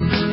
Hoy 0.00 0.27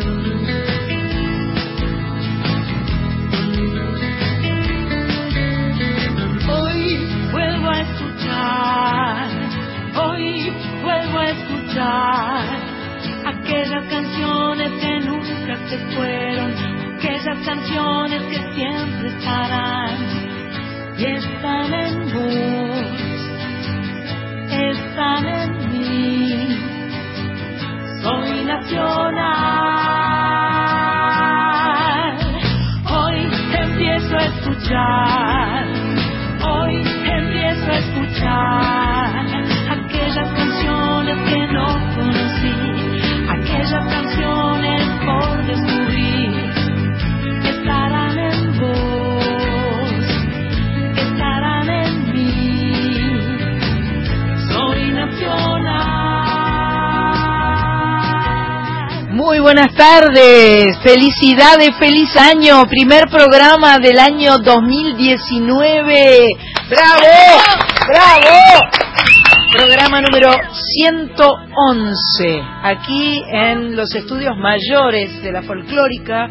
empiezo 34.65 35.14
buenas 59.45 59.75
tardes, 59.75 60.75
felicidades, 60.81 61.77
feliz 61.77 62.09
año, 62.17 62.65
primer 62.67 63.03
programa 63.11 63.77
del 63.77 63.99
año 63.99 64.39
2019. 64.39 66.29
¡Bravo! 66.67 67.43
¡Bravo! 67.87 68.39
Programa 69.51 70.01
número 70.01 70.31
111, 70.51 72.41
aquí 72.63 73.21
en 73.31 73.75
los 73.75 73.93
estudios 73.93 74.35
mayores 74.35 75.21
de 75.21 75.31
la 75.31 75.43
folclórica, 75.43 76.27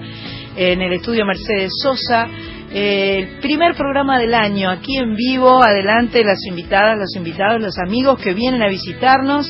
en 0.57 0.83
el 0.83 0.95
estudio 0.95 1.25
Mercedes 1.25 1.71
Sosa. 1.81 2.27
Eh, 2.73 3.19
el 3.19 3.39
primer 3.39 3.77
programa 3.77 4.19
del 4.19 4.35
año, 4.35 4.69
aquí 4.71 4.97
en 4.97 5.15
vivo, 5.15 5.63
adelante 5.63 6.25
las 6.25 6.45
invitadas, 6.49 6.99
los 6.99 7.15
invitados, 7.15 7.63
los 7.63 7.79
amigos 7.79 8.19
que 8.21 8.35
vienen 8.35 8.61
a 8.61 8.69
visitarnos. 8.69 9.49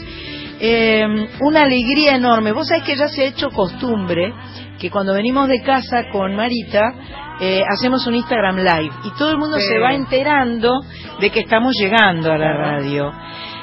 Eh, 0.60 1.04
una 1.40 1.62
alegría 1.62 2.14
enorme. 2.16 2.52
Vos 2.52 2.68
sabés 2.68 2.84
que 2.84 2.96
ya 2.96 3.08
se 3.08 3.22
ha 3.22 3.26
hecho 3.26 3.50
costumbre 3.50 4.32
que 4.78 4.90
cuando 4.90 5.12
venimos 5.14 5.48
de 5.48 5.62
casa 5.62 6.04
con 6.12 6.34
Marita, 6.36 6.94
eh, 7.40 7.62
hacemos 7.68 8.06
un 8.06 8.14
Instagram 8.14 8.56
Live 8.58 8.92
y 9.04 9.10
todo 9.18 9.30
el 9.30 9.38
mundo 9.38 9.56
Sí. 9.58 9.66
se 9.66 9.78
va 9.78 9.92
enterando 9.94 10.72
de 11.20 11.30
que 11.30 11.40
estamos 11.40 11.72
llegando 11.78 12.32
a 12.32 12.38
la 12.38 12.52
radio. 12.52 13.12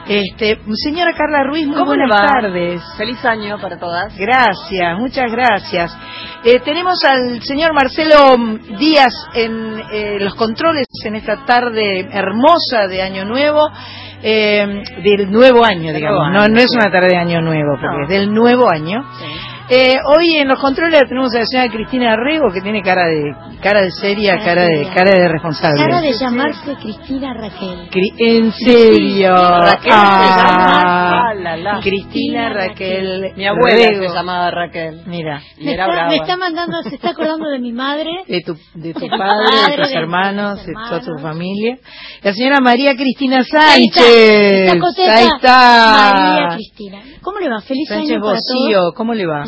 Este, 0.07 0.59
señora 0.83 1.13
Carla 1.13 1.43
Ruiz, 1.43 1.67
muy 1.67 1.77
¿Cómo 1.77 1.93
le 1.93 2.05
buenas 2.07 2.21
va? 2.21 2.41
tardes. 2.41 2.81
Feliz 2.97 3.23
año 3.23 3.59
para 3.61 3.77
todas. 3.79 4.13
Gracias, 4.17 4.97
muchas 4.99 5.31
gracias. 5.31 5.95
Eh, 6.43 6.59
tenemos 6.65 6.95
al 7.05 7.41
señor 7.43 7.71
Marcelo 7.73 8.35
Díaz 8.79 9.13
en 9.35 9.79
eh, 9.91 10.17
los 10.19 10.33
controles 10.35 10.87
en 11.05 11.15
esta 11.15 11.45
tarde 11.45 12.09
hermosa 12.11 12.87
de 12.89 13.01
Año 13.03 13.25
Nuevo, 13.25 13.69
eh, 14.23 14.83
del 15.03 15.31
nuevo 15.31 15.63
año, 15.65 15.93
digamos. 15.93 16.19
nuevo 16.19 16.31
no, 16.33 16.41
año, 16.43 16.53
no 16.53 16.59
es 16.59 16.67
una 16.75 16.91
tarde 16.91 17.07
de 17.09 17.17
Año 17.17 17.41
Nuevo, 17.41 17.71
porque 17.79 17.97
No. 17.97 18.03
es 18.03 18.09
del 18.09 18.33
nuevo 18.33 18.69
año. 18.69 19.03
Eh, 19.73 19.95
hoy 20.17 20.35
en 20.35 20.49
los 20.49 20.59
controles 20.59 21.03
tenemos 21.07 21.33
a 21.33 21.39
la 21.39 21.45
señora 21.45 21.71
Cristina 21.71 22.11
Arrego, 22.11 22.51
que 22.53 22.59
tiene 22.59 22.81
cara 22.81 23.05
de 23.07 23.23
cara 23.63 23.81
de 23.83 23.91
seria, 23.91 24.33
Cara 24.33 24.43
cara 24.45 24.61
de 24.63 24.75
seria. 24.79 24.93
cara 24.93 25.11
de 25.11 25.27
responsable. 25.29 25.81
Cara 25.85 26.01
de 26.01 26.11
llamarse 26.11 26.75
Cristina 26.81 27.33
Raquel. 27.33 27.89
Cri- 27.89 28.13
en 28.17 28.51
serio. 28.51 29.33
Raquel 29.33 29.93
Ah, 29.95 30.17
se 30.19 30.41
llama. 30.41 31.29
Ah, 31.29 31.33
la, 31.35 31.55
la. 31.55 31.79
Cristina 31.79 32.49
Raquel. 32.53 33.31
Mi 33.37 33.47
abuela 33.47 33.89
Rego. 33.91 34.09
se 34.09 34.13
llamaba 34.13 34.51
Raquel. 34.51 35.03
Mira. 35.05 35.41
Me 35.57 35.71
era 35.73 35.83
está, 35.85 35.87
brava. 35.93 36.09
me 36.09 36.15
está 36.17 36.35
mandando, 36.35 36.81
se 36.83 36.95
está 36.95 37.09
acordando 37.11 37.47
de 37.49 37.59
mi 37.59 37.71
madre. 37.71 38.09
de 38.27 38.41
tu, 38.41 38.55
de 38.73 38.93
tu 38.93 39.07
padre, 39.07 39.71
de 39.77 39.83
tus 39.83 39.91
hermanos, 39.93 40.65
de 40.65 40.73
toda 40.73 40.99
tu 40.99 41.17
familia. 41.21 41.77
La 42.23 42.33
señora 42.33 42.59
María 42.59 42.93
Cristina 42.95 43.37
Ahí 43.37 43.85
está, 43.85 44.01
Sánchez. 44.01 45.07
Ahí 45.09 45.27
está. 45.33 46.13
María 46.13 46.55
Cristina. 46.55 46.99
¿Cómo 47.21 47.39
le 47.39 47.47
va? 47.49 47.61
Feliz 47.61 47.87
Sánchez 47.87 48.11
año 48.11 48.19
para 48.21 48.33
Bocío, 48.33 48.79
todos. 48.79 48.93
¿cómo 48.95 49.13
le 49.13 49.25
va? 49.25 49.43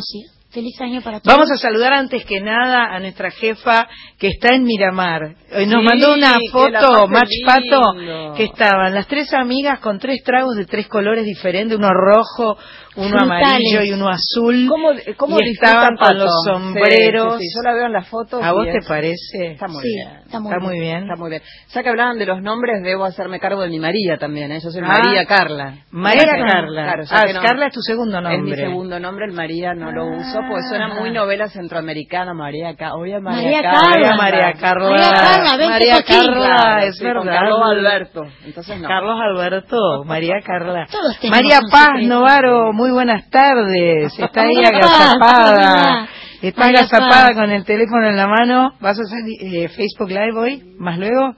Feliz 0.54 0.80
año 0.80 1.02
para 1.02 1.18
todos. 1.18 1.36
Vamos 1.36 1.50
a 1.50 1.56
saludar 1.56 1.92
antes 1.94 2.24
que 2.24 2.40
nada 2.40 2.84
a 2.94 3.00
nuestra 3.00 3.32
jefa 3.32 3.88
que 4.20 4.28
está 4.28 4.54
en 4.54 4.62
Miramar. 4.62 5.34
Hoy 5.52 5.66
nos 5.66 5.80
Sí, 5.80 5.84
mandó 5.84 6.14
una 6.14 6.34
foto, 6.52 7.08
Match 7.08 7.32
Pato, 7.44 8.34
que 8.36 8.44
estaban 8.44 8.94
las 8.94 9.08
tres 9.08 9.34
amigas 9.34 9.80
con 9.80 9.98
tres 9.98 10.22
tragos 10.22 10.54
de 10.54 10.66
tres 10.66 10.86
colores 10.86 11.24
diferentes, 11.24 11.76
uno 11.76 11.90
rojo, 11.92 12.56
uno 12.96 13.08
Frutales. 13.08 13.32
amarillo 13.48 13.82
y 13.82 13.92
uno 13.92 14.08
azul. 14.08 14.66
¿Cómo, 14.68 14.88
cómo 15.16 15.38
y 15.40 15.50
estaban 15.50 15.90
disfrutan 15.94 15.96
con 15.96 16.18
los 16.18 16.30
sombreros. 16.44 17.32
Sí, 17.38 17.38
sí, 17.40 17.48
sí, 17.48 17.54
yo 17.56 17.62
la 17.68 17.74
veo 17.74 17.86
en 17.86 17.92
las 17.92 18.08
fotos. 18.08 18.40
¿A 18.42 18.52
vos 18.52 18.66
te 18.66 18.80
parece? 18.86 19.52
Está 19.52 19.66
muy 19.66 19.82
Sí, 19.82 19.88
bien. 19.94 20.08
está 20.24 20.38
muy 20.40 20.50
Está 20.52 20.58
bien. 20.60 20.70
muy 20.70 20.80
bien. 20.80 21.02
Está 21.02 21.16
muy 21.16 21.30
bien. 21.30 21.42
Ya 21.74 21.82
que 21.82 21.88
hablaban 21.88 22.18
de 22.18 22.26
los 22.26 22.40
nombres, 22.40 22.82
debo 22.84 23.04
hacerme 23.04 23.40
cargo 23.40 23.62
de 23.62 23.68
mi 23.68 23.80
María 23.80 24.16
también. 24.18 24.52
¿eh? 24.52 24.60
Yo 24.62 24.70
soy 24.70 24.80
Ah. 24.84 24.86
María 25.02 25.24
Carla. 25.26 25.74
María 25.90 26.24
Carla. 26.24 26.82
Claro, 26.84 27.02
ya 27.04 27.16
ah, 27.16 27.32
no- 27.32 27.40
Carla 27.42 27.66
es 27.66 27.72
tu 27.74 27.80
segundo 27.80 28.18
Es 28.18 28.24
mi 28.24 28.36
nombre. 28.36 28.56
segundo 28.56 29.00
nombre, 29.00 29.24
el 29.26 29.32
María 29.32 29.74
no 29.74 29.90
lo 29.90 30.06
uso, 30.06 30.38
porque 30.48 30.62
suena 30.68 30.88
muy 30.94 31.10
novela 31.10 31.48
centroamericana, 31.48 32.32
María 32.34 32.74
Carla. 32.76 32.94
Oye, 32.96 33.20
María, 33.20 33.42
María 33.42 33.62
Carla. 33.62 33.80
Carla. 33.82 34.16
María 34.16 34.52
Carla. 34.52 34.90
María 34.90 35.10
Carla, 35.10 35.68
María. 35.68 36.02
Carla, 36.06 36.84
es 36.84 36.98
con 37.00 37.08
verdad. 37.08 37.32
Carlos 37.40 37.60
Alberto. 37.70 38.20
Entonces 38.44 38.80
no. 38.80 38.88
Carlos 38.88 39.16
Alberto, 39.20 40.04
María 40.04 40.34
Carla. 40.44 40.86
María 41.28 41.58
Paz. 41.70 41.88
Novaro, 42.02 42.72
muy 42.72 42.83
buenas 42.90 43.28
tardes. 43.30 44.12
Está 44.18 44.42
ahí 44.42 44.56
agazapada. 44.64 46.08
Está 46.42 46.66
agazapada 46.66 47.34
con 47.34 47.50
el 47.50 47.64
teléfono 47.64 48.08
en 48.08 48.16
la 48.16 48.26
mano. 48.26 48.72
¿Vas 48.80 48.98
a 48.98 49.02
hacer 49.02 49.20
eh, 49.40 49.68
Facebook 49.68 50.08
Live 50.10 50.38
hoy? 50.38 50.74
¿Más 50.78 50.98
luego? 50.98 51.34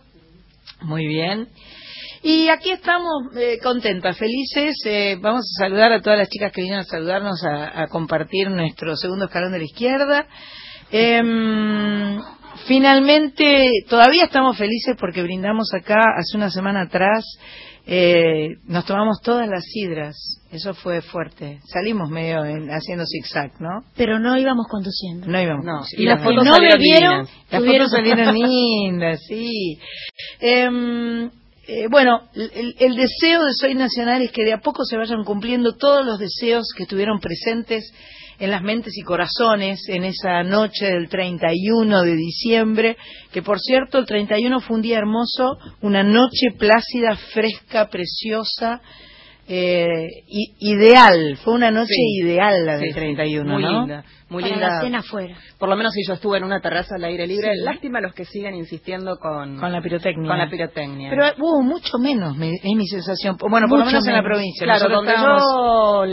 Muy 0.83 1.07
bien. 1.07 1.49
Y 2.23 2.49
aquí 2.49 2.71
estamos 2.71 3.37
eh, 3.37 3.59
contentas, 3.63 4.19
felices. 4.19 4.75
Eh, 4.85 5.17
vamos 5.21 5.43
a 5.43 5.65
saludar 5.65 5.93
a 5.93 6.01
todas 6.03 6.19
las 6.19 6.29
chicas 6.29 6.51
que 6.53 6.63
vinieron 6.63 6.81
a 6.81 6.89
saludarnos, 6.89 7.45
a, 7.45 7.83
a 7.83 7.87
compartir 7.87 8.51
nuestro 8.51 8.97
segundo 8.97 9.27
escalón 9.27 9.53
de 9.53 9.59
la 9.59 9.65
izquierda. 9.65 10.27
Em, 10.91 12.21
finalmente, 12.67 13.71
todavía 13.89 14.25
estamos 14.25 14.57
felices 14.57 14.97
porque 14.99 15.23
brindamos 15.23 15.73
acá 15.75 16.01
hace 16.19 16.37
una 16.37 16.51
semana 16.51 16.83
atrás. 16.83 17.25
eh, 17.87 18.57
nos 18.65 18.85
tomamos 18.85 19.21
todas 19.23 19.49
las 19.49 19.63
sidras. 19.65 20.17
Eso 20.51 20.75
fue 20.75 21.03
fuerte. 21.03 21.59
Salimos 21.67 22.09
medio 22.09 22.45
en- 22.45 22.69
haciendo 22.71 23.05
zigzag, 23.05 23.61
¿no? 23.61 23.83
Pero 23.97 24.19
no 24.21 24.37
íbamos 24.39 24.67
conduciendo. 24.71 25.27
No 25.27 25.41
íbamos. 25.41 25.65
No, 25.65 25.81
y 25.97 26.05
las 26.05 26.23
fotos 26.23 26.45
no 26.45 26.55
salieron 26.55 26.79
bebieron, 26.79 27.29
las 27.51 27.65
fotos 27.65 27.91
salieron 27.91 28.35
lindas, 28.35 29.21
sí. 29.27 29.79
Em, 30.41 31.31
eh, 31.69 31.89
bueno, 31.91 32.21
el, 32.35 32.75
el 32.79 32.97
deseo 32.97 33.43
de 33.45 33.53
Soy 33.61 33.75
Nacional 33.75 34.23
es 34.23 34.31
que 34.31 34.45
de 34.45 34.53
a 34.53 34.59
poco 34.61 34.85
se 34.85 34.97
vayan 34.97 35.25
cumpliendo 35.25 35.75
todos 35.77 36.07
los 36.07 36.19
deseos 36.19 36.67
que 36.77 36.85
estuvieron 36.85 37.19
presentes 37.19 37.93
en 38.39 38.51
las 38.51 38.63
mentes 38.63 38.97
y 38.97 39.03
corazones 39.03 39.81
en 39.89 40.05
esa 40.05 40.43
noche 40.43 40.87
del 40.87 41.09
31 41.09 42.03
de 42.03 42.15
diciembre, 42.15 42.97
que 43.33 43.43
por 43.43 43.59
cierto 43.59 43.99
el 43.99 44.07
31 44.07 44.61
fue 44.61 44.77
un 44.77 44.83
día 44.83 44.99
hermoso, 44.99 45.57
una 45.81 46.03
noche 46.05 46.53
plácida, 46.57 47.17
fresca, 47.33 47.89
preciosa, 47.89 48.81
eh, 49.49 50.09
ideal, 50.59 51.37
fue 51.45 51.55
una 51.55 51.71
noche 51.71 51.95
Sí. 51.95 52.21
ideal 52.23 52.65
la 52.67 52.79
del 52.79 52.89
sí, 52.89 52.95
31, 52.95 53.53
muy 53.53 53.63
¿no? 53.63 53.81
linda, 53.81 54.05
muy 54.29 54.43
para 54.43 54.55
linda. 54.55 54.69
la 54.69 54.81
cena 54.81 54.99
afuera. 55.01 55.37
Por 55.59 55.69
lo 55.69 55.77
menos 55.77 55.93
si 55.93 56.01
yo 56.07 56.15
estuve 56.15 56.39
en 56.39 56.45
una 56.45 56.61
terraza 56.61 56.97
al 56.97 57.05
aire 57.05 57.27
libre, 57.27 57.51
Sí. 57.55 57.63
lástima 57.65 58.01
los 58.01 58.13
que 58.13 58.25
siguen 58.25 58.55
insistiendo 58.55 59.17
con, 59.19 59.59
Con 59.59 59.73
la 59.73 59.81
pirotecnia. 59.81 60.29
con 60.29 60.39
la 60.39 60.51
pirotecnia. 60.51 61.11
Pero 61.11 61.25
hubo 61.39 61.63
mucho 61.63 61.99
menos, 61.99 62.37
me- 62.37 62.55
es 62.55 62.77
mi 62.77 62.87
sensación. 62.87 63.37
Bueno, 63.39 63.67
por 63.69 63.79
lo 63.79 63.85
menos 63.85 64.07
en 64.07 64.13
la 64.15 64.23
provincia. 64.23 64.65
Claro, 64.65 64.89
Nosotros 64.89 64.97
donde 64.99 65.13
estábamos- 65.13 65.43
yo 65.43 66.05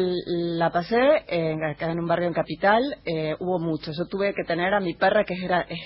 la 0.58 0.70
pasé, 0.72 1.00
en- 1.28 1.64
acá 1.64 1.92
en 1.92 2.00
un 2.00 2.06
barrio 2.08 2.28
en 2.28 2.34
Capital, 2.34 2.84
eh, 3.06 3.36
hubo 3.40 3.60
mucho. 3.60 3.92
Yo 3.98 4.06
tuve 4.10 4.34
que 4.34 4.44
tener 4.44 4.74
a 4.74 4.80
mi 4.80 4.94
perra, 4.94 5.24
que 5.24 5.34
era, 5.44 5.62
es 5.62 5.80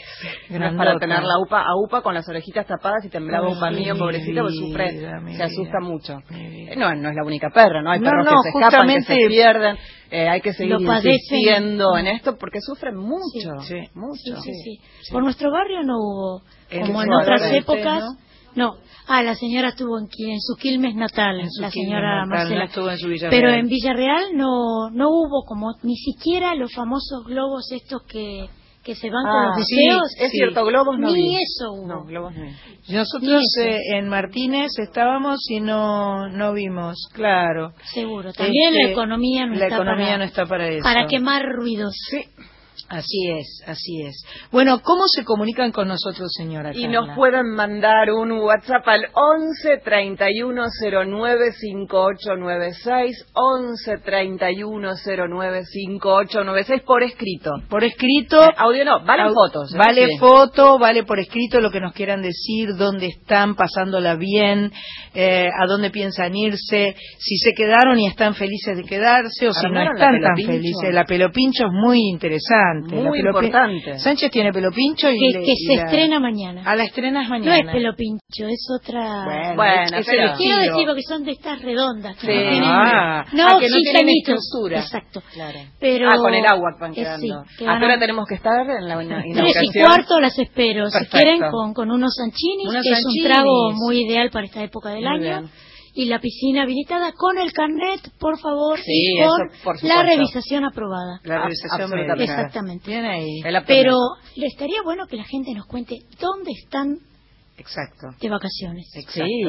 para 0.78 0.98
tener 1.00 1.24
la 1.24 1.40
upa, 1.46 1.62
a 1.62 1.76
upa 1.86 2.02
con 2.02 2.14
las 2.14 2.28
orejitas 2.28 2.66
tapadas 2.68 3.04
y 3.06 3.10
temblaba 3.10 3.48
upa 3.50 3.72
mío, 3.72 3.94
mi 3.94 4.00
pobrecita, 4.00 4.42
porque 4.42 4.56
sufre, 4.56 4.92
se 4.92 4.98
vida, 5.26 5.46
asusta 5.46 5.80
mucho. 5.82 6.20
Eh, 6.32 6.76
No, 6.78 6.94
no 6.96 7.10
es 7.10 7.16
la 7.16 7.24
única 7.26 7.50
perra, 7.50 7.82
¿no? 7.82 7.92
Hay 7.92 8.00
No, 8.00 8.10
perros 8.10 8.26
no, 8.26 8.32
que 8.32 8.38
se 8.44 8.50
escapan, 8.50 8.88
que 8.88 8.94
se 8.94 9.00
justamente- 9.00 9.28
pierden. 9.30 9.78
Eh, 10.12 10.28
hay 10.30 10.42
que 10.42 10.54
seguir 10.54 10.78
insistiendo 10.80 11.98
en 11.98 12.08
esto 12.08 12.38
porque 12.38 12.60
sufren 12.62 12.96
mucho, 12.96 13.60
Sí. 13.68 13.76
mucho. 13.94 14.42
Sí. 14.42 14.80
Por 15.12 15.24
nuestro 15.24 15.52
barrio 15.52 15.84
no 15.84 15.98
hubo, 15.98 16.42
En 16.70 16.86
como 16.88 17.04
en 17.04 17.14
otras 17.14 17.42
épocas, 17.52 18.04
¿no? 18.04 18.18
No, 18.56 18.76
ah, 19.08 19.22
la 19.22 19.36
señora 19.36 19.70
estuvo 19.70 20.00
en, 20.00 20.06
en 20.06 20.42
su 20.42 20.56
Quilmes 20.56 20.96
natal, 20.96 21.40
En 21.42 21.52
su 21.52 21.62
la 21.62 21.70
señora 21.70 22.26
natal, 22.26 22.28
Marcela. 22.30 22.60
no 22.60 22.66
estuvo 22.66 22.90
en 22.90 22.98
su. 22.98 23.28
Pero 23.30 23.50
en 23.52 23.68
Villarreal 23.68 24.36
no, 24.36 24.90
no 24.92 25.10
hubo 25.10 25.44
como 25.46 25.76
ni 25.84 25.96
siquiera 25.96 26.56
los 26.56 26.74
famosos 26.74 27.24
globos 27.26 27.72
estos 27.72 28.02
que, 28.04 28.48
que 28.88 28.96
se 28.96 29.10
van 29.10 29.22
con 29.24 29.32
Ah, 29.36 29.54
los 29.58 29.68
sí, 29.68 29.76
deseos. 29.76 30.16
es 30.18 30.32
cierto, 30.32 30.64
globos 30.66 30.98
no 30.98 31.08
Ni 31.12 31.14
vi. 31.16 31.36
eso 31.36 31.74
hubo. 31.74 31.88
No, 31.88 32.06
globos 32.06 32.34
no 32.36 32.44
vi. 32.46 32.94
Nosotros 32.94 33.44
eh, 33.62 33.78
en 33.98 34.08
Martínez 34.08 34.72
estábamos 34.80 35.40
y 35.50 35.60
no 35.60 36.30
no 36.30 36.54
vimos, 36.54 36.96
claro. 37.14 37.74
Seguro. 37.94 38.32
También 38.32 38.70
Este, 38.74 38.84
la 38.86 38.90
economía 38.92 39.46
no 39.46 39.56
la 39.56 39.66
está 39.66 39.76
economía 39.76 40.06
para, 40.06 40.18
no 40.20 40.24
está 40.24 40.46
para 40.46 40.68
eso. 40.70 40.84
para 40.84 41.06
quemar 41.06 41.44
ruidos. 41.44 41.94
Sí, 42.10 42.24
así 42.90 43.32
es, 43.38 43.64
así 43.68 44.02
es. 44.06 44.16
Bueno, 44.52 44.80
¿cómo 44.82 45.04
se 45.08 45.24
comunican 45.26 45.72
con 45.72 45.88
nosotros, 45.88 46.32
señora? 46.36 46.72
Y 46.74 46.84
Carla? 46.84 47.02
nos 47.08 47.16
pueden 47.16 47.50
mandar 47.56 48.12
un 48.12 48.32
WhatsApp 48.32 48.88
al 48.88 49.06
11 49.14 49.78
31 49.84 50.64
09 51.08 51.52
5896, 51.60 53.26
11 53.34 53.98
31 54.04 54.92
09 55.06 55.64
5896 55.66 56.82
por 56.84 57.04
escrito. 57.04 57.52
por 57.70 57.84
escrito. 57.84 58.44
Eh, 58.44 58.54
audio 58.58 58.86
no, 58.86 59.04
valen 59.06 59.28
Au- 59.28 59.34
fotos. 59.34 59.74
¿eh? 59.74 59.78
Vale 59.78 60.08
Sí. 60.08 60.18
foto, 60.20 60.78
vale 60.80 61.04
por 61.04 61.20
escrito 61.20 61.60
lo 61.60 61.72
que 61.72 61.80
nos 61.80 61.94
quieran 61.94 62.22
decir, 62.22 62.70
dónde 62.78 63.08
están 63.08 63.56
pasándola 63.56 64.16
bien, 64.16 64.72
eh, 65.14 65.48
a 65.48 65.66
dónde 65.68 65.90
piensan 65.90 66.36
irse, 66.36 66.96
si 67.20 67.38
se 67.38 67.54
quedaron 67.54 68.00
y 68.00 68.08
están 68.08 68.36
felices 68.36 68.78
de 68.78 68.84
quedarse 68.84 69.48
o 69.48 69.54
si 69.54 69.68
no 69.70 69.80
¿Armaron 69.80 70.00
la 70.00 70.06
están 70.06 70.22
tan 70.22 70.36
felices. 70.46 70.94
La 70.94 71.06
pelopincho 71.06 71.66
es 71.66 71.72
muy 71.72 72.00
interesante. 72.10 72.77
La 72.82 73.02
Muy 73.10 73.20
importante. 73.20 74.00
Sánchez 74.00 74.32
tiene 74.32 74.52
pelopincho 74.54 75.10
y 75.10 75.18
Que, 75.20 75.38
le- 75.40 75.46
que 75.46 75.52
y 75.52 75.56
se 75.56 75.76
la- 75.76 75.84
estrena 75.86 76.20
mañana. 76.20 76.62
A 76.66 76.76
la 76.76 76.84
estrenas 76.84 77.24
No 77.26 77.30
mañana. 77.30 77.58
es 77.60 77.66
pelo 77.72 77.96
pincho, 77.96 78.48
es 78.48 78.68
otra. 78.80 79.24
Bueno, 79.26 79.56
Bueno, 79.56 79.82
es- 79.84 79.94
es 79.94 80.06
pero- 80.06 80.34
Quiero 80.38 80.58
decir 80.62 80.86
porque 80.88 81.02
son 81.04 81.24
de 81.24 81.32
estas 81.32 81.62
redondas. 81.62 82.16
Que 82.18 82.28
Sí. 82.28 82.34
no 82.34 82.50
tienen, 82.50 82.64
Ah, 82.64 83.26
no, 83.34 83.48
ah, 83.48 83.60
que 83.60 83.68
no 83.70 83.76
sin 83.76 83.84
tienen 83.84 84.10
estructura. 84.18 84.80
Exacto. 84.80 85.22
Claro. 85.34 85.60
Pero, 85.80 86.10
ah, 86.10 86.16
con 86.18 86.34
el 86.34 86.46
agua 86.46 86.70
van 86.80 86.92
eh, 86.92 86.96
quedando. 86.96 87.22
sí, 87.48 87.56
que 87.58 87.66
¿A 87.66 87.68
van 87.72 87.80
qué 87.80 87.86
hora 87.86 87.96
a- 87.96 88.00
tenemos 88.00 88.26
que 88.28 88.36
estar 88.36 88.70
en 88.70 88.88
la 88.88 88.98
Tres 89.34 89.56
y 89.64 89.80
cuarto 89.80 90.20
las 90.20 90.38
espero. 90.40 90.86
Si 90.88 90.94
Perfecto. 90.94 91.18
quieren, 91.18 91.42
con, 91.52 91.74
con 91.74 91.92
unos 91.92 92.14
sanchinis, 92.16 92.68
Unos 92.70 92.84
que 92.84 92.90
es 92.92 93.02
sanchinis. 93.02 93.26
un 93.26 93.32
trago 93.32 93.72
muy 93.74 94.06
ideal 94.06 94.30
para 94.32 94.46
esta 94.46 94.64
época 94.64 94.90
del 94.90 95.04
Muy 95.04 95.08
año. 95.10 95.20
bien. 95.42 95.50
Y 96.00 96.06
la 96.06 96.20
piscina 96.20 96.62
habilitada 96.62 97.12
con 97.14 97.40
el 97.40 97.52
carnet, 97.52 98.00
por 98.20 98.40
favor, 98.40 98.78
Sí, 98.78 98.84
y 99.16 99.20
eso, 99.20 99.32
por 99.64 99.84
la 99.84 100.04
revisación 100.04 100.64
aprobada. 100.64 101.20
La 101.24 101.40
realización 101.40 101.82
absolutamente. 101.82 102.16
médica. 102.16 102.34
Exactamente. 102.34 102.92
Bien 102.92 103.06
ahí. 103.06 103.42
Pero 103.66 103.96
le 104.36 104.46
estaría 104.46 104.84
bueno 104.84 105.08
que 105.08 105.18
la 105.18 105.24
gente 105.24 105.56
nos 105.56 105.66
cuente 105.66 105.96
dónde 106.20 106.52
están 106.52 107.00
Exacto. 107.58 108.10
de 108.22 108.30
vacaciones. 108.30 108.92
Exacto. 108.94 109.24
Sí. 109.26 109.42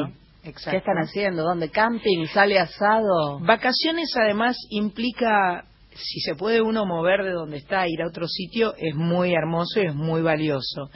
exacto. 0.43 0.71
¿Qué 0.71 0.77
están 0.77 0.97
haciendo? 0.97 1.43
¿Dónde? 1.43 1.69
¿Camping? 1.69 2.25
¿Sale 2.33 2.57
asado? 2.57 3.39
Vacaciones 3.41 4.11
además 4.19 4.57
implica, 4.71 5.65
si 5.93 6.19
se 6.21 6.33
puede 6.33 6.63
uno 6.63 6.83
mover 6.87 7.25
de 7.25 7.31
donde 7.31 7.57
está, 7.57 7.87
ir 7.87 8.01
a 8.01 8.07
otro 8.07 8.27
sitio, 8.27 8.73
es 8.75 8.95
muy 8.95 9.35
hermoso 9.35 9.81
y 9.83 9.85
es 9.85 9.93
muy 9.93 10.23
valioso. 10.23 10.89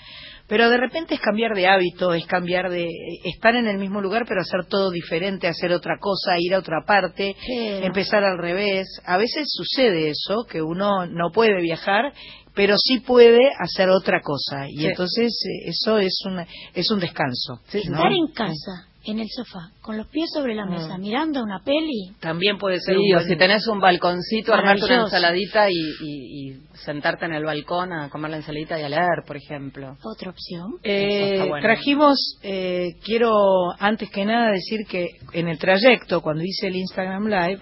Pero 0.47 0.69
de 0.69 0.77
repente 0.77 1.15
es 1.15 1.21
cambiar 1.21 1.55
de 1.55 1.67
hábito, 1.67 2.13
es 2.13 2.25
cambiar 2.25 2.69
de 2.69 2.87
estar 3.23 3.55
en 3.55 3.67
el 3.67 3.77
mismo 3.77 4.01
lugar 4.01 4.25
pero 4.27 4.41
hacer 4.41 4.65
todo 4.65 4.91
diferente, 4.91 5.47
hacer 5.47 5.71
otra 5.71 5.97
cosa, 5.99 6.35
ir 6.37 6.53
a 6.53 6.59
otra 6.59 6.83
parte, 6.85 7.35
empezar 7.81 8.23
al 8.23 8.37
revés. 8.37 8.85
A 9.05 9.17
veces 9.17 9.47
sucede 9.49 10.09
eso, 10.09 10.45
que 10.49 10.61
uno 10.61 11.05
no 11.07 11.31
puede 11.31 11.61
viajar, 11.61 12.13
pero 12.53 12.75
sí 12.77 12.99
puede 12.99 13.39
hacer 13.59 13.89
otra 13.89 14.21
cosa. 14.21 14.67
Y 14.69 14.77
Sí. 14.77 14.85
entonces 14.87 15.33
eh, 15.45 15.69
eso 15.69 15.97
es, 15.97 16.21
una, 16.25 16.45
es 16.73 16.91
un 16.91 16.99
descanso. 16.99 17.59
¿no? 17.73 17.79
Estar 17.97 18.11
en 18.11 18.27
casa, 18.33 18.87
en 19.05 19.19
el 19.19 19.27
sofá, 19.29 19.69
con 19.81 19.97
los 19.97 20.07
pies 20.07 20.29
sobre 20.33 20.55
la 20.55 20.65
mesa, 20.65 20.97
Mm. 20.97 21.01
mirando 21.01 21.43
una 21.43 21.59
peli, 21.63 22.13
También 22.21 22.57
puede 22.57 22.79
ser 22.79 22.95
Sí, 22.95 23.11
un 23.11 23.17
o 23.17 23.21
si 23.21 23.35
tenés 23.35 23.67
un 23.67 23.79
balconcito, 23.79 24.53
armarte 24.53 24.85
una 24.85 25.01
ensaladita 25.03 25.69
y, 25.69 25.73
y- 25.75 26.49
y 26.51 26.57
sentarte 26.85 27.25
en 27.25 27.33
el 27.33 27.43
balcón 27.43 27.91
a 27.91 28.09
comer 28.09 28.31
la 28.31 28.37
ensaladita 28.37 28.79
y 28.79 28.83
a 28.83 28.89
leer, 28.89 29.23
por 29.27 29.35
ejemplo. 29.37 29.97
otra 30.03 30.29
opción. 30.31 30.75
Eh, 30.83 31.07
Eso 31.17 31.33
está 31.33 31.45
bueno. 31.49 31.61
Trajimos, 31.67 32.39
eh, 32.43 32.91
quiero 33.03 33.33
antes 33.79 34.09
que 34.09 34.23
nada 34.25 34.51
decir 34.51 34.85
que 34.87 35.07
en 35.33 35.47
el 35.49 35.57
trayecto, 35.59 36.21
cuando 36.21 36.43
hice 36.43 36.67
el 36.67 36.75
Instagram 36.77 37.27
Live, 37.27 37.59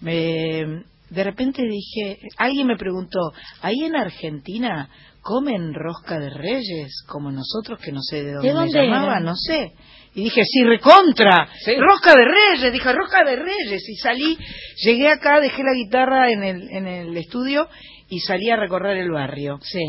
me- 0.00 0.82
de 1.10 1.22
repente 1.24 1.62
dije, 1.62 2.18
alguien 2.38 2.66
me 2.66 2.76
preguntó, 2.76 3.20
¿ahí 3.62 3.84
en 3.84 3.94
Argentina 3.94 4.88
comen 5.22 5.72
rosca 5.72 6.18
de 6.18 6.30
reyes 6.30 7.02
como 7.06 7.30
nosotros, 7.30 7.78
que 7.80 7.92
no 7.92 8.00
sé 8.02 8.24
de 8.24 8.32
dónde, 8.32 8.48
me 8.48 8.54
dónde 8.54 8.82
llamaban, 8.86 9.24
no 9.24 9.36
sé? 9.36 9.72
Y 10.14 10.24
dije, 10.24 10.42
sí, 10.44 10.62
recontra, 10.64 11.48
Sí. 11.64 11.74
rosca 11.76 12.14
de 12.14 12.24
reyes, 12.24 12.72
dije, 12.72 12.92
rosca 12.92 13.24
de 13.24 13.36
reyes, 13.36 13.82
y 13.88 13.96
salí, 13.96 14.38
llegué 14.84 15.08
acá, 15.08 15.40
dejé 15.40 15.62
la 15.62 15.74
guitarra 15.74 16.30
en 16.30 16.42
el, 16.44 16.70
en 16.70 16.86
el 16.86 17.16
estudio 17.16 17.68
y 18.08 18.20
salí 18.20 18.48
a 18.50 18.56
recorrer 18.56 18.96
el 18.98 19.10
barrio. 19.10 19.58
Sí. 19.62 19.80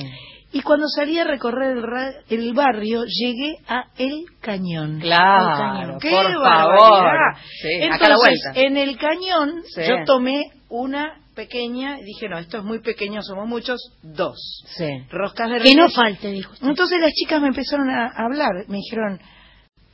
Y 0.51 0.61
cuando 0.61 0.87
salí 0.87 1.19
a 1.19 1.25
recorrer 1.25 1.77
el, 1.77 1.83
ra- 1.83 2.13
el 2.29 2.53
barrio, 2.53 3.03
llegué 3.05 3.57
a 3.67 3.85
El 3.97 4.23
Cañón. 4.41 4.99
Claro, 5.01 5.97
¡Qué 5.99 6.09
por 6.09 6.23
barbaridad! 6.23 6.75
favor. 6.79 7.35
Sí, 7.61 7.67
Entonces, 7.73 7.95
acá 7.95 8.05
a 8.05 8.09
la 8.09 8.15
vuelta. 8.15 8.51
en 8.61 8.77
El 8.77 8.97
Cañón, 8.97 9.61
Sí. 9.75 9.81
yo 9.87 9.95
tomé 10.05 10.45
una 10.69 11.19
pequeña, 11.35 11.97
dije, 11.97 12.29
no, 12.29 12.39
esto 12.39 12.59
es 12.59 12.63
muy 12.63 12.79
pequeño, 12.79 13.21
somos 13.21 13.47
muchos, 13.47 13.79
dos. 14.01 14.63
Sí. 14.77 14.87
Roscas 15.11 15.49
de 15.51 15.59
Que 15.59 15.75
no 15.75 15.83
reyes. 15.83 15.95
falte, 15.95 16.31
dijo 16.31 16.53
usted. 16.53 16.67
Entonces 16.67 16.99
las 17.01 17.11
chicas 17.11 17.41
me 17.41 17.49
empezaron 17.49 17.89
a 17.89 18.07
hablar, 18.15 18.51
me 18.69 18.77
dijeron, 18.77 19.19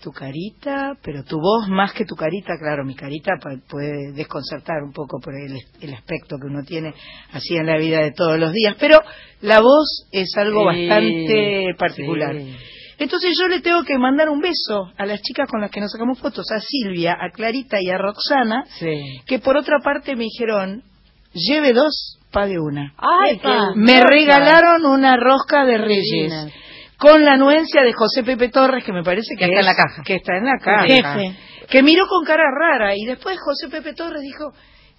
tu 0.01 0.11
carita, 0.11 0.93
pero 1.03 1.23
tu 1.23 1.37
voz 1.39 1.67
más 1.69 1.93
que 1.93 2.03
tu 2.05 2.15
carita, 2.15 2.53
claro, 2.59 2.83
mi 2.83 2.95
carita 2.95 3.33
pu- 3.41 3.61
puede 3.69 4.11
desconcertar 4.13 4.83
un 4.83 4.91
poco 4.91 5.19
por 5.19 5.33
el, 5.35 5.57
el 5.79 5.93
aspecto 5.93 6.37
que 6.37 6.47
uno 6.47 6.63
tiene 6.63 6.93
así 7.33 7.55
en 7.55 7.67
la 7.67 7.77
vida 7.77 7.99
de 8.01 8.11
todos 8.11 8.37
los 8.39 8.51
días, 8.51 8.75
pero 8.79 9.01
la 9.41 9.59
voz 9.61 10.07
es 10.11 10.35
algo 10.37 10.61
Sí, 10.71 10.87
bastante 10.87 11.75
particular. 11.77 12.35
sí. 12.35 12.55
Entonces 12.99 13.31
yo 13.39 13.47
le 13.47 13.61
tengo 13.61 13.83
que 13.83 13.97
mandar 13.97 14.29
un 14.29 14.41
beso 14.41 14.91
a 14.97 15.05
las 15.05 15.21
chicas 15.21 15.49
con 15.49 15.59
las 15.61 15.71
que 15.71 15.79
nos 15.81 15.91
sacamos 15.91 16.19
fotos, 16.19 16.45
a 16.51 16.59
Silvia, 16.59 17.13
a 17.19 17.31
Clarita 17.31 17.77
y 17.81 17.89
a 17.89 17.97
Roxana, 17.97 18.65
Sí. 18.79 18.99
que 19.25 19.39
por 19.39 19.57
otra 19.57 19.77
parte 19.83 20.15
me 20.15 20.25
dijeron, 20.25 20.83
lleve 21.33 21.73
dos, 21.73 22.19
pague 22.31 22.59
una. 22.59 22.93
Ay, 22.97 23.39
Me 23.75 24.01
regalaron 24.01 24.85
una 24.85 25.17
rosca 25.17 25.65
de 25.65 25.77
reyes. 25.79 26.53
Con 27.01 27.25
la 27.25 27.33
anuencia 27.33 27.81
de 27.81 27.93
José 27.93 28.23
Pepe 28.23 28.49
Torres, 28.49 28.83
que 28.83 28.93
me 28.93 29.01
parece 29.03 29.33
que, 29.35 29.45
Que 29.47 29.51
está 29.53 29.59
en 29.59 29.65
la 29.65 29.75
caja. 29.75 30.03
Que 30.05 30.15
está 30.17 30.37
en 30.37 30.45
la 30.45 30.57
caja. 30.61 30.85
Jefe. 30.85 31.35
Que 31.67 31.81
miró 31.81 32.05
con 32.07 32.23
cara 32.23 32.43
rara 32.51 32.93
y 32.95 33.05
después 33.05 33.37
José 33.43 33.69
Pepe 33.69 33.93
Torres 33.95 34.21
dijo, 34.21 34.51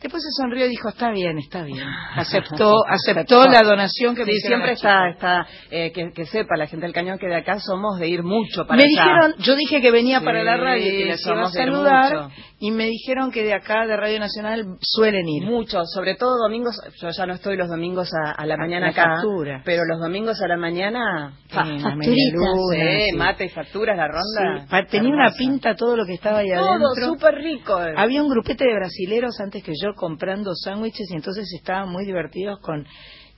después 0.03 0.21
se 0.21 0.31
sonrió 0.43 0.67
y 0.67 0.71
dijo, 0.71 0.89
está 0.89 1.11
bien, 1.13 1.39
está 1.39 1.63
bien. 1.63 1.87
Aceptó, 2.17 2.75
aceptó 2.89 3.45
la 3.47 3.63
donación 3.63 4.17
que 4.17 4.25
me 4.25 4.33
Sí, 4.33 4.41
siempre 4.41 4.73
está, 4.73 5.11
está 5.11 5.47
eh, 5.71 5.93
que, 5.93 6.11
que 6.13 6.27
sepa 6.27 6.57
la 6.57 6.67
gente 6.67 6.87
del 6.87 6.93
cañón 6.95 7.19
que 7.19 7.29
de 7.29 7.37
acá 7.37 7.61
somos 7.61 8.01
de 8.01 8.09
ir 8.09 8.25
mucho 8.25 8.67
para 8.67 8.79
Me 8.79 8.83
allá. 8.83 9.05
dijeron, 9.05 9.35
yo 9.39 9.55
dije 9.55 9.81
que 9.81 9.91
venía 9.93 10.19
Sí, 10.19 10.25
para 10.25 10.43
la 10.43 10.57
radio, 10.57 10.85
que 10.85 11.05
les 11.05 11.25
iba 11.25 11.43
a 11.43 11.47
saludar, 11.51 12.13
mucho. 12.15 12.35
Y 12.65 12.71
me 12.71 12.87
dijeron 12.87 13.33
que 13.33 13.43
de 13.43 13.55
acá, 13.55 13.87
de 13.89 13.97
Radio 13.97 14.21
Nacional, 14.21 14.65
suelen 14.81 15.29
ir. 15.29 15.45
Mucho, 15.45 15.81
sobre 15.85 16.15
todo 16.15 16.39
domingos, 16.39 16.77
yo 17.01 17.11
ya 17.11 17.27
no 17.27 17.35
estoy 17.35 17.57
los 17.57 17.69
domingos 17.69 18.09
a, 18.15 18.31
a 18.31 18.47
la 18.47 18.57
mañana 18.57 18.87
la 18.87 18.93
acá, 18.93 19.17
factura. 19.17 19.63
pero 19.65 19.83
los 19.85 19.99
domingos 19.99 20.41
a 20.41 20.47
la 20.47 20.57
mañana, 20.57 21.35
fa, 21.49 21.65
facturitas. 21.65 22.41
sí, 22.71 23.11
sí. 23.11 23.17
mate 23.17 23.45
y 23.47 23.49
facturas, 23.49 23.97
la 23.97 24.07
ronda. 24.07 24.67
Sí, 24.71 24.77
tenía 24.93 25.11
una 25.13 25.33
pinta 25.33 25.75
todo 25.75 25.97
lo 25.97 26.07
que 26.07 26.15
estaba 26.15 26.39
ahí 26.39 26.51
Todo 26.51 26.71
adentro. 26.71 27.15
súper 27.15 27.35
rico. 27.35 27.75
Había 27.97 28.23
un 28.23 28.29
grupete 28.31 28.65
de 28.65 28.75
brasileros 28.75 29.41
antes 29.41 29.65
que 29.65 29.73
yo 29.83 29.93
comprando 29.95 30.55
sándwiches 30.55 31.11
y 31.11 31.17
entonces 31.17 31.53
estaban 31.53 31.89
muy 31.91 32.05
divertidos 32.07 32.61
con 32.61 32.87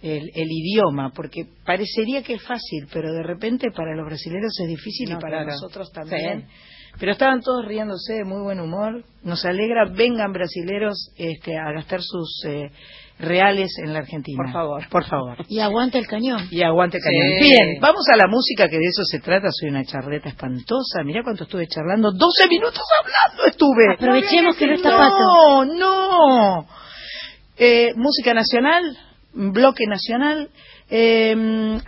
el, 0.03 0.31
el 0.35 0.49
idioma, 0.51 1.13
porque 1.17 1.47
parecería 1.65 2.23
que 2.23 2.35
es 2.35 2.43
fácil, 2.43 2.89
pero 2.93 3.11
de 3.11 3.23
repente 3.23 3.69
para 3.75 3.97
los 3.97 4.05
brasileros 4.05 4.53
es 4.61 4.69
difícil 4.69 5.09
No, 5.09 5.17
y 5.17 5.21
para 5.23 5.39
claro. 5.39 5.53
nosotros 5.53 5.91
también. 5.93 6.43
Sí. 6.43 6.47
Pero 6.99 7.13
estaban 7.13 7.41
todos 7.41 7.65
riéndose 7.67 8.15
de 8.15 8.25
muy 8.25 8.43
buen 8.43 8.61
humor. 8.61 9.05
Nos 9.23 9.45
alegra, 9.45 9.87
vengan 9.91 10.33
brasileros 10.33 11.11
este, 11.17 11.59
a 11.59 11.73
gastar 11.73 12.01
sus 12.03 12.45
eh, 12.47 12.71
reales 13.19 13.73
en 13.85 13.93
la 13.93 14.01
Argentina. 14.01 14.37
Por 14.37 14.53
favor. 14.53 14.89
Por 14.89 15.05
favor. 15.05 15.39
Y 15.49 15.61
aguanta 15.61 15.99
el 15.99 16.07
cañón. 16.07 16.47
Y 16.51 16.63
aguante 16.63 16.99
cañón. 17.01 17.39
Sí. 17.39 17.45
Bien, 17.45 17.81
vamos 17.81 18.05
a 18.13 18.17
la 18.17 18.27
música, 18.29 18.69
que 18.69 18.77
de 18.77 18.87
eso 18.87 19.03
se 19.05 19.19
trata. 19.21 19.49
Soy 19.51 19.71
una 19.71 19.85
charleta 19.85 20.29
espantosa. 20.29 21.03
Mirá 21.05 21.23
cuánto 21.25 21.45
estuve 21.45 21.67
charlando. 21.67 22.13
12 22.13 22.49
minutos 22.49 22.83
hablando 23.01 23.45
estuve. 23.47 23.95
Aprovechemos 23.95 24.57
que 24.57 24.67
no 24.67 24.75
está 24.75 24.91
No, 24.91 25.65
no. 25.65 26.67
Eh, 27.57 27.93
música 27.97 28.35
nacional, 28.35 28.97
bloque 29.33 29.87
nacional. 29.87 30.49
Eh, 30.91 31.35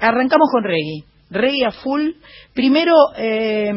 arrancamos 0.01 0.49
con 0.51 0.65
reggae. 0.65 1.05
Reggae 1.31 1.65
a 1.67 1.73
full. 1.73 2.11
Primero, 2.55 2.93
eh, 3.17 3.73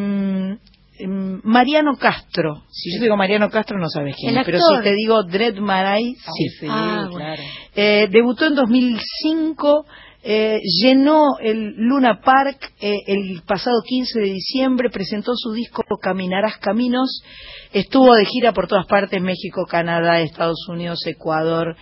Mariano 1.07 1.95
Castro. 1.97 2.63
Si 2.71 2.95
yo 2.95 3.01
digo 3.01 3.17
Mariano 3.17 3.49
Castro, 3.49 3.77
no 3.79 3.89
sabes 3.89 4.15
quién 4.17 4.37
es. 4.37 4.45
Pero 4.45 4.59
si 4.59 4.83
te 4.83 4.93
digo 4.93 5.23
Dread 5.23 5.57
Marai, 5.57 6.13
sí. 6.13 6.49
sí, 6.59 6.67
Ah, 6.69 7.07
claro. 7.11 7.41
Eh, 7.75 8.07
debutó 8.11 8.47
en 8.47 8.55
2005 8.55 9.85
eh, 10.21 10.59
llenó 10.81 11.37
el 11.39 11.75
Luna 11.77 12.19
Park 12.19 12.73
eh, 12.81 12.97
el 13.07 13.41
pasado 13.47 13.81
15 13.85 14.19
de 14.19 14.25
diciembre, 14.25 14.89
presentó 14.89 15.31
su 15.33 15.53
disco 15.53 15.83
Caminarás 16.01 16.57
Caminos, 16.57 17.23
estuvo 17.71 18.13
de 18.13 18.25
gira 18.25 18.51
por 18.51 18.67
todas 18.67 18.85
partes, 18.85 19.21
México, 19.21 19.65
Canadá, 19.65 20.19
Estados 20.19 20.67
Unidos, 20.67 20.99
Ecuador, 21.05 21.77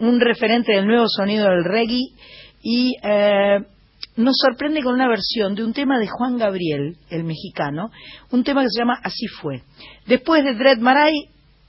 un 0.00 0.18
referente 0.20 0.72
del 0.72 0.88
nuevo 0.88 1.06
sonido 1.08 1.48
del 1.48 1.62
reggae 1.62 2.08
y 2.60 2.96
eh, 3.04 3.60
nos 4.16 4.36
sorprende 4.38 4.82
con 4.82 4.94
una 4.94 5.08
versión 5.08 5.54
de 5.54 5.64
un 5.64 5.72
tema 5.72 5.98
de 5.98 6.08
Juan 6.08 6.36
Gabriel, 6.38 6.96
el 7.10 7.24
mexicano, 7.24 7.90
un 8.30 8.44
tema 8.44 8.62
que 8.62 8.68
se 8.70 8.80
llama 8.80 8.98
Así 9.02 9.26
fue. 9.26 9.62
Después 10.06 10.42
de 10.44 10.54
Dread 10.54 10.78
Maray, 10.78 11.12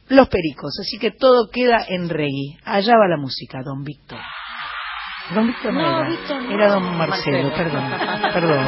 Los 0.10 0.30
Pericos, 0.30 0.78
así 0.80 0.98
que 1.00 1.12
todo 1.12 1.50
queda 1.52 1.86
en 1.88 2.08
reggae. 2.10 2.58
Allá 2.64 2.94
va 3.00 3.08
la 3.10 3.18
música, 3.18 3.60
don 3.64 3.84
Víctor. 3.84 4.20
Don 5.36 5.48
Víctor 5.48 5.74
no, 5.74 5.82
No, 5.82 6.00
era, 6.00 6.10
Víctor 6.10 6.42
no. 6.44 6.52
era 6.52 6.68
don 6.70 6.98
Marcelo, 6.98 7.50
Marcelo. 7.50 7.54
perdón, 7.58 8.32
perdón. 8.34 8.66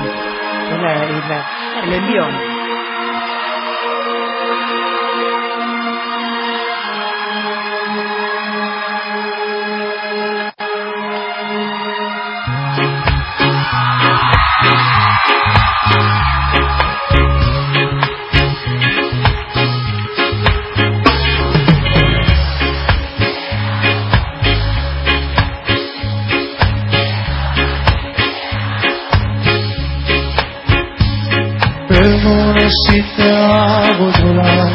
Era- 0.69 1.05
era- 1.05 1.83
el 1.85 1.93
envión. 1.93 2.48
Perdona 31.99 32.67
si 32.85 33.01
te 33.17 33.29
hago 33.29 34.09
llorar. 34.19 34.71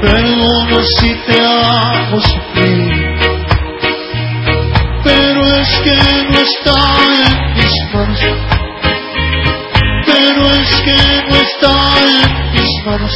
Perdona 0.00 0.80
si 0.96 1.10
te 1.26 1.40
hago 1.40 2.20
sufrir. 2.20 3.16
Pero 5.02 5.42
es 5.62 5.70
que 5.82 5.96
no 6.30 6.38
está 6.48 6.78
en 7.10 7.54
mis 7.56 7.76
manos. 7.92 8.20
Pero 10.06 10.42
es 10.54 10.72
que 10.86 10.98
no 11.28 11.36
está 11.48 11.74
en 12.06 12.52
mis 12.52 12.86
manos. 12.86 13.14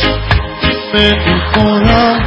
Mejorar. 0.92 2.17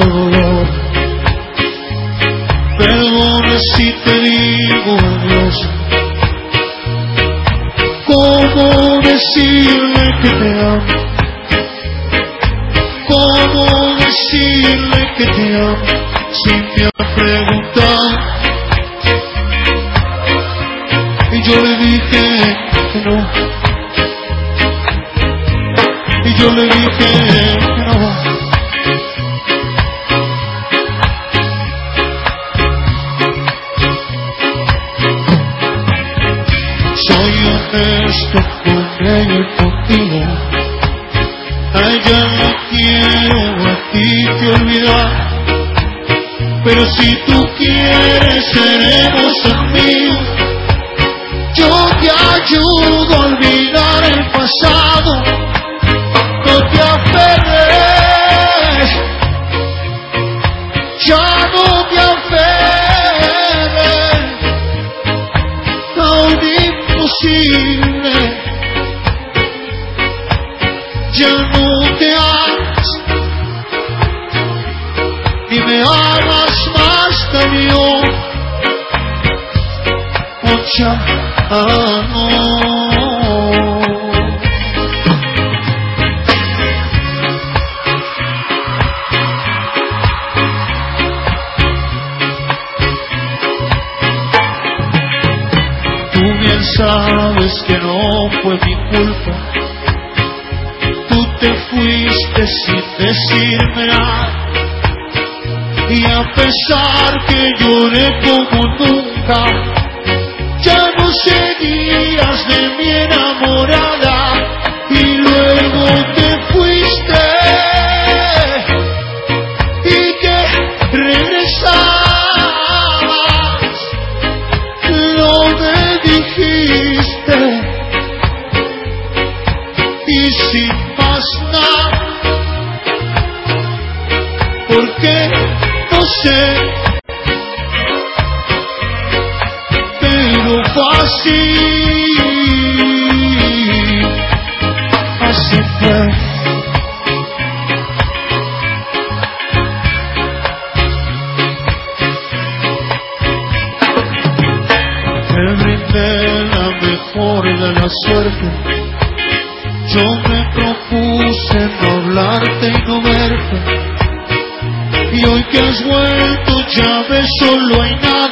Oh. 0.00 0.27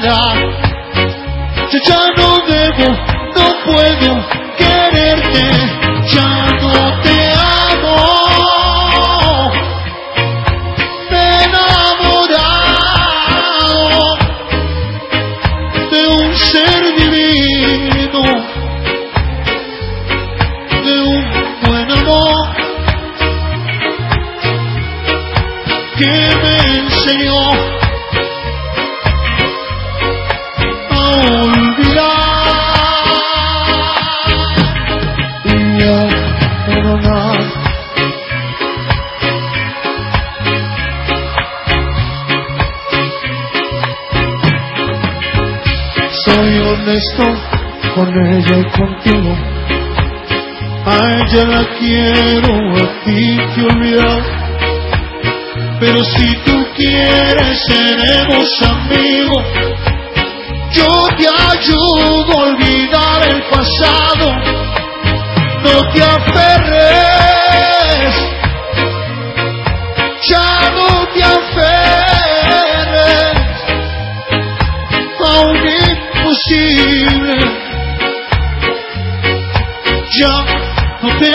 Nada. 0.06 2.05
ya 51.36 51.44
la 51.44 51.64
quiero 51.78 52.52
a 52.82 53.04
ti 53.04 53.36
que 53.54 53.62
olvidar. 53.62 54.22
Pero 55.78 56.02
si 56.02 56.34
tú 56.44 56.66
quieres 56.74 57.58
seremos 57.68 58.48
amigos. 58.62 59.44
Yo 60.72 60.88
te 61.16 61.26
ayudo 61.28 62.32
a 62.32 62.42
olvidar 62.42 63.28
el 63.28 63.42
pasado. 63.50 64.26
No 65.62 65.92
te 65.92 66.02
aferres. 66.02 67.15
They 81.18 81.32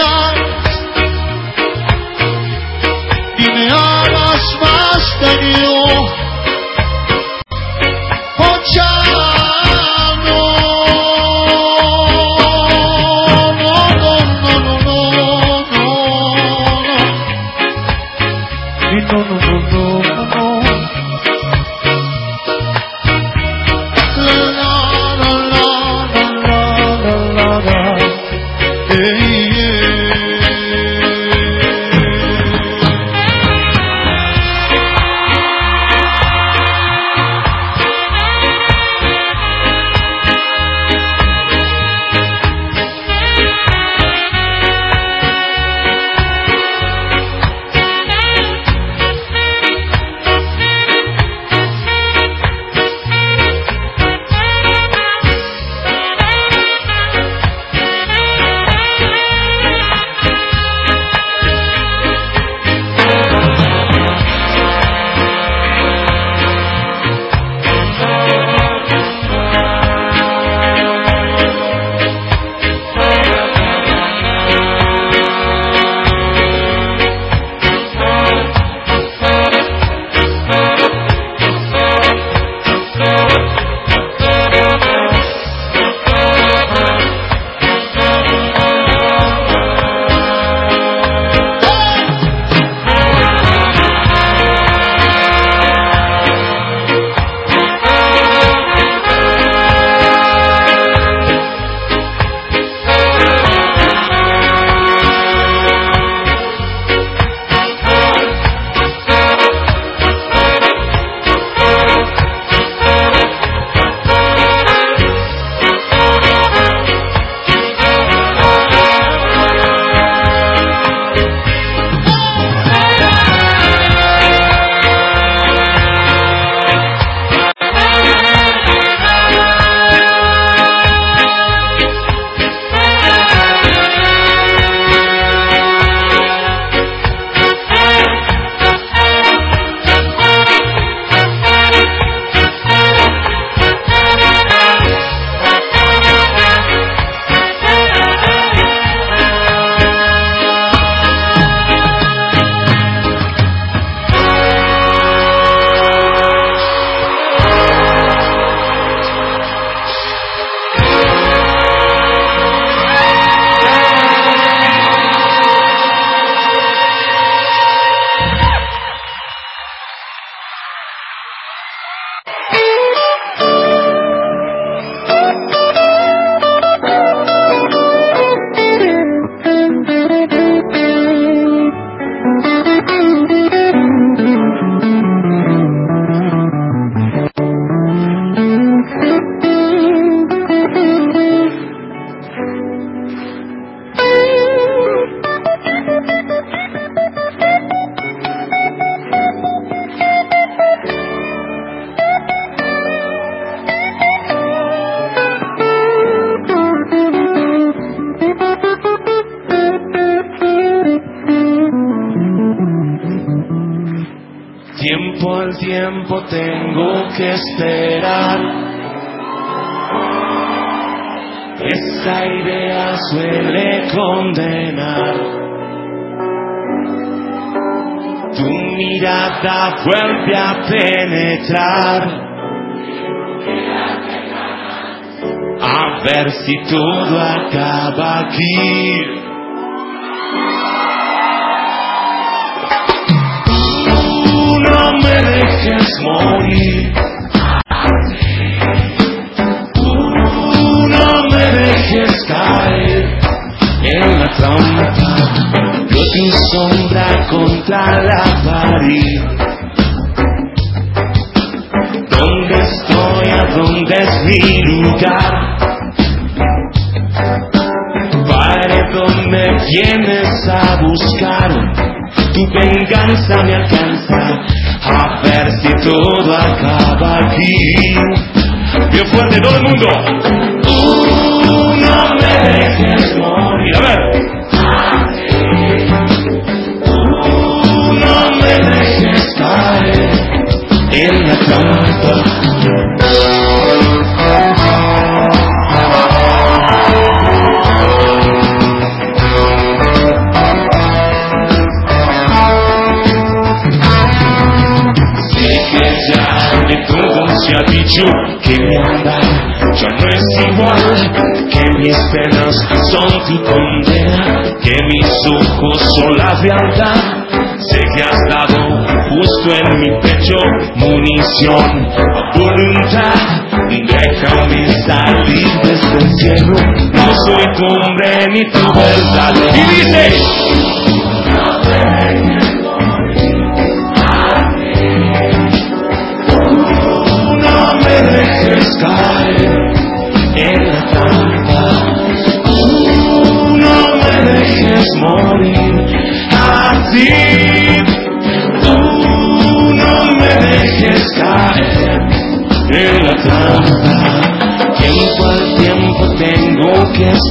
encierro, 326.21 326.53
no 326.93 327.15
soy 327.25 327.45
tu 327.57 327.65
hombre 327.65 328.27
ni 328.31 328.51
tu 328.51 328.73
verdad. 328.73 329.33
Y 329.53 329.75
dice, 329.75 330.03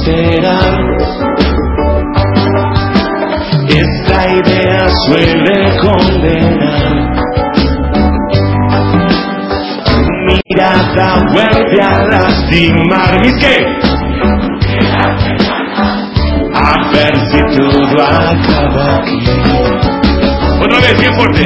esperar. 0.01 0.97
Esta 3.67 4.27
idea 4.29 4.87
suele 5.05 5.77
condenar. 5.79 7.11
mirada 10.25 11.17
vuelve 11.33 11.81
a 11.81 12.03
lastimar 12.05 13.19
mis 13.21 13.33
a 16.53 16.91
ver 16.91 17.13
si 17.31 17.39
todo 17.57 18.03
acaba 18.03 18.95
aquí 18.97 19.23
otra 20.61 20.79
vez 20.79 20.99
bien 20.99 21.13
fuerte 21.15 21.43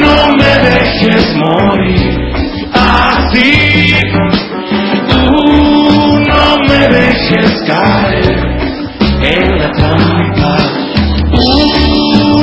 no 0.00 0.36
me 0.36 0.52
dejes 0.68 1.36
morir 1.36 2.32
así 2.72 3.94
dejes 7.30 7.62
caer 7.66 8.24
en 9.22 9.58
la 9.58 9.70
trampa 9.72 10.56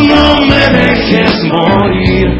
no 0.07 0.45
me 0.47 0.67
dejes 0.77 1.43
morir 1.51 2.39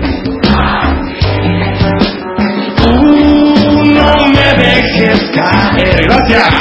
no 3.95 4.27
me 4.27 4.53
dejes 4.63 5.19
caer. 5.35 6.05
Gracias. 6.07 6.56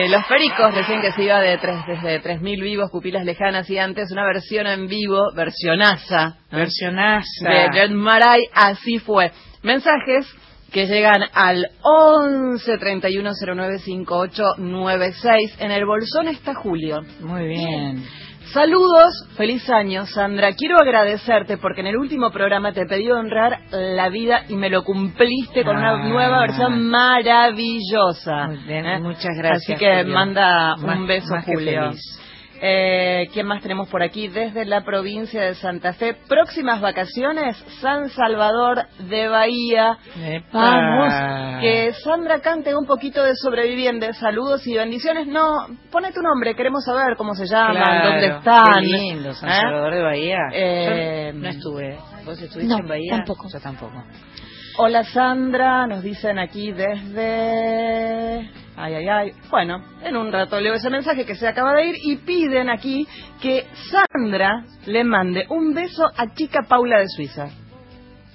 De 0.00 0.08
Los 0.08 0.26
Pericos, 0.26 0.74
recién 0.74 1.00
que 1.00 1.12
se 1.12 1.22
iba 1.22 1.40
de 1.40 1.56
tres, 1.58 1.78
desde 1.86 2.22
3.000 2.22 2.62
vivos, 2.62 2.90
pupilas 2.90 3.24
lejanas 3.24 3.68
y 3.70 3.78
antes, 3.78 4.10
una 4.12 4.24
versión 4.26 4.66
en 4.66 4.86
vivo, 4.86 5.32
versionaza, 5.34 6.36
¿no? 6.50 6.58
Versionaza. 6.58 7.48
de 7.48 7.68
Red 7.72 7.90
Maray, 7.90 8.42
así 8.52 8.98
fue. 8.98 9.32
Mensajes 9.62 10.26
que 10.72 10.86
llegan 10.86 11.22
al 11.32 11.70
11 11.82 12.78
31 12.78 13.30
09 13.46 13.78
58 13.78 14.42
96. 14.58 15.56
En 15.60 15.70
el 15.70 15.86
bolsón 15.86 16.28
está 16.28 16.54
Julio. 16.54 17.00
Muy 17.20 17.46
bien. 17.46 18.04
Saludos, 18.52 19.26
feliz 19.36 19.68
año, 19.70 20.06
Sandra. 20.06 20.52
Quiero 20.54 20.78
agradecerte 20.78 21.58
porque 21.58 21.80
en 21.80 21.88
el 21.88 21.96
último 21.96 22.30
programa 22.30 22.72
te 22.72 22.86
pedí 22.86 23.10
honrar 23.10 23.58
la 23.70 24.08
vida 24.08 24.44
y 24.48 24.56
me 24.56 24.70
lo 24.70 24.82
cumpliste 24.84 25.64
con 25.64 25.76
Ah. 25.76 25.94
una 25.94 26.08
nueva 26.08 26.40
versión 26.40 26.88
maravillosa. 26.88 28.46
Muy 28.46 28.58
bien, 28.58 28.86
¿Eh? 28.86 29.00
muchas 29.00 29.36
gracias, 29.36 29.70
Así 29.70 29.74
que 29.84 29.98
Julio. 30.02 30.14
manda 30.14 30.76
Más- 30.76 30.96
un 30.98 31.06
beso, 31.06 31.34
más 31.34 31.44
que 31.44 31.54
Julio. 31.54 31.82
feliz. 31.90 32.00
Eh, 32.60 33.28
¿Quién 33.32 33.46
más 33.46 33.62
tenemos 33.62 33.88
por 33.88 34.02
aquí? 34.02 34.28
Desde 34.28 34.64
la 34.64 34.82
provincia 34.84 35.42
de 35.42 35.54
Santa 35.54 35.92
Fe. 35.92 36.14
Próximas 36.28 36.80
vacaciones, 36.80 37.56
San 37.80 38.08
Salvador 38.10 38.86
de 38.98 39.28
Bahía. 39.28 39.98
Epa. 40.24 40.58
Vamos, 40.58 41.60
que 41.60 41.92
Sandra 42.04 42.40
cante 42.40 42.74
un 42.74 42.86
poquito 42.86 43.22
de 43.22 43.34
sobreviviente. 43.36 44.12
Saludos 44.14 44.66
y 44.66 44.74
bendiciones. 44.74 45.26
No, 45.26 45.66
pone 45.90 46.12
tu 46.12 46.20
nombre, 46.22 46.54
queremos 46.54 46.84
saber 46.84 47.16
cómo 47.16 47.34
se 47.34 47.46
llaman, 47.46 47.76
Claro, 47.76 48.10
dónde 48.10 48.26
están. 48.28 48.80
Qué 48.80 48.86
lindo, 48.86 49.32
San 49.34 49.48
¿Eh? 49.50 49.52
Salvador 49.60 49.94
de 49.94 50.02
Bahía. 50.02 50.38
Eh, 50.52 51.30
Yo 51.34 51.38
no 51.40 51.48
estuve. 51.48 51.98
¿Vos 52.24 52.40
estuviste 52.40 52.72
no, 52.72 52.78
en 52.80 52.88
Bahía? 52.88 53.16
tampoco. 53.16 53.48
Yo 53.52 53.60
tampoco. 53.60 54.02
Hola 54.78 55.04
Sandra, 55.04 55.86
nos 55.86 56.02
dicen 56.02 56.38
aquí 56.38 56.70
desde... 56.72 58.50
Ay, 58.76 58.94
ay, 58.94 59.08
ay. 59.08 59.32
Bueno, 59.50 59.82
en 60.02 60.16
un 60.16 60.30
rato 60.30 60.60
leo 60.60 60.74
ese 60.74 60.90
mensaje 60.90 61.24
que 61.24 61.34
se 61.34 61.48
acaba 61.48 61.72
de 61.74 61.86
ir 61.86 61.94
y 62.02 62.16
piden 62.16 62.68
aquí 62.68 63.06
que 63.40 63.66
Sandra 63.90 64.64
le 64.86 65.02
mande 65.04 65.46
un 65.48 65.72
beso 65.72 66.04
a 66.16 66.34
chica 66.34 66.60
Paula 66.68 66.98
de 67.00 67.08
Suiza. 67.08 67.48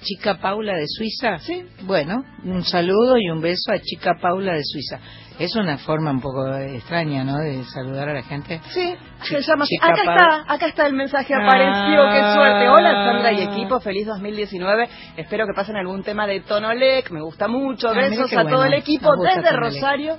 Chica 0.02 0.34
Paula 0.40 0.74
de 0.74 0.86
Suiza. 0.88 1.38
Sí. 1.38 1.64
Bueno, 1.82 2.24
un 2.42 2.64
saludo 2.64 3.16
y 3.18 3.30
un 3.30 3.40
beso 3.40 3.70
a 3.72 3.78
Chica 3.78 4.14
Paula 4.20 4.52
de 4.54 4.62
Suiza. 4.64 4.98
Es 5.38 5.54
una 5.54 5.78
forma 5.78 6.10
un 6.10 6.20
poco 6.20 6.44
extraña, 6.56 7.22
¿no? 7.22 7.38
De 7.38 7.62
saludar 7.72 8.08
a 8.08 8.14
la 8.14 8.22
gente. 8.24 8.60
Sí, 8.70 8.94
se 9.22 9.40
llama 9.42 9.62
así. 9.62 9.76
chica 9.76 9.86
Acá 9.86 10.02
Paula. 10.04 10.14
está, 10.40 10.54
acá 10.54 10.66
está 10.66 10.86
el 10.88 10.94
mensaje, 10.94 11.32
Ah. 11.34 11.38
apareció, 11.46 12.02
qué 12.12 12.34
suerte. 12.34 12.68
Hola 12.68 12.92
Sandra 13.04 13.32
y 13.32 13.42
equipo, 13.42 13.78
feliz 13.80 14.04
2019. 14.06 14.88
Espero 15.16 15.46
que 15.46 15.52
pasen 15.54 15.76
algún 15.76 16.02
tema 16.02 16.26
de 16.26 16.40
Tonolec, 16.40 17.08
me 17.12 17.22
gusta 17.22 17.46
mucho. 17.46 17.88
Ah, 17.90 17.92
Besos 17.94 18.32
a 18.32 18.42
bueno. 18.42 18.50
todo 18.50 18.64
el 18.64 18.74
equipo 18.74 19.08
desde. 19.16 19.52
Rosario, 19.52 20.16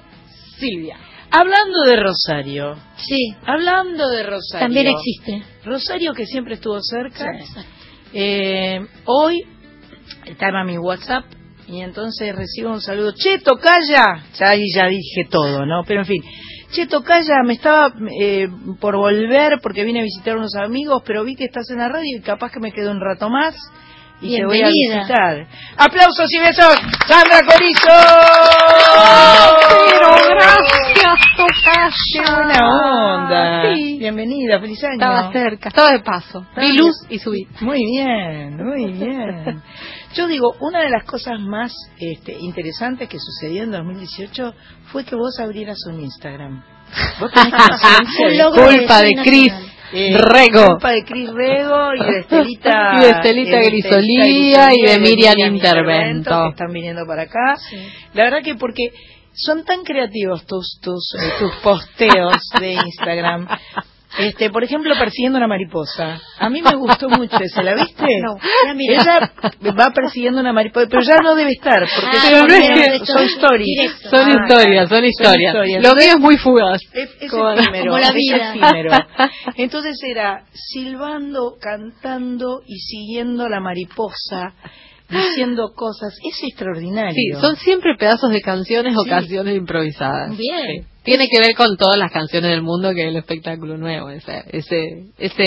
Silvia. 0.63 0.97
Hablando 1.31 1.81
de 1.87 1.95
Rosario, 1.97 2.75
Sí, 2.95 3.35
hablando 3.45 4.07
de 4.09 4.23
Rosario. 4.23 4.65
también 4.67 4.87
existe. 4.87 5.43
Rosario 5.65 6.13
que 6.13 6.25
siempre 6.25 6.53
estuvo 6.55 6.79
cerca. 6.81 7.25
Sí. 7.39 7.59
Eh, 8.13 8.79
hoy 9.05 9.41
estaba 10.25 10.63
mi 10.63 10.77
WhatsApp 10.77 11.25
y 11.67 11.81
entonces 11.81 12.35
recibo 12.35 12.71
un 12.71 12.81
saludo. 12.81 13.13
Che, 13.13 13.39
Tocaya. 13.39 14.23
Ya 14.37 14.49
ahí 14.49 14.61
ya 14.75 14.87
dije 14.87 15.25
todo, 15.29 15.65
¿no? 15.65 15.83
Pero 15.87 16.01
en 16.01 16.05
fin. 16.05 16.21
Che, 16.71 16.85
Tocaya, 16.87 17.41
me 17.45 17.53
estaba 17.53 17.91
eh, 18.21 18.47
por 18.79 18.95
volver 18.95 19.59
porque 19.61 19.83
vine 19.83 20.01
a 20.01 20.03
visitar 20.03 20.37
unos 20.37 20.55
amigos, 20.55 21.01
pero 21.05 21.23
vi 21.23 21.35
que 21.35 21.45
estás 21.45 21.69
en 21.71 21.79
la 21.79 21.89
radio 21.89 22.17
y 22.17 22.21
capaz 22.21 22.51
que 22.51 22.59
me 22.59 22.71
quedo 22.71 22.91
un 22.91 23.01
rato 23.01 23.29
más 23.29 23.55
y 24.23 24.37
te 24.37 24.45
voy 24.45 24.61
a 24.61 24.67
Bienvenida. 24.67 24.99
visitar. 24.99 25.47
¡Aplausos 25.77 26.27
y 26.31 26.39
besos! 26.39 26.75
¡Sandra 27.07 27.41
Corizo! 27.45 27.89
Pero 29.89 30.15
gracias. 30.29 31.95
¡Qué 32.13 32.31
buena 32.31 32.59
onda! 32.67 33.73
bienvenida, 33.99 34.59
feliz 34.59 34.83
año. 34.83 34.93
Estaba 34.93 35.31
cerca, 35.31 35.69
estaba 35.69 35.91
de 35.91 35.99
paso. 35.99 36.45
Vi 36.57 36.77
luz 36.77 36.95
y 37.09 37.19
subí. 37.19 37.47
Muy 37.61 37.79
bien, 37.85 38.57
muy 38.57 38.91
bien. 38.93 39.61
Yo 40.13 40.27
digo, 40.27 40.55
una 40.59 40.81
de 40.81 40.89
las 40.89 41.03
cosas 41.05 41.39
más 41.39 41.73
este, 41.97 42.35
interesantes 42.39 43.09
que 43.09 43.17
sucedió 43.19 43.63
en 43.63 43.71
2018 43.71 44.53
fue 44.91 45.03
que 45.03 45.15
vos 45.15 45.39
abrieras 45.39 45.77
un 45.87 45.99
Instagram. 46.01 46.63
Vos 47.19 47.31
tenés 47.31 48.37
logro 48.37 48.65
Culpa 48.67 49.01
de 49.01 49.15
Cris. 49.23 49.53
Eh, 49.93 50.17
Rego. 50.17 50.71
Culpa 50.71 50.91
de 50.91 51.03
Cris 51.03 51.29
Rego 51.31 51.93
y 51.93 52.11
de 52.11 52.19
Estelita, 52.21 52.93
Y 52.97 53.03
de 53.03 53.09
Estelita 53.11 53.59
eh, 53.59 53.65
Grisolía 53.65 54.73
y 54.73 54.81
de 54.81 54.99
Miriam 54.99 55.55
Intervento. 55.55 56.43
que 56.45 56.49
están 56.49 56.73
viniendo 56.73 57.05
para 57.05 57.23
acá. 57.23 57.55
La 58.13 58.23
verdad 58.23 58.39
que 58.43 58.55
porque 58.55 58.91
son 59.33 59.63
tan 59.65 59.83
creativos 59.83 60.45
tus 60.45 60.79
tus 60.81 61.13
eh, 61.19 61.29
tus 61.39 61.53
posteos 61.57 62.37
de 62.59 62.73
Instagram. 62.73 63.47
Este, 64.19 64.49
por 64.51 64.63
ejemplo, 64.63 64.93
persiguiendo 64.97 65.37
una 65.37 65.47
mariposa. 65.47 66.19
A 66.39 66.49
mí 66.49 66.61
me 66.61 66.75
gustó 66.75 67.09
mucho 67.09 67.35
ese, 67.41 67.63
¿la 67.63 67.73
viste? 67.75 68.05
No, 68.23 68.35
la 68.67 68.73
miré. 68.73 68.95
Ella 68.95 69.31
va 69.77 69.91
persiguiendo 69.93 70.39
una 70.41 70.53
mariposa, 70.53 70.87
pero 70.89 71.01
ya 71.01 71.15
no 71.23 71.35
debe 71.35 71.51
estar, 71.51 71.79
porque 71.79 72.17
Ah, 72.17 72.29
son, 72.39 72.47
no 72.47 72.53
es 72.53 72.69
que- 72.99 73.05
son 73.05 73.23
stories. 73.25 73.65
Directo. 73.67 74.09
Son 74.09 74.29
Ah, 74.29 74.35
historias, 74.41 74.89
son 74.89 75.05
historias. 75.05 75.53
historias. 75.53 75.83
Lo 75.83 75.93
mío 75.95 76.07
es 76.13 76.19
muy 76.19 76.37
fugaz. 76.37 76.79
Es, 76.93 77.09
es 77.19 77.31
Como- 77.31 77.51
efímero, 77.51 77.85
como 77.85 77.97
la 77.99 78.07
es 78.07 78.13
vida. 78.13 78.49
efímero. 78.53 78.91
Entonces 79.55 79.97
era 80.03 80.43
silbando, 80.53 81.55
cantando 81.59 82.61
y 82.65 82.77
siguiendo 82.79 83.49
la 83.49 83.59
mariposa, 83.59 84.53
diciendo 85.09 85.73
cosas. 85.75 86.13
Es 86.23 86.39
extraordinario. 86.43 87.13
Sí, 87.13 87.31
son 87.41 87.55
siempre 87.57 87.95
pedazos 87.97 88.31
de 88.31 88.41
canciones 88.41 88.95
o 88.97 89.03
Sí. 89.03 89.09
canciones 89.09 89.55
improvisadas. 89.57 90.37
Bien. 90.37 90.83
Sí. 90.83 90.87
Tiene 91.03 91.27
que 91.29 91.39
ver 91.41 91.53
con 91.55 91.75
todas 91.77 91.97
las 91.99 92.11
canciones 92.11 92.49
del 92.51 92.61
mundo 92.61 92.93
que 92.93 93.01
es 93.01 93.07
el 93.09 93.17
espectáculo 93.17 93.77
nuevo, 93.77 94.09
ese, 94.09 94.43
ese, 94.51 95.07
ese 95.17 95.45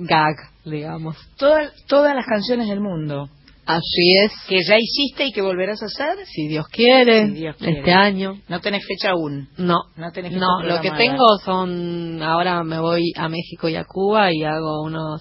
gag, 0.00 0.34
digamos. 0.66 1.16
Toda- 1.38 1.72
todas 1.88 2.14
las 2.14 2.26
canciones 2.26 2.68
del 2.68 2.80
mundo 2.80 3.28
Así 3.70 4.16
es, 4.24 4.32
que 4.48 4.56
ya 4.66 4.76
hiciste 4.78 5.26
y 5.26 5.30
que 5.32 5.42
volverás 5.42 5.82
a 5.82 5.86
hacer. 5.86 6.24
si 6.24 6.48
Dios 6.48 6.66
quiere, 6.68 7.26
Si 7.26 7.32
Dios 7.34 7.54
quiere. 7.56 7.78
este 7.80 7.92
año. 7.92 8.40
No 8.48 8.60
tenés 8.60 8.82
fecha 8.86 9.10
aún. 9.10 9.48
No, 9.58 9.76
No 9.94 10.10
tenés 10.10 10.32
fecha 10.32 10.40
no, 10.42 10.62
lo 10.62 10.80
que 10.80 10.90
tengo 10.92 11.26
son, 11.44 12.22
ahora 12.22 12.62
me 12.64 12.78
voy 12.80 13.12
a 13.14 13.28
México 13.28 13.68
y 13.68 13.76
a 13.76 13.84
Cuba 13.84 14.32
y 14.32 14.42
hago 14.42 14.82
unos... 14.84 15.20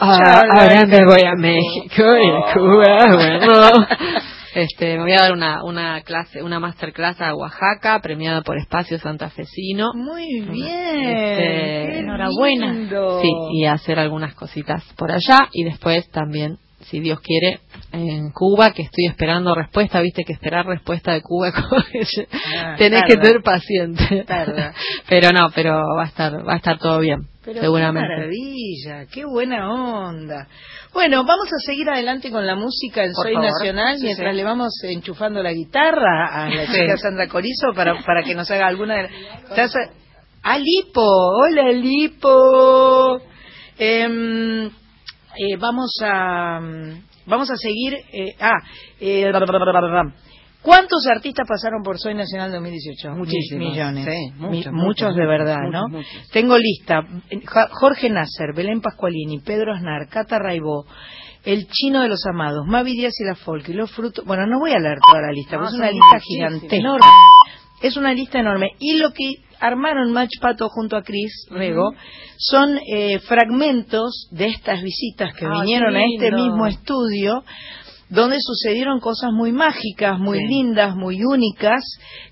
Ah, 0.00 0.42
ahora 0.50 0.86
me 0.86 1.04
voy 1.04 1.22
a 1.26 1.34
México 1.36 2.02
y 2.02 2.30
a 2.30 2.52
Cuba, 2.54 3.16
bueno. 3.16 3.72
Este, 4.52 4.96
me 4.96 5.02
voy 5.02 5.12
a 5.12 5.20
dar 5.20 5.32
una, 5.32 5.62
una 5.62 6.00
clase, 6.00 6.42
una 6.42 6.58
masterclass 6.58 7.20
a 7.20 7.36
Oaxaca, 7.36 8.00
premiada 8.02 8.42
por 8.42 8.58
Espacio 8.58 8.98
Santafesino. 8.98 9.92
Muy 9.94 10.40
bien. 10.40 11.08
Este, 11.08 11.98
enhorabuena. 12.00 12.72
lindo. 12.72 13.20
Sí, 13.22 13.28
y 13.52 13.66
hacer 13.66 14.00
algunas 14.00 14.34
cositas 14.34 14.82
por 14.96 15.12
allá 15.12 15.48
y 15.52 15.62
después 15.62 16.10
también, 16.10 16.56
si 16.80 16.98
Dios 16.98 17.20
quiere, 17.20 17.60
en 17.92 18.32
Cuba, 18.32 18.72
que 18.72 18.82
estoy 18.82 19.06
esperando 19.06 19.54
respuesta, 19.54 20.00
viste 20.00 20.24
que 20.24 20.32
esperar 20.32 20.66
respuesta 20.66 21.12
de 21.12 21.22
Cuba, 21.22 21.52
Ah, 22.58 22.74
tenés 22.76 23.02
que 23.06 23.24
ser 23.24 23.42
paciente. 23.44 24.24
Tarda. 24.24 24.74
Pero 25.08 25.30
no, 25.30 25.50
pero 25.54 25.80
va 25.96 26.02
a 26.02 26.06
estar, 26.06 26.32
va 26.46 26.54
a 26.54 26.56
estar 26.56 26.78
todo 26.78 26.98
bien, 26.98 27.20
Pero 27.44 27.60
seguramente. 27.60 28.08
Qué 28.08 28.16
maravilla, 28.16 29.06
qué 29.12 29.24
buena 29.24 29.72
onda. 29.72 30.46
Bueno, 30.92 31.24
vamos 31.24 31.46
a 31.46 31.58
seguir 31.64 31.88
adelante 31.88 32.30
con 32.30 32.46
la 32.46 32.54
música 32.54 33.02
en 33.04 33.12
Por 33.12 33.24
Soy 33.24 33.34
favor. 33.34 33.50
Nacional 33.50 33.96
Sí, 33.98 34.04
mientras 34.04 34.32
sí. 34.32 34.36
le 34.36 34.44
vamos 34.44 34.72
enchufando 34.84 35.42
la 35.42 35.52
guitarra 35.52 36.26
a 36.44 36.50
la 36.50 36.66
chica 36.66 36.96
Sandra 36.98 37.28
Corizo 37.28 37.72
para, 37.74 38.02
para 38.04 38.22
que 38.22 38.34
nos 38.34 38.50
haga 38.50 38.66
alguna 38.66 38.96
de 38.96 39.08
las... 39.56 39.74
¡Ah, 40.42 40.58
Lipo! 40.58 41.02
¡Hola, 41.02 41.70
Lipo! 41.72 43.20
Em, 43.78 44.66
eh, 44.66 45.56
vamos 45.58 45.92
a... 46.02 46.60
Vamos 47.26 47.50
a 47.50 47.56
seguir... 47.56 47.94
eh, 48.12 48.34
ah, 48.40 48.58
eh, 49.00 49.30
¿Cuántos 50.62 51.06
artistas 51.06 51.46
pasaron 51.48 51.82
por 51.82 51.98
Soy 51.98 52.14
Nacional 52.14 52.52
2018? 52.52 53.10
Muchísimos. 53.16 53.70
Millones. 53.70 54.04
Sí, 54.04 54.30
muchos, 54.36 54.50
muchos, 54.50 54.72
muchos, 54.72 55.16
de 55.16 55.26
verdad, 55.26 55.56
muchos, 55.64 55.72
¿no? 55.72 55.88
muchos. 55.88 56.28
Tengo 56.32 56.58
lista. 56.58 57.02
Ja- 57.46 57.68
Jorge 57.72 58.10
Nasser, 58.10 58.52
Belén 58.54 58.80
Pascualini, 58.82 59.38
Pedro 59.40 59.72
Aznar, 59.74 60.08
Cata 60.10 60.38
Raibó, 60.38 60.84
El 61.44 61.66
Chino 61.68 62.02
de 62.02 62.08
los 62.08 62.20
Amados, 62.26 62.66
Mavi 62.66 62.92
Díaz 62.92 63.14
y 63.20 63.24
la 63.24 63.36
Folk 63.36 63.68
y 63.70 63.72
los 63.72 63.90
frutos. 63.90 64.24
Bueno, 64.26 64.46
no 64.46 64.58
voy 64.58 64.72
a 64.72 64.78
leer 64.78 64.98
toda 65.10 65.22
la 65.22 65.32
lista, 65.32 65.56
No, 65.56 65.62
porque 65.62 65.74
es 65.76 65.78
una 65.80 65.90
lista 65.92 66.20
gigantesca. 66.20 66.76
Enorme. 66.76 67.06
Es 67.80 67.96
una 67.96 68.12
lista 68.12 68.38
enorme. 68.40 68.68
Y 68.78 68.98
lo 68.98 69.12
que 69.14 69.32
armaron 69.58 70.12
Match 70.12 70.38
Pato 70.40 70.68
junto 70.68 70.96
a 70.98 71.02
Chris 71.02 71.46
Rego 71.50 71.92
son 72.36 72.78
eh, 72.94 73.18
fragmentos 73.20 74.28
de 74.30 74.46
estas 74.48 74.82
visitas 74.82 75.34
que 75.34 75.46
Ah, 75.46 75.60
vinieron 75.62 75.96
a 75.96 76.04
este 76.04 76.30
mismo 76.32 76.66
estudio 76.66 77.42
donde 78.10 78.36
sucedieron 78.40 78.98
cosas 79.00 79.30
muy 79.32 79.52
mágicas, 79.52 80.18
muy 80.18 80.38
Sí. 80.38 80.46
lindas, 80.46 80.94
muy 80.96 81.22
únicas, 81.24 81.82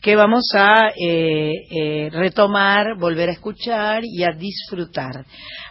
que 0.03 0.17
vamos 0.17 0.45
a 0.55 0.89
eh, 1.01 1.53
eh, 1.71 2.11
retomar, 2.13 2.99
volver 2.99 3.29
a 3.29 3.33
escuchar 3.33 4.03
y 4.05 4.25
a 4.25 4.33
disfrutar. 4.37 5.25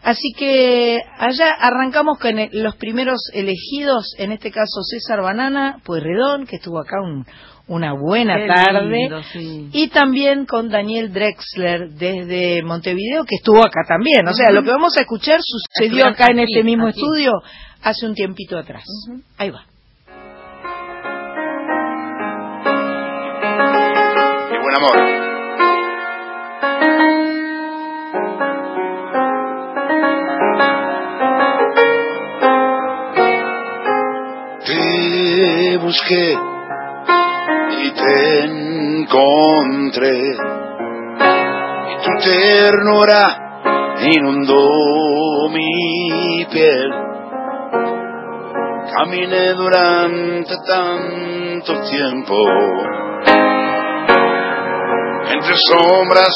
Así 0.04 0.32
que 0.38 1.00
allá 1.18 1.52
arrancamos 1.60 2.18
con 2.20 2.36
los 2.54 2.76
primeros 2.78 3.20
elegidos, 3.34 4.14
en 4.18 4.32
este 4.32 4.50
caso 4.52 4.82
César 4.84 5.22
Banana, 5.22 5.80
Pueyrredón, 5.84 6.46
que 6.48 6.56
estuvo 6.56 6.80
acá 6.80 6.96
un- 7.04 7.26
una 7.70 7.92
buena 7.92 8.38
Qué 8.38 8.48
tarde, 8.48 8.90
lindo, 8.98 9.22
sí. 9.34 9.68
y 9.74 9.90
también 9.90 10.46
con 10.46 10.70
Daniel 10.70 11.12
Drexler 11.12 11.90
desde 11.90 12.64
Montevideo, 12.64 13.26
que 13.26 13.36
estuvo 13.36 13.60
acá 13.60 13.82
también. 13.86 14.26
O 14.26 14.34
sea, 14.34 14.52
lo 14.52 14.64
que 14.64 14.70
vamos 14.70 14.96
a 14.98 15.02
escuchar 15.02 15.42
sucedió 15.44 16.06
acá 16.08 16.28
en 16.32 16.40
este 16.40 16.64
mismo 16.64 16.88
aquí. 16.88 17.02
estudio 17.02 17.34
hace 17.84 18.06
un 18.06 18.14
tiempito 18.14 18.58
atrás. 18.58 18.86
Ahí 19.38 19.50
va. 19.50 19.66
Amor. 24.78 24.98
Te 34.66 35.78
busqué 35.78 36.38
y 37.80 37.92
te 37.92 38.44
encontré 38.46 40.18
y 41.90 41.96
tu 42.04 42.12
ternura 42.24 43.24
inundó 44.02 45.50
mi 45.50 46.46
piel. 46.52 46.92
Caminé 48.94 49.54
durante 49.54 50.56
tanto 50.66 51.82
tiempo 51.90 52.36
entre 55.30 55.56
sombras, 55.70 56.34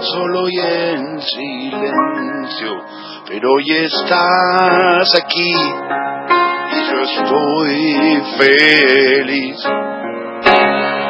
solo 0.00 0.48
y 0.48 0.58
en 0.60 1.20
silencio, 1.20 2.84
pero 3.26 3.48
hoy 3.52 3.64
estás 3.84 5.08
aquí 5.22 5.54
y 6.72 6.78
yo 6.90 7.00
estoy 7.02 8.22
feliz. 8.38 9.56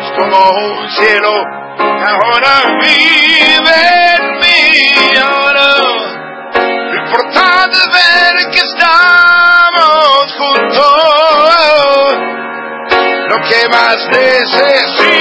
Es 0.00 0.10
como 0.18 0.38
un 0.50 0.88
cielo, 0.90 1.32
ahora 1.78 2.54
vive 2.80 3.80
en 4.16 4.24
mí, 4.40 5.16
ahora. 5.16 5.68
Lo 6.54 6.96
importante 7.04 7.76
es 7.76 7.88
ver 7.92 8.34
que 8.50 8.58
estamos 8.58 10.22
juntos. 10.38 10.90
Lo 13.28 13.36
que 13.48 13.60
más 13.70 13.98
necesito 14.08 15.19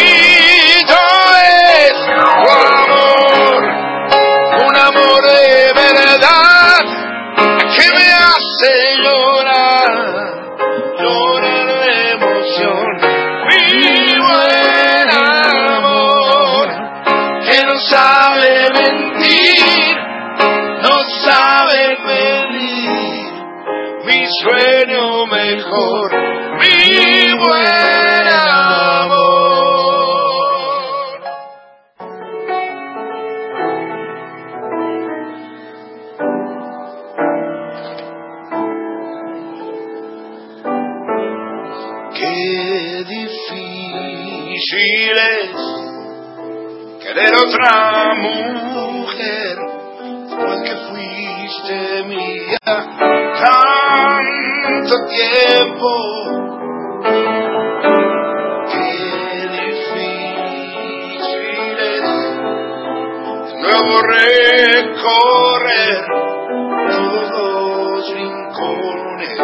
mejor, 25.69 26.11
mi 26.59 27.33
buen 27.37 28.27
amor. 28.27 29.29
Qué 42.13 43.05
difícil 43.07 44.57
es 45.17 45.51
querer 47.03 47.33
otra 47.35 48.13
mujer 48.15 48.68
fuiste 51.69 52.03
mía 52.03 52.57
tanto 53.39 54.95
tiempo. 55.07 55.89
Qué 58.71 58.91
difícil 59.51 60.47
es 61.79 62.09
de 63.45 63.53
nuevo 63.61 63.93
recorrer 64.01 65.19
todos 66.89 67.27
los 67.31 68.01
rincones 68.13 69.37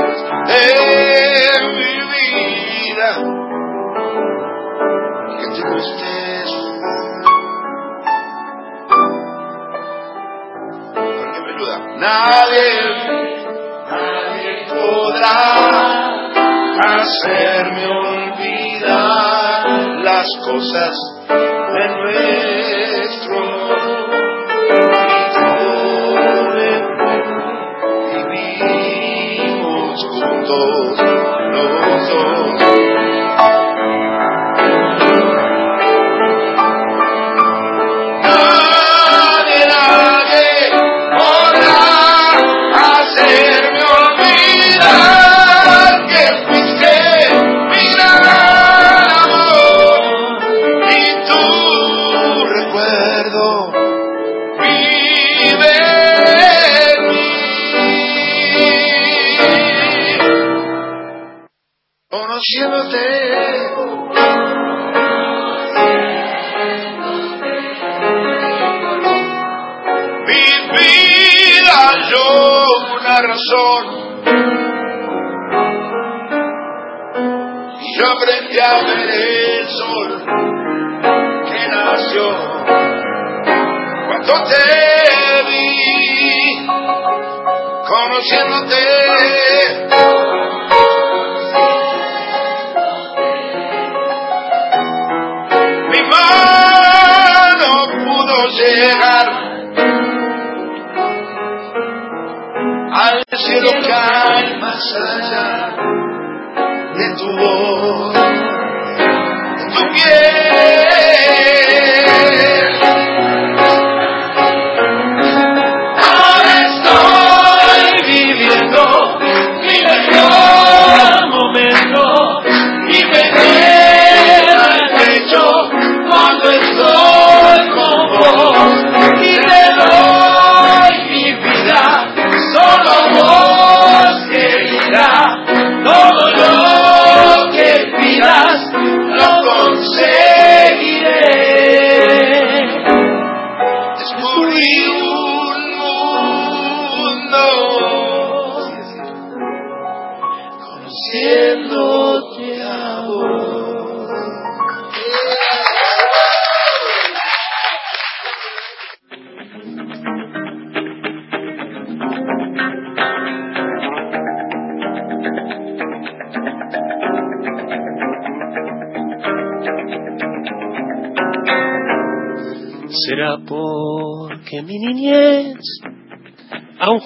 Nadie, 12.05 12.69
nadie 13.89 14.51
podrá 14.69 15.41
hacerme 16.99 17.85
olvidar 17.87 19.65
las 20.03 20.27
cosas 20.45 20.93
de 21.27 21.83
nuestro 21.97 22.84
yo 78.55 78.63
aprendí 78.63 78.63
a 78.63 78.79
ver 78.79 79.59
el 79.59 79.67
sol 79.67 80.23
que 81.45 81.61
nació 81.67 82.23
cuando 84.07 84.33
te 84.49 84.65
vi 85.49 86.65
conociéndote. 87.87 89.84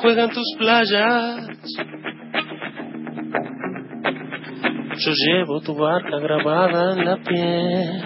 Aún 0.10 0.16
juega 0.16 0.24
en 0.24 0.30
tus 0.32 0.56
playas. 0.58 1.48
Yo 4.98 5.12
llevo 5.14 5.62
tu 5.62 5.76
barca 5.76 6.18
grabada 6.20 6.94
en 6.94 7.06
la 7.06 7.18
piel, 7.18 8.04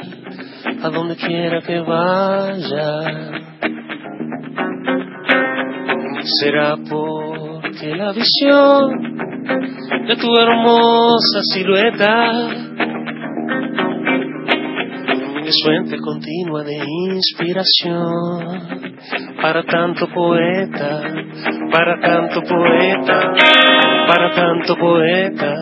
a 0.84 0.90
donde 0.90 1.16
quiera 1.16 1.62
que 1.62 1.80
vaya. 1.80 3.02
Será 6.40 6.76
porque 6.90 7.96
la 7.96 8.12
visión 8.14 9.18
de 10.08 10.16
tu 10.16 10.38
hermosa 10.38 11.42
silueta 11.54 12.32
es 15.46 15.56
fuente 15.64 15.98
continua 15.98 16.64
de 16.64 16.78
inspiración 17.12 18.93
para 19.44 19.62
tanto 19.64 20.08
poeta, 20.08 21.02
para 21.70 22.00
tanto 22.00 22.42
poeta, 22.44 23.34
para 24.08 24.34
tanto 24.34 24.78
poeta, 24.78 25.54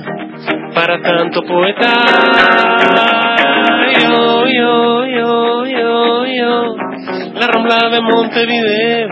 para 0.76 1.02
tanto 1.02 1.42
poeta. 1.42 1.88
Yo, 4.08 4.46
yo, 4.46 5.06
yo, 5.08 5.66
yo, 5.66 6.26
yo, 6.28 6.76
la 7.34 7.48
rambla 7.48 7.90
de 7.90 8.02
Montevideo. 8.02 9.10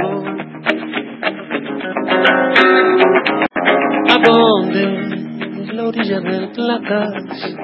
¿A 4.08 4.18
dónde? 4.24 5.74
La 5.74 5.84
orilla 5.88 6.20
del 6.20 6.50
Plata, 6.52 7.08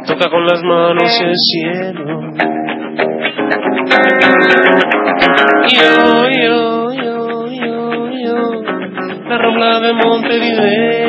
toca 0.08 0.30
con 0.32 0.44
las 0.44 0.64
manos 0.64 1.22
el 1.22 1.36
cielo. 1.36 2.65
Yo, 5.68 6.30
yo, 6.30 6.94
yo, 6.94 7.48
yo, 7.48 8.10
yo, 8.10 8.38
la 9.30 9.38
rambla 9.38 9.80
de 9.82 9.94
Montevideo. 9.94 11.06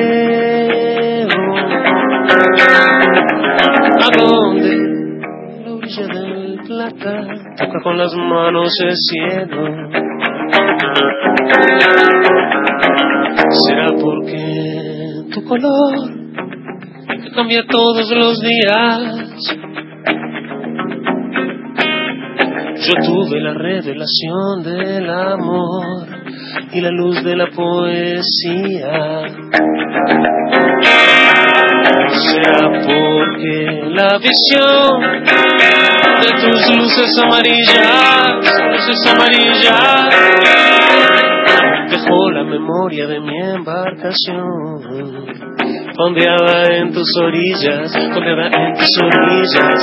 ¿A 4.03 4.09
dónde? 4.16 4.72
La 5.64 5.70
orilla 5.72 6.07
del 6.07 6.59
Plata, 6.66 7.14
toca 7.57 7.78
con 7.82 7.97
las 7.99 8.14
manos 8.14 8.72
el 8.82 8.97
cielo. 8.97 9.62
Será 13.66 13.89
porque 14.01 15.24
tu 15.32 15.45
color 15.45 15.95
que 17.22 17.30
cambia 17.30 17.62
todos 17.68 18.11
los 18.11 18.41
días. 18.41 19.65
Yo 22.87 22.95
tuve 23.05 23.41
la 23.41 23.53
revelación 23.53 24.62
del 24.62 25.11
amor 25.11 26.07
y 26.72 26.80
la 26.80 26.91
luz 26.91 27.20
de 27.24 27.34
la 27.34 27.47
poesía. 27.47 29.24
Será 32.09 32.70
porque 32.87 33.82
la 33.91 34.18
visión 34.18 35.01
de 36.22 36.30
tus 36.41 36.76
luces 36.76 37.18
amarillas, 37.24 38.55
luces 38.70 39.01
amarillas, 39.12 40.09
dejó 41.91 42.30
la 42.30 42.45
memoria 42.45 43.09
de 43.09 43.18
mi 43.18 43.37
embarcación. 43.37 45.26
Ondeaba 45.99 46.64
en 46.72 46.92
tus 46.92 47.09
orillas, 47.22 47.90
ondeaba 47.97 48.49
en 48.53 48.74
tus 48.74 48.90
orillas, 49.03 49.80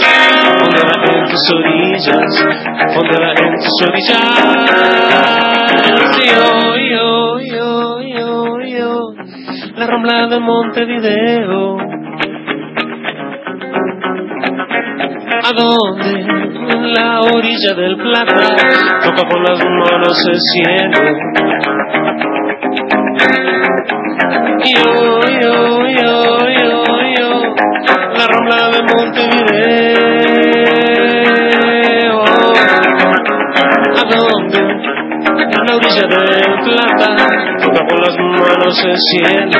ondeaba 0.61 0.93
en 1.09 1.25
tus 1.25 1.51
orillas, 1.51 2.31
ondeaba 2.95 3.33
en 3.33 3.55
tus 3.55 3.81
orillas. 3.87 4.19
Yo, 6.27 6.77
yo, 6.77 7.39
yo, 7.39 8.01
yo, 8.01 8.59
yo, 8.61 9.13
la 9.75 9.87
rambla 9.87 10.27
de 10.27 10.39
Montevideo. 10.39 11.77
¿A 15.45 15.51
dónde? 15.51 16.11
En 16.75 16.93
la 16.93 17.21
orilla 17.21 17.73
del 17.75 17.97
plata, 17.97 18.55
toca 19.03 19.23
con 19.29 19.43
las 19.43 19.59
manos 19.65 20.17
el 20.29 20.39
cielo. 20.39 21.62
Yo, 24.65 24.79
yo, 25.41 25.55
yo, 25.87 26.15
yo, 26.47 26.83
yo, 27.17 27.29
la 28.15 28.25
rambla 28.27 28.69
de 28.69 28.79
Montevideo. 28.81 29.43
¿A 33.91 34.03
dónde? 34.09 34.59
En 34.59 35.61
la 35.65 35.75
orilla 35.75 36.05
del 36.07 36.53
plata, 36.63 37.09
toca 37.61 37.81
con 37.89 37.99
las 37.99 38.15
manos 38.17 38.75
el 38.85 38.97
cielo. 38.97 39.59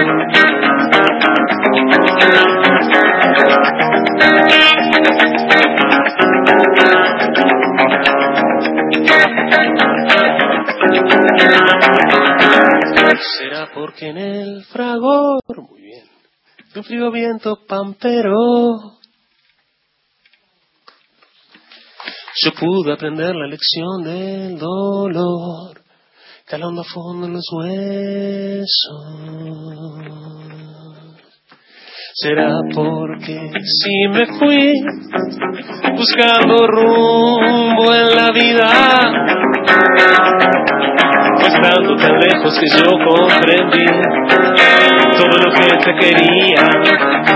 Un 16.76 16.84
frío 16.84 17.12
viento 17.12 17.60
pampero, 17.68 18.34
yo 22.44 22.52
pude 22.60 22.94
aprender 22.94 23.36
la 23.36 23.48
lección 23.48 24.04
del 24.04 24.58
dolor, 24.58 25.82
calando 26.48 26.82
a 26.82 26.84
fondo 26.84 27.28
en 27.28 27.34
los 27.34 27.46
huesos. 27.54 28.66
Será 32.16 32.50
porque 32.74 33.52
si 33.64 34.08
me 34.10 34.26
fui 34.38 34.72
buscando 35.96 36.68
rumbo 36.68 37.94
en 37.94 38.16
la 38.16 38.32
vida, 38.32 38.70
estando 41.40 41.96
tan 41.98 42.20
lejos 42.20 42.60
que 42.60 42.68
yo 42.78 42.92
comprendí 43.06 44.43
todo 45.18 45.38
lo 45.38 45.52
que 45.54 45.66
te 45.78 45.92
quería, 45.96 46.62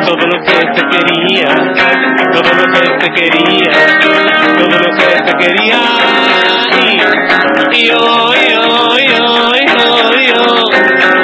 todo 0.05 0.23
lo 0.27 0.37
que 0.43 0.57
te 0.73 0.81
quería, 0.91 1.49
todo 2.31 2.51
lo 2.53 2.65
que 2.73 2.81
te 2.99 3.07
quería, 3.13 3.71
todo 4.57 4.67
lo 4.67 4.89
que 4.97 5.09
te 5.25 5.33
quería. 5.37 5.79
Y 7.71 7.87
yo, 7.87 8.33
yo, 8.49 8.61
yo, 8.67 9.21
yo, 10.25 10.41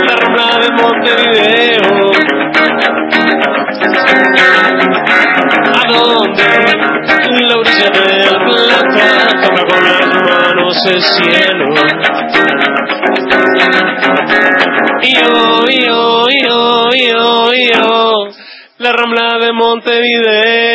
la 0.05 0.15
rambla 0.15 0.47
de 0.59 0.69
Montevideo. 0.71 1.87
¿A 5.73 5.91
dónde? 5.91 6.43
La 7.41 7.55
orilla 7.55 7.89
del 7.89 8.29
plata, 8.45 9.07
toca 9.41 9.61
con 9.65 9.81
las 9.83 10.07
manos 10.23 10.77
el 10.87 11.01
cielo. 11.01 11.65
Yo, 15.03 15.65
yo, 15.67 15.99
la 15.99 16.12
rambla 18.93 19.37
de 19.41 19.51
Montevideo. 19.53 20.73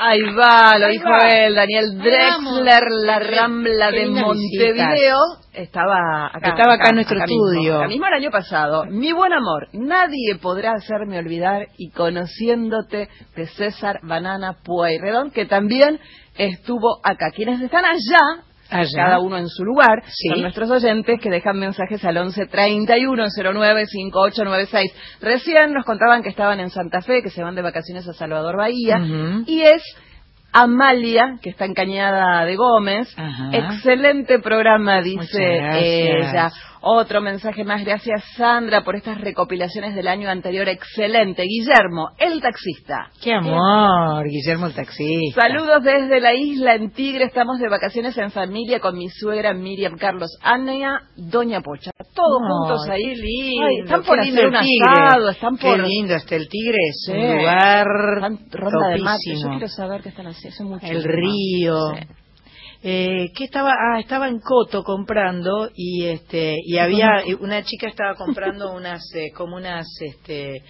Ahí 0.00 0.20
va, 0.38 0.76
lo 0.78 0.88
dijo 0.88 1.08
él, 1.32 1.54
Daniel 1.54 1.96
Drexler, 1.98 2.82
la 3.06 3.18
Rambla 3.20 3.90
de 3.90 4.06
Montevideo. 4.06 5.16
Estaba 5.54 6.26
acá, 6.26 6.50
Estaba 6.50 6.74
acá 6.74 6.88
en 6.90 6.96
nuestro 6.96 7.16
mismo, 7.20 7.46
estudio. 7.52 7.78
acá 7.78 7.88
mismo 7.88 8.06
el 8.08 8.12
año 8.14 8.30
pasado. 8.30 8.84
Mi 8.86 9.12
buen 9.12 9.32
amor, 9.32 9.68
nadie 9.72 10.34
podrá 10.42 10.72
hacerme 10.72 11.18
olvidar 11.18 11.68
y 11.78 11.90
conociéndote 11.90 13.08
de 13.36 13.46
César 13.46 14.00
Banana 14.02 14.56
Pueyrredón, 14.64 15.30
que 15.30 15.46
también 15.46 16.00
estuvo 16.36 16.98
acá. 17.04 17.30
Quienes 17.30 17.62
están 17.62 17.84
allá, 17.84 18.42
Allá. 18.70 18.88
cada 18.96 19.20
uno 19.20 19.36
en 19.36 19.48
su 19.48 19.64
lugar, 19.64 20.02
Sí. 20.06 20.28
son 20.30 20.42
nuestros 20.42 20.70
oyentes 20.70 21.20
que 21.20 21.30
dejan 21.30 21.58
mensajes 21.58 22.04
al 22.04 22.16
11 22.16 22.46
31 22.46 23.26
09 23.30 23.86
5896. 23.86 24.92
Recién 25.20 25.72
nos 25.72 25.84
contaban 25.84 26.22
que 26.22 26.30
estaban 26.30 26.60
en 26.60 26.70
Santa 26.70 27.00
Fe, 27.02 27.22
que 27.22 27.30
se 27.30 27.42
van 27.42 27.54
de 27.54 27.62
vacaciones 27.62 28.06
a 28.08 28.12
Salvador 28.14 28.56
Bahía, 28.56 28.98
y 29.46 29.60
es 29.62 29.82
Amalia, 30.56 31.38
que 31.42 31.50
está 31.50 31.64
en 31.64 31.74
Cañada 31.74 32.44
de 32.44 32.54
Gómez. 32.54 33.12
Ajá. 33.18 33.50
Excelente 33.52 34.38
programa, 34.38 35.02
dice 35.02 35.58
ella. 36.20 36.52
Otro 36.86 37.22
mensaje 37.22 37.64
más, 37.64 37.82
gracias 37.82 38.22
Sandra 38.36 38.84
por 38.84 38.94
estas 38.94 39.18
recopilaciones 39.18 39.94
del 39.94 40.06
año 40.06 40.28
anterior. 40.28 40.68
Excelente. 40.68 41.44
Guillermo, 41.44 42.10
el 42.18 42.42
taxista. 42.42 43.08
Qué 43.22 43.32
amor, 43.32 44.24
Guillermo 44.28 44.66
el 44.66 44.74
taxista. 44.74 45.40
Saludos 45.40 45.82
desde 45.82 46.20
la 46.20 46.34
isla 46.34 46.74
en 46.74 46.90
Tigre. 46.90 47.24
Estamos 47.24 47.58
de 47.58 47.70
vacaciones 47.70 48.18
en 48.18 48.30
familia 48.30 48.80
con 48.80 48.98
mi 48.98 49.08
suegra 49.08 49.54
Miriam 49.54 49.96
Carlos 49.96 50.30
Ania, 50.42 51.00
Doña 51.16 51.62
Pocha. 51.62 51.90
Todos 52.14 52.42
juntos 52.46 52.86
ahí. 52.90 53.14
Lindo. 53.14 53.66
Ay, 53.66 53.76
están 53.84 54.02
por 54.02 54.20
hacer 54.20 54.46
un 54.46 54.52
Tigre. 54.60 54.90
asado, 55.06 55.28
están 55.30 55.56
por... 55.56 55.76
Qué 55.76 55.82
lindo 55.88 56.14
está 56.16 56.36
el 56.36 56.48
Tigre, 56.48 56.78
es 56.90 57.02
Sí. 57.06 57.12
un 57.12 57.36
lugar 57.38 57.86
ronda 58.52 58.88
de 58.88 58.98
mate. 59.02 59.18
Yo 59.26 59.32
topísimo. 59.32 59.50
quiero 59.52 59.68
saber 59.68 60.02
qué 60.02 60.08
están 60.10 60.26
haciendo. 60.26 60.64
Mucho 60.74 60.86
El 60.86 61.02
río. 61.02 61.76
Sí. 61.98 62.23
Eh, 62.86 63.32
¿qué 63.34 63.44
estaba? 63.44 63.72
Ah, 63.72 63.98
estaba 63.98 64.28
en 64.28 64.40
Coto 64.40 64.84
comprando 64.84 65.70
y 65.74 66.04
este 66.04 66.56
y 66.66 66.76
había 66.76 67.22
una 67.40 67.62
chica 67.62 67.88
estaba 67.88 68.14
comprando 68.14 68.74
unas 68.74 69.00
eh, 69.14 69.30
como 69.34 69.56
unas 69.56 69.86
este 70.02 70.62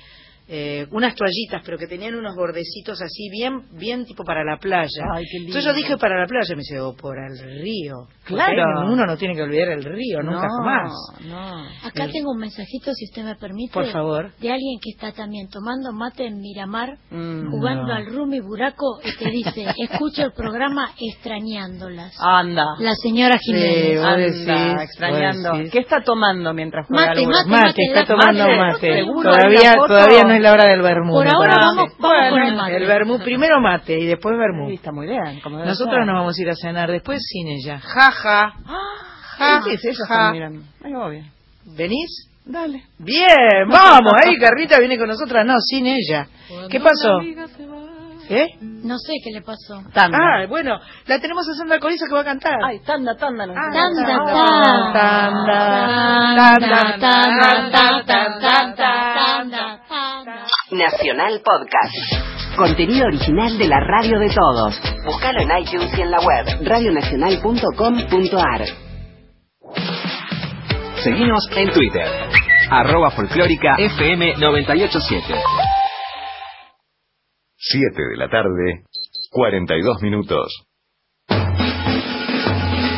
eh, 0.46 0.86
unas 0.90 1.14
toallitas, 1.14 1.62
pero 1.64 1.78
que 1.78 1.86
tenían 1.86 2.14
unos 2.14 2.34
bordecitos 2.36 3.00
así 3.00 3.30
bien 3.30 3.62
bien 3.72 4.04
tipo 4.04 4.24
para 4.24 4.44
la 4.44 4.58
playa. 4.58 5.04
Ay, 5.14 5.24
qué 5.30 5.38
lindo. 5.38 5.56
Entonces 5.56 5.64
yo 5.64 5.74
dije 5.74 5.96
para 5.96 6.20
la 6.20 6.26
playa, 6.26 6.54
me 6.54 6.58
dice, 6.60 6.80
o 6.80 6.94
por 6.94 7.16
el 7.18 7.38
río. 7.62 7.94
Claro. 8.24 8.52
ahí 8.80 8.88
uno 8.92 9.04
no 9.06 9.16
tiene 9.16 9.34
que 9.34 9.42
olvidar 9.42 9.68
el 9.68 9.84
río, 9.84 10.22
nunca 10.22 10.46
no, 10.46 10.64
jamás. 10.64 10.92
No. 11.26 11.64
Acá 11.88 12.04
El- 12.04 12.12
tengo 12.12 12.32
un 12.32 12.38
mensajito, 12.38 12.92
si 12.94 13.04
usted 13.06 13.22
me 13.24 13.36
permite. 13.36 13.72
Por 13.72 13.86
favor. 13.90 14.32
De 14.38 14.50
alguien 14.50 14.78
que 14.82 14.90
está 14.90 15.12
también 15.12 15.48
tomando 15.48 15.92
mate 15.92 16.26
en 16.26 16.38
Miramar, 16.40 16.98
Mm. 17.10 17.50
jugando 17.50 17.86
No. 17.88 17.94
al 17.94 18.06
Rumi 18.06 18.40
Buraco, 18.40 19.00
y 19.04 19.16
te 19.16 19.30
dice, 19.30 19.66
escucho 19.78 20.22
el 20.24 20.32
programa 20.32 20.90
extrañándolas. 21.00 22.14
Anda. 22.20 22.64
La 22.78 22.94
señora 22.94 23.38
Jiménez. 23.38 23.96
vos 23.98 24.06
Anda, 24.06 24.16
decís, 24.18 24.82
extrañando. 24.82 25.52
¿Qué 25.70 25.78
está 25.78 26.02
tomando 26.02 26.52
mientras 26.54 26.86
juega 26.86 27.08
Mate, 27.08 27.20
al 27.20 27.26
mate? 27.26 27.48
Mate, 27.50 27.82
está 27.88 28.04
tomando 28.06 28.44
mate, 28.46 28.56
mate. 28.58 29.04
Todavía, 29.04 29.72
todavía 29.86 30.22
no 30.24 30.33
es 30.34 30.42
la 30.42 30.52
hora 30.52 30.64
del 30.64 30.82
vermú. 30.82 31.12
Por 31.14 31.28
ahora 31.28 31.56
vamos, 31.60 31.92
con 31.94 32.42
el 32.42 32.56
mate. 32.56 32.76
El 32.76 32.86
vermú, 32.86 33.18
primero 33.20 33.60
mate 33.60 33.98
y 33.98 34.06
después 34.06 34.36
vermú. 34.36 34.68
Sí, 34.68 34.74
está 34.74 34.92
muy 34.92 35.06
bien. 35.06 35.40
como 35.42 35.58
Nosotros 35.58 35.96
ser. 35.96 36.06
nos 36.06 36.14
vamos 36.16 36.38
a 36.38 36.42
ir 36.42 36.50
a 36.50 36.54
cenar 36.54 36.90
después 36.90 37.20
cine 37.26 37.56
ya. 37.64 37.78
Ja, 37.80 38.10
ja. 38.10 38.52
Ah, 39.38 39.60
¿Qué 39.64 39.74
es 39.74 39.84
eso? 39.84 40.04
ja. 40.08 40.32
Mirando. 40.32 40.62
Ay, 40.84 40.94
obvio. 40.94 41.24
¿Venís? 41.76 42.28
Dale. 42.44 42.82
Bien, 42.98 43.26
vamos. 43.68 44.12
Ahí 44.24 44.36
Carlita 44.38 44.78
viene 44.78 44.98
con 44.98 45.08
nosotras. 45.08 45.44
No, 45.46 45.54
sin 45.60 45.86
ella. 45.86 46.26
¿Qué 46.70 46.78
pasó? 46.80 47.20
¿Eh? 48.30 48.46
No 48.60 48.96
sé 48.98 49.12
qué 49.22 49.32
le 49.32 49.42
pasó. 49.42 49.82
Tanda. 49.92 50.16
Ah, 50.18 50.46
bueno, 50.48 50.78
la 51.06 51.18
tenemos 51.20 51.46
a 51.46 51.54
Sandra 51.54 51.78
Corizo 51.78 52.06
que 52.08 52.14
va 52.14 52.22
a 52.22 52.24
cantar. 52.24 52.54
Ay, 52.66 52.78
tanda, 52.80 53.14
tanda. 53.16 53.44
Ah, 53.44 53.68
dice. 53.70 54.02
Tanda, 54.02 54.06
tanda, 54.16 54.92
tanda, 54.94 55.64
tanda, 56.24 56.58
tanda, 56.60 56.98
tanda, 56.98 57.70
tanda, 57.70 58.04
tanda, 58.04 58.40
tanda, 58.40 59.14
tanda. 59.14 59.83
Nacional 60.74 61.40
Podcast. 61.44 61.94
Contenido 62.56 63.06
original 63.06 63.56
de 63.58 63.68
la 63.68 63.78
radio 63.80 64.18
de 64.18 64.28
todos. 64.28 64.80
Búscalo 65.04 65.40
en 65.40 65.50
iTunes 65.62 65.96
y 65.96 66.00
en 66.00 66.10
la 66.10 66.18
web 66.18 66.46
radionacional.com.ar. 66.62 68.64
Seguinos 71.02 71.48
en 71.56 71.70
Twitter. 71.70 72.06
Arroba 72.70 73.10
folclórica 73.10 73.76
FM 73.78 74.34
987. 74.38 75.34
7 77.56 77.94
de 77.94 78.16
la 78.16 78.28
tarde, 78.28 78.82
42 79.30 80.02
minutos. 80.02 80.66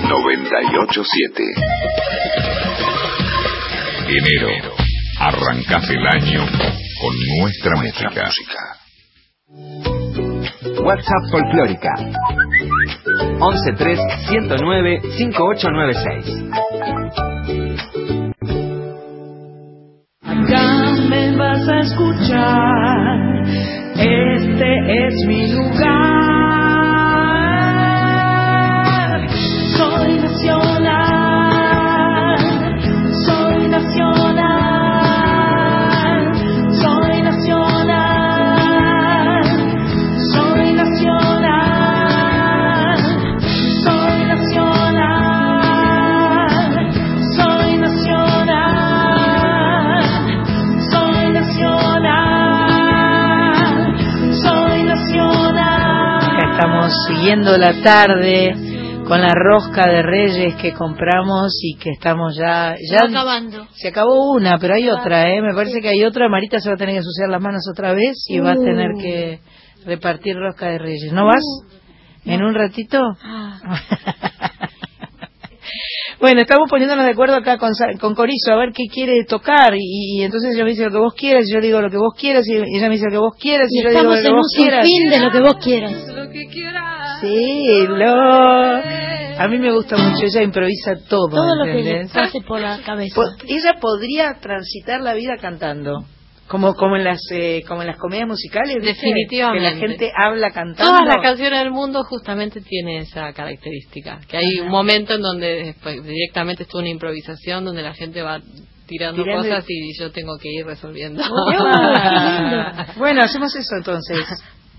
987. 0.08 1.42
Enero. 4.08 4.48
Arrancás 5.18 5.90
el 5.90 6.06
año 6.06 6.46
con 7.00 7.14
nuestra 7.40 7.72
música. 7.76 8.18
WhatsApp 10.82 11.30
folclórica 11.30 11.90
113 13.38 14.02
109 14.28 15.00
5896. 15.16 16.44
Acá 20.22 20.92
me 21.08 21.36
vas 21.36 21.68
a 21.68 21.80
escuchar, 21.80 23.42
este 23.96 25.06
es 25.06 25.14
mi 25.26 25.52
lugar. 25.52 26.25
Estamos 56.86 57.06
siguiendo 57.08 57.56
la 57.58 57.82
tarde 57.82 58.54
con 59.08 59.20
la 59.20 59.32
rosca 59.34 59.88
de 59.88 60.02
reyes 60.02 60.54
que 60.56 60.72
compramos 60.72 61.52
y 61.62 61.76
que 61.78 61.90
estamos 61.90 62.36
ya... 62.36 62.74
ya 62.90 63.02
Va 63.02 63.08
acabando. 63.08 63.66
Se 63.74 63.88
acabó 63.88 64.32
una, 64.32 64.58
pero 64.58 64.74
hay 64.74 64.88
otra, 64.88 65.28
¿eh? 65.30 65.42
Me 65.42 65.52
parece 65.54 65.80
que 65.80 65.88
hay 65.88 66.04
otra. 66.04 66.28
Marita 66.28 66.60
se 66.60 66.68
va 66.68 66.74
a 66.74 66.78
tener 66.78 66.94
que 66.94 66.98
ensuciar 66.98 67.28
las 67.28 67.40
manos 67.40 67.62
otra 67.70 67.92
vez 67.92 68.24
y 68.28 68.38
va 68.38 68.52
a 68.52 68.56
tener 68.56 68.92
Uh. 68.94 68.98
que 69.00 69.40
repartir 69.84 70.36
rosca 70.36 70.68
de 70.68 70.78
reyes. 70.78 71.12
¿No 71.12 71.24
vas? 71.26 71.44
¿En 72.24 72.42
un 72.42 72.54
ratito? 72.54 72.98
Bueno, 76.20 76.40
estamos 76.40 76.68
poniéndonos 76.70 77.04
de 77.04 77.12
acuerdo 77.12 77.36
acá 77.36 77.58
con, 77.58 77.70
con 78.00 78.14
Corizo 78.14 78.52
a 78.52 78.56
ver 78.56 78.70
qué 78.74 78.84
quiere 78.92 79.24
tocar 79.24 79.74
y, 79.74 80.18
y 80.18 80.22
entonces 80.22 80.54
ella 80.54 80.64
me 80.64 80.70
dice 80.70 80.84
lo 80.84 80.90
que 80.90 80.98
vos 80.98 81.14
quieras 81.14 81.44
y 81.48 81.52
yo 81.54 81.60
digo 81.60 81.80
lo 81.80 81.90
que 81.90 81.98
vos 81.98 82.14
quieras 82.18 82.46
y 82.48 82.54
ella 82.54 82.88
me 82.88 82.94
dice 82.94 83.06
lo 83.06 83.12
que 83.12 83.18
vos 83.18 83.34
quieras 83.38 83.68
y, 83.70 83.78
y 83.80 83.82
yo 83.82 83.88
digo 83.90 84.00
estamos 84.00 84.16
lo 84.16 84.22
que 84.22 84.28
en 84.28 84.34
un 84.34 84.40
vos 84.40 84.52
quieras. 84.56 84.86
sinfín 84.86 85.10
de 85.10 85.18
lo 85.20 85.30
que 85.30 85.40
vos 85.40 85.56
quieras. 85.62 85.92
Sí, 87.20 87.86
lo... 87.88 89.36
A 89.38 89.48
mí 89.48 89.58
me 89.58 89.70
gusta 89.72 89.96
mucho, 89.98 90.24
ella 90.24 90.42
improvisa 90.42 90.94
todo, 91.08 91.28
Todo 91.28 91.56
lo 91.56 91.64
que 91.64 91.72
le 91.82 91.90
¿entendés? 92.00 92.12
pase 92.12 92.40
por 92.40 92.60
la 92.60 92.78
cabeza. 92.82 93.20
Ella 93.46 93.74
podría 93.80 94.34
transitar 94.40 95.00
la 95.02 95.12
vida 95.14 95.36
cantando. 95.38 96.04
Como, 96.48 96.74
como 96.74 96.96
en 96.96 97.02
las 97.04 97.20
eh, 97.32 97.64
como 97.66 97.80
en 97.82 97.88
las 97.88 97.96
comedias 97.98 98.28
musicales 98.28 98.76
¿viste? 98.76 98.90
Definitivamente. 98.90 99.58
que 99.68 99.74
la 99.74 99.80
gente 99.80 100.12
habla 100.16 100.50
cantando 100.52 100.92
Todas 100.92 101.06
las 101.06 101.16
canciones 101.22 101.58
del 101.58 101.72
mundo 101.72 102.04
justamente 102.04 102.60
tienen 102.60 102.98
esa 102.98 103.32
característica, 103.32 104.20
que 104.28 104.36
hay 104.36 104.60
un 104.60 104.68
momento 104.68 105.14
en 105.14 105.22
donde 105.22 105.64
después 105.64 106.04
directamente 106.04 106.62
es 106.62 106.74
una 106.74 106.88
improvisación 106.88 107.64
donde 107.64 107.82
la 107.82 107.94
gente 107.94 108.22
va 108.22 108.40
tirando, 108.86 109.24
Tirando 109.24 109.44
y- 109.46 109.50
cosas 109.50 109.64
y 109.68 109.98
yo 109.98 110.12
tengo 110.12 110.38
que 110.38 110.48
ir 110.52 110.64
resolviendo. 110.64 111.20
bueno 112.96 113.22
hacemos 113.22 113.54
eso 113.54 113.74
entonces 113.76 114.18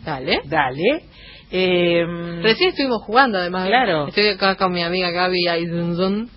Dale. 0.06 0.40
dale 0.46 1.04
eh, 1.52 2.04
Recién 2.42 2.70
estuvimos 2.72 3.02
jugando, 3.04 3.38
además. 3.38 3.68
Claro. 3.68 4.08
Estoy 4.10 4.28
acá 4.28 4.56
con 4.56 4.74
mi 4.74 4.84
amiga 4.84 5.12
Gaby 5.12 5.48
Aizunzun, 5.48 6.30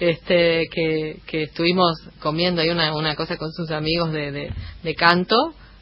este, 0.00 0.66
que, 0.72 1.16
que 1.26 1.42
estuvimos 1.44 1.92
comiendo 2.20 2.60
ahí 2.62 2.70
una, 2.70 2.94
una 2.96 3.14
cosa 3.16 3.36
con 3.36 3.50
sus 3.52 3.70
amigos 3.70 4.12
de, 4.12 4.30
de, 4.32 4.50
de 4.82 4.94
canto. 4.94 5.36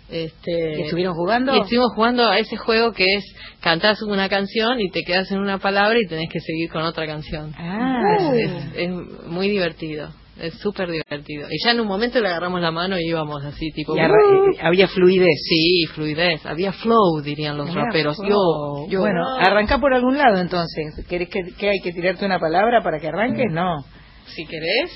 Este, 0.08 0.78
¿Y 0.78 0.82
estuvieron 0.82 1.14
jugando? 1.14 1.54
Y 1.56 1.60
estuvimos 1.60 1.92
jugando 1.94 2.28
a 2.28 2.38
ese 2.38 2.56
juego 2.56 2.92
que 2.92 3.04
es 3.04 3.24
cantás 3.60 4.00
una 4.02 4.28
canción 4.28 4.80
y 4.80 4.88
te 4.90 5.02
quedas 5.02 5.30
en 5.32 5.38
una 5.40 5.58
palabra 5.58 5.98
y 5.98 6.06
tenés 6.06 6.28
que 6.32 6.38
seguir 6.40 6.70
con 6.70 6.82
otra 6.82 7.06
canción. 7.06 7.52
Ah, 7.58 8.00
es, 8.16 8.50
es- 8.50 8.76
es 8.76 8.90
muy 9.26 9.48
divertido. 9.48 10.10
Es 10.38 10.52
súper 10.58 10.90
divertido. 10.90 11.48
Y 11.50 11.56
ya 11.64 11.70
en 11.72 11.80
un 11.80 11.86
momento 11.88 12.20
le 12.20 12.28
agarramos 12.28 12.60
la 12.60 12.70
mano 12.70 12.98
y 13.00 13.08
íbamos 13.08 13.42
así, 13.42 13.72
tipo... 13.72 13.94
"Uh". 13.94 13.96
eh, 13.96 14.58
había 14.60 14.86
fluidez 14.86 15.40
Sí, 15.48 15.86
fluidez. 15.94 16.44
Había 16.44 16.72
flow, 16.72 17.22
dirían 17.24 17.56
los 17.56 17.74
raperos. 17.74 18.18
Yo, 18.28 18.86
yo. 18.88 19.00
bueno 19.00 19.22
arranca 19.40 19.78
por 19.78 19.94
algún 19.94 20.18
lado 20.18 20.36
entonces 20.38 21.04
¿querés 21.08 21.30
que, 21.30 21.40
que 21.58 21.70
hay 21.70 21.78
que 21.82 21.90
tirarte 21.92 22.26
una 22.26 22.38
palabra 22.38 22.82
para 22.82 23.00
que 23.00 23.08
arranques? 23.08 23.46
no 23.50 23.82
Si 24.28 24.46
querés. 24.46 24.90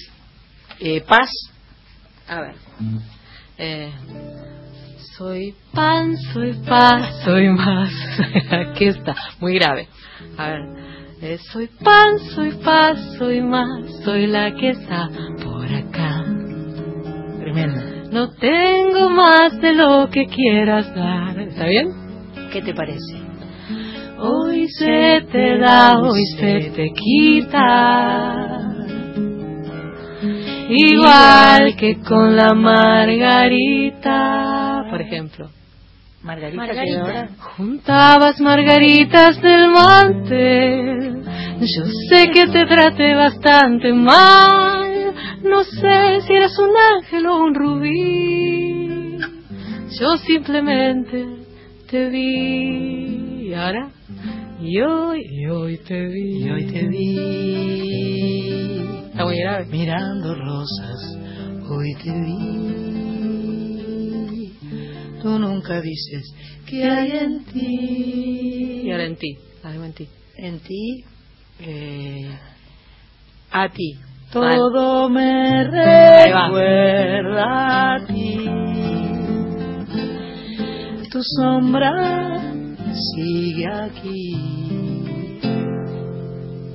eh, 0.80 1.00
paz 1.02 1.30
A 2.28 2.40
ver. 2.40 2.54
Eh, 3.58 3.92
soy 5.16 5.54
pan, 5.72 6.16
soy 6.32 6.54
paz, 6.66 7.22
soy 7.24 7.48
más. 7.48 7.92
Aquí 8.50 8.86
está, 8.86 9.14
muy 9.40 9.54
grave. 9.54 9.88
A 10.38 10.48
ver. 10.48 10.60
Eh, 11.22 11.38
soy 11.52 11.66
pan, 11.84 12.18
soy 12.34 12.52
paz, 12.64 12.98
soy 13.18 13.42
más, 13.42 13.68
soy 14.04 14.26
la 14.26 14.54
que 14.54 14.70
está 14.70 15.10
por 15.44 15.66
acá. 15.66 16.24
tremendo 17.38 18.10
No 18.10 18.30
tengo 18.30 19.10
más 19.10 19.60
de 19.60 19.74
lo 19.74 20.08
que 20.10 20.24
quieras 20.26 20.94
dar. 20.94 21.38
¿Está 21.38 21.66
bien? 21.66 21.88
¿qué 22.50 22.62
te 22.62 22.74
parece? 22.74 23.16
Hoy 24.18 24.68
se 24.68 25.24
te 25.30 25.58
da, 25.58 25.98
hoy 25.98 26.24
se 26.38 26.70
te 26.74 26.90
quita. 26.92 28.79
Igual 30.72 31.74
que 31.76 31.98
con 32.00 32.36
la 32.36 32.54
margarita, 32.54 34.06
por 34.88 35.02
ejemplo. 35.02 35.50
Margarita, 36.22 36.62
Margarita. 36.62 37.28
Juntabas 37.56 38.40
margaritas 38.40 39.42
del 39.42 39.70
mantel. 39.70 41.24
Yo 41.60 41.84
sé 42.08 42.30
que 42.30 42.46
te 42.46 42.66
traté 42.66 43.14
bastante 43.14 43.92
mal. 43.92 45.14
No 45.42 45.64
sé 45.64 46.20
si 46.26 46.32
eres 46.34 46.56
un 46.58 46.70
ángel 46.96 47.26
o 47.26 47.38
un 47.38 47.54
rubí. 47.54 49.18
Yo 49.98 50.16
simplemente 50.18 51.26
te 51.90 52.08
vi. 52.10 53.48
¿Y 53.48 53.54
ahora? 53.54 53.88
Y 54.60 54.80
hoy, 54.82 55.22
y 55.24 55.46
hoy 55.46 55.78
te 55.78 56.06
vi. 56.06 56.44
y 56.44 56.50
hoy 56.50 56.66
te 56.66 56.86
vi 56.86 58.49
Está 59.20 59.24
muy 59.26 59.38
grave. 59.40 59.66
mirando 59.66 60.34
rosas, 60.34 61.18
hoy 61.68 61.94
te 62.02 62.10
vi. 62.12 62.90
Tú 65.22 65.38
nunca 65.38 65.80
dices 65.82 66.32
que 66.66 66.84
hay 66.84 67.10
en 67.12 67.44
ti. 67.44 68.82
Y 68.84 68.90
ahora 68.90 69.04
en 69.04 69.16
ti. 69.16 69.36
Dejo 69.62 69.84
en 69.84 69.92
ti. 69.92 70.08
En 70.38 70.58
ti, 70.60 71.04
eh, 71.60 72.30
a 73.50 73.68
ti. 73.68 73.92
Todo 74.32 75.08
me 75.10 75.60
Ahí 75.60 76.32
va. 76.32 76.46
recuerda 76.46 77.94
a 77.96 78.06
ti. 78.06 78.48
Tu 81.10 81.20
sombra 81.36 82.40
sigue 82.94 83.66
aquí. 83.66 84.36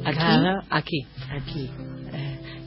Aquí. 0.06 0.18
Cada- 0.20 0.64
Aquí. 0.70 1.06
Aquí. 1.32 1.70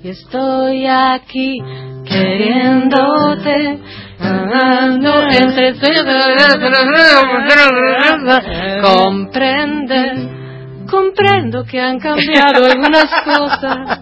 Y 0.03 0.11
estoy 0.11 0.87
aquí 0.87 1.59
queriéndote, 2.05 3.81
nadando 4.21 5.23
entre 5.23 5.75
sueños. 5.75 6.05
Comprende, 8.81 10.29
comprendo 10.89 11.65
que 11.65 11.81
han 11.81 11.99
cambiado 11.99 12.65
algunas 12.67 13.11
cosas, 13.25 14.01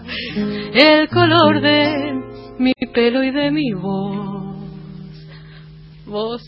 el 0.73 1.07
color 1.09 1.61
de 1.61 2.13
mi 2.59 2.73
pelo 2.93 3.23
y 3.23 3.31
de 3.31 3.49
mi 3.51 3.71
voz. 3.73 4.57
Voz. 6.05 6.43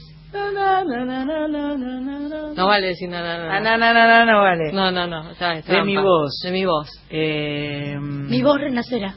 No 2.55 2.67
vale 2.67 2.87
decir 2.87 3.09
nada. 3.09 3.51
Ah, 3.51 3.59
no, 3.59 3.77
no, 3.77 3.93
no, 3.93 4.07
no, 4.07 4.25
no 4.25 4.41
vale. 4.41 4.71
No, 4.71 4.91
no, 4.91 5.07
no. 5.07 5.31
o 5.31 5.33
sea, 5.33 5.53
es 5.53 5.65
De 5.65 5.81
mi 5.83 5.97
voz. 5.97 6.39
De 6.43 6.51
mi 6.51 6.65
voz. 6.65 6.87
Eh, 7.09 7.97
Mi 7.99 8.43
voz 8.43 8.59
renacerá. 8.59 9.15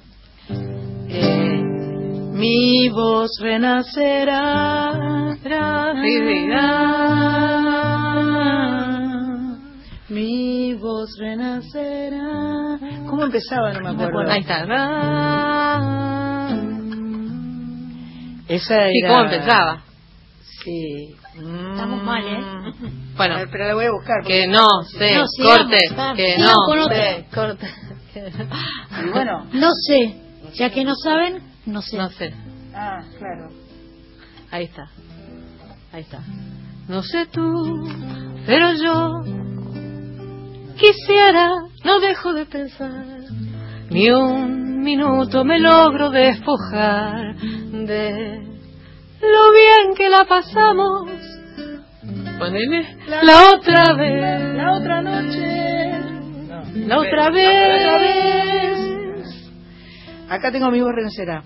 Mi 1.13 2.89
voz 2.89 3.31
renacerá. 3.41 4.93
Sí, 6.03 6.19
sí. 6.19 6.47
Mi 10.09 10.75
voz 10.75 11.11
renacerá. 11.19 12.79
¿Cómo 13.09 13.25
empezaba? 13.25 13.73
No 13.73 13.81
me 13.95 14.05
acuerdo. 14.05 14.31
Ahí 14.31 14.41
está. 14.41 14.65
Esa 18.49 18.75
Sí, 18.89 18.99
era... 19.03 19.09
¿cómo 19.09 19.25
empezaba? 19.25 19.83
Sí. 20.65 21.15
Estamos 21.35 22.03
mal, 22.03 22.23
¿eh? 22.27 22.73
Bueno, 23.17 23.35
A 23.35 23.39
ver, 23.39 23.49
pero 23.51 23.69
la 23.69 23.75
voy 23.75 23.87
a 23.87 23.91
buscar. 23.93 24.23
que 24.27 24.47
no 24.47 24.67
sé, 24.99 25.15
No, 25.15 25.25
corte, 25.43 25.79
que 26.17 26.37
no 26.39 26.49
sé, 26.89 27.27
corte. 27.35 27.67
Y 28.15 29.11
bueno. 29.11 29.47
No 29.55 29.69
sé. 29.87 30.15
Ya 30.55 30.71
que 30.71 30.85
no 30.85 30.95
saben, 30.95 31.43
no 31.67 31.81
sé. 31.83 31.97
No 31.97 32.11
sé, 32.11 32.35
Ah, 32.75 33.03
claro. 33.19 33.51
ahí 34.51 34.65
está, 34.65 34.89
ahí 35.93 36.03
está. 36.03 36.21
No 36.89 37.03
sé 37.03 37.27
tú, 37.27 37.89
pero 38.47 38.73
yo 38.75 39.23
quisiera 40.77 41.51
no 41.85 42.01
dejo 42.01 42.33
de 42.33 42.47
pensar, 42.47 43.05
ni 43.91 44.11
un 44.11 44.81
minuto 44.83 45.45
me 45.45 45.59
logro 45.59 46.11
despojar 46.11 47.37
de 47.37 48.41
lo 49.21 49.53
bien 49.53 49.95
que 49.97 50.09
la 50.09 50.25
pasamos. 50.25 51.09
Ponele 52.39 52.97
la, 53.07 53.53
otra 53.55 53.95
vez, 53.95 54.57
la 54.57 54.73
otra 54.77 55.03
noche, 55.03 56.01
la 56.87 56.99
otra 56.99 57.31
vez. 57.31 58.82
Acá 60.33 60.51
tengo 60.51 60.71
mi 60.71 60.81
voz 60.81 60.95
renacerá. 60.95 61.43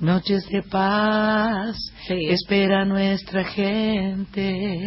Noches 0.00 0.44
de 0.48 0.60
paz, 0.62 1.76
espera 2.08 2.84
nuestra 2.84 3.44
gente, 3.44 4.80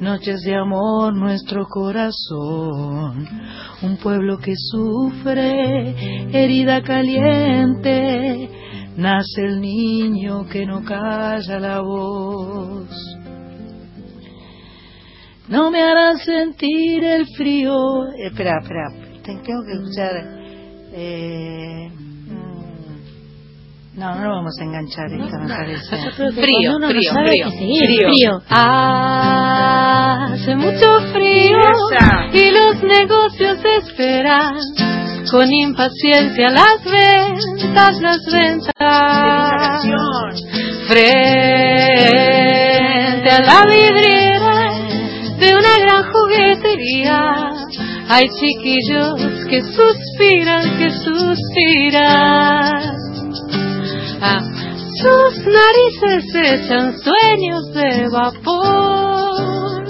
noches 0.00 0.40
de 0.42 0.56
amor 0.56 1.14
nuestro 1.14 1.64
corazón, 1.66 3.28
un 3.82 3.96
pueblo 3.98 4.36
que 4.38 4.54
sufre, 4.56 5.94
herida 6.32 6.82
caliente, 6.82 8.50
nace 8.96 9.42
el 9.44 9.60
niño 9.60 10.44
que 10.46 10.66
no 10.66 10.82
calla 10.82 11.60
la 11.60 11.80
voz. 11.82 12.90
No 15.48 15.70
me 15.70 15.84
harán 15.84 16.18
sentir 16.18 17.04
el 17.04 17.26
frío. 17.36 17.76
Espera, 18.18 18.58
espera, 18.60 18.88
tengo 19.22 19.62
que 19.64 19.72
escuchar. 19.72 20.35
Eh, 20.98 21.90
no, 23.96 24.14
no 24.14 24.30
vamos 24.30 24.54
a 24.58 24.64
enganchar 24.64 25.12
esta, 25.12 25.38
me 25.38 25.46
parece. 25.46 25.94
Frío, 26.32 26.76
uno 26.76 26.88
frío, 26.88 27.12
no 27.12 27.14
sabe 27.20 27.32
frío, 27.58 28.08
frío. 28.08 28.42
Hace 28.48 30.56
mucho 30.56 30.98
frío 31.12 31.60
y 32.32 32.50
los 32.50 32.82
negocios 32.82 33.58
esperan 33.78 34.56
con 35.30 35.52
impaciencia 35.52 36.48
las 36.48 36.82
ventas, 36.82 38.00
las 38.00 38.24
ventas. 38.32 39.82
Frente 40.88 41.20
a 43.32 43.40
la 43.42 43.66
vidriera 43.66 44.72
de 45.40 45.56
una 45.56 45.78
gran 45.78 46.04
juguetería 46.10 47.55
hay 48.08 48.24
chiquillos 48.28 49.20
que 49.48 49.60
suspiran, 49.62 50.78
que 50.78 50.90
suspiran. 50.90 52.02
Ah, 54.20 54.40
sus 54.96 55.46
narices 55.46 56.24
echan 56.34 56.94
sueños 56.98 57.72
de 57.74 58.08
vapor, 58.08 59.84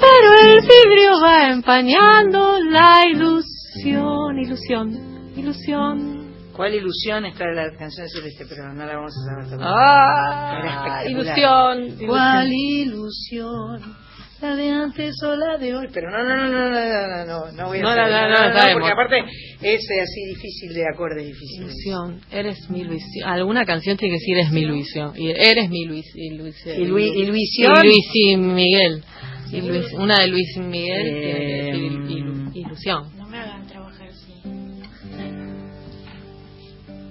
pero 0.00 0.34
el 0.42 0.60
vidrio 0.62 1.20
va 1.22 1.50
empañando 1.50 2.58
la 2.70 3.06
ilusión, 3.06 4.38
ilusión, 4.38 5.32
ilusión. 5.36 6.18
¿Cuál 6.56 6.74
ilusión 6.74 7.24
está 7.26 7.44
de 7.44 7.54
la 7.54 7.70
canción 7.78 8.08
Celeste? 8.08 8.44
Pero 8.48 8.72
no 8.74 8.84
la 8.84 8.96
vamos 8.96 9.14
a 9.14 9.44
saber. 9.48 9.64
Ah, 9.64 11.04
ilusión, 11.06 11.96
¿Cuál 12.04 12.52
ilusión? 12.52 13.97
¿La 14.40 14.54
de 14.54 14.70
antes 14.70 15.16
o 15.24 15.34
la 15.34 15.58
de 15.58 15.74
hoy? 15.74 15.88
Pero 15.92 16.10
no, 16.12 16.22
no, 16.22 16.36
no, 16.36 16.46
no, 16.48 16.70
no, 16.70 16.70
no, 16.70 17.24
no, 17.24 17.52
no 17.52 17.66
voy 17.66 17.78
a 17.78 17.82
No, 17.82 17.96
no, 17.96 18.08
no, 18.08 18.28
no, 18.28 18.36
sabemos. 18.56 18.72
porque 18.74 18.92
aparte 18.92 19.18
es 19.62 19.80
eh, 19.90 20.00
así 20.00 20.24
difícil 20.28 20.74
de 20.74 20.84
acordes 20.86 21.26
difíciles. 21.26 21.72
Ilusión, 21.72 22.20
eres 22.30 22.70
mi 22.70 22.84
Luisión. 22.84 23.28
Alguna 23.28 23.64
canción 23.64 23.96
tiene 23.96 24.14
que 24.14 24.20
decir 24.20 24.36
eres 24.38 24.52
mi 24.52 24.64
Luisión. 24.64 25.12
Y 25.16 25.30
eres 25.30 25.68
mi 25.68 25.86
Luis. 25.86 26.06
Y, 26.14 26.30
Luis, 26.36 26.54
¿Y 26.66 26.84
Lui- 26.84 27.12
y 27.16 27.24
Luisión? 27.26 27.74
Y 27.82 27.86
Luis 27.88 28.06
y 28.14 28.36
Miguel. 28.36 29.02
Y 29.50 29.60
Luis, 29.62 29.86
una 29.94 30.18
de 30.20 30.28
Luis 30.28 30.56
y 30.56 30.60
Miguel 30.60 31.06
Eh, 31.06 31.72
ilu- 31.74 32.52
ilusión. 32.54 33.08
No 33.16 33.26
me 33.26 33.38
hagan 33.38 33.66
trabajar 33.66 34.06
así. 34.08 34.34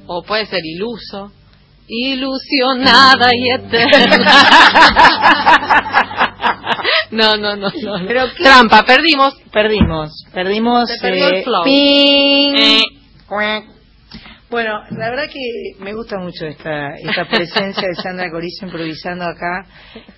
O 0.06 0.24
puede 0.24 0.46
ser 0.46 0.62
iluso. 0.64 1.34
Ilusionada 1.90 3.30
y 3.34 3.50
eterna. 3.50 4.18
no, 7.12 7.38
no, 7.38 7.56
no, 7.56 7.70
no. 7.70 7.98
no. 8.00 8.08
Pero 8.08 8.26
¿qué? 8.36 8.44
Trampa, 8.44 8.84
perdimos. 8.86 9.36
Perdimos, 9.52 10.26
perdimos. 10.34 10.90
Se 10.90 11.00
perdió 11.02 11.30
el 11.30 11.44
flow. 11.44 11.64
ping. 11.64 12.56
Eh. 12.56 12.82
Bueno, 14.50 14.80
la 14.92 15.10
verdad 15.10 15.26
que 15.30 15.84
me 15.84 15.94
gusta 15.94 16.18
mucho 16.20 16.46
esta, 16.46 16.96
esta 16.96 17.26
presencia 17.26 17.86
de 17.86 17.96
Sandra 17.96 18.32
Corizo 18.32 18.66
improvisando 18.66 19.26
acá. 19.26 19.66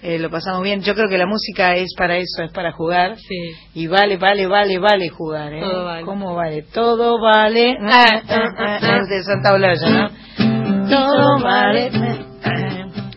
Eh, 0.04 0.20
lo 0.20 0.30
pasamos 0.30 0.62
bien. 0.62 0.82
Yo 0.82 0.94
creo 0.94 1.10
que 1.10 1.18
la 1.18 1.26
música 1.26 1.76
es 1.76 1.96
para 1.98 2.18
eso, 2.18 2.44
es 2.44 2.52
para 2.52 2.72
jugar. 2.72 3.18
Sí. 3.18 3.36
Y 3.74 3.88
vale, 3.88 4.18
vale, 4.18 4.46
vale, 4.46 4.78
vale 4.78 5.10
jugar. 5.10 5.54
¿eh? 5.54 5.62
Todo 5.62 5.84
vale. 5.84 6.06
¿Cómo 6.06 6.36
vale? 6.36 6.62
Todo 6.72 7.20
vale. 7.20 7.76
Ah, 7.82 8.22
ah, 8.30 8.50
ah, 8.56 8.80
ah. 8.82 9.02
De 9.10 9.24
Santa 9.24 9.54
Olalla, 9.54 9.90
¿no? 9.90 10.90
Todo 10.90 11.40
vale. 11.40 11.90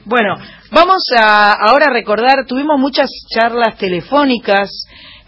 Bueno, 0.06 0.36
vamos 0.72 1.02
a 1.14 1.52
ahora 1.52 1.86
a 1.86 1.92
recordar, 1.92 2.46
tuvimos 2.46 2.80
muchas 2.80 3.08
charlas 3.28 3.76
telefónicas 3.76 4.70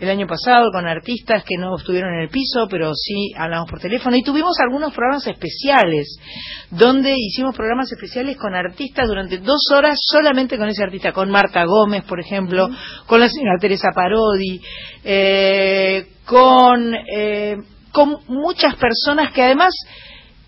el 0.00 0.10
año 0.10 0.26
pasado 0.26 0.70
con 0.72 0.86
artistas 0.86 1.44
que 1.44 1.56
no 1.58 1.76
estuvieron 1.76 2.14
en 2.14 2.22
el 2.22 2.28
piso, 2.28 2.66
pero 2.68 2.92
sí 2.94 3.32
hablamos 3.36 3.70
por 3.70 3.78
teléfono 3.78 4.16
y 4.16 4.22
tuvimos 4.22 4.56
algunos 4.60 4.92
programas 4.92 5.26
especiales, 5.26 6.18
donde 6.70 7.14
hicimos 7.16 7.54
programas 7.54 7.92
especiales 7.92 8.36
con 8.36 8.54
artistas 8.54 9.06
durante 9.06 9.38
dos 9.38 9.60
horas 9.72 9.98
solamente 10.04 10.58
con 10.58 10.68
ese 10.68 10.82
artista, 10.82 11.12
con 11.12 11.30
Marta 11.30 11.64
Gómez, 11.64 12.04
por 12.04 12.20
ejemplo, 12.20 12.68
con 13.06 13.20
la 13.20 13.28
señora 13.28 13.58
Teresa 13.60 13.88
Parodi, 13.94 14.60
eh, 15.04 16.08
con, 16.24 16.94
eh, 16.94 17.56
con 17.92 18.16
muchas 18.28 18.74
personas 18.76 19.32
que 19.32 19.42
además 19.42 19.74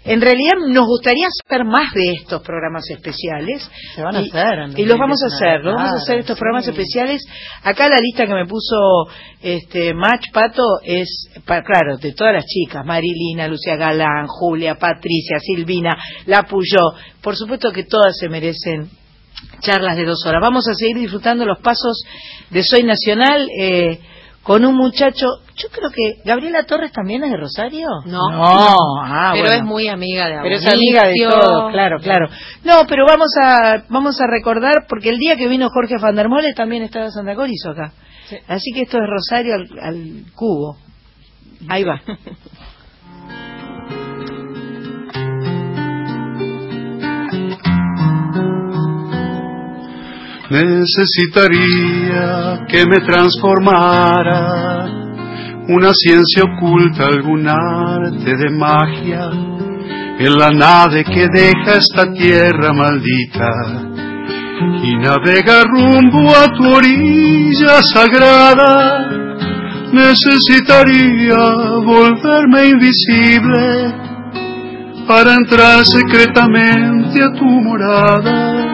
en 0.06 0.20
realidad 0.20 0.52
nos 0.68 0.86
gustaría 0.86 1.26
hacer 1.26 1.64
más 1.64 1.92
de 1.94 2.12
estos 2.12 2.42
programas 2.42 2.88
especiales. 2.90 3.68
Se 3.94 4.02
van 4.02 4.16
a 4.16 4.22
Y- 4.22 4.28
hacer, 4.28 4.58
en 4.60 4.78
Y 4.78 4.84
los 4.86 4.98
vamos 4.98 5.20
a 5.22 5.26
2019, 5.26 5.34
hacer, 5.56 5.64
los 5.64 5.74
vamos 5.74 5.92
a 5.92 5.96
hacer 6.02 6.18
estos 6.20 6.36
sí. 6.36 6.40
programas 6.40 6.68
especiales. 6.68 7.22
Acá 7.62 7.88
la 7.88 7.98
lista 7.98 8.26
que 8.26 8.34
me 8.34 8.46
puso 8.46 8.76
este 9.42 9.92
Match 9.94 10.26
Pato 10.32 10.62
es, 10.84 11.28
claro, 11.44 11.96
de 11.98 12.12
todas 12.12 12.34
las 12.34 12.44
chicas, 12.46 12.84
Marilina, 12.84 13.48
Lucia 13.48 13.76
Galán, 13.76 14.26
Julia, 14.28 14.76
Patricia, 14.76 15.38
Silvina, 15.40 15.96
La 16.26 16.44
Puyó. 16.44 16.92
Por 17.20 17.36
supuesto 17.36 17.72
que 17.72 17.84
todas 17.84 18.16
se 18.18 18.28
merecen 18.28 18.88
charlas 19.60 19.96
de 19.96 20.04
dos 20.04 20.24
horas. 20.26 20.40
Vamos 20.40 20.66
a 20.68 20.74
seguir 20.74 20.96
disfrutando 20.98 21.44
los 21.44 21.58
pasos 21.60 22.02
de 22.50 22.62
Soy 22.62 22.84
Nacional 22.84 23.48
eh, 23.58 23.98
con 24.46 24.64
un 24.64 24.76
muchacho, 24.76 25.26
yo 25.56 25.68
creo 25.70 25.90
que 25.90 26.22
Gabriela 26.24 26.62
Torres 26.62 26.92
también 26.92 27.24
es 27.24 27.32
de 27.32 27.36
Rosario. 27.36 27.88
No. 28.04 28.30
no, 28.30 28.76
ah, 29.02 29.30
pero 29.32 29.46
bueno. 29.46 29.56
es 29.56 29.64
muy 29.64 29.88
amiga 29.88 30.28
de 30.28 30.38
Pero 30.40 30.54
es 30.54 30.66
amiga 30.66 31.08
de 31.08 31.14
todos, 31.28 31.72
claro, 31.72 31.98
claro. 31.98 32.28
No, 32.62 32.86
pero 32.88 33.04
vamos 33.06 33.28
a 33.42 33.82
vamos 33.88 34.20
a 34.20 34.28
recordar, 34.28 34.86
porque 34.88 35.08
el 35.08 35.18
día 35.18 35.34
que 35.36 35.48
vino 35.48 35.68
Jorge 35.68 35.96
Van 36.00 36.14
der 36.14 36.28
Molle 36.28 36.54
también 36.54 36.84
estaba 36.84 37.10
Santa 37.10 37.34
Corizo 37.34 37.70
acá. 37.70 37.92
Así 38.46 38.70
que 38.72 38.82
esto 38.82 38.98
es 38.98 39.04
Rosario 39.08 39.54
al, 39.54 39.68
al 39.82 40.22
cubo. 40.32 40.76
Ahí 41.68 41.82
va. 41.82 42.00
Necesitaría 50.48 51.56
que 52.68 52.86
me 52.86 53.00
transformara. 53.00 54.86
Una 55.68 55.90
ciencia 55.92 56.44
oculta, 56.44 57.06
algún 57.06 57.48
arte 57.48 58.36
de 58.36 58.50
magia. 58.50 59.28
En 60.18 60.38
la 60.38 60.50
nave 60.50 61.02
que 61.02 61.26
deja 61.26 61.78
esta 61.78 62.12
tierra 62.12 62.72
maldita. 62.72 63.50
Y 64.84 64.96
navega 64.98 65.64
rumbo 65.64 66.30
a 66.30 66.46
tu 66.56 66.64
orilla 66.74 67.82
sagrada. 67.92 69.10
Necesitaría 69.92 71.38
volverme 71.84 72.68
invisible 72.68 73.92
para 75.08 75.34
entrar 75.34 75.84
secretamente 75.84 77.20
a 77.22 77.32
tu 77.32 77.44
morada 77.44 78.65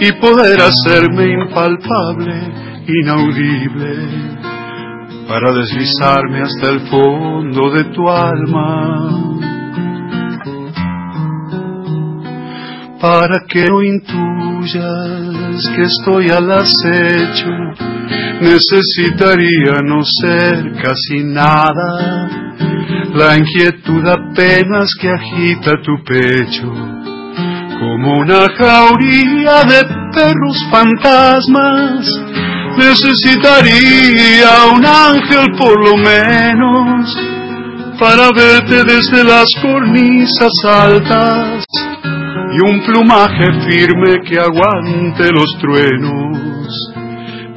y 0.00 0.12
poder 0.12 0.58
hacerme 0.62 1.30
impalpable, 1.30 2.32
inaudible, 2.86 4.40
para 5.28 5.52
deslizarme 5.52 6.40
hasta 6.40 6.70
el 6.70 6.80
fondo 6.88 7.70
de 7.70 7.84
tu 7.84 8.08
alma, 8.08 9.10
para 12.98 13.44
que 13.46 13.66
no 13.66 13.82
intuyas 13.82 15.68
que 15.76 15.82
estoy 15.82 16.30
al 16.30 16.50
acecho, 16.50 17.50
necesitaría 18.40 19.82
no 19.84 20.02
ser 20.02 20.72
casi 20.82 21.24
nada, 21.24 22.26
la 23.14 23.36
inquietud 23.36 24.06
apenas 24.06 24.94
que 24.98 25.10
agita 25.10 25.72
tu 25.82 26.02
pecho 26.04 27.00
como 27.80 28.18
una 28.18 28.46
jauría 28.58 29.64
de 29.64 29.82
perros 30.12 30.58
fantasmas 30.70 32.06
Necesitaría 32.76 34.66
un 34.72 34.84
ángel 34.84 35.50
por 35.58 35.74
lo 35.84 35.96
menos 35.96 37.16
para 37.98 38.30
verte 38.34 38.84
desde 38.84 39.24
las 39.24 39.46
cornisas 39.60 40.52
altas 40.64 41.64
y 42.52 42.60
un 42.62 42.80
plumaje 42.84 43.52
firme 43.68 44.20
que 44.26 44.38
aguante 44.38 45.32
los 45.32 45.58
truenos 45.60 46.92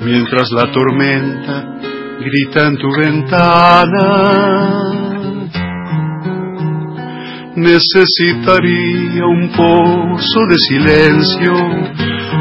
mientras 0.02 0.50
la 0.52 0.72
tormenta 0.72 1.78
grita 2.20 2.68
en 2.68 2.78
tu 2.78 2.92
ventana. 2.92 5.03
Necesitaría 7.56 9.26
un 9.26 9.50
pozo 9.56 10.46
de 10.50 10.58
silencio 10.70 11.54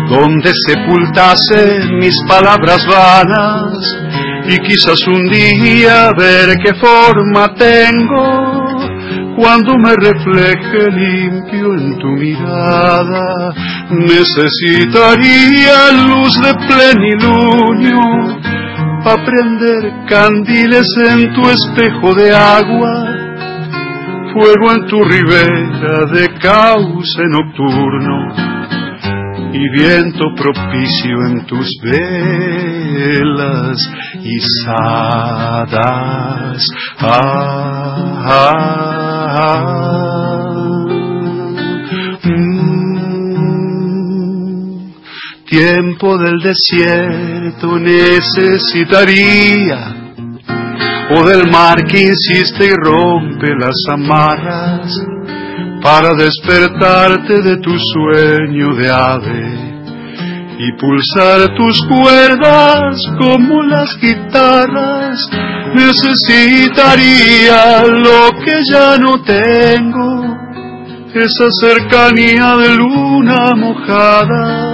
donde 0.09 0.51
sepultase 0.67 1.85
mis 2.01 2.17
palabras 2.27 2.87
vanas 2.87 3.75
y 4.49 4.59
quizás 4.59 5.07
un 5.07 5.29
día 5.29 6.13
ver 6.17 6.57
qué 6.65 6.75
forma 6.75 7.55
tengo 7.55 8.53
cuando 9.37 9.77
me 9.79 9.95
refleje 9.97 10.91
limpio 10.91 11.75
en 11.75 11.99
tu 11.99 12.09
mirada. 12.09 13.55
Necesitaría 13.91 15.13
luz 16.07 16.41
de 16.41 16.55
plenilunio 16.69 18.01
para 19.05 19.25
prender 19.25 19.93
candiles 20.09 20.87
en 21.07 21.33
tu 21.35 21.43
espejo 21.51 22.15
de 22.15 22.35
agua, 22.35 23.22
fuego 24.33 24.73
en 24.73 24.87
tu 24.87 25.05
ribera 25.05 26.07
de 26.07 26.29
cauce 26.41 27.23
nocturno 27.29 28.35
y 29.53 29.69
viento 29.71 30.35
propicio 30.35 31.27
en 31.29 31.45
tus 31.47 31.69
velas 31.83 33.77
izadas. 34.23 35.77
Ah, 36.99 38.23
ah, 38.25 39.29
ah. 39.31 39.93
Mm. 42.25 44.93
Tiempo 45.45 46.17
del 46.17 46.41
desierto 46.41 47.79
necesitaría 47.79 50.02
o 51.15 51.23
del 51.25 51.51
mar 51.51 51.85
que 51.85 52.03
insiste 52.03 52.67
y 52.67 52.73
rompe 52.73 53.55
las 53.59 53.75
amarras 53.91 54.89
para 55.83 56.15
despertarte 56.15 57.43
de 57.43 57.57
tu 57.59 57.77
sueño 57.79 58.75
de 58.77 58.91
ave 58.91 59.73
y 60.59 60.73
pulsar 60.79 61.55
tus 61.57 61.79
cuerdas 61.89 62.97
como 63.19 63.63
las 63.65 63.99
guitarras. 64.01 65.29
Necesitaría 65.75 67.83
lo 67.85 68.31
que 68.45 68.63
ya 68.71 68.97
no 68.99 69.21
tengo, 69.23 70.37
esa 71.15 71.49
cercanía 71.61 72.57
de 72.57 72.77
luna 72.77 73.55
mojada. 73.57 74.71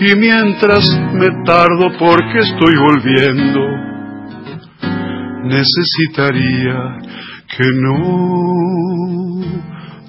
Y 0.00 0.14
mientras 0.14 0.88
me 1.12 1.30
tardo 1.44 1.90
porque 1.98 2.38
estoy 2.38 2.76
volviendo, 2.76 3.89
necesitaría 5.44 6.98
que 7.48 7.64
no 7.82 7.98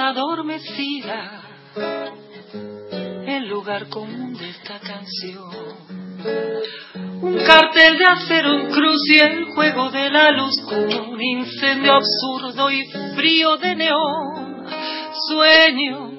adormecida, 0.09 1.41
el 3.27 3.47
lugar 3.47 3.89
común 3.89 4.33
de 4.33 4.49
esta 4.49 4.79
canción. 4.79 5.77
Un 7.21 7.37
cartel 7.45 7.97
de 7.97 8.05
acero 8.05 8.53
en 8.59 8.71
cruz 8.71 8.99
y 9.07 9.19
el 9.19 9.45
juego 9.53 9.91
de 9.91 10.09
la 10.09 10.31
luz 10.31 10.55
como 10.67 11.11
un 11.11 11.21
incendio 11.21 11.93
absurdo 11.93 12.71
y 12.71 12.85
frío 13.15 13.57
de 13.57 13.75
neón. 13.75 14.65
Sueño 15.29 16.11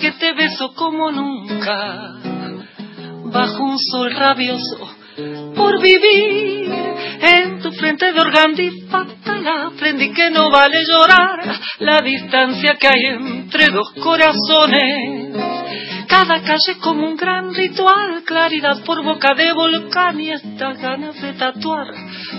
que 0.00 0.12
te 0.12 0.32
beso 0.32 0.72
como 0.74 1.12
nunca, 1.12 2.20
bajo 3.24 3.64
un 3.64 3.78
sol 3.78 4.10
rabioso 4.14 5.01
por 5.54 5.80
vivir 5.80 6.70
en 7.20 7.60
tu 7.60 7.70
frente 7.72 8.12
de 8.12 8.20
organdi 8.20 8.70
fatal 8.88 9.46
aprendí 9.46 10.12
que 10.12 10.30
no 10.30 10.50
vale 10.50 10.82
llorar 10.84 11.60
la 11.80 12.00
distancia 12.02 12.76
que 12.78 12.88
hay 12.88 13.06
entre 13.06 13.68
dos 13.68 13.92
corazones. 14.02 15.36
Cada 16.08 16.42
calle 16.42 16.78
como 16.80 17.08
un 17.08 17.16
gran 17.16 17.54
ritual 17.54 18.22
claridad 18.24 18.84
por 18.84 19.02
boca 19.02 19.34
de 19.34 19.52
volcán 19.52 20.20
y 20.20 20.30
estas 20.30 20.78
ganas 20.78 21.20
de 21.20 21.32
tatuar 21.34 21.86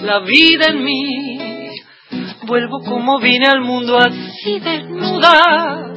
la 0.03 0.19
vida 0.19 0.67
en 0.67 0.84
mí 0.84 1.62
vuelvo 2.46 2.82
como 2.84 3.20
vine 3.20 3.48
al 3.48 3.62
mundo 3.62 3.98
así 3.98 4.60
desnuda 4.60 5.94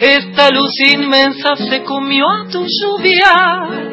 esta 0.00 0.50
luz 0.50 0.72
inmensa 0.92 1.56
se 1.56 1.82
comió 1.82 2.24
a 2.30 2.48
tu 2.48 2.64
lluvia 2.64 3.88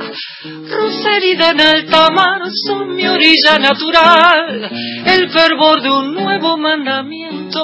Roserida 0.46 1.52
en 1.52 1.62
alta 1.62 2.10
mar 2.12 2.42
son 2.66 2.96
mi 2.96 3.08
orilla 3.08 3.60
natural, 3.60 4.70
el 5.06 5.30
fervor 5.30 5.82
de 5.82 5.90
un 5.90 6.14
nuevo 6.14 6.58
mandamiento. 6.58 7.62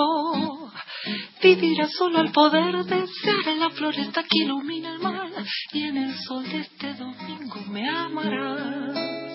Vivirá 1.41 1.87
solo 1.87 2.19
al 2.19 2.31
poder 2.31 2.83
desear 2.85 3.47
en 3.47 3.59
la 3.59 3.69
floresta 3.71 4.23
que 4.23 4.43
ilumina 4.43 4.93
el 4.93 4.99
mar 4.99 5.29
y 5.73 5.83
en 5.83 5.97
el 5.97 6.15
sol 6.27 6.43
de 6.43 6.59
este 6.59 6.93
domingo 6.93 7.57
me 7.69 7.89
amarás. 7.89 9.30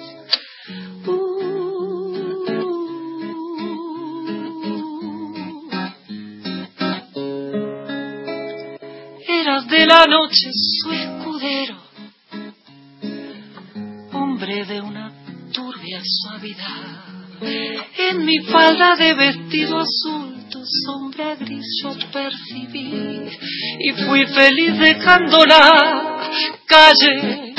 Eras 9.47 9.69
de 9.69 9.87
la 9.87 10.05
noche 10.07 10.51
su 10.53 10.91
escudero 10.91 11.77
hombre 14.13 14.65
de 14.65 14.81
una 14.81 15.13
turbia 15.53 16.01
suavidad. 16.03 17.05
En 17.97 18.25
mi 18.25 18.39
falda 18.41 18.97
de 18.97 19.15
vestido 19.15 19.79
azul 19.79 20.49
tu 20.51 20.65
sombra 20.65 21.37
gris 21.37 21.65
yo 21.81 21.95
percibí 22.13 23.31
y 23.79 23.93
fui 23.93 24.27
feliz 24.27 24.79
dejándola. 24.81 26.19
Calle, 26.67 27.55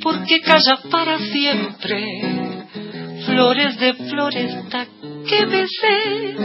porque 0.00 0.40
calla 0.42 0.78
para 0.88 1.18
siempre. 1.18 2.04
Flores 3.26 3.76
de 3.80 3.94
floresta 3.94 4.86
que 5.26 5.46
besé. 5.46 6.36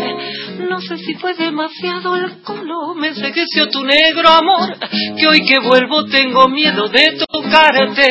No 0.70 0.80
sé 0.82 0.98
si 0.98 1.14
fue 1.16 1.34
demasiado 1.36 2.16
el 2.16 2.42
color, 2.42 2.96
me 2.98 3.10
ensegueció 3.10 3.70
tu 3.70 3.84
negro 3.84 4.30
amor, 4.30 4.78
que 5.18 5.28
hoy 5.28 5.46
que 5.46 5.60
vuelvo 5.60 6.06
tengo 6.06 6.48
miedo 6.50 6.88
de 6.90 7.18
tocarte. 7.30 8.10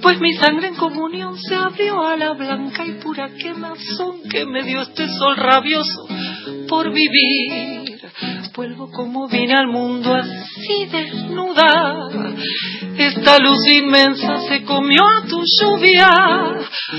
Pues 0.00 0.20
mi 0.20 0.32
sangre 0.34 0.68
en 0.68 0.74
comunión 0.76 1.36
se 1.38 1.54
abrió 1.54 2.06
a 2.06 2.16
la 2.16 2.32
blanca 2.32 2.86
y 2.86 2.92
pura 3.02 3.30
quemazón 3.36 4.28
que 4.30 4.46
me 4.46 4.62
dio 4.62 4.82
este 4.82 5.08
sol 5.08 5.36
rabioso 5.36 6.06
por 6.68 6.92
vivir. 6.92 7.87
Vuelvo 8.58 8.90
como 8.90 9.28
vine 9.28 9.54
al 9.54 9.68
mundo 9.68 10.12
así 10.16 10.86
desnuda. 10.86 12.08
Esta 12.98 13.38
luz 13.38 13.64
inmensa 13.70 14.36
se 14.48 14.64
comió 14.64 15.00
a 15.04 15.24
tu 15.28 15.40
lluvia. 15.44 16.10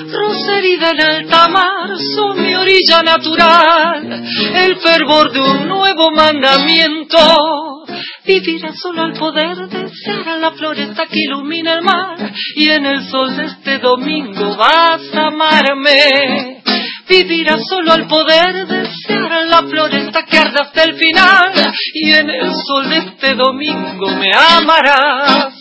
Rosa 0.10 0.57
herida 0.57 0.91
en 0.91 1.01
alta 1.01 1.49
mar 1.49 1.89
mi 2.38 2.55
orilla 2.55 3.01
natural. 3.03 4.24
El 4.55 4.78
fervor 4.78 5.34
de 5.34 5.41
un 5.41 5.68
nuevo 5.68 6.12
mandamiento. 6.12 7.18
Vivirá 8.26 8.72
solo 8.72 9.01
al 9.01 9.14
poder 9.20 9.57
desear 9.68 10.30
a 10.30 10.38
la 10.38 10.51
floresta 10.51 11.07
que 11.07 11.20
ilumina 11.20 11.74
el 11.74 11.82
mar. 11.82 12.32
Y 12.55 12.70
en 12.70 12.86
el 12.86 13.03
sol 13.10 13.36
de 13.36 13.47
este 13.47 13.80
domingo 13.80 14.55
vas 14.55 15.14
a 15.14 15.28
amarme. 15.28 16.64
Vivirá 17.10 17.55
solo 17.57 17.91
al 17.93 18.05
poder 18.07 18.68
desear 18.68 19.47
la 19.47 19.64
floresta 19.68 20.24
que 20.26 20.38
arde 20.38 20.57
hasta 20.62 20.84
el 20.84 20.93
final. 20.95 21.51
Y 21.93 22.12
en 22.12 22.30
el 22.30 22.51
sol 22.53 22.88
de 22.89 22.97
este 22.97 23.34
domingo 23.34 24.12
me 24.12 24.30
amarás. 24.32 25.55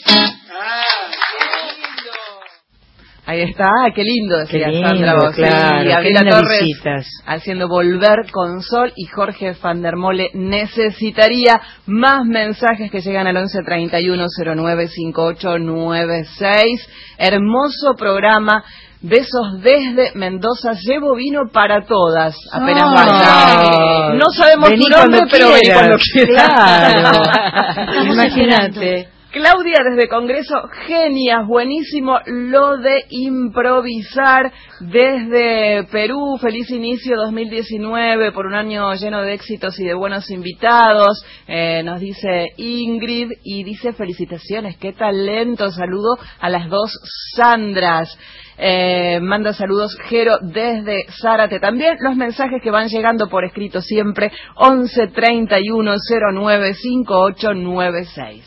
Ahí 3.25 3.41
está, 3.43 3.65
ah, 3.65 3.91
qué 3.95 4.03
lindo, 4.05 4.39
decía 4.39 4.67
Qué 4.67 4.73
lindo, 4.73 4.89
Sandra 4.89 5.15
Bosch. 5.17 5.35
claro, 5.35 5.85
y 5.85 5.89
Gabriela 5.89 6.31
Torres 6.31 6.63
visitas. 6.63 7.07
haciendo 7.27 7.69
volver 7.69 8.31
con 8.33 8.63
sol 8.63 8.91
y 8.97 9.05
Jorge 9.05 9.55
van 9.63 9.83
der 9.83 9.97
Mole 9.97 10.31
necesitaría 10.33 11.61
más 11.85 12.25
mensajes 12.25 12.91
que 12.91 13.03
llegan 13.03 13.27
al 13.27 13.37
11 13.37 13.59
31 13.67 14.25
09 14.57 14.89
5896. 14.89 16.89
Hermoso 17.19 17.93
programa. 17.99 18.65
Besos 19.01 19.63
desde 19.63 20.13
Mendoza. 20.15 20.73
Llevo 20.73 21.15
vino 21.15 21.43
para 21.53 21.85
todas. 21.87 22.37
Apenas 22.53 22.93
vaya. 22.93 24.15
No 24.15 24.27
sabemos 24.37 24.71
Vení 24.71 24.85
tu 24.85 24.91
nombre, 24.91 25.21
pero 25.31 25.49
vení 25.49 25.73
cuando 25.73 25.97
quieras. 25.99 26.49
Claro. 26.49 28.13
Imagínate. 28.13 29.09
Claudia 29.31 29.77
desde 29.91 30.09
Congreso, 30.09 30.55
genias, 30.87 31.47
buenísimo 31.47 32.19
lo 32.25 32.79
de 32.79 33.05
improvisar 33.11 34.51
desde 34.81 35.85
Perú, 35.93 36.39
feliz 36.41 36.71
inicio 36.71 37.15
2019 37.19 38.33
por 38.33 38.47
un 38.47 38.55
año 38.55 38.95
lleno 38.95 39.21
de 39.21 39.35
éxitos 39.35 39.79
y 39.81 39.85
de 39.85 39.93
buenos 39.93 40.31
invitados, 40.31 41.23
eh, 41.47 41.83
nos 41.85 42.01
dice 42.01 42.47
Ingrid 42.57 43.31
y 43.45 43.65
dice 43.65 43.93
felicitaciones, 43.93 44.79
qué 44.79 44.95
talento, 44.95 45.71
saludo 45.73 46.17
a 46.41 46.49
las 46.49 46.71
dos 46.71 46.91
Sandras. 47.37 48.17
Eh, 48.61 49.21
manda 49.21 49.53
saludos 49.53 49.97
Jero 50.09 50.39
desde 50.43 51.07
Zárate. 51.23 51.61
También 51.61 51.97
los 52.01 52.17
mensajes 52.17 52.61
que 52.61 52.73
van 52.73 52.89
llegando 52.89 53.29
por 53.29 53.45
escrito 53.45 53.81
siempre 53.81 54.33
11 54.57 55.07
31 55.09 55.95
09 56.33 56.75
5896. 56.75 58.45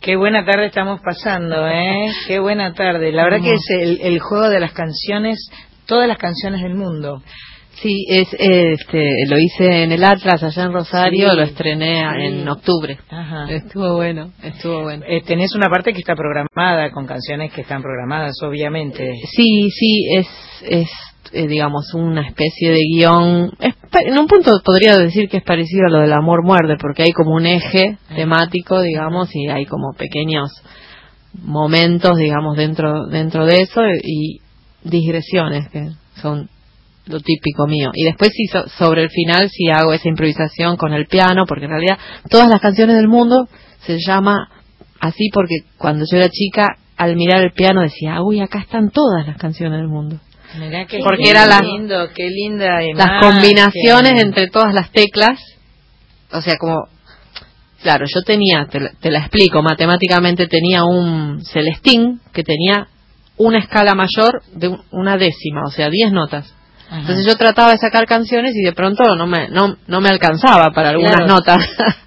Qué 0.00 0.16
buena 0.16 0.44
tarde 0.44 0.66
estamos 0.66 1.00
pasando, 1.02 1.66
¿eh? 1.66 2.10
Qué 2.26 2.38
buena 2.38 2.72
tarde. 2.72 3.12
La 3.12 3.24
verdad 3.24 3.42
que 3.42 3.52
es 3.54 3.66
el, 3.70 4.00
el 4.00 4.18
juego 4.18 4.48
de 4.48 4.60
las 4.60 4.72
canciones, 4.72 5.50
todas 5.86 6.08
las 6.08 6.18
canciones 6.18 6.62
del 6.62 6.74
mundo. 6.74 7.22
Sí, 7.82 8.06
es, 8.08 8.28
este, 8.38 9.10
lo 9.28 9.38
hice 9.38 9.82
en 9.82 9.92
el 9.92 10.04
Atlas 10.04 10.42
allá 10.42 10.62
en 10.62 10.72
Rosario, 10.72 11.30
Sí. 11.30 11.36
lo 11.36 11.42
estrené 11.42 12.02
Sí. 12.02 12.26
en 12.26 12.48
octubre. 12.48 12.98
Ajá. 13.10 13.46
Estuvo 13.50 13.94
bueno, 13.96 14.30
estuvo 14.42 14.82
bueno. 14.82 15.04
Eh, 15.08 15.22
tenés 15.22 15.54
una 15.54 15.68
parte 15.68 15.92
que 15.92 15.98
está 15.98 16.14
programada, 16.14 16.90
con 16.92 17.06
canciones 17.06 17.52
que 17.52 17.62
están 17.62 17.82
programadas, 17.82 18.34
obviamente. 18.42 19.12
Sí, 19.36 19.68
sí, 19.70 20.06
es, 20.16 20.28
es 20.62 20.88
eh, 21.32 21.46
digamos, 21.48 21.92
una 21.94 22.26
especie 22.28 22.70
de 22.70 22.80
guion. 22.96 23.50
es 23.58 23.74
en 24.06 24.18
un 24.18 24.26
punto 24.26 24.60
podría 24.64 24.96
decir 24.98 25.28
que 25.28 25.38
es 25.38 25.42
parecido 25.42 25.86
a 25.86 25.90
lo 25.90 26.00
del 26.00 26.12
amor 26.12 26.44
muerde, 26.44 26.76
porque 26.80 27.02
hay 27.04 27.12
como 27.12 27.32
un 27.34 27.46
eje 27.46 27.96
temático, 28.14 28.80
digamos, 28.82 29.34
y 29.34 29.48
hay 29.48 29.66
como 29.66 29.92
pequeños 29.96 30.50
momentos, 31.42 32.16
digamos, 32.18 32.56
dentro, 32.56 33.06
dentro 33.06 33.46
de 33.46 33.62
eso 33.62 33.82
y 34.02 34.40
digresiones 34.84 35.68
que 35.70 35.88
son 36.20 36.48
lo 37.06 37.20
típico 37.20 37.66
mío. 37.66 37.90
Y 37.94 38.04
después 38.04 38.30
sí, 38.34 38.46
so- 38.46 38.68
sobre 38.78 39.02
el 39.02 39.10
final 39.10 39.48
sí 39.50 39.68
hago 39.70 39.92
esa 39.92 40.08
improvisación 40.08 40.76
con 40.76 40.92
el 40.94 41.06
piano, 41.06 41.44
porque 41.46 41.64
en 41.66 41.70
realidad 41.70 41.98
todas 42.30 42.48
las 42.48 42.60
canciones 42.60 42.96
del 42.96 43.08
mundo 43.08 43.48
se 43.86 43.98
llama 43.98 44.48
así 45.00 45.28
porque 45.32 45.56
cuando 45.76 46.04
yo 46.10 46.16
era 46.16 46.28
chica, 46.28 46.76
al 46.96 47.16
mirar 47.16 47.42
el 47.42 47.52
piano 47.52 47.82
decía, 47.82 48.22
uy, 48.22 48.40
acá 48.40 48.60
están 48.60 48.90
todas 48.90 49.26
las 49.26 49.36
canciones 49.36 49.78
del 49.78 49.88
mundo. 49.88 50.18
Mirá 50.58 50.86
qué 50.86 51.00
Porque 51.02 51.24
qué 51.24 51.30
era 51.30 51.46
la- 51.46 51.60
lindo, 51.60 52.08
qué 52.14 52.30
linda 52.30 52.80
Las 52.94 53.20
combinaciones 53.20 54.22
entre 54.22 54.48
todas 54.48 54.72
las 54.72 54.90
teclas, 54.92 55.38
o 56.32 56.40
sea, 56.40 56.56
como, 56.58 56.84
claro, 57.82 58.06
yo 58.08 58.22
tenía, 58.22 58.66
te, 58.70 58.80
la- 58.80 58.92
te 59.00 59.10
la 59.10 59.18
explico, 59.18 59.62
matemáticamente 59.62 60.46
tenía 60.46 60.84
un 60.84 61.44
celestín 61.44 62.20
que 62.32 62.42
tenía 62.44 62.86
una 63.36 63.58
escala 63.58 63.94
mayor 63.94 64.42
de 64.54 64.68
un- 64.68 64.82
una 64.92 65.16
décima, 65.16 65.62
o 65.66 65.70
sea, 65.70 65.90
10 65.90 66.12
notas. 66.12 66.54
Ajá. 66.88 67.00
Entonces 67.00 67.26
yo 67.26 67.36
trataba 67.36 67.72
de 67.72 67.78
sacar 67.78 68.06
canciones 68.06 68.54
y 68.54 68.62
de 68.62 68.72
pronto 68.72 69.02
no 69.16 69.26
me, 69.26 69.48
no, 69.48 69.76
no 69.86 70.00
me 70.00 70.08
alcanzaba 70.10 70.70
para 70.72 70.90
algunas 70.90 71.16
Claro. 71.16 71.26
notas. 71.34 71.58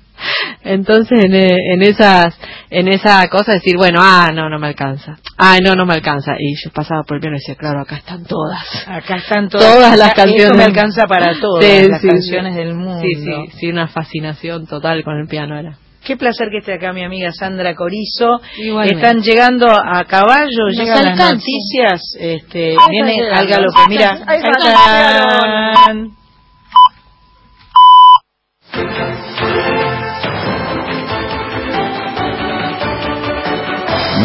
Entonces 0.64 1.24
en, 1.24 1.34
eh, 1.36 1.56
en 1.74 1.84
esas 1.84 2.38
en 2.70 2.88
esa 2.88 3.26
cosa 3.30 3.54
decir, 3.54 3.78
bueno, 3.78 4.00
ah, 4.02 4.30
no, 4.34 4.50
no 4.50 4.60
me 4.60 4.68
alcanza. 4.68 5.18
Ay, 5.38 5.60
no, 5.64 5.76
no 5.76 5.86
me 5.86 5.94
alcanza. 5.94 6.34
Y 6.40 6.56
yo 6.62 6.72
pasaba 6.72 7.04
por 7.04 7.16
el 7.18 7.22
piano 7.22 7.38
y 7.38 7.40
decía, 7.40 7.56
claro, 7.56 7.82
acá 7.82 7.98
están 7.98 8.26
todas. 8.26 8.64
Acá 8.88 9.18
están 9.18 9.48
todas, 9.48 9.74
Todas 9.74 9.98
las 9.98 10.14
canciones. 10.14 10.44
Esto 10.46 10.58
me 10.58 10.64
alcanza 10.64 11.04
para 11.08 11.40
todas 11.40 11.64
Sí, 11.64 11.88
las 11.90 12.02
sí, 12.02 12.08
canciones 12.08 12.54
sí. 12.54 12.60
del 12.60 12.74
mundo. 12.74 13.02
Sí, 13.02 13.16
sí, 13.16 13.32
sí, 13.60 13.68
una 13.70 13.88
fascinación 13.88 14.66
total 14.68 15.04
con 15.04 15.18
el 15.20 15.28
piano 15.28 15.58
era. 15.58 15.78
Qué 16.08 16.16
placer 16.16 16.48
que 16.50 16.60
esté 16.60 16.76
acá 16.76 16.94
mi 16.94 17.04
amiga 17.04 17.34
Sandra 17.34 17.76
Corizo. 17.76 18.40
Igualmente. 18.58 18.96
Están 18.96 19.22
llegando 19.22 19.68
a 19.70 20.06
caballo, 20.06 20.68
Nos 20.68 20.78
llegan 20.78 21.04
las 21.04 21.34
noticias. 21.34 22.02
Este, 22.18 22.70
Ahí 22.70 22.88
viene 22.92 23.30
al 23.30 23.46
galope. 23.46 23.80
Mira, 23.90 24.18
Ahí 24.26 24.38
está, 24.38 24.52
ahí 24.64 25.74
están. 25.74 26.12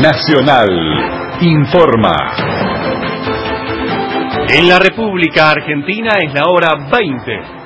Nacional 0.00 0.68
informa. 1.40 2.14
En 4.50 4.68
la 4.68 4.78
República 4.78 5.50
Argentina 5.50 6.12
es 6.24 6.32
la 6.32 6.44
hora 6.46 6.76
20. 6.92 7.61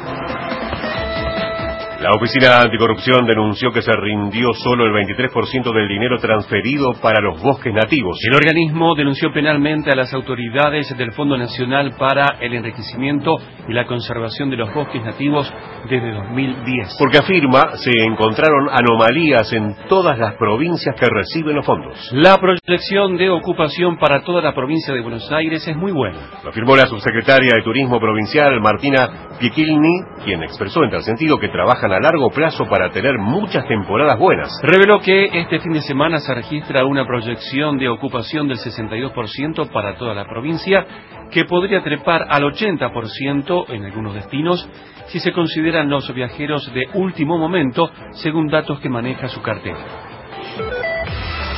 La 2.00 2.10
Oficina 2.14 2.58
Anticorrupción 2.60 3.26
denunció 3.26 3.72
que 3.72 3.80
se 3.80 3.92
rindió 3.96 4.52
solo 4.52 4.84
el 4.84 4.92
23% 4.92 5.72
del 5.72 5.88
dinero 5.88 6.18
transferido 6.18 6.92
para 7.00 7.22
los 7.22 7.40
bosques 7.40 7.72
nativos. 7.72 8.18
El 8.28 8.34
organismo 8.34 8.94
denunció 8.94 9.32
penalmente 9.32 9.90
a 9.90 9.96
las 9.96 10.12
autoridades 10.12 10.94
del 10.94 11.12
Fondo 11.12 11.38
Nacional 11.38 11.94
para 11.98 12.36
el 12.38 12.52
Enriquecimiento 12.52 13.38
y 13.66 13.72
la 13.72 13.86
Conservación 13.86 14.50
de 14.50 14.58
los 14.58 14.74
Bosques 14.74 15.02
Nativos 15.02 15.50
desde 15.88 16.12
2010. 16.12 16.96
Porque 16.98 17.16
afirma 17.16 17.76
se 17.76 17.90
encontraron 18.04 18.68
anomalías 18.70 19.50
en 19.54 19.74
todas 19.88 20.18
las 20.18 20.34
provincias 20.34 20.94
que 21.00 21.06
reciben 21.06 21.56
los 21.56 21.64
fondos. 21.64 22.10
La 22.12 22.36
proyección 22.36 23.16
de 23.16 23.30
ocupación 23.30 23.96
para 23.96 24.22
toda 24.22 24.42
la 24.42 24.54
provincia 24.54 24.92
de 24.92 25.00
Buenos 25.00 25.32
Aires 25.32 25.66
es 25.66 25.76
muy 25.76 25.92
buena. 25.92 26.18
Lo 26.44 26.50
afirmó 26.50 26.76
la 26.76 26.86
subsecretaria 26.86 27.54
de 27.54 27.62
Turismo 27.62 27.98
Provincial, 27.98 28.60
Martina 28.60 29.30
Piequilni, 29.40 30.02
quien 30.24 30.42
expresó 30.42 30.84
en 30.84 30.90
tal 30.90 31.02
sentido 31.02 31.38
que 31.38 31.48
trabajan 31.86 31.92
a 31.92 32.00
largo 32.00 32.30
plazo 32.30 32.66
para 32.66 32.90
tener 32.90 33.18
muchas 33.18 33.66
temporadas 33.66 34.18
buenas. 34.18 34.50
Reveló 34.62 35.00
que 35.00 35.26
este 35.32 35.60
fin 35.60 35.72
de 35.72 35.82
semana 35.82 36.18
se 36.18 36.34
registra 36.34 36.84
una 36.84 37.06
proyección 37.06 37.78
de 37.78 37.88
ocupación 37.88 38.48
del 38.48 38.58
62% 38.58 39.70
para 39.72 39.96
toda 39.96 40.14
la 40.14 40.24
provincia, 40.24 40.86
que 41.30 41.44
podría 41.44 41.82
trepar 41.82 42.26
al 42.28 42.42
80% 42.44 43.70
en 43.70 43.84
algunos 43.84 44.14
destinos 44.14 44.68
si 45.06 45.20
se 45.20 45.32
consideran 45.32 45.88
los 45.88 46.12
viajeros 46.12 46.72
de 46.72 46.88
último 46.94 47.38
momento, 47.38 47.90
según 48.12 48.48
datos 48.48 48.80
que 48.80 48.88
maneja 48.88 49.28
su 49.28 49.40
cartera. 49.42 49.78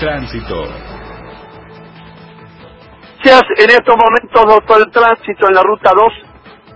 Tránsito. 0.01 0.65
En 3.59 3.71
estos 3.71 3.95
momentos, 3.95 4.55
doctor, 4.55 4.79
el 4.87 4.93
tránsito 4.93 5.49
en 5.49 5.55
la 5.55 5.63
ruta 5.63 5.91
2 5.95 6.13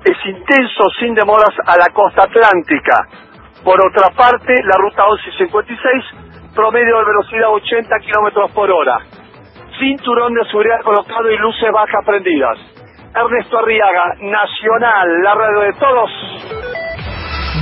es 0.05 0.17
intenso, 0.27 0.83
sin 1.01 1.15
demoras, 1.15 1.55
a 1.65 1.79
la 1.79 1.87
costa 1.95 2.23
atlántica. 2.25 3.09
Por 3.65 3.79
otra 3.81 4.11
parte, 4.17 4.55
la 4.65 4.77
ruta 4.77 5.05
1156, 5.07 6.55
promedio 6.55 6.99
de 6.99 7.05
velocidad 7.05 7.49
80 7.53 7.99
kilómetros 8.01 8.51
por 8.53 8.71
hora. 8.71 8.99
Cinturón 9.79 10.35
de 10.35 10.45
seguridad 10.47 10.81
colocado 10.83 11.31
y 11.31 11.39
luces 11.39 11.71
bajas 11.73 12.05
prendidas. 12.05 12.59
Ernesto 13.15 13.59
Arriaga, 13.59 14.15
Nacional, 14.21 15.23
la 15.23 15.35
radio 15.35 15.61
de 15.61 15.73
todos. 15.79 16.11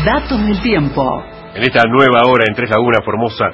Datos 0.04 0.46
del 0.46 0.62
tiempo. 0.62 1.02
En 1.54 1.62
esta 1.62 1.82
nueva 1.88 2.20
hora 2.26 2.44
en 2.48 2.54
Tres 2.54 2.70
Lagunas, 2.70 3.04
Formosa, 3.04 3.50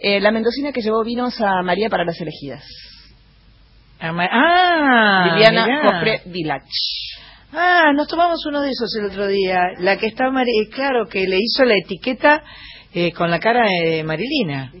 eh, 0.00 0.20
la 0.20 0.32
mendocina 0.32 0.72
que 0.72 0.82
llevó 0.82 1.04
vinos 1.04 1.40
a 1.40 1.62
María 1.62 1.88
para 1.88 2.04
las 2.04 2.20
elegidas. 2.20 2.64
Ah, 4.00 5.36
Liliana. 5.36 5.82
Cofre 5.84 6.22
Village. 6.24 7.21
Ah, 7.54 7.92
nos 7.94 8.08
tomamos 8.08 8.44
uno 8.46 8.62
de 8.62 8.70
esos 8.70 8.94
el 8.96 9.06
otro 9.06 9.26
día. 9.26 9.60
La 9.78 9.98
que 9.98 10.06
está, 10.06 10.24
eh, 10.28 10.68
claro, 10.70 11.06
que 11.06 11.26
le 11.26 11.36
hizo 11.38 11.64
la 11.64 11.76
etiqueta 11.76 12.42
eh, 12.94 13.12
con 13.12 13.30
la 13.30 13.38
cara 13.40 13.68
de 13.68 14.02
Marilina. 14.04 14.72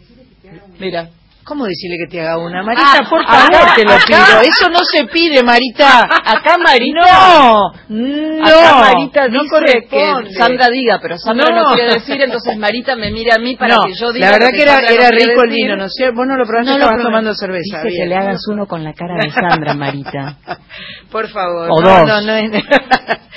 Mira. 0.78 1.10
¿Cómo 1.44 1.64
decirle 1.66 1.96
que 1.98 2.06
te 2.10 2.20
haga 2.20 2.38
una? 2.38 2.62
Marita, 2.62 2.84
Ah, 3.00 3.06
por 3.10 3.20
acá, 3.20 3.32
favor, 3.50 3.74
te 3.74 3.84
lo 3.84 3.92
acá. 3.92 4.04
pido. 4.06 4.40
Eso 4.42 4.68
no 4.70 4.78
se 4.84 5.04
pide, 5.06 5.42
Marita. 5.42 6.02
Acá 6.24 6.56
Marita. 6.56 7.00
No, 7.00 7.72
no. 7.88 8.46
Acá 8.46 8.74
Marita 8.80 9.28
no 9.28 9.42
dice 9.42 9.86
que 9.90 10.12
Sandra 10.38 10.68
diga, 10.70 10.98
pero 11.02 11.18
Sandra 11.18 11.50
no. 11.54 11.62
No. 11.70 11.74
quiere 11.74 11.94
decir, 11.94 12.20
entonces 12.22 12.56
Marita 12.56 12.94
me 12.94 13.10
mira 13.10 13.34
a 13.36 13.38
mí 13.38 13.56
para 13.56 13.74
No, 13.74 13.82
que 13.86 13.92
yo 14.00 14.12
diga. 14.12 14.26
la 14.26 14.32
verdad 14.38 14.50
que 14.52 14.62
era, 14.62 14.80
no 14.80 15.10
rico 15.10 15.42
el 15.42 15.50
vino, 15.50 15.76
¿no 15.76 15.88
sé? 15.88 16.10
Vos 16.14 16.26
no 16.28 16.36
lo 16.36 16.44
probaste, 16.44 16.70
No 16.70 16.76
estabas 16.76 16.94
probé. 16.94 17.04
tomando 17.04 17.34
cerveza. 17.34 17.78
Dice 17.78 17.88
que 17.88 17.94
bien. 17.94 18.08
le 18.08 18.16
hagas 18.16 18.46
uno 18.48 18.66
con 18.66 18.84
la 18.84 18.92
cara 18.92 19.14
de 19.16 19.30
Sandra, 19.30 19.74
Marita. 19.74 20.38
Por 21.10 21.28
favor. 21.28 21.68
O 21.72 21.80
no, 21.82 21.88
dos. 21.98 22.06
No, 22.06 22.20
no 22.20 22.32
es, 22.34 22.50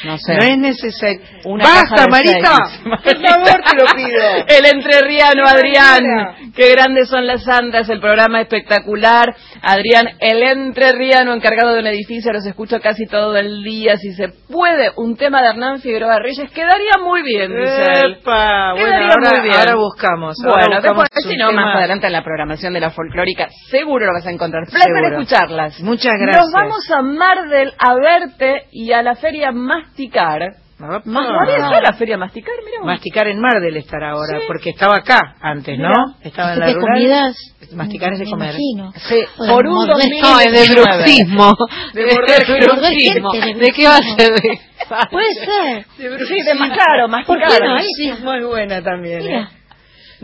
No 0.03 0.17
sé. 0.17 0.35
no 0.35 0.43
es 0.43 0.57
necesario. 0.57 1.21
Una 1.45 1.63
¡Basta, 1.63 2.05
Marita! 2.09 2.57
Por 2.83 3.15
favor, 3.25 3.61
te 3.63 3.77
lo 3.77 3.85
pido. 3.95 4.45
El 4.47 4.65
entrerriano 4.65 5.43
Adrián. 5.47 6.51
Qué 6.55 6.71
grandes 6.71 7.07
son 7.09 7.25
las 7.25 7.43
Sandras, 7.43 7.89
el 7.89 7.99
programa 7.99 8.41
espectacular. 8.41 9.33
Adrián, 9.61 10.07
el 10.19 10.43
entrerriano 10.43 11.33
encargado 11.33 11.73
de 11.73 11.79
un 11.79 11.87
edificio, 11.87 12.31
los 12.33 12.45
escucho 12.45 12.79
casi 12.81 13.05
todo 13.07 13.35
el 13.37 13.63
día. 13.63 13.95
Si 13.97 14.13
se 14.13 14.29
puede, 14.29 14.91
un 14.97 15.15
tema 15.15 15.41
de 15.41 15.49
Hernán 15.49 15.79
Figueroa 15.79 16.19
Reyes 16.19 16.51
quedaría 16.51 16.97
muy 17.03 17.21
bien, 17.23 17.51
dice 17.55 17.83
él. 18.03 18.17
Epa, 18.21 18.73
bueno, 18.73 18.85
Quedaría 18.87 19.07
ahora, 19.09 19.29
muy 19.31 19.39
bien. 19.41 19.55
ahora 19.59 19.75
buscamos. 19.75 20.35
ahora 20.45 20.57
Bueno, 20.57 20.75
buscamos 20.81 21.03
después, 21.13 21.33
si 21.33 21.37
no, 21.37 21.49
tema. 21.49 21.65
más 21.65 21.75
adelante 21.77 22.07
en 22.07 22.13
la 22.13 22.23
programación 22.23 22.73
de 22.73 22.79
la 22.79 22.91
folclórica, 22.91 23.47
seguro 23.69 24.05
lo 24.05 24.13
vas 24.13 24.25
a 24.27 24.31
encontrar. 24.31 24.63
Placer 24.65 25.13
escucharlas. 25.13 25.79
Muchas 25.81 26.13
gracias. 26.19 26.45
Nos 26.45 26.51
vamos 26.53 26.91
a 26.91 27.01
Mar 27.01 27.47
del 27.49 27.73
a 27.77 27.93
verte 27.95 28.63
y 28.71 28.91
a 28.91 29.01
la 29.01 29.15
feria 29.15 29.51
Masticar. 29.87 30.41
Más, 30.77 31.05
¿No 31.05 31.19
había 31.39 31.69
sido 31.69 31.79
la 31.81 31.93
feria 31.93 32.17
Masticar? 32.17 32.53
Mira. 32.65 32.83
Masticar 32.83 33.27
en 33.29 33.39
Mardel 33.39 33.77
estará 33.77 34.09
ahora, 34.11 34.41
porque 34.45 34.71
estaba 34.71 34.97
acá 34.97 35.35
antes, 35.39 35.79
¿no? 35.79 35.87
Mira. 35.87 36.17
Estaba 36.29 36.53
en 36.53 36.59
la 36.59 36.65
¿De 36.65 36.73
rural. 36.73 36.87
comidas? 36.93 37.37
Masticar 37.73 38.11
es 38.11 38.19
de 38.19 38.25
Me 38.25 38.31
comer. 38.31 38.55
Sí, 38.55 39.15
O 39.37 39.47
por 39.47 39.65
un. 39.67 39.87
2019. 39.87 40.21
No, 40.21 40.39
es 40.41 40.51
de 40.69 40.75
bruxismo. 40.81 41.51
De 41.93 42.05
morder 42.05 42.45
bruxismo. 42.45 43.31
de 43.31 43.53
¿De 43.53 43.71
qué 43.71 43.87
va 43.87 43.95
a 43.95 44.01
ser? 44.01 44.31
bruxismo. 44.31 44.65
Puede 45.11 45.33
ser. 45.33 45.85
Sí, 46.27 46.41
de 46.43 46.53
más 46.55 46.69
claro, 46.77 47.07
más 47.07 47.25
¿Por 47.25 47.39
qué 47.39 47.45
claro. 47.45 47.65
no? 47.69 47.75
Ahí 47.77 47.85
Sí, 47.95 48.09
es 48.09 48.19
muy 48.19 48.43
buena 48.43 48.81
también. 48.83 49.21
¿eh? 49.21 49.47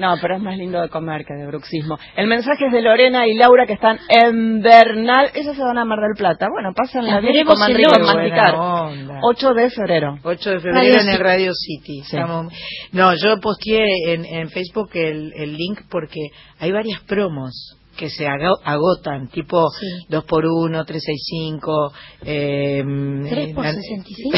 No, 0.01 0.15
pero 0.19 0.35
es 0.37 0.41
más 0.41 0.57
lindo 0.57 0.81
de 0.81 0.89
comer 0.89 1.23
que 1.25 1.33
de 1.35 1.45
bruxismo. 1.45 1.97
El 2.15 2.27
mensaje 2.27 2.65
es 2.65 2.71
de 2.73 2.81
Lorena 2.81 3.27
y 3.27 3.35
Laura 3.35 3.65
que 3.67 3.73
están 3.73 3.99
en 4.09 4.61
Bernal. 4.61 5.29
Ellas 5.35 5.55
se 5.55 5.61
van 5.61 5.77
a 5.77 5.85
Mar 5.85 5.99
del 5.99 6.17
Plata. 6.17 6.47
Bueno, 6.51 6.73
pásenla 6.75 7.13
Las 7.13 7.21
bien 7.21 7.35
y 7.35 7.43
coman 7.43 7.73
rico 7.73 7.91
masticar. 7.99 8.55
Buena 8.55 8.81
onda. 8.83 9.19
8 9.23 9.53
de 9.53 9.69
febrero. 9.69 10.17
8 10.23 10.49
de 10.49 10.59
febrero 10.59 10.75
Radio 10.81 10.99
en 11.01 11.09
el. 11.09 11.19
Radio 11.19 11.51
City. 11.53 12.01
Sí. 12.03 12.15
Estamos- 12.17 12.51
No, 12.91 13.13
yo 13.15 13.39
posteé 13.39 13.85
en, 14.13 14.25
en 14.25 14.49
Facebook 14.49 14.89
el, 14.95 15.31
el 15.35 15.53
link 15.55 15.81
porque 15.89 16.19
hay 16.59 16.71
varias 16.71 17.01
promos 17.01 17.77
que 18.01 18.09
se 18.09 18.25
ago- 18.27 18.57
agotan, 18.65 19.27
tipo 19.27 19.69
Sí. 19.79 19.85
2 20.09 20.23
por 20.25 20.43
1 20.47 20.83
365, 20.85 21.93
eh, 22.25 22.83
¿Tres 23.29 23.53
por 23.53 23.63
eh, 23.67 23.73
65? 23.73 24.37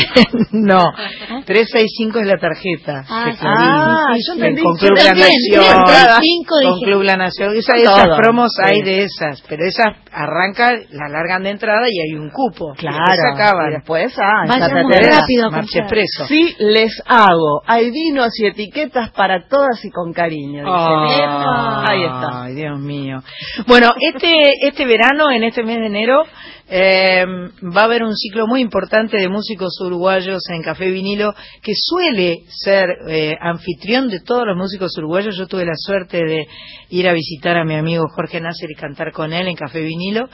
no, 0.51 0.79
Ajá. 0.79 1.43
365 1.45 2.19
es 2.19 2.27
la 2.27 2.37
tarjeta. 2.37 3.05
Ah, 3.09 3.25
de. 3.25 3.37
Clarín. 3.37 3.57
Ah, 3.61 4.15
yo 4.27 4.33
entendí. 4.33 4.61
con 4.63 4.75
Club 4.75 4.97
La. 4.97 5.13
Nación, 5.13 6.43
con. 6.45 6.79
Club 6.81 7.01
La 7.03 7.15
Nación, 7.15 7.55
Esa- 7.55 7.75
esas 7.77 8.17
promos 8.17 8.51
sí. 8.53 8.61
hay 8.65 8.81
de 8.81 9.03
esas, 9.03 9.41
pero 9.47 9.63
esas 9.65 9.87
arrancan, 10.11 10.75
las 10.91 11.09
largan 11.09 11.43
de 11.43 11.51
entrada 11.51 11.87
y 11.89 11.99
hay 12.01 12.19
un 12.19 12.29
cupo. 12.31 12.73
Claro. 12.75 12.97
Y 12.97 13.33
acaban. 13.33 13.69
Y 13.71 13.73
después, 13.75 14.13
ah, 14.19 14.43
Vayamos 14.45 14.91
rápido 14.91 15.43
comprar. 15.45 15.63
Expreso. 15.63 16.25
Sí, 16.27 16.53
les 16.59 16.91
hago. 17.05 17.61
Hay 17.65 17.91
vinos 17.91 18.29
y 18.39 18.45
etiquetas 18.47 19.11
para 19.11 19.47
todas 19.47 19.83
y 19.85 19.89
con 19.89 20.11
cariño. 20.11 20.63
Ah, 20.67 21.07
Epa. 21.17 21.91
Ahí 21.91 22.03
está. 22.03 22.43
Ay, 22.43 22.55
Dios 22.55 22.79
mío. 22.79 23.19
Bueno, 23.67 23.93
este, 23.99 24.65
este 24.67 24.85
verano, 24.85 25.29
en 25.29 25.43
este 25.43 25.63
mes 25.63 25.77
de 25.77 25.85
enero, 25.85 26.23
eh, 26.67 27.23
va 27.63 27.81
a 27.81 27.85
haber 27.85 28.03
un 28.03 28.15
ciclo 28.15 28.47
muy 28.47 28.61
importante 28.61 29.17
de 29.17 29.29
músicos 29.29 29.79
uruguayos 29.79 30.41
en 30.49 30.63
Café 30.63 30.89
Vinilo, 30.89 31.35
que 31.61 31.73
suele 31.75 32.45
ser 32.47 32.89
eh, 33.07 33.35
anfitrión 33.39 34.09
de 34.09 34.21
todos 34.21 34.47
los 34.47 34.57
músicos 34.57 34.97
uruguayos. 34.97 35.37
Yo 35.37 35.45
tuve 35.45 35.65
la 35.65 35.75
suerte 35.75 36.17
de 36.25 36.47
ir 36.89 37.07
a 37.07 37.13
visitar 37.13 37.55
a 37.57 37.63
mi 37.63 37.75
amigo 37.75 38.05
Jorge 38.15 38.41
Nasser 38.41 38.71
y 38.71 38.75
cantar 38.75 39.11
con 39.11 39.31
él 39.33 39.47
en 39.47 39.55
Café 39.55 39.81
Vinilo. 39.81 40.29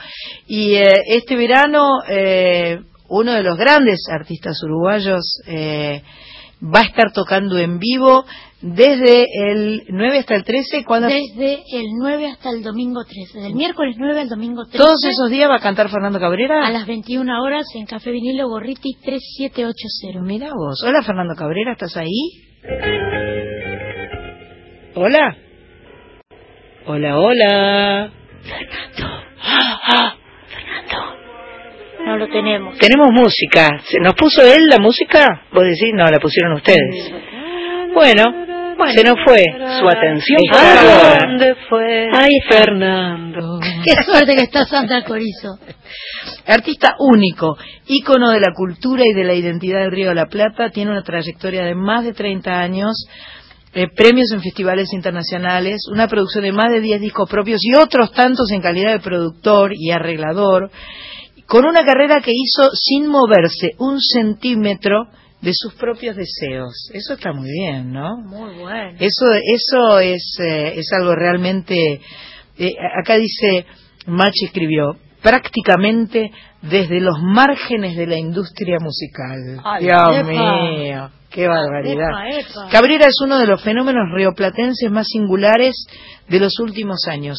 Y 0.46 0.76
eh, 0.76 0.90
este 1.08 1.36
verano, 1.36 1.98
eh, 2.08 2.78
uno 3.10 3.34
de 3.34 3.42
los 3.42 3.58
grandes 3.58 4.00
artistas 4.10 4.62
uruguayos 4.62 5.42
va 6.62 6.80
a 6.80 6.84
estar 6.84 7.12
tocando 7.12 7.58
en 7.58 7.78
vivo 7.78 8.24
desde 8.62 9.24
el 9.50 9.84
9 9.88 10.18
hasta 10.18 10.34
el 10.34 10.44
13, 10.44 10.84
cuando 10.84 11.08
Desde 11.08 11.62
el 11.72 11.86
9 11.98 12.26
hasta 12.26 12.50
el 12.50 12.62
domingo 12.62 13.04
13. 13.04 13.40
Del 13.40 13.54
miércoles 13.54 13.96
9 13.98 14.20
al 14.20 14.28
domingo 14.28 14.64
13. 14.64 14.78
todos 14.78 15.02
esos 15.04 15.30
días 15.30 15.48
va 15.48 15.56
a 15.56 15.60
cantar 15.60 15.88
Fernando 15.88 16.20
Cabrera. 16.20 16.66
A 16.66 16.70
las 16.70 16.86
21 16.86 17.42
horas 17.42 17.64
en 17.74 17.86
Café 17.86 18.10
Vinilo 18.10 18.48
Gorriti 18.48 18.96
3780. 19.02 20.20
Mira 20.22 20.50
vos. 20.54 20.82
Hola 20.86 21.02
Fernando 21.02 21.34
Cabrera, 21.34 21.72
¿estás 21.72 21.96
ahí? 21.96 22.08
Hola. 24.94 25.36
Hola, 26.86 27.18
hola. 27.18 28.12
No 32.04 32.16
lo 32.16 32.28
tenemos. 32.28 32.78
Tenemos 32.78 33.08
música. 33.12 33.80
¿Se 33.84 34.00
¿Nos 34.00 34.14
puso 34.14 34.42
él 34.42 34.60
la 34.68 34.78
música? 34.78 35.46
Vos 35.52 35.64
decís, 35.64 35.92
no, 35.94 36.04
la 36.06 36.18
pusieron 36.18 36.54
ustedes. 36.54 37.12
Bueno, 37.94 38.49
se 38.88 39.04
nos 39.04 39.16
fue. 39.24 39.44
Su 39.78 39.88
atención, 39.88 40.40
por 40.50 40.60
favor. 40.60 41.28
¿Dónde 41.28 41.54
fue 41.68 42.08
Ahí 42.12 42.30
está. 42.42 42.64
Fernando? 42.64 43.60
Qué 43.84 43.92
suerte 44.04 44.34
que 44.34 44.42
está 44.42 44.64
Sandra 44.64 45.04
Corizo. 45.04 45.58
Artista 46.46 46.96
único, 46.98 47.56
ícono 47.86 48.30
de 48.30 48.40
la 48.40 48.52
cultura 48.54 49.04
y 49.06 49.12
de 49.12 49.24
la 49.24 49.34
identidad 49.34 49.80
del 49.80 49.92
Río 49.92 50.08
de 50.08 50.14
la 50.14 50.26
Plata, 50.26 50.70
tiene 50.70 50.90
una 50.90 51.02
trayectoria 51.02 51.64
de 51.64 51.74
más 51.74 52.04
de 52.04 52.12
30 52.12 52.60
años, 52.60 53.06
eh, 53.72 53.86
premios 53.94 54.32
en 54.32 54.42
festivales 54.42 54.92
internacionales, 54.92 55.82
una 55.92 56.08
producción 56.08 56.44
de 56.44 56.52
más 56.52 56.70
de 56.72 56.80
10 56.80 57.00
discos 57.00 57.28
propios 57.30 57.60
y 57.62 57.74
otros 57.74 58.12
tantos 58.12 58.50
en 58.50 58.60
calidad 58.60 58.92
de 58.92 59.00
productor 59.00 59.72
y 59.74 59.90
arreglador, 59.90 60.70
con 61.46 61.64
una 61.64 61.84
carrera 61.84 62.20
que 62.20 62.32
hizo 62.32 62.70
sin 62.74 63.06
moverse 63.06 63.74
un 63.78 64.00
centímetro 64.00 65.08
de 65.40 65.52
sus 65.54 65.74
propios 65.74 66.16
deseos. 66.16 66.90
Eso 66.92 67.14
está 67.14 67.32
muy 67.32 67.48
bien, 67.50 67.92
¿no? 67.92 68.16
Muy 68.18 68.58
bueno. 68.58 68.96
Eso, 68.98 69.26
eso 69.32 69.98
es, 70.00 70.36
eh, 70.40 70.74
es 70.76 70.92
algo 70.92 71.14
realmente. 71.14 72.00
eh, 72.58 72.74
acá 73.02 73.16
dice, 73.16 73.64
Machi 74.06 74.46
escribió, 74.46 74.96
prácticamente 75.22 76.30
desde 76.62 77.00
los 77.00 77.16
márgenes 77.22 77.96
de 77.96 78.06
la 78.06 78.18
industria 78.18 78.76
musical. 78.80 79.60
Ay, 79.64 79.84
Dios 79.84 80.14
epa. 80.14 80.24
mío, 80.28 81.10
qué 81.30 81.46
barbaridad. 81.48 82.10
Epa, 82.28 82.38
epa. 82.38 82.68
Cabrera 82.70 83.06
es 83.06 83.14
uno 83.24 83.38
de 83.38 83.46
los 83.46 83.62
fenómenos 83.62 84.04
rioplatenses 84.14 84.90
más 84.90 85.06
singulares 85.08 85.74
de 86.28 86.38
los 86.40 86.58
últimos 86.60 87.06
años. 87.08 87.38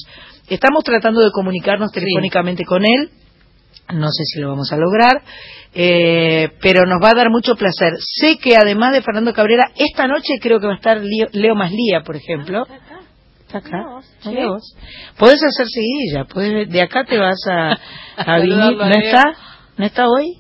Estamos 0.49 0.83
tratando 0.83 1.21
de 1.21 1.31
comunicarnos 1.31 1.91
telefónicamente 1.91 2.63
con 2.65 2.83
él. 2.83 3.11
No 3.93 4.07
sé 4.09 4.23
si 4.25 4.39
lo 4.39 4.49
vamos 4.49 4.71
a 4.71 4.77
lograr, 4.77 5.21
eh, 5.73 6.49
pero 6.61 6.85
nos 6.85 6.99
va 7.03 7.09
a 7.09 7.15
dar 7.15 7.29
mucho 7.29 7.55
placer. 7.55 7.93
Sé 7.99 8.37
que 8.37 8.55
además 8.55 8.93
de 8.93 9.01
Fernando 9.01 9.33
Cabrera, 9.33 9.71
esta 9.75 10.07
noche 10.07 10.35
creo 10.41 10.59
que 10.59 10.67
va 10.67 10.73
a 10.73 10.77
estar 10.77 10.97
Leo, 10.97 11.27
Leo 11.33 11.55
Maslía, 11.55 12.01
por 12.05 12.15
ejemplo. 12.15 12.65
Está 13.41 13.57
acá. 13.57 13.83
Podés 15.17 15.43
hacer 15.43 15.67
seguidilla, 15.67 16.25
de 16.65 16.81
acá 16.81 17.03
te 17.03 17.17
vas 17.17 17.39
a, 17.49 17.77
a 18.17 18.39
venir. 18.39 18.59
A 18.59 18.71
¿No 18.71 18.95
está? 18.95 19.23
¿No 19.77 19.85
está 19.85 20.07
hoy? 20.07 20.37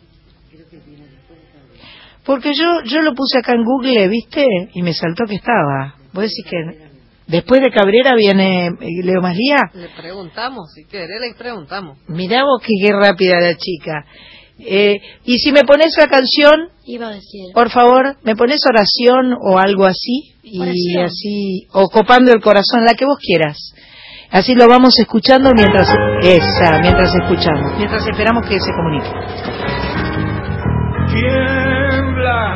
Porque 2.23 2.53
yo 2.53 2.83
yo 2.85 3.01
lo 3.01 3.13
puse 3.13 3.39
acá 3.39 3.53
en 3.53 3.63
Google, 3.63 4.07
¿viste? 4.07 4.45
Y 4.73 4.83
me 4.83 4.93
saltó 4.93 5.25
que 5.25 5.35
estaba. 5.35 5.95
Vos 6.13 6.23
decís 6.23 6.45
que 6.49 6.90
después 7.31 7.61
de 7.61 7.71
Cabrera 7.71 8.13
viene 8.15 8.67
eh, 8.67 9.03
Leo 9.03 9.21
Maslía. 9.21 9.57
Le 9.73 9.89
preguntamos, 9.89 10.71
si 10.73 10.85
quiere, 10.85 11.19
le 11.19 11.33
preguntamos. 11.33 11.97
Mirá 12.07 12.43
vos 12.43 12.61
que 12.61 12.73
qué 12.81 12.91
rápida 12.93 13.39
la 13.39 13.55
chica. 13.55 14.05
Eh, 14.59 14.97
y 15.25 15.39
si 15.39 15.51
me 15.51 15.61
pones 15.63 15.95
la 15.97 16.07
canción, 16.07 16.69
Iba 16.85 17.07
a 17.07 17.11
decir. 17.11 17.51
por 17.53 17.71
favor, 17.71 18.17
me 18.23 18.35
pones 18.35 18.59
oración 18.69 19.33
o 19.41 19.57
algo 19.57 19.85
así, 19.85 20.35
y 20.43 20.61
así, 20.99 21.67
o 21.73 21.87
copando 21.89 22.31
el 22.31 22.41
corazón, 22.41 22.85
la 22.85 22.93
que 22.93 23.05
vos 23.05 23.17
quieras. 23.19 23.57
Así 24.29 24.53
lo 24.53 24.67
vamos 24.67 24.93
escuchando 24.99 25.49
mientras, 25.55 25.89
esa, 26.21 26.79
mientras 26.79 27.13
escuchamos, 27.15 27.77
mientras 27.77 28.07
esperamos 28.07 28.47
que 28.47 28.59
se 28.59 28.71
comunique. 28.71 29.09
Tiembla 31.11 32.55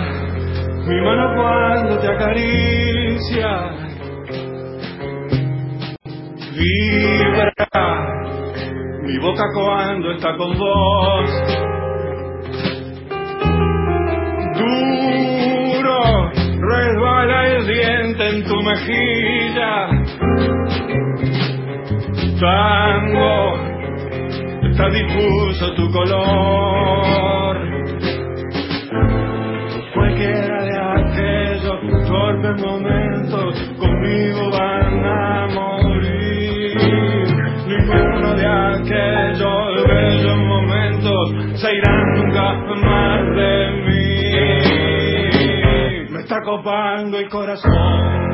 mi 0.88 1.02
mano 1.02 1.34
cuando 1.36 2.00
te 2.00 2.08
acaricia. 2.08 3.85
Vibra 6.56 7.52
mi 9.04 9.18
boca 9.20 9.44
cuando 9.54 10.12
está 10.12 10.38
con 10.38 10.58
vos. 10.58 11.30
Duro 14.58 16.32
resbala 16.62 17.48
el 17.48 17.68
diente 17.68 18.30
en 18.30 18.44
tu 18.46 18.56
mejilla. 18.64 19.90
Tango, 22.40 23.56
está 24.64 24.90
difuso 24.92 25.76
tu 25.76 25.92
color. 25.92 27.58
Cualquiera 29.94 30.64
de 30.64 30.78
aquellos 31.02 32.08
torpes 32.08 32.62
momentos 32.66 33.56
conmigo 33.78 34.52
van 34.52 35.06
a. 35.06 35.45
Ninguno 37.86 38.34
de 38.34 38.48
aquellos 38.48 39.88
bellos 39.88 40.38
momentos 40.38 41.30
se 41.60 41.76
irán 41.76 42.14
nunca 42.16 42.54
más 42.84 43.22
de 43.36 43.72
mí. 43.86 44.06
Me 46.12 46.20
está 46.22 46.42
copando 46.42 47.20
el 47.20 47.30
corazón. 47.30 48.26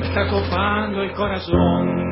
Me 0.00 0.06
está 0.08 0.26
copando 0.28 1.02
el 1.02 1.12
corazón. 1.12 2.10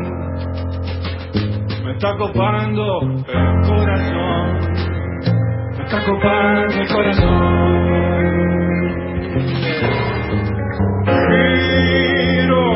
Me 1.84 1.92
está 1.92 2.16
copando 2.16 3.00
el 3.02 3.24
corazón. 3.66 4.60
Me 5.76 5.82
está 5.84 6.04
copando 6.06 6.80
el 6.80 6.88
corazón. 6.88 7.98
Giro 11.88 12.66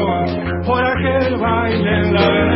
por 0.67 0.83
aquel 0.85 1.37
baile 1.39 2.01
en 2.01 2.15
la 2.15 2.52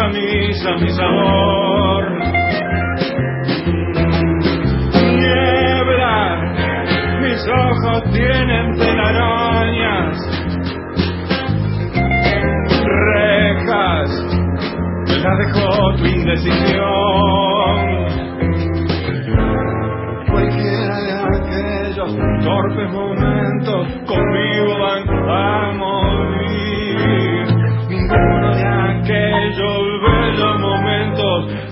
camisa 0.00 0.70
mi 0.80 0.90
sabor. 0.92 2.02
Niebla, 5.20 6.18
mis 7.20 7.40
ojos 7.48 8.02
tienen 8.12 8.78
telarañas. 8.78 10.16
Rejas, 13.12 14.10
me 15.06 15.16
las 15.18 15.38
dejó 15.38 15.68
tu 15.98 16.04
indecisión. 16.06 17.76
Cualquiera 20.30 20.96
de 21.06 21.12
aquellos 21.36 22.10
torpes 22.42 22.88
momentos 22.90 23.86
conmigo 24.06 24.49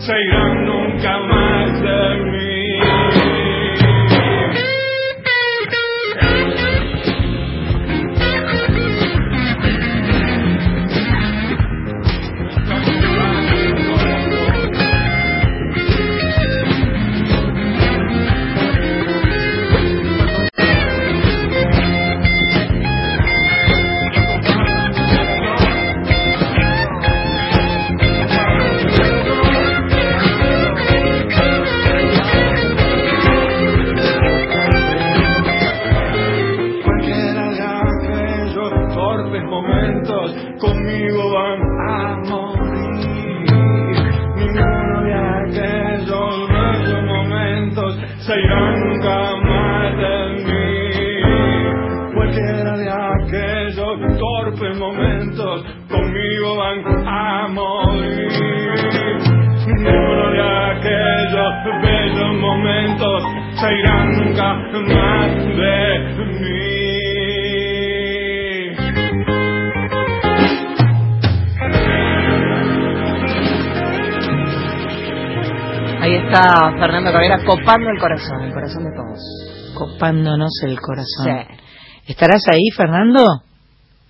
momentos 0.09 0.48
nunca 48.99 49.37
más 49.37 49.97
de 49.97 50.15
mí. 50.45 52.15
Cualquiera 52.15 52.77
de 52.77 52.89
aquellos 52.91 54.19
torpes 54.19 54.77
momentos 54.79 55.65
conmigo 55.89 56.57
van 56.57 57.07
a 57.07 57.49
morir. 57.49 58.33
Ninguno 59.67 60.31
de 60.31 60.41
aquellos 60.71 61.53
bellos 61.83 62.33
momentos 62.41 63.23
se 63.61 63.75
irán 63.75 64.13
nunca 64.13 64.55
más 64.55 65.37
de 65.57 65.79
mí. 66.17 66.69
Ahí 76.01 76.15
está 76.15 76.73
Fernando 76.79 77.13
Cabrera 77.13 77.39
copando 77.45 77.91
el 77.91 77.99
corazón, 77.99 78.43
el 78.45 78.55
corazón 78.55 78.85
de 78.85 78.88
todos. 79.99 80.11
Copándonos 80.11 80.53
el 80.67 80.81
corazón. 80.81 81.27
Sí. 81.27 81.55
¿Estarás 82.09 82.43
ahí, 82.49 82.71
Fernando? 82.77 83.25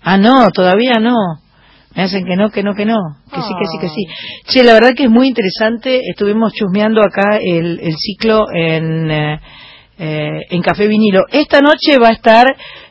Ah, 0.03 0.17
no, 0.17 0.51
todavía 0.51 0.95
no. 1.01 1.15
Me 1.95 2.05
hacen 2.05 2.25
que 2.25 2.37
no, 2.37 2.51
que 2.51 2.63
no, 2.63 2.75
que 2.75 2.85
no. 2.85 2.97
Que 3.33 3.41
sí, 3.41 3.53
que 3.59 3.67
sí, 3.67 3.79
que 3.81 3.89
sí. 3.89 4.05
Che, 4.47 4.65
la 4.65 4.75
verdad 4.75 4.93
que 4.97 5.05
es 5.05 5.11
muy 5.11 5.27
interesante. 5.27 6.01
Estuvimos 6.09 6.53
chusmeando 6.53 7.03
acá 7.03 7.39
el, 7.43 7.81
el 7.81 7.95
ciclo 7.97 8.47
en, 8.55 9.11
eh, 9.11 9.41
eh, 9.99 10.41
en 10.51 10.63
Café 10.63 10.87
Vinilo. 10.87 11.23
Esta 11.31 11.61
noche 11.61 11.99
va 12.03 12.09
a 12.09 12.13
estar 12.13 12.47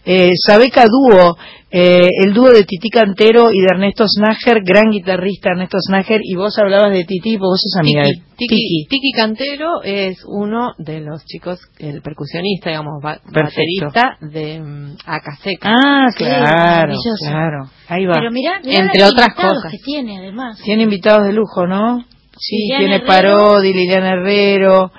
eh, 0.05 0.31
Sabeca 0.45 0.85
Dúo, 0.85 1.37
eh, 1.69 2.07
el 2.23 2.33
dúo 2.33 2.49
de 2.49 2.63
Titi 2.63 2.89
Cantero 2.89 3.49
y 3.51 3.59
de 3.59 3.67
Ernesto 3.69 4.05
Snager, 4.07 4.61
gran 4.63 4.89
guitarrista 4.91 5.49
Ernesto 5.51 5.77
Snager. 5.79 6.21
Y 6.23 6.35
vos 6.35 6.57
hablabas 6.57 6.91
de 6.93 7.03
Titi, 7.03 7.35
vos 7.37 7.59
sos 7.61 7.79
amiga 7.81 8.03
de 8.03 8.13
Tiki, 8.37 8.55
Tiki, 8.55 8.85
Tiki 8.89 9.11
Cantero 9.11 9.81
es 9.83 10.17
uno 10.25 10.73
de 10.77 11.01
los 11.01 11.25
chicos, 11.25 11.59
el 11.79 12.01
percusionista, 12.01 12.69
digamos, 12.69 13.01
ba- 13.01 13.19
Perfecto. 13.33 13.87
baterista 13.91 14.17
de 14.21 14.59
mm, 14.61 14.95
Acaseca. 15.05 15.69
Ah, 15.69 16.07
Sí, 16.11 16.23
claro, 16.23 16.43
maravilloso. 16.43 17.25
claro. 17.27 17.57
Ahí 17.89 18.05
va. 18.05 18.13
Pero 18.15 18.31
mirá, 18.31 18.59
mirá 18.63 18.85
Entre 18.85 19.03
otras 19.03 19.33
cosas. 19.35 19.71
que 19.71 19.77
tiene 19.83 20.19
además. 20.19 20.59
Tiene 20.63 20.83
invitados 20.83 21.25
de 21.25 21.33
lujo, 21.33 21.67
¿no? 21.67 22.05
Sí, 22.39 22.55
Liliana 22.57 22.79
tiene 22.79 22.95
Herrero. 22.97 23.07
Parodi, 23.39 23.73
Liliana 23.73 24.11
Herrero, 24.11 24.91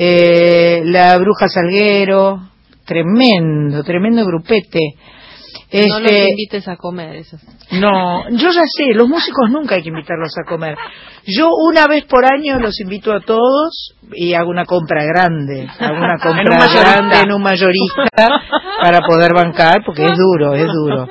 eh, 0.00 0.82
la 0.84 1.18
Bruja 1.18 1.48
Salguero, 1.48 2.40
tremendo, 2.86 3.82
tremendo 3.82 4.24
grupete. 4.24 4.78
No 5.70 5.98
los 5.98 6.10
Este, 6.12 6.30
invites 6.30 6.66
a 6.68 6.76
comer 6.76 7.16
esos. 7.16 7.42
no, 7.72 8.26
yo 8.30 8.50
ya 8.52 8.62
sé, 8.64 8.94
los 8.94 9.06
músicos 9.06 9.50
nunca 9.50 9.74
hay 9.74 9.82
que 9.82 9.90
invitarlos 9.90 10.32
a 10.38 10.48
comer. 10.48 10.74
Yo 11.26 11.50
una 11.68 11.86
vez 11.86 12.04
por 12.06 12.24
año 12.24 12.58
los 12.58 12.80
invito 12.80 13.12
a 13.12 13.20
todos 13.20 13.94
y 14.14 14.32
hago 14.32 14.48
una 14.48 14.64
compra 14.64 15.04
grande, 15.04 15.68
hago 15.78 15.96
una 15.98 16.16
compra 16.22 16.40
En 16.42 16.48
un 16.52 16.56
mayorista. 16.58 16.80
grande 16.94 17.16
en 17.20 17.32
un 17.32 17.42
mayorista 17.42 18.04
para 18.80 19.00
poder 19.00 19.34
bancar, 19.34 19.82
porque 19.84 20.06
es 20.06 20.12
duro, 20.16 20.54
es 20.54 20.68
duro. 20.72 21.06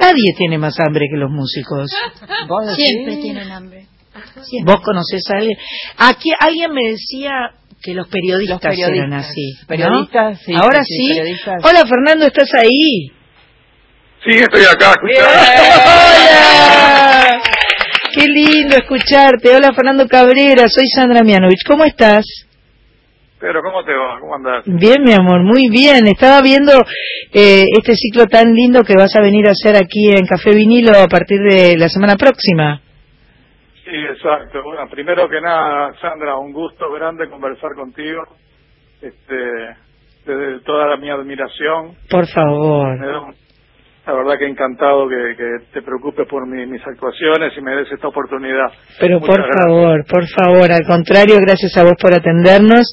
Nadie 0.00 0.34
tiene 0.38 0.58
más 0.58 0.78
hambre 0.78 1.06
que 1.10 1.16
los 1.18 1.30
músicos. 1.30 1.90
Siempre 2.76 3.16
tienen 3.16 3.50
hambre. 3.50 3.86
¿Vos 4.64 4.80
conocés 4.82 5.24
a 5.32 5.38
alguien? 5.38 5.58
Aquí 5.98 6.28
alguien 6.38 6.72
me 6.72 6.90
decía 6.92 7.32
que 7.82 7.94
los 7.94 8.08
periodistas, 8.08 8.62
Los 8.62 8.76
periodistas. 8.76 8.98
eran 8.98 9.12
así. 9.12 9.52
¿no? 9.60 9.66
Periodistas, 9.68 10.40
sí, 10.44 10.52
Ahora 10.54 10.82
sí, 10.82 10.94
sí. 10.94 11.02
sí, 11.02 11.08
periodistas. 11.14 11.64
Hola 11.64 11.86
Fernando, 11.86 12.26
¿estás 12.26 12.50
ahí? 12.54 13.10
Sí, 14.24 14.30
estoy 14.32 14.62
acá, 14.64 14.92
¡Hola! 15.02 15.22
Qué 18.14 18.26
lindo 18.28 18.76
escucharte. 18.76 19.54
Hola 19.54 19.72
Fernando 19.74 20.06
Cabrera, 20.08 20.68
soy 20.68 20.88
Sandra 20.88 21.22
Mianovich. 21.22 21.62
¿Cómo 21.66 21.84
estás? 21.84 22.24
Pero 23.38 23.60
¿cómo 23.62 23.84
te 23.84 23.92
va? 23.92 24.18
¿Cómo 24.18 24.34
andás? 24.34 24.62
Bien, 24.64 24.96
mi 25.04 25.12
amor, 25.12 25.42
muy 25.44 25.68
bien. 25.68 26.06
Estaba 26.06 26.40
viendo 26.40 26.72
eh, 27.32 27.66
este 27.78 27.94
ciclo 27.94 28.24
tan 28.26 28.54
lindo 28.54 28.82
que 28.82 28.94
vas 28.96 29.14
a 29.14 29.20
venir 29.20 29.46
a 29.46 29.50
hacer 29.50 29.76
aquí 29.76 30.08
en 30.10 30.26
Café 30.26 30.52
Vinilo 30.54 30.98
a 30.98 31.06
partir 31.06 31.38
de 31.40 31.76
la 31.76 31.90
semana 31.90 32.16
próxima. 32.16 32.80
Sí, 33.88 33.96
exacto. 33.96 34.62
Bueno, 34.64 34.88
primero 34.90 35.28
que 35.28 35.40
nada, 35.40 35.92
Sandra, 36.00 36.36
un 36.36 36.52
gusto 36.52 36.90
grande 36.92 37.28
conversar 37.30 37.70
contigo. 37.74 38.22
Este, 39.00 39.36
desde 40.26 40.60
toda 40.64 40.88
la 40.88 40.96
mi 40.96 41.08
admiración. 41.10 41.94
Por 42.10 42.26
favor. 42.26 42.98
La 44.06 44.12
verdad 44.12 44.38
que 44.38 44.46
encantado 44.46 45.08
que, 45.08 45.34
que 45.36 45.50
te 45.72 45.82
preocupes 45.82 46.28
por 46.28 46.46
mi- 46.46 46.64
mis 46.66 46.80
actuaciones 46.86 47.52
y 47.58 47.60
me 47.60 47.74
des 47.74 47.90
esta 47.90 48.06
oportunidad. 48.06 48.70
Pero 49.00 49.18
Muchas 49.18 49.36
por 49.36 49.44
gracias. 49.44 49.64
favor, 49.66 50.04
por 50.08 50.26
favor, 50.28 50.72
al 50.72 50.86
contrario, 50.86 51.36
gracias 51.40 51.76
a 51.76 51.82
vos 51.82 51.94
por 52.00 52.14
atendernos. 52.14 52.86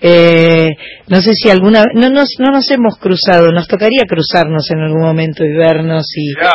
Eh, 0.00 0.68
no 1.08 1.16
sé 1.18 1.30
si 1.34 1.48
alguna 1.50 1.84
no 1.94 2.10
nos 2.10 2.26
no 2.40 2.50
nos 2.50 2.68
hemos 2.72 2.98
cruzado, 3.00 3.52
nos 3.52 3.68
tocaría 3.68 4.02
cruzarnos 4.08 4.68
en 4.72 4.80
algún 4.80 5.02
momento 5.02 5.44
y 5.44 5.56
vernos 5.56 6.04
y 6.16 6.34
Ya, 6.42 6.52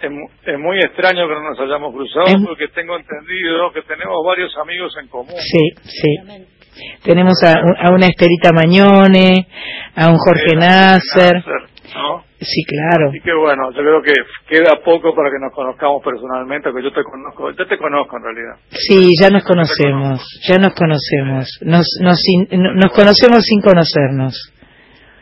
es, 0.00 0.10
es 0.46 0.58
muy 0.58 0.78
extraño 0.80 1.26
que 1.28 1.34
no 1.34 1.42
nos 1.50 1.58
hayamos 1.60 1.92
cruzado 1.94 2.26
Es- 2.26 2.36
porque 2.44 2.68
tengo 2.68 2.96
entendido 2.96 3.72
que 3.72 3.82
tenemos 3.82 4.16
varios 4.26 4.56
amigos 4.58 4.92
en 5.00 5.08
común. 5.08 5.34
sí, 5.38 5.60
sí. 5.84 6.16
Tenemos 7.02 7.42
a, 7.42 7.54
a 7.86 7.90
una 7.90 8.06
Esterita 8.06 8.52
Mañone, 8.52 9.46
a 9.94 10.08
un 10.08 10.18
Jorge 10.18 10.54
Nasser. 10.56 11.42
¿no? 11.94 12.22
Sí, 12.38 12.62
claro. 12.64 13.08
Así 13.08 13.20
que 13.20 13.32
bueno, 13.32 13.70
yo 13.72 13.78
creo 13.78 14.02
que 14.02 14.12
queda 14.46 14.82
poco 14.84 15.14
para 15.14 15.30
que 15.30 15.38
nos 15.40 15.54
conozcamos 15.54 16.02
personalmente, 16.04 16.68
que 16.76 16.82
yo 16.82 16.92
te 16.92 17.02
conozco, 17.02 17.50
yo 17.52 17.66
te 17.66 17.78
conozco 17.78 18.18
en 18.18 18.22
realidad. 18.24 18.56
Sí, 18.68 19.14
ya 19.18 19.30
nos 19.30 19.42
conocemos, 19.44 20.20
ya 20.46 20.58
nos 20.58 20.74
conocemos. 20.74 21.48
Nos 21.62 21.86
nos 22.02 22.18
sin- 22.20 22.46
nos 22.74 22.92
conocemos 22.92 23.42
sin 23.46 23.62
conocernos. 23.62 24.52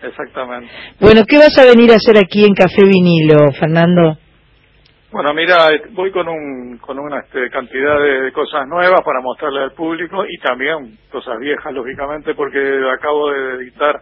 Exactamente. 0.02 0.68
Bueno, 1.00 1.22
¿qué 1.26 1.38
vas 1.38 1.56
a 1.56 1.64
venir 1.64 1.92
a 1.92 1.96
hacer 1.96 2.18
aquí 2.18 2.44
en 2.44 2.54
Café 2.54 2.82
Vinilo, 2.84 3.52
Fernando? 3.52 4.18
Bueno, 5.14 5.32
mira, 5.32 5.68
voy 5.92 6.10
con 6.10 6.26
un 6.28 6.78
con 6.78 6.98
una 6.98 7.20
este, 7.20 7.48
cantidad 7.50 8.00
de, 8.00 8.22
de 8.22 8.32
cosas 8.32 8.66
nuevas 8.66 9.00
para 9.04 9.20
mostrarle 9.20 9.60
al 9.62 9.72
público 9.72 10.24
y 10.28 10.36
también 10.38 10.98
cosas 11.12 11.38
viejas, 11.38 11.72
lógicamente, 11.72 12.34
porque 12.34 12.58
acabo 12.92 13.30
de 13.30 13.54
editar 13.62 14.00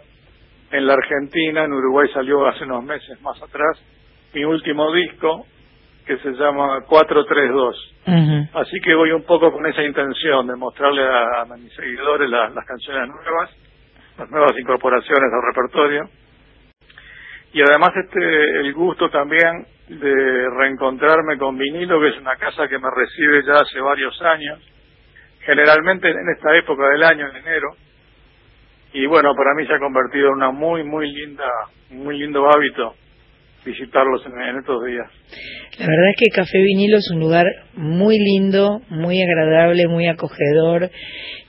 en 0.71 0.87
la 0.87 0.95
Argentina, 0.95 1.65
en 1.65 1.73
Uruguay 1.75 2.09
salió 2.15 2.47
hace 2.47 2.65
unos 2.65 2.83
meses 2.85 3.21
más 3.21 3.37
atrás, 3.43 3.79
mi 4.33 4.43
último 4.45 4.91
disco 4.93 5.45
que 6.07 6.17
se 6.17 6.31
llama 6.33 6.81
432. 6.89 7.95
Así 8.55 8.81
que 8.81 8.95
voy 8.95 9.13
un 9.13 9.25
poco 9.25 9.53
con 9.53 9.67
esa 9.67 9.83
intención 9.83 10.47
de 10.47 10.57
mostrarle 10.57 11.03
a, 11.05 11.43
a 11.43 11.45
mis 11.59 11.73
seguidores 11.75 12.31
la- 12.31 12.49
las 12.49 12.65
canciones 12.67 13.09
nuevas, 13.09 13.51
las 14.19 14.31
nuevas 14.31 14.53
incorporaciones 14.59 15.31
al 15.31 15.43
repertorio. 15.55 16.09
Y 17.53 17.61
además 17.61 17.91
este 18.03 18.61
el 18.61 18.73
gusto 18.73 19.11
también 19.11 19.67
de 19.89 20.51
reencontrarme 20.51 21.39
con 21.39 21.59
vinilo, 21.59 22.01
que 22.01 22.09
es 22.09 22.19
una 22.19 22.37
casa 22.37 22.69
que 22.69 22.79
me 22.79 22.91
recibe 22.91 23.43
ya 23.45 23.55
hace 23.55 23.81
varios 23.81 24.21
años, 24.23 24.61
generalmente 25.41 26.09
en 26.11 26.29
esta 26.35 26.57
época 26.57 26.89
del 26.89 27.03
año, 27.03 27.29
en 27.29 27.37
enero. 27.37 27.77
Y 28.93 29.07
bueno, 29.07 29.35
para 29.35 29.55
mí 29.55 29.67
se 29.67 29.75
ha 29.75 29.79
convertido 29.79 30.29
en 30.29 30.35
una 30.35 30.51
muy, 30.51 30.85
muy 30.85 31.11
linda, 31.11 31.49
muy 31.91 32.19
lindo 32.19 32.47
hábito 32.49 32.95
visitarlos 33.65 34.23
en, 34.27 34.33
en 34.41 34.59
estos 34.59 34.85
días. 34.85 35.07
La 35.79 35.87
verdad 35.87 36.11
es 36.11 36.17
que 36.19 36.31
Café 36.35 36.59
Vinilo 36.59 36.99
es 36.99 37.11
un 37.11 37.21
lugar 37.21 37.47
muy 37.75 38.19
lindo, 38.19 38.83
muy 38.91 39.23
agradable, 39.23 39.89
muy 39.89 40.07
acogedor 40.07 40.91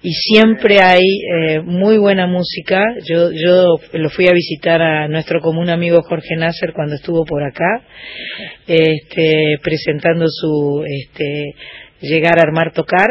y 0.02 0.12
siempre 0.12 0.82
hay 0.82 1.02
eh, 1.02 1.62
muy 1.62 1.98
buena 1.98 2.28
música. 2.28 2.84
Yo, 3.06 3.32
yo 3.32 3.78
lo 3.94 4.10
fui 4.10 4.28
a 4.28 4.34
visitar 4.34 4.82
a 4.82 5.08
nuestro 5.08 5.40
común 5.42 5.70
amigo 5.70 6.02
Jorge 6.04 6.36
Nasser 6.38 6.74
cuando 6.74 6.96
estuvo 6.96 7.26
por 7.26 7.44
acá, 7.44 7.82
este, 8.68 9.58
presentando 9.62 10.26
su 10.28 10.84
este, 10.86 11.54
llegar 12.02 12.40
a 12.40 12.44
armar 12.44 12.74
tocar. 12.74 13.10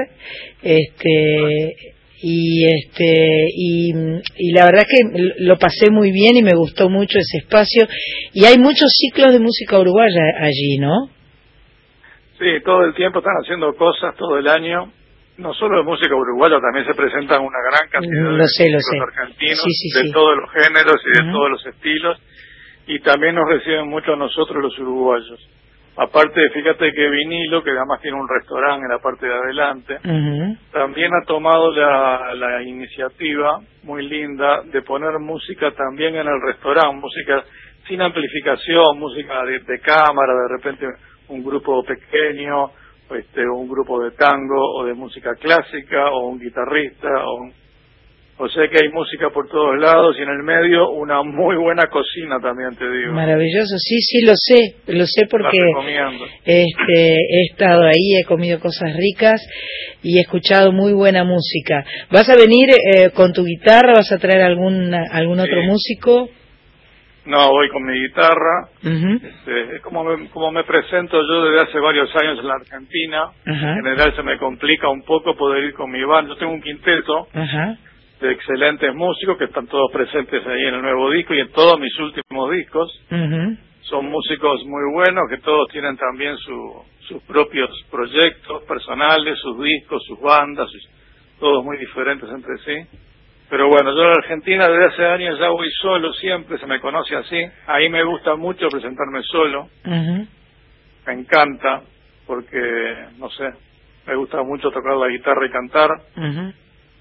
Este, 0.63 1.92
y 2.23 2.65
este 2.69 3.49
y, 3.55 3.93
y 4.37 4.53
la 4.53 4.67
verdad 4.67 4.85
que 4.89 5.33
lo 5.39 5.59
pasé 5.59 5.91
muy 5.91 6.13
bien 6.13 6.37
y 6.37 6.43
me 6.43 6.57
gustó 6.57 6.89
mucho 6.89 7.19
ese 7.19 7.39
espacio 7.39 7.87
y 8.33 8.45
hay 8.45 8.59
muchos 8.59 8.93
ciclos 8.97 9.33
de 9.33 9.41
música 9.41 9.79
uruguaya 9.79 10.23
allí 10.41 10.79
no 10.79 11.11
Sí, 12.43 12.61
todo 12.65 12.83
el 12.83 12.95
tiempo 12.95 13.21
están 13.21 13.37
haciendo 13.41 13.73
cosas, 13.77 14.17
todo 14.17 14.37
el 14.37 14.49
año. 14.49 14.91
No 15.39 15.55
solo 15.55 15.79
de 15.79 15.85
música 15.85 16.13
uruguaya, 16.13 16.59
también 16.61 16.85
se 16.85 16.95
presentan 16.95 17.41
una 17.41 17.59
gran 17.71 17.89
cantidad 17.89 18.31
Lo 18.31 18.37
de 18.37 18.49
sé, 18.49 18.69
lo 18.69 18.79
músicos 18.79 19.09
sé. 19.15 19.21
argentinos 19.21 19.59
Sí, 19.63 19.91
sí, 19.91 20.03
de 20.07 20.13
todos 20.13 20.37
los 20.37 20.51
géneros 20.51 20.97
y 21.07 21.23
de 21.25 21.33
todos 21.33 21.51
los 21.51 21.67
estilos. 21.67 22.19
Y 22.89 22.99
también 23.01 23.37
nos 23.37 23.49
reciben 23.49 23.89
mucho 23.89 24.15
a 24.15 24.17
nosotros 24.17 24.61
los 24.61 24.77
uruguayos. 24.77 25.39
Aparte, 25.97 26.49
fíjate 26.51 26.91
que 26.93 27.11
Vinilo, 27.11 27.63
que 27.63 27.71
además 27.71 28.01
tiene 28.01 28.19
un 28.19 28.27
restaurante 28.29 28.85
en 28.87 28.91
la 28.93 28.99
parte 28.99 29.27
de 29.27 29.35
adelante, 29.35 29.99
también 30.73 31.11
ha 31.15 31.25
tomado 31.27 31.71
la, 31.71 32.35
la 32.35 32.63
iniciativa 32.63 33.61
muy 33.83 34.09
linda 34.09 34.63
de 34.73 34.81
poner 34.83 35.19
música 35.19 35.71
también 35.73 36.15
en 36.17 36.27
el 36.27 36.41
restaurante, 36.47 36.97
música 36.97 37.45
sin 37.87 38.01
amplificación, 38.01 38.99
música 38.99 39.45
de, 39.45 39.59
de 39.61 39.81
cámara, 39.81 40.33
de 40.35 40.49
repente 40.57 40.87
un 41.29 41.45
grupo 41.45 41.83
pequeño, 41.85 42.71
este, 43.11 43.47
un 43.47 43.69
grupo 43.69 44.03
de 44.03 44.13
tango 44.13 44.57
o 44.79 44.85
de 44.85 44.95
música 44.95 45.35
clásica 45.35 46.11
o 46.11 46.29
un 46.29 46.39
guitarrista 46.41 47.09
o 47.27 47.35
un- 47.43 47.62
o 48.43 48.49
sea 48.49 48.67
que 48.69 48.77
hay 48.83 48.89
música 48.91 49.31
por 49.31 49.49
todos 49.49 49.79
lados 49.79 50.17
y 50.19 50.23
en 50.23 50.29
el 50.29 50.43
medio 50.43 50.91
una 50.91 51.23
muy 51.23 51.57
buena 51.57 51.87
cocina 51.87 52.41
también 52.43 52.75
te 52.75 52.91
digo. 52.91 53.13
maravilloso 53.13 53.77
sí 53.79 54.01
sí 54.01 54.25
lo 54.27 54.33
sé 54.35 54.93
lo 54.93 55.07
sé 55.07 55.27
porque 55.31 55.59
este 56.45 57.15
he 57.15 57.43
estado 57.51 57.83
ahí 57.85 58.17
he 58.21 58.25
comido 58.25 58.59
cosas 58.59 58.97
ricas 58.97 59.41
y 60.03 60.19
he 60.19 60.23
escuchado 60.23 60.73
muy 60.73 60.93
buena 60.93 61.23
música 61.25 61.85
vas 62.11 62.29
a 62.29 62.37
venir 62.37 62.69
eh, 62.71 63.11
con 63.15 63.33
tu 63.33 63.45
guitarra 63.45 63.93
vas 63.95 64.11
a 64.11 64.19
traer 64.19 64.43
algún 64.43 64.93
algún 64.93 65.39
otro 65.39 65.63
músico 65.63 66.29
No, 67.25 67.51
voy 67.51 67.69
con 67.69 67.85
mi 67.85 67.95
guitarra. 68.01 68.67
Este, 68.83 69.77
es 69.77 69.83
como 69.83 70.03
me, 70.03 70.29
como 70.31 70.51
me 70.51 70.65
presento 70.65 71.23
yo 71.23 71.45
desde 71.45 71.69
hace 71.69 71.79
varios 71.79 72.11
años 72.17 72.37
en 72.41 72.49
la 72.49 72.55
Argentina. 72.55 73.31
En 73.47 73.55
general 73.77 74.13
se 74.17 74.25
me 74.25 74.37
complica 74.39 74.89
un 74.89 75.03
poco 75.05 75.37
poder 75.37 75.63
ir 75.63 75.75
con 75.75 75.89
mi 75.89 76.03
banda. 76.03 76.31
Yo 76.35 76.37
tengo 76.41 76.53
un 76.53 76.61
quinteto 76.61 77.29
Ajá. 77.33 77.77
De 78.23 78.33
excelentes 78.33 78.95
músicos 78.95 79.37
que 79.37 79.45
están 79.45 79.67
todos 79.67 79.91
presentes 79.93 80.47
ahí 80.47 80.63
en 80.69 80.75
el 80.75 80.83
nuevo 80.83 81.11
disco 81.11 81.35
y 81.35 81.41
en 81.41 81.53
todos 81.53 81.79
mis 81.79 81.97
últimos 81.99 82.51
discos. 82.53 82.91
Son 83.83 84.07
músicos 84.07 84.65
muy 84.65 84.93
buenos 84.95 85.25
que 85.29 85.39
todos 85.39 85.69
tienen 85.71 85.97
también 85.97 86.37
su- 86.39 86.83
sus 87.09 87.23
propios 87.25 87.69
proyectos 87.91 88.63
personales, 88.65 89.39
sus 89.41 89.63
discos, 89.63 90.03
sus 90.07 90.21
bandas, 90.21 90.71
sus- 90.71 90.89
todos 91.41 91.65
muy 91.65 91.77
diferentes 91.77 92.29
entre 92.31 92.57
sí. 92.59 92.89
Pero 93.51 93.69
bueno, 93.69 93.95
yo 93.95 94.03
en 94.05 94.11
Argentina 94.17 94.67
desde 94.69 94.87
hace 94.87 95.05
años 95.05 95.39
ya 95.39 95.49
voy 95.51 95.69
solo 95.83 96.13
siempre, 96.15 96.57
se 96.59 96.67
me 96.67 96.81
conoce 96.81 97.17
así. 97.17 97.37
Ahí 97.67 97.89
me 97.91 98.03
gusta 98.05 98.35
mucho 98.37 98.69
presentarme 98.69 99.23
solo, 99.25 99.69
me 101.07 101.13
encanta, 101.13 101.83
porque, 102.27 102.95
no 103.19 103.29
sé, 103.31 103.51
me 104.07 104.15
gusta 104.15 104.43
mucho 104.43 104.71
tocar 104.71 104.97
la 104.97 105.09
guitarra 105.09 105.45
y 105.47 105.51
cantar. 105.51 105.91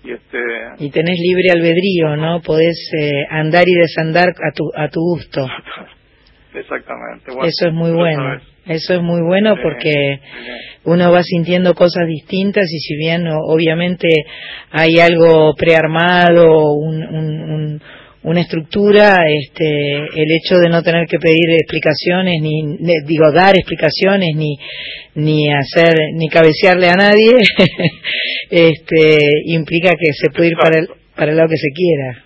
Y 0.03 0.11
este, 0.11 0.38
y 0.80 0.90
tenés 0.90 1.18
libre 1.19 1.52
albedrío 1.52 2.15
no 2.18 2.41
podés 2.41 2.76
eh, 2.99 3.26
andar 3.30 3.64
y 3.68 3.76
desandar 3.76 4.30
a 4.30 4.52
tu 4.52 4.64
a 4.76 4.88
tu 4.90 4.99
gusto 4.99 5.45
exactamente. 6.56 7.32
Bueno, 7.32 7.44
eso 7.48 7.68
es 7.68 7.73
muy 7.73 7.91
bueno 7.91 8.23
sabes. 8.23 8.44
eso 8.65 8.94
es 8.95 9.02
muy 9.02 9.22
bueno 9.22 9.56
porque 9.61 10.19
uno 10.86 11.11
va 11.11 11.22
sintiendo 11.23 11.76
cosas 11.76 12.07
distintas 12.07 12.65
y 12.72 12.80
si 12.80 12.95
bien 12.95 13.28
obviamente 13.28 14.07
hay 14.72 14.99
algo 14.99 15.53
prearmado, 15.56 16.73
un, 16.73 17.03
un- 17.03 17.52
un- 17.52 17.82
una 18.23 18.41
estructura, 18.41 19.18
este, 19.27 19.95
el 19.95 20.27
hecho 20.31 20.57
de 20.60 20.69
no 20.69 20.84
tener 20.84 21.07
que 21.07 21.18
pedir 21.18 21.49
explicaciones, 21.60 22.35
ni, 22.41 22.77
digo, 23.07 23.31
dar 23.31 23.56
explicaciones, 23.56 24.30
ni, 24.35 24.57
ni 25.15 25.52
hacer, 25.52 25.95
ni 26.15 26.27
cabecearle 26.30 26.89
a 26.89 26.95
nadie, 26.95 27.31
este, 28.49 29.18
implica 29.45 29.91
que 29.91 30.14
se 30.14 30.30
puede 30.30 30.49
ir 30.49 30.57
para 30.57 30.80
el, 30.80 30.88
para 31.15 31.31
el 31.31 31.38
lado 31.38 31.49
que 31.49 31.57
se 31.57 31.69
quiera. 31.73 32.23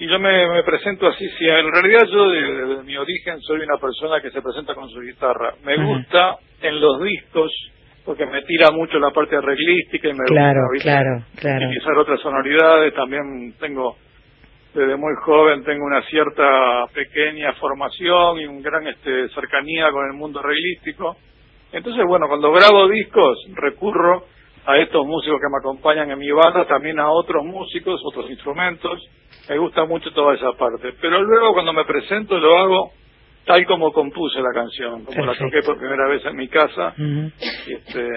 Y 0.00 0.08
yo 0.08 0.18
me, 0.20 0.48
me 0.48 0.62
presento 0.62 1.08
así, 1.08 1.28
si 1.38 1.44
en 1.44 1.72
realidad 1.72 2.06
yo 2.10 2.30
desde 2.30 2.76
de 2.76 2.82
mi 2.84 2.96
origen 2.96 3.40
soy 3.40 3.60
una 3.60 3.78
persona 3.78 4.20
que 4.22 4.30
se 4.30 4.40
presenta 4.40 4.74
con 4.74 4.88
su 4.90 5.00
guitarra. 5.00 5.54
Me 5.64 5.76
gusta 5.84 6.36
en 6.62 6.80
los 6.80 7.02
discos, 7.02 7.50
porque 8.04 8.24
me 8.26 8.42
tira 8.42 8.70
mucho 8.70 8.98
la 9.00 9.10
parte 9.10 9.36
arreglística 9.36 10.08
y 10.08 10.12
me 10.12 10.24
Claro, 10.26 10.60
gusta 10.72 10.82
claro, 10.84 11.24
claro. 11.36 11.66
utilizar 11.66 11.98
otras 11.98 12.20
sonoridades. 12.20 12.94
También 12.94 13.54
tengo, 13.60 13.96
desde 14.74 14.96
muy 14.96 15.14
joven, 15.24 15.64
tengo 15.64 15.84
una 15.84 16.02
cierta 16.02 16.86
pequeña 16.92 17.52
formación 17.54 18.40
y 18.40 18.46
un 18.46 18.62
gran 18.62 18.86
este, 18.86 19.28
cercanía 19.30 19.90
con 19.90 20.06
el 20.06 20.12
mundo 20.12 20.40
arreglístico. 20.40 21.16
Entonces, 21.72 22.04
bueno, 22.06 22.26
cuando 22.28 22.52
grabo 22.52 22.88
discos 22.88 23.38
recurro 23.54 24.24
a 24.66 24.76
estos 24.78 25.06
músicos 25.06 25.40
que 25.40 25.48
me 25.50 25.58
acompañan 25.58 26.10
en 26.10 26.18
mi 26.18 26.30
banda, 26.30 26.66
también 26.66 26.98
a 26.98 27.10
otros 27.10 27.44
músicos, 27.44 28.00
otros 28.04 28.30
instrumentos. 28.30 29.02
Me 29.48 29.56
gusta 29.58 29.84
mucho 29.86 30.10
toda 30.12 30.34
esa 30.34 30.52
parte. 30.52 30.92
Pero 31.00 31.22
luego 31.22 31.54
cuando 31.54 31.72
me 31.72 31.84
presento 31.84 32.38
lo 32.38 32.56
hago 32.56 32.92
tal 33.46 33.64
como 33.64 33.92
compuse 33.92 34.40
la 34.40 34.52
canción, 34.52 35.06
como 35.06 35.24
la 35.24 35.34
toqué 35.34 35.62
por 35.64 35.78
primera 35.78 36.06
vez 36.08 36.22
en 36.26 36.36
mi 36.36 36.48
casa. 36.48 36.94
Y, 36.98 37.72
este, 37.72 38.08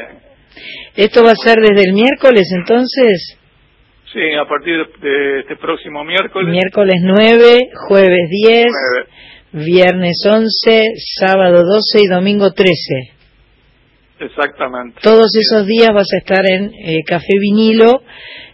¿Esto 0.97 1.23
va 1.23 1.31
a 1.31 1.35
ser 1.35 1.55
desde 1.59 1.87
el 1.87 1.93
miércoles 1.93 2.51
entonces? 2.53 3.40
Sí, 4.13 4.33
a 4.39 4.45
partir 4.45 4.77
de, 5.01 5.39
este 5.39 5.55
próximo 5.55 6.03
miércoles. 6.03 6.49
Miércoles 6.49 6.95
9, 7.01 7.59
jueves 7.87 8.29
10, 8.29 8.67
viernes 9.53 10.23
11, 10.25 10.83
sábado 11.19 11.63
12 11.63 11.99
y 12.03 12.07
domingo 12.07 12.51
13. 12.51 12.73
Exactamente. 14.19 14.99
Todos 15.01 15.31
esos 15.35 15.65
días 15.65 15.89
vas 15.93 16.07
a 16.13 16.17
estar 16.17 16.45
en 16.45 16.71
eh, 16.73 17.03
Café 17.05 17.33
Vinilo 17.39 18.03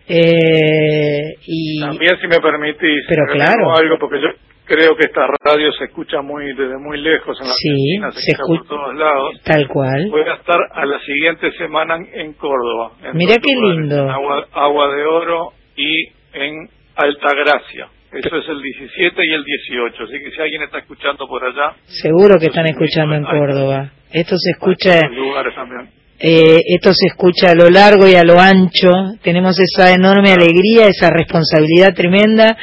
eh, 0.08 1.36
y 1.46 1.82
También 1.82 2.18
si 2.22 2.28
me 2.28 2.40
permitís, 2.40 3.04
Pero 3.10 3.26
claro. 3.34 3.76
algo 3.76 3.98
porque 4.00 4.22
yo 4.22 4.30
creo 4.68 4.96
que 4.96 5.06
esta 5.06 5.26
radio 5.44 5.72
se 5.74 5.86
escucha 5.86 6.22
muy 6.22 6.46
desde 6.54 6.78
muy 6.78 7.00
lejos 7.02 7.40
en 7.42 7.48
la 7.48 7.54
Sí, 7.54 7.70
Argentina, 7.70 8.12
se, 8.12 8.20
se 8.22 8.32
escucha 8.34 8.62
escu- 8.62 8.68
por 8.68 8.68
todos 8.68 8.96
lados. 8.96 9.42
tal 9.44 9.68
cual. 9.68 10.08
Voy 10.12 10.22
a 10.22 10.34
estar 10.36 10.60
a 10.74 10.86
la 10.86 11.00
siguiente 11.00 11.52
semana 11.54 11.96
en- 12.14 12.34
Córdoba. 12.34 12.92
en 13.04 13.18
Mira 13.18 13.36
qué 13.42 13.54
lugares, 13.56 13.80
lindo. 13.82 14.04
en 14.04 14.10
Agua, 14.10 14.48
Agua 14.54 14.96
de 14.96 15.04
Oro 15.06 15.54
y 15.76 16.08
en 16.34 16.70
Altagracia. 16.96 17.88
Eso 18.12 18.38
es 18.38 18.48
el 18.50 18.62
17 18.62 19.22
y 19.26 19.34
el 19.34 19.44
18. 19.44 20.04
Así 20.04 20.14
que 20.24 20.32
si 20.32 20.42
alguien 20.42 20.62
está 20.64 20.80
escuchando 20.80 21.28
por 21.28 21.44
allá, 21.44 21.76
Seguro 21.86 22.36
que 22.40 22.46
están 22.48 22.66
escuchando 22.66 23.16
en 23.16 23.24
Córdoba. 23.24 23.92
Esto 24.12 24.36
se 24.38 24.52
escucha 24.52 25.00
en 25.06 25.16
lugares 25.16 25.54
también. 25.56 25.90
Eh, 26.20 26.62
esto 26.66 26.94
se 26.94 27.08
escucha 27.08 27.52
a 27.52 27.56
lo 27.56 27.70
largo 27.70 28.08
y 28.08 28.16
a 28.16 28.24
lo 28.24 28.40
ancho. 28.40 28.92
Tenemos 29.22 29.60
esa 29.60 29.94
enorme 29.94 30.32
alegría, 30.32 30.88
esa 30.88 31.10
responsabilidad 31.12 31.94
tremenda 31.94 32.58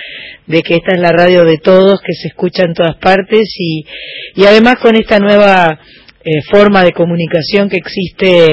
de 0.46 0.62
que 0.62 0.74
esta 0.74 0.94
es 0.94 1.00
la 1.00 1.12
radio 1.12 1.44
de 1.44 1.58
todos, 1.58 2.00
que 2.00 2.14
se 2.14 2.28
escucha 2.28 2.64
en 2.64 2.74
todas 2.74 2.96
partes 2.96 3.48
y, 3.58 3.84
y 4.34 4.44
además 4.44 4.76
con 4.80 4.96
esta 4.96 5.18
nueva 5.18 5.78
eh, 6.26 6.40
forma 6.50 6.82
de 6.82 6.92
comunicación 6.92 7.68
que 7.68 7.76
existe, 7.76 8.50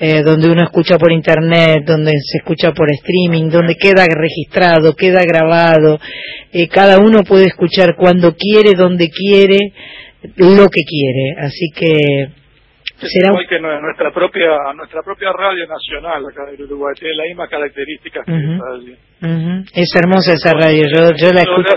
eh, 0.00 0.22
donde 0.24 0.50
uno 0.50 0.64
escucha 0.64 0.98
por 0.98 1.12
internet, 1.12 1.84
donde 1.86 2.10
se 2.20 2.38
escucha 2.38 2.72
por 2.72 2.90
streaming, 2.90 3.48
donde 3.48 3.76
queda 3.76 4.04
registrado, 4.06 4.96
queda 4.96 5.22
grabado, 5.22 6.00
eh, 6.52 6.66
cada 6.66 6.98
uno 6.98 7.22
puede 7.22 7.46
escuchar 7.46 7.94
cuando 7.96 8.34
quiere, 8.34 8.72
donde 8.76 9.08
quiere, 9.08 9.72
lo 10.36 10.68
que 10.68 10.82
quiere. 10.82 11.36
Así 11.38 11.70
que 11.74 12.41
será 13.08 13.28
igual 13.30 13.46
que 13.48 13.58
nue- 13.60 13.80
nuestra 13.80 14.12
propia 14.12 14.50
nuestra 14.76 15.00
propia 15.02 15.32
radio 15.32 15.66
nacional 15.66 16.22
acá 16.26 16.44
del 16.50 16.62
Uruguay 16.62 16.94
tiene 16.98 17.14
las 17.16 17.26
mismas 17.28 17.48
características 17.50 18.24
que 18.26 18.32
Ujú. 18.32 18.52
esta 18.52 18.64
de 18.66 18.76
allí. 18.76 18.94
Ujú, 19.22 19.64
Es 19.74 19.90
hermosa 19.96 20.32
esa 20.34 20.52
radio, 20.54 20.82
yo, 20.88 21.10
yo 21.16 21.28
la 21.32 21.40
escucho. 21.42 21.76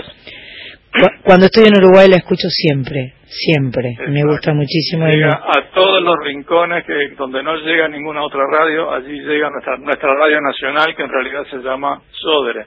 Cuando 1.24 1.44
estoy 1.46 1.64
en 1.68 1.76
Uruguay 1.76 2.08
la 2.08 2.16
escucho 2.16 2.48
siempre, 2.48 3.12
siempre. 3.26 3.96
Me 4.08 4.22
gusta 4.24 4.54
muchísimo. 4.54 5.04
llega 5.06 5.28
me- 5.28 5.60
a 5.60 5.70
todos 5.74 6.02
los 6.02 6.16
rincones 6.24 6.84
que 6.86 7.14
donde 7.18 7.42
no 7.42 7.54
llega 7.56 7.86
ninguna 7.88 8.22
otra 8.24 8.40
radio, 8.50 8.90
allí 8.94 9.12
llega 9.20 9.50
nuestra 9.50 9.76
nuestra 9.76 10.14
radio 10.14 10.40
nacional 10.40 10.96
que 10.96 11.02
en 11.02 11.10
realidad 11.10 11.42
se 11.50 11.58
llama 11.58 12.00
Sodre. 12.12 12.64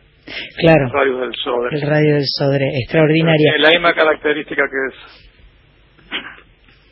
Claro, 0.60 0.90
Radio 0.94 1.18
del 1.22 1.34
Sodre. 1.44 1.70
el 1.76 1.82
radio 1.90 2.14
del 2.16 2.26
Sodre, 2.28 2.66
extraordinaria. 2.84 3.54
La 3.58 3.70
misma 3.72 3.94
característica 3.94 4.62
que 4.70 4.94
es. 4.94 5.29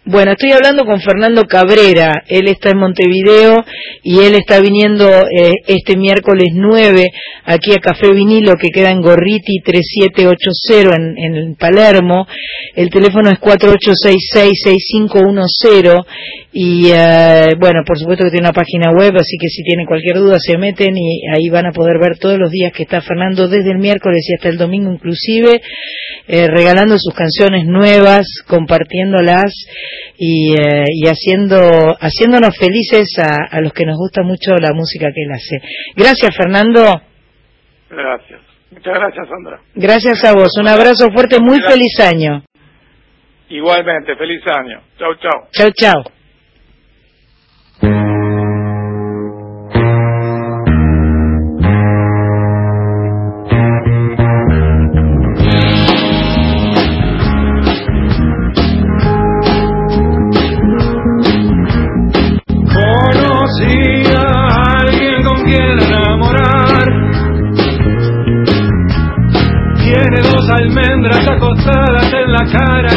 Bueno, 0.10 0.32
estoy 0.32 0.54
hablando 0.54 0.86
con 0.86 1.02
Fernando 1.02 1.44
Cabrera, 1.44 2.24
él 2.30 2.48
está 2.48 2.70
en 2.70 2.78
Montevideo 2.78 3.58
y 4.04 4.20
él 4.20 4.36
está 4.36 4.62
viniendo 4.62 5.06
eh, 5.06 5.52
este 5.68 5.98
miércoles 5.98 6.54
9 6.54 7.08
aquí 7.44 7.74
a 7.74 7.82
Café 7.82 8.14
Vinilo 8.14 8.54
que 8.54 8.70
queda 8.70 8.92
en 8.92 9.02
Gorriti 9.02 9.60
3780 9.66 10.96
en, 10.96 11.18
en 11.18 11.56
Palermo. 11.56 12.26
El 12.74 12.90
teléfono 12.90 13.30
es 13.30 13.38
4866-6510 13.40 16.06
y 16.54 16.90
eh, 16.90 17.56
bueno, 17.60 17.82
por 17.86 18.00
supuesto 18.00 18.24
que 18.24 18.32
tiene 18.32 18.48
una 18.48 18.54
página 18.54 18.92
web, 18.92 19.14
así 19.18 19.36
que 19.38 19.50
si 19.50 19.62
tienen 19.64 19.86
cualquier 19.86 20.20
duda 20.20 20.40
se 20.40 20.58
meten 20.58 20.96
y 20.96 21.24
ahí 21.36 21.50
van 21.50 21.66
a 21.66 21.74
poder 21.74 22.00
ver 22.00 22.18
todos 22.18 22.40
los 22.40 22.50
días 22.50 22.72
que 22.72 22.84
está 22.84 23.02
Fernando 23.02 23.50
desde 23.50 23.72
el 23.72 23.80
miércoles 23.80 24.26
y 24.30 24.36
hasta 24.36 24.48
el 24.48 24.58
domingo 24.58 24.90
inclusive, 24.90 25.62
eh, 26.30 26.48
regalando 26.48 26.98
sus 26.98 27.14
canciones 27.14 27.66
nuevas, 27.66 28.26
compartiéndolas 28.48 29.52
y, 30.18 30.54
eh, 30.54 30.86
y 30.94 31.08
haciendo, 31.08 31.58
haciéndonos 32.00 32.58
felices 32.58 33.08
a, 33.20 33.38
a 33.50 33.62
los 33.62 33.74
que 33.74 33.86
nos 33.86 33.98
gusta 33.98 34.24
mucho 34.24 34.56
la 34.56 34.72
música 34.74 35.08
que 35.14 35.24
él 35.24 35.32
hace. 35.32 35.58
Gracias 35.96 36.36
Fernando, 36.36 37.02
Gracias. 37.90 38.42
Muchas 38.70 38.94
gracias, 38.94 39.28
Sandra. 39.30 39.62
gracias 39.76 40.24
a 40.26 40.34
vos, 40.34 40.50
un 40.60 40.68
abrazo 40.68 41.10
fuerte, 41.14 41.38
muy 41.40 41.60
feliz 41.62 42.00
año. 42.02 42.44
Igualmente, 43.50 44.16
feliz 44.18 44.42
año. 44.46 44.82
Chau, 45.00 45.16
chau. 45.16 45.48
Chao, 45.52 45.70
chao. 45.74 46.17
La 72.38 72.46
cara 72.46 72.97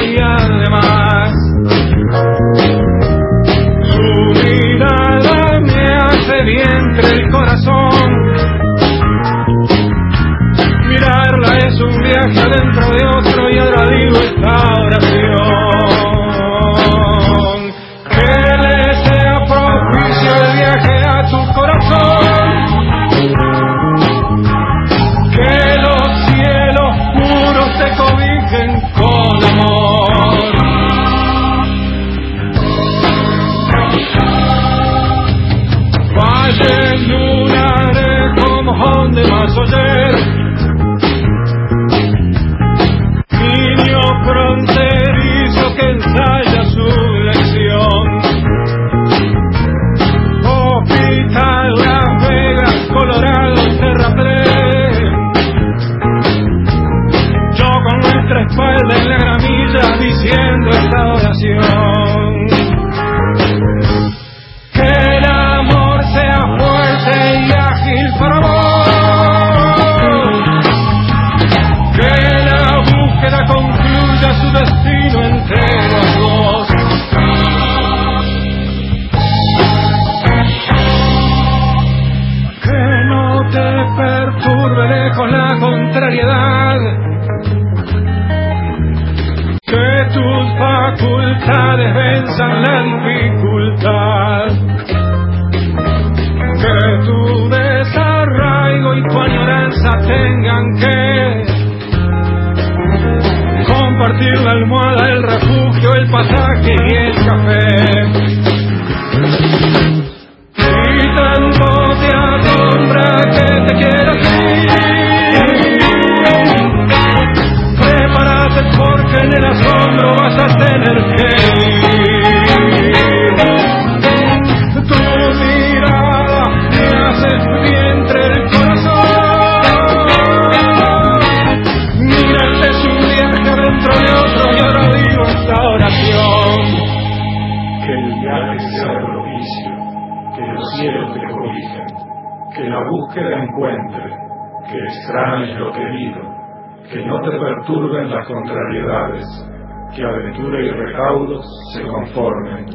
se 151.75 151.83
conformen, 151.83 152.67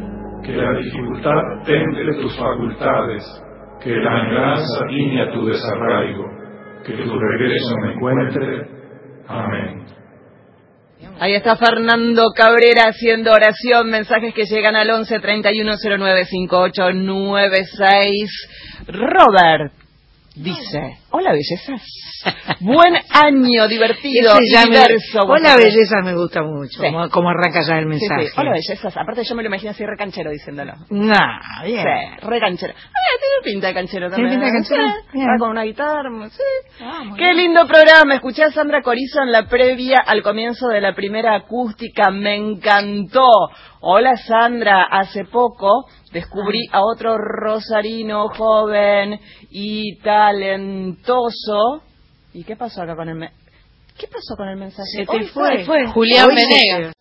que 0.44 0.53
la 0.53 0.72
dificultad 0.80 1.64
temple 1.65 2.14
tus 2.22 2.38
facultades, 2.38 3.23
que 3.82 3.91
la 3.91 4.11
añoranza 4.11 4.86
a 4.86 5.32
tu 5.32 5.45
desarraigo, 5.45 6.26
que 6.86 6.94
tu 6.94 7.19
regreso 7.19 7.76
me 7.82 7.94
encuentre. 7.94 8.68
Amén. 9.27 9.86
Ahí 11.19 11.34
está 11.34 11.57
Fernando 11.57 12.32
Cabrera 12.36 12.90
haciendo 12.90 13.32
oración, 13.32 13.90
mensajes 13.90 14.34
que 14.34 14.45
llegan 14.45 14.76
al 14.76 14.90
11 14.90 15.19
31 15.19 15.73
09 15.98 16.26
5896. 16.26 18.86
Robert 18.88 19.85
dice, 20.36 20.98
hola 21.12 21.32
bellezas, 21.32 21.82
buen 22.60 22.95
año, 23.12 23.68
divertido, 23.68 24.34
me-. 24.36 24.98
Hola 25.22 25.49
vosotros". 25.56 25.56
belleza 25.64 25.95
me 26.03 26.14
gusta 26.16 26.41
mucho, 26.44 26.80
Sí. 26.82 26.86
como, 26.88 27.10
como 27.10 27.30
arranca 27.30 27.62
ya 27.68 27.78
el 27.80 27.86
Sí, 27.94 27.99
sí. 27.99 28.07
mensaje. 28.10 28.40
Hola 28.41 28.52
bellezas, 28.52 28.98
aparte 28.98 29.24
yo 29.24 29.36
me 29.36 29.44
lo 29.44 29.48
imagino 29.48 29.72
así 29.72 29.86
recanchero 29.86 30.32
diciéndolo. 30.32 30.74
Nah, 30.90 31.64
bien. 31.66 31.84
Sí, 31.84 32.26
re 32.28 32.40
canchero. 32.40 32.74
Ah, 32.76 33.16
tiene 33.20 33.53
pinta 33.53 33.68
de 33.68 33.74
canchero 33.74 34.10
también. 34.10 34.30
¿Tiene 34.30 34.44
pinta 34.45 34.45
de 34.45 34.64
canchero? 34.64 34.88
Sí, 35.12 35.18
Bien. 35.18 35.28
va 35.28 35.38
con 35.40 35.49
una 35.52 35.64
guitarra, 35.64 36.10
sí. 36.30 36.44
Qué 37.18 37.34
lindo 37.34 37.66
programa. 37.68 38.16
Escuché 38.16 38.44
a 38.44 38.52
Sandra 38.52 38.82
Corizo 38.82 39.22
en 39.22 39.32
la 39.32 39.48
previa 39.48 39.98
al 40.06 40.22
comienzo 40.22 40.68
de 40.68 40.82
la 40.82 40.94
primera 40.94 41.36
acústica. 41.36 42.12
Me 42.12 42.36
encantó. 42.36 43.28
Hola 43.88 44.16
Sandra, 44.18 44.82
hace 44.90 45.26
poco 45.26 45.86
descubrí 46.12 46.68
a 46.72 46.82
otro 46.84 47.20
rosarino 47.20 48.30
joven 48.30 49.20
y 49.52 49.98
talentoso. 49.99 51.84
¿Y 52.34 52.44
qué 52.44 52.56
pasó 52.56 52.82
acá 52.82 52.95
con 52.95 53.10
el 53.10 53.16
me- 53.16 53.32
¿Qué 53.95 54.07
pasó 54.07 54.36
con 54.36 54.49
el 54.49 54.57
mensaje? 54.57 54.90
Se 54.91 55.06
te 55.06 55.28
fue. 55.28 55.66
Julián 55.94 56.28
Venegas. 56.30 56.94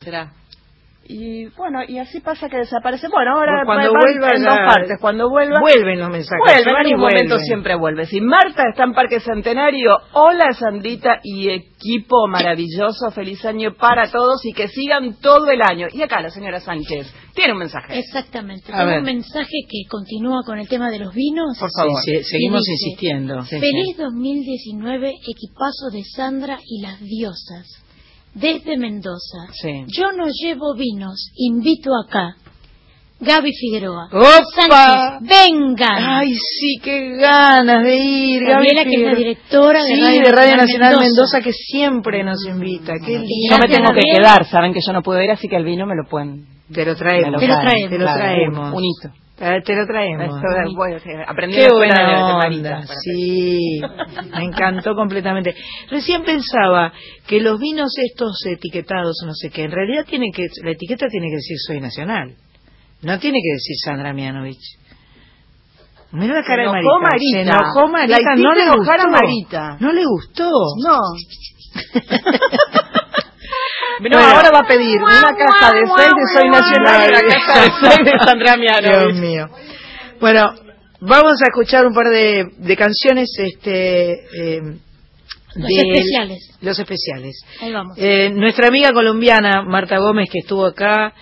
Y 1.07 1.47
bueno, 1.57 1.81
y 1.87 1.99
así 1.99 2.21
pasa 2.21 2.49
que 2.49 2.57
desaparece. 2.57 3.09
Bueno, 3.09 3.33
ahora 3.37 3.63
Cuando 3.67 3.93
va- 3.93 4.01
vuelva 4.01 4.31
en 4.35 4.43
ya- 4.43 4.49
dos 4.49 4.59
partes. 4.75 4.99
Cuando 5.01 5.29
vuelva, 5.29 5.61
Vuelven 5.61 5.99
los 5.99 6.09
mensajes. 6.11 6.41
Vuelve, 6.45 6.63
se 6.65 6.71
en 6.71 6.77
algún 6.77 7.01
momento 7.01 7.29
vuelven. 7.35 7.47
siempre 7.47 7.75
vuelve. 7.77 8.07
Si 8.07 8.21
Marta 8.21 8.63
está 8.71 8.85
en 8.85 8.95
Parque 8.95 9.21
Centenario, 9.21 9.99
hola 10.15 10.53
Sandrita 10.53 11.21
y 11.23 11.51
equipo 11.51 12.27
maravilloso, 12.29 13.11
feliz 13.11 13.45
año 13.45 13.75
para 13.75 14.11
todos 14.11 14.45
y 14.47 14.53
que 14.53 14.69
sigan 14.69 15.21
todo 15.21 15.51
el 15.51 15.61
año. 15.63 15.89
Y 15.93 16.01
acá 16.03 16.21
la 16.23 16.31
señora 16.31 16.61
Sánchez 16.61 17.13
tiene 17.35 17.53
un 17.53 17.59
mensaje. 17.59 17.99
Exactamente. 17.99 18.73
Ver. 18.73 18.99
un 19.01 19.05
mensaje 19.05 19.59
que 19.69 19.89
continúa 19.91 20.43
con 20.47 20.59
el 20.59 20.69
tema 20.69 20.91
de 20.91 21.01
los 21.01 21.15
vinos. 21.15 21.59
Por 21.59 21.71
favor. 21.77 22.01
Sí, 22.05 22.17
sí, 22.19 22.25
seguimos 22.25 22.61
dice, 22.61 22.73
insistiendo. 22.73 23.43
Sí, 23.43 23.59
Feliz 23.61 23.97
2019, 23.99 25.11
equipazo 25.11 25.91
de 25.93 26.03
Sandra 26.05 26.59
y 26.67 26.81
las 26.83 27.01
diosas. 27.01 27.81
Desde 28.35 28.77
Mendoza. 28.77 29.39
Sí. 29.53 29.85
Yo 29.97 30.13
no 30.13 30.27
llevo 30.29 30.75
vinos, 30.75 31.31
invito 31.37 31.91
acá. 32.07 32.37
Gaby 33.21 33.53
Figueroa. 33.59 34.09
¡Opa! 34.13 34.43
Sánchez, 34.55 35.29
vengan. 35.29 36.03
Ay, 36.03 36.35
sí, 36.35 36.79
qué 36.83 37.17
ganas 37.17 37.85
de 37.85 37.97
ir. 37.97 38.41
Gaby 38.43 38.53
Gabriela, 38.53 38.83
que 38.83 38.89
es 38.91 39.01
la 39.01 39.11
Figueroa. 39.15 39.19
directora 39.19 39.79
de 39.85 39.87
Sí, 39.87 40.01
Radio 40.01 40.21
de 40.25 40.33
Radio 40.33 40.57
Nacional 40.57 40.59
Nacional 40.59 40.91
Mendoza. 40.91 41.37
Mendoza. 41.39 41.41
que 41.41 41.53
siempre 41.53 42.25
nos 42.25 42.45
invita. 42.47 42.93
Qué 42.99 43.13
lindo. 43.13 43.27
Yo 43.51 43.59
me 43.59 43.73
tengo 43.75 43.91
que 43.95 44.01
quedar, 44.19 44.45
saben 44.47 44.75
que 44.75 44.81
yo 44.85 44.93
no 44.93 45.03
puedo 45.03 45.23
ir, 45.23 45.31
así 45.31 45.49
que 45.49 45.57
el 45.57 45.65
vino 45.65 45.87
me 45.87 45.95
lo 45.95 46.05
pueden. 46.11 46.45
Te 46.73 46.85
lo 46.85 46.97
traemos. 46.97 47.41
Te 47.41 47.47
lo 47.47 47.55
traen, 47.55 47.89
traemos. 47.89 47.91
Te 47.91 47.99
lo 47.99 48.05
claro, 48.05 48.19
traemos. 48.21 48.69
Un, 48.73 48.75
un 48.79 48.85
hito. 48.85 49.24
Eh, 49.37 49.63
Te 49.65 49.75
lo 49.75 49.85
traemos. 49.87 50.27
Esto 50.27 50.77
bueno, 50.77 50.97
aprendí 51.27 51.57
Qué 51.57 51.69
buena 51.73 52.39
onda, 52.39 52.83
sí, 53.03 53.81
me 54.31 54.45
encantó 54.45 54.95
completamente. 54.95 55.55
Recién 55.91 56.23
pensaba 56.23 56.93
que 57.27 57.41
los 57.41 57.59
vinos 57.59 57.93
estos 57.97 58.47
etiquetados, 58.47 59.17
no 59.27 59.33
sé 59.35 59.51
qué, 59.51 59.65
en 59.65 59.73
realidad 59.73 60.05
tiene 60.09 60.31
que, 60.33 60.47
la 60.63 60.71
etiqueta 60.71 61.09
tiene 61.09 61.27
que 61.31 61.37
decir 61.37 61.57
soy 61.67 61.81
nacional, 61.81 62.37
no 63.03 63.19
tiene 63.19 63.39
que 63.43 63.53
decir 63.55 63.77
Sandra 63.85 64.13
Mianovich. 64.13 64.79
Mira 66.13 66.35
la 66.35 66.45
cara 66.45 66.63
de 66.63 66.69
Marita. 66.69 66.91
Marita. 67.03 67.33
Se 67.33 67.41
enojó 67.41 67.89
Marita, 67.89 68.19
La 68.21 68.37
no 68.37 68.55
le 68.55 68.63
enojar 68.63 69.01
gustó. 69.01 69.09
a 69.09 69.11
Marita. 69.11 69.77
No 69.81 69.93
le 69.93 70.05
gustó. 70.05 70.51
No. 70.85 70.99
No, 74.01 74.09
Bueno. 74.11 74.19
ahora 74.19 74.51
va 74.53 74.59
a 74.61 74.67
pedir 74.69 74.97
una 75.03 75.23
caja 75.37 75.73
de 75.75 75.83
seis 75.97 76.11
de 76.17 76.41
Soy 76.41 76.49
Nacional 76.51 77.03
y 77.05 77.09
una 77.09 77.21
caja 77.21 77.61
de 77.63 77.71
seis 77.81 78.05
de 78.05 78.19
Sandra 78.25 78.57
Mianovich. 78.57 79.15
Dios 79.15 79.21
mío. 79.21 79.47
Bueno, 80.21 80.53
vamos 81.01 81.35
a 81.43 81.47
escuchar 81.49 81.87
un 81.87 81.95
par 81.95 82.09
de, 82.11 82.47
de 82.59 82.77
canciones, 82.77 83.29
este, 83.39 84.13
eh, 84.13 84.61
Los 85.55 85.69
de- 85.69 85.77
especiales. 85.79 86.57
Los 86.61 86.79
especiales. 86.79 87.41
Ahí 87.61 87.73
vamos. 87.73 87.97
Eh, 87.99 88.31
nuestra 88.31 88.69
amiga 88.69 88.93
colombiana 88.93 89.63
Marta 89.63 89.99
Gómez, 89.99 90.29
que 90.33 90.39
estuvo 90.41 90.67
acá, 90.67 91.13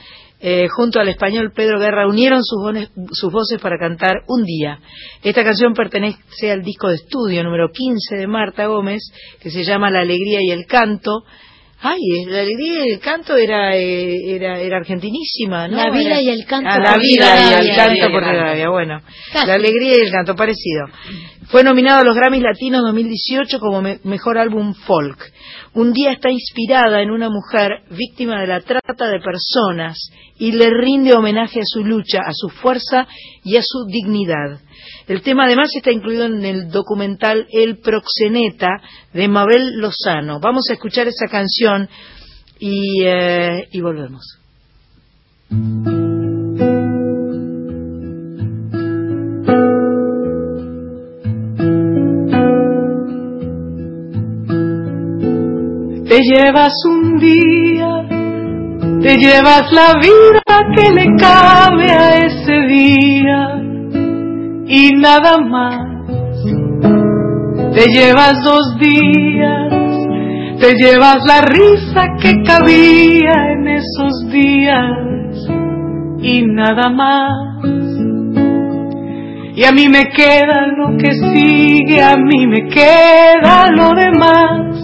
eh, 0.45 0.67
junto 0.69 0.99
al 0.99 1.09
español 1.09 1.53
Pedro 1.55 1.79
Guerra, 1.79 2.09
unieron 2.09 2.41
sus, 2.43 2.59
vones- 2.65 2.91
sus 3.13 3.31
voces 3.33 3.61
para 3.61 3.77
cantar 3.79 4.23
Un 4.27 4.43
Día. 4.45 4.79
Esta 5.23 5.45
canción 5.45 5.73
pertenece 5.75 6.51
al 6.51 6.63
disco 6.63 6.89
de 6.89 6.97
estudio 6.97 7.45
número 7.45 7.71
15 7.71 8.17
de 8.17 8.27
Marta 8.27 8.67
Gómez, 8.67 9.03
que 9.41 9.51
se 9.51 9.63
llama 9.65 9.91
La 9.91 10.01
Alegría 10.01 10.41
y 10.43 10.51
el 10.51 10.67
Canto. 10.67 11.23
Ay, 11.85 11.99
la 12.29 12.41
alegría 12.41 12.87
y 12.87 12.93
el 12.93 13.01
canto 13.01 13.37
era 13.37 13.77
eh, 13.77 14.15
era, 14.37 14.61
era 14.61 14.77
argentinísima, 14.77 15.67
¿no? 15.69 15.77
La 15.77 15.91
vida 15.91 16.11
Era- 16.11 16.23
y 16.23 16.29
el 16.29 16.45
canto 16.47 16.69
Ah, 16.71 16.77
por 16.77 16.85
la 16.85 16.97
vida 16.99 17.37
y 17.37 17.69
el 17.69 17.77
canto 17.77 18.11
por 18.13 18.23
Rivadavia, 18.23 18.69
bueno. 18.69 19.01
Casi. 19.33 19.47
La 19.49 19.55
alegría 19.55 19.99
y 19.99 20.01
el 20.01 20.11
canto, 20.13 20.35
parecido. 20.37 20.87
Fue 21.49 21.65
nominado 21.65 22.01
a 22.01 22.05
los 22.05 22.15
Grammys 22.15 22.43
Latinos 22.43 22.83
2018 22.83 23.59
como 23.59 23.83
me- 23.83 23.99
mejor 24.05 24.39
álbum 24.39 24.75
folk. 24.75 25.19
Un 25.75 25.93
día 25.93 26.13
está 26.13 26.31
inspirada 26.31 27.03
en 27.03 27.11
una 27.11 27.29
mujer 27.31 27.83
víctima 27.91 28.41
de 28.41 28.47
la 28.47 28.61
trata 28.61 29.09
de 29.11 29.19
personas 29.21 29.99
y 30.39 30.53
le 30.53 30.71
rinde 30.71 31.15
homenaje 31.15 31.59
a 31.61 31.65
su 31.65 31.85
lucha, 31.85 32.21
a 32.25 32.33
su 32.33 32.49
fuerza 32.49 33.07
y 33.45 33.57
a 33.57 33.61
su 33.63 33.85
dignidad. 33.87 34.61
El 35.07 35.23
tema 35.23 35.45
además 35.45 35.71
está 35.75 35.91
incluido 35.91 36.27
en 36.27 36.45
el 36.45 36.71
documental 36.71 37.47
El 37.51 37.79
Proxeneta 37.79 38.81
de 39.13 39.29
Mabel 39.29 39.77
Lozano. 39.77 40.41
Vamos 40.41 40.65
a 40.71 40.75
escuchar 40.75 41.09
esa 41.09 41.27
canción 41.29 41.89
y, 42.59 43.05
eh, 43.05 43.69
y 43.73 43.81
volvemos. 43.81 44.39
Te 56.09 56.21
llevas 56.21 56.73
un 56.87 57.19
día, 57.19 58.07
te 59.03 59.17
llevas 59.17 59.73
la 59.73 59.95
vida 60.01 60.43
que 60.77 60.91
le 60.93 61.07
cabe 61.19 61.91
a 61.91 62.17
ese 62.19 62.53
día 62.69 63.62
y 64.75 64.91
nada 64.97 65.37
más. 65.39 65.87
Te 67.75 67.89
llevas 67.91 68.43
dos 68.43 68.79
días, 68.79 69.71
te 70.59 70.75
llevas 70.77 71.19
la 71.27 71.43
risa 71.43 72.07
que 72.21 72.43
cabía 72.43 73.53
en 73.53 73.69
esos 73.69 74.31
días 74.31 75.37
y 76.23 76.43
nada 76.47 76.89
más. 76.89 77.33
Y 79.55 79.65
a 79.65 79.73
mí 79.73 79.89
me 79.91 80.09
queda 80.09 80.69
lo 80.69 80.97
que 80.97 81.13
sigue, 81.13 82.01
a 82.01 82.17
mí 82.17 82.47
me 82.47 82.69
queda 82.69 83.71
lo 83.77 83.91
demás. 83.91 84.83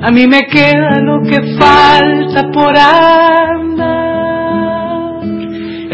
A 0.00 0.10
mí 0.12 0.28
me 0.28 0.42
queda 0.46 1.00
lo 1.00 1.22
que 1.22 1.56
falta 1.58 2.52
por 2.52 2.78
andar. 2.78 4.03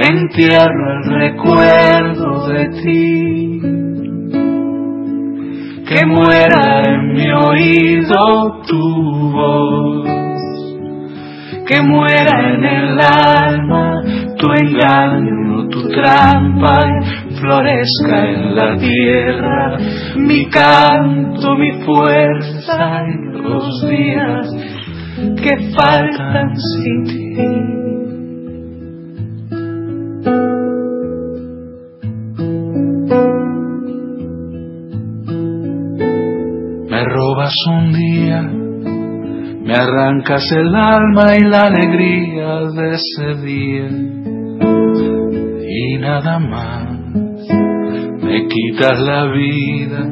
Entierro 0.03 0.93
el 0.95 1.13
recuerdo 1.13 2.49
de 2.49 2.69
ti. 2.83 3.61
Que 5.87 6.07
muera 6.07 6.83
en 6.87 7.13
mi 7.13 7.31
oído 7.31 8.63
tu 8.67 9.31
voz. 9.31 10.09
Que 11.67 11.83
muera 11.83 12.55
en 12.55 12.65
el 12.65 12.99
alma 12.99 14.01
tu 14.39 14.51
engaño, 14.51 15.69
tu 15.69 15.89
trampa. 15.91 16.81
y 17.29 17.35
Florezca 17.35 18.27
en 18.27 18.55
la 18.57 18.79
tierra 18.79 19.77
mi 20.17 20.47
canto, 20.49 21.57
mi 21.57 21.73
fuerza 21.85 23.03
en 23.03 23.43
los 23.43 23.89
días 23.89 24.49
que 25.37 25.73
faltan 25.75 26.57
sin 26.57 27.05
ti. 27.05 28.00
Me 37.51 37.73
un 37.73 37.93
día, 37.93 38.43
me 38.43 39.75
arrancas 39.75 40.45
el 40.53 40.73
alma 40.73 41.37
y 41.37 41.41
la 41.41 41.67
alegría 41.67 42.61
de 42.71 42.93
ese 42.93 43.35
día 43.45 43.89
y 45.69 45.99
nada 45.99 46.39
más. 46.39 46.87
quitas 48.49 49.01
la 49.01 49.33
vida, 49.33 50.07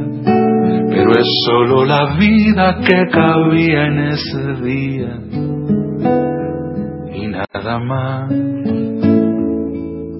pero 0.91 1.13
es 1.13 1.29
solo 1.47 1.85
la 1.85 2.17
vida 2.17 2.81
que 2.85 3.07
cabía 3.13 3.87
en 3.87 3.99
ese 4.01 4.55
día 4.65 5.21
y 7.15 7.27
nada 7.29 7.79
más. 7.79 8.33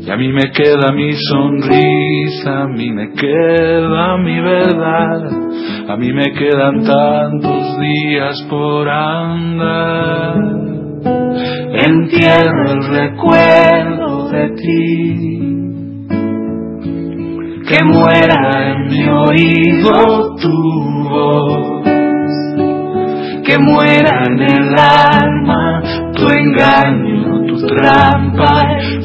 Y 0.07 0.11
a 0.11 0.17
mí 0.17 0.33
me 0.33 0.53
queda 0.53 0.93
mi 0.93 1.13
sonrisa, 1.15 2.63
a 2.63 2.69
mí 2.69 2.93
me 2.93 3.11
queda 3.11 4.17
mi 4.19 4.41
verdad, 4.41 5.49
a 5.89 5.97
mí 5.97 6.13
me 6.13 6.33
quedan 6.35 6.85
tantos 6.85 7.79
días 7.81 8.47
por 8.51 8.87
andar. 8.91 10.37
Entierro 11.73 12.73
el 12.73 12.87
recuerdo 12.89 14.29
de 14.29 14.49
ti, 14.51 16.09
que 17.67 17.85
muera 17.85 18.71
en 18.71 18.89
mi 18.89 19.09
oído 19.09 20.37
tu 20.37 21.09
voz, 21.09 21.85
que 23.47 23.59
muera 23.59 24.25
en 24.27 24.43
el 24.43 24.79
alma 24.79 25.83
tu 26.15 26.29
engaño, 26.29 27.47
tu 27.47 27.67
trampa, 27.67 28.61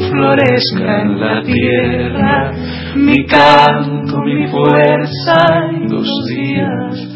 florezca 0.09 1.01
en 1.01 1.19
la 1.19 1.41
tierra 1.43 2.51
mi 2.95 3.25
canto, 3.25 4.19
mi 4.19 4.47
fuerza 4.47 5.69
en 5.69 5.89
los 5.89 6.07
días 6.29 7.13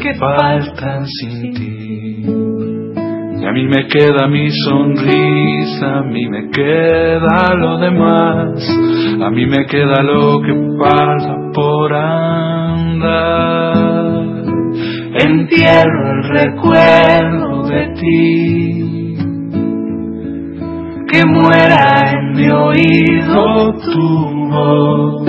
que 0.00 0.14
faltan 0.14 1.06
sin 1.06 1.54
ti. 1.54 2.24
Y 3.40 3.46
a 3.46 3.52
mí 3.52 3.66
me 3.66 3.86
queda 3.88 4.26
mi 4.28 4.50
sonrisa, 4.50 5.98
a 5.98 6.02
mí 6.02 6.28
me 6.28 6.48
queda 6.50 7.54
lo 7.54 7.78
demás, 7.78 8.68
a 9.22 9.30
mí 9.30 9.46
me 9.46 9.66
queda 9.66 10.02
lo 10.02 10.40
que 10.40 10.54
pasa 10.78 11.36
por 11.52 11.94
andar. 11.94 13.44
Entierro 15.26 16.10
el 16.10 16.22
recuerdo 16.28 17.62
de 17.68 17.86
ti, 18.00 18.93
que 21.14 21.24
muera 21.26 22.10
en 22.10 22.32
mi 22.32 22.48
oído 22.50 23.72
tu 23.74 24.48
voz, 24.50 25.28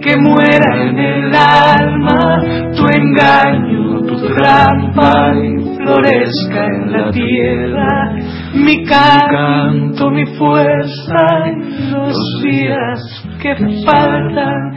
que 0.00 0.16
muera 0.16 0.88
en 0.88 0.98
el 0.98 1.34
alma 1.34 2.42
tu 2.74 2.86
engaño, 2.86 4.00
tu 4.06 4.16
trampa 4.34 5.34
y 5.34 5.76
florezca 5.76 6.64
en 6.64 6.92
la 6.92 7.10
tierra 7.10 8.14
mi 8.54 8.84
canto, 8.84 10.10
mi 10.10 10.24
fuerza 10.38 11.26
en 11.44 11.90
los 11.90 12.42
días 12.42 13.24
que 13.42 13.54
faltan, 13.84 14.76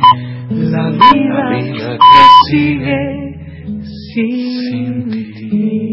la 0.49 0.89
vida 0.89 1.49
que 1.79 2.23
sigue 2.49 2.99
sin 4.13 5.09
ti. 5.09 5.84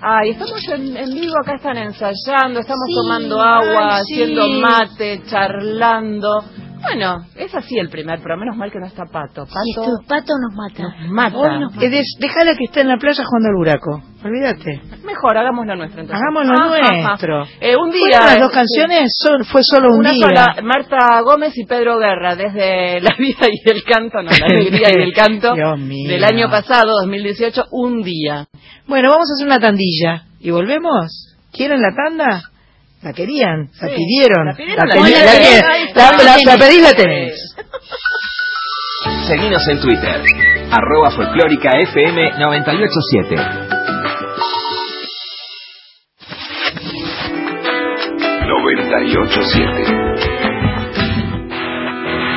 Ay, 0.00 0.30
estamos 0.30 0.62
en, 0.68 0.96
en 0.96 1.14
vivo, 1.14 1.34
acá 1.42 1.56
están 1.56 1.76
ensayando, 1.76 2.60
estamos 2.60 2.84
Sí, 2.86 2.94
tomando 2.94 3.40
agua, 3.40 3.96
ay, 3.96 4.04
sí. 4.06 4.14
haciendo 4.14 4.48
mate, 4.60 5.22
charlando. 5.28 6.44
Bueno, 6.82 7.16
es 7.36 7.54
así 7.54 7.78
el 7.78 7.88
primer, 7.90 8.20
pero 8.22 8.36
menos 8.36 8.56
mal 8.56 8.70
que 8.70 8.78
no 8.78 8.86
está 8.86 9.04
Pato. 9.04 9.44
Pato 9.46 9.98
Pato 10.06 10.32
nos 10.40 10.54
mata. 10.54 10.94
mata. 11.08 11.58
Nos. 11.58 11.82
Eh, 11.82 12.02
Déjala 12.18 12.54
que 12.56 12.64
esté 12.64 12.80
en 12.82 12.88
la 12.88 12.96
playa 12.98 13.24
jugando 13.24 13.48
al 13.48 13.54
buraco. 13.56 14.02
Olvídate. 14.24 14.80
Mejor, 15.04 15.36
hagamos 15.38 15.66
lo 15.66 15.76
nuestro 15.76 16.00
entonces. 16.00 16.20
Hagamos 16.22 16.46
lo 16.46 16.52
Ajá, 16.54 16.84
ajá. 16.84 17.08
nuestro. 17.08 17.42
Eh, 17.60 17.76
un 17.76 17.90
día. 17.90 18.18
¿Fueron 18.18 18.26
las 18.26 18.40
dos 18.40 18.50
sí. 18.50 18.54
canciones? 18.56 19.16
Son- 19.18 19.44
fue 19.44 19.62
solo 19.64 19.88
un 19.92 19.98
Una 20.00 20.10
día. 20.10 20.26
sola, 20.26 20.56
Marta 20.62 21.20
Gómez 21.22 21.56
y 21.56 21.64
Pedro 21.66 21.98
Guerra, 21.98 22.34
desde 22.36 23.00
La 23.00 23.14
vida 23.18 23.46
y 23.50 23.70
el 23.70 23.84
canto, 23.84 24.22
no, 24.22 24.30
La 24.30 24.46
alegría 24.46 24.88
y 24.98 25.02
el 25.02 25.12
canto, 25.14 25.54
Dios 25.54 25.78
mío. 25.78 26.10
del 26.10 26.24
año 26.24 26.50
pasado, 26.50 26.92
2018, 27.02 27.64
un 27.70 28.02
día. 28.02 28.46
Bueno, 28.86 29.10
vamos 29.10 29.28
a 29.30 29.34
hacer 29.34 29.46
una 29.46 29.60
tandilla. 29.60 30.24
¿Y 30.40 30.50
volvemos? 30.50 31.36
¿Quieren 31.52 31.80
la 31.80 31.94
tanda? 31.94 32.42
¿La 33.02 33.12
querían? 33.12 33.68
¿La 33.80 33.88
Sí. 33.88 33.94
pidieron? 33.96 34.46
La 34.46 34.54
pidieron, 34.54 34.88
la 34.88 34.94
tenés. 34.94 35.24
la 35.24 35.68
La- 35.68 35.78
está. 35.84 36.24
la- 36.24 36.36
la 36.44 36.58
pedís, 36.58 36.82
la 36.82 36.92
tenés. 36.94 37.54
Seguinos 39.28 39.68
en 39.68 39.80
Twitter, 39.80 40.20
arroba 40.72 41.10
folclórica 41.10 41.70
FM 41.78 42.32
987. 42.38 43.36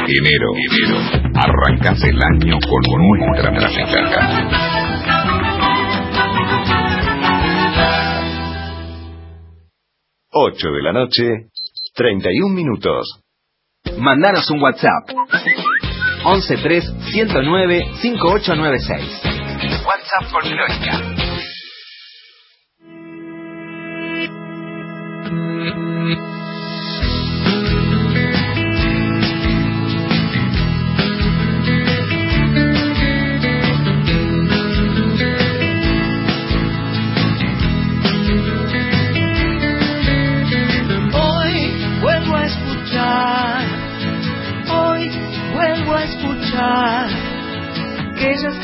Enero, 0.07 0.49
enero. 0.57 0.97
Arrancas 1.35 2.03
el 2.03 2.19
año 2.21 2.57
con 2.59 2.81
nuestra 3.19 3.51
música. 3.51 4.70
Ocho 10.34 10.70
de 10.72 10.82
la 10.82 10.94
noche, 10.94 11.49
31 11.94 12.56
minutos. 12.56 13.20
Mandanos 13.98 14.49
un 14.49 14.62
WhatsApp. 14.62 15.10
113 16.24 16.88
109 17.12 17.91
5896. 18.02 19.84
WhatsApp 19.86 20.32
folclórica. 20.32 21.22
Hoy 26.02 26.40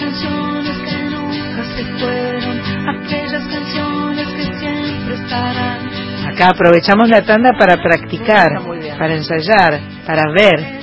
canciones 0.07 0.77
que 0.77 0.97
nunca 1.09 1.63
se 1.75 1.84
fueron, 1.99 2.59
aquellas 2.88 3.43
canciones 3.47 4.27
que 4.27 4.43
siempre 4.57 5.15
estarán. 5.15 5.89
Acá 6.27 6.49
aprovechamos 6.49 7.09
la 7.09 7.25
tanda 7.25 7.51
para 7.59 7.81
practicar, 7.81 8.49
para 8.97 9.15
ensayar, 9.15 9.81
para 10.05 10.31
ver. 10.31 10.77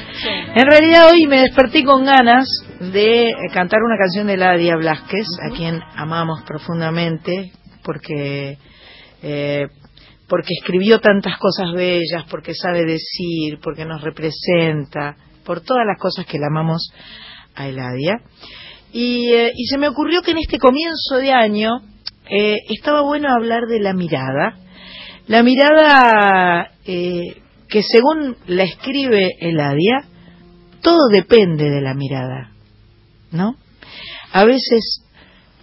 En 0.55 0.66
realidad 0.66 1.10
hoy 1.10 1.26
me 1.26 1.40
desperté 1.40 1.84
con 1.84 2.05
ganas 2.05 2.46
de 2.80 3.28
eh, 3.28 3.34
cantar 3.52 3.80
una 3.82 3.96
canción 3.96 4.26
de 4.26 4.36
Ladia 4.36 4.76
Blasquez, 4.76 5.26
a 5.42 5.55
quien 5.56 5.80
amamos 5.96 6.42
profundamente, 6.42 7.52
porque 7.82 8.59
eh, 9.22 9.68
porque 10.28 10.52
escribió 10.60 11.01
tantas 11.01 11.38
cosas 11.38 11.72
bellas, 11.74 12.24
porque 12.30 12.55
sabe 12.55 12.84
decir, 12.84 13.59
porque 13.62 13.86
nos 13.86 14.02
representa, 14.02 15.16
por 15.44 15.62
todas 15.62 15.86
las 15.86 15.98
cosas 15.98 16.26
que 16.26 16.38
la 16.38 16.48
amamos 16.48 16.92
a 17.55 17.68
Eladia. 17.68 18.20
Y, 18.96 19.32
eh, 19.32 19.50
y 19.56 19.66
se 19.66 19.76
me 19.76 19.88
ocurrió 19.88 20.22
que 20.22 20.30
en 20.30 20.38
este 20.38 20.60
comienzo 20.60 21.16
de 21.16 21.32
año 21.32 21.80
eh, 22.30 22.58
estaba 22.68 23.00
bueno 23.00 23.28
hablar 23.28 23.62
de 23.66 23.80
la 23.80 23.92
mirada. 23.92 24.56
La 25.26 25.42
mirada 25.42 26.70
eh, 26.86 27.42
que 27.68 27.82
según 27.82 28.36
la 28.46 28.62
escribe 28.62 29.30
Eladia, 29.40 30.04
todo 30.80 31.08
depende 31.10 31.70
de 31.70 31.80
la 31.80 31.94
mirada, 31.94 32.52
¿no? 33.32 33.56
A 34.32 34.44
veces 34.44 35.00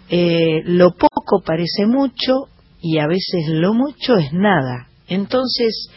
lo 0.10 0.92
poco 0.92 1.42
parece 1.46 1.86
mucho 1.86 2.50
y 2.82 2.98
a 2.98 3.08
veces 3.08 3.48
lo 3.48 3.74
mucho 3.74 4.18
es 4.18 4.34
nada. 4.34 4.90
Entonces, 5.08 5.90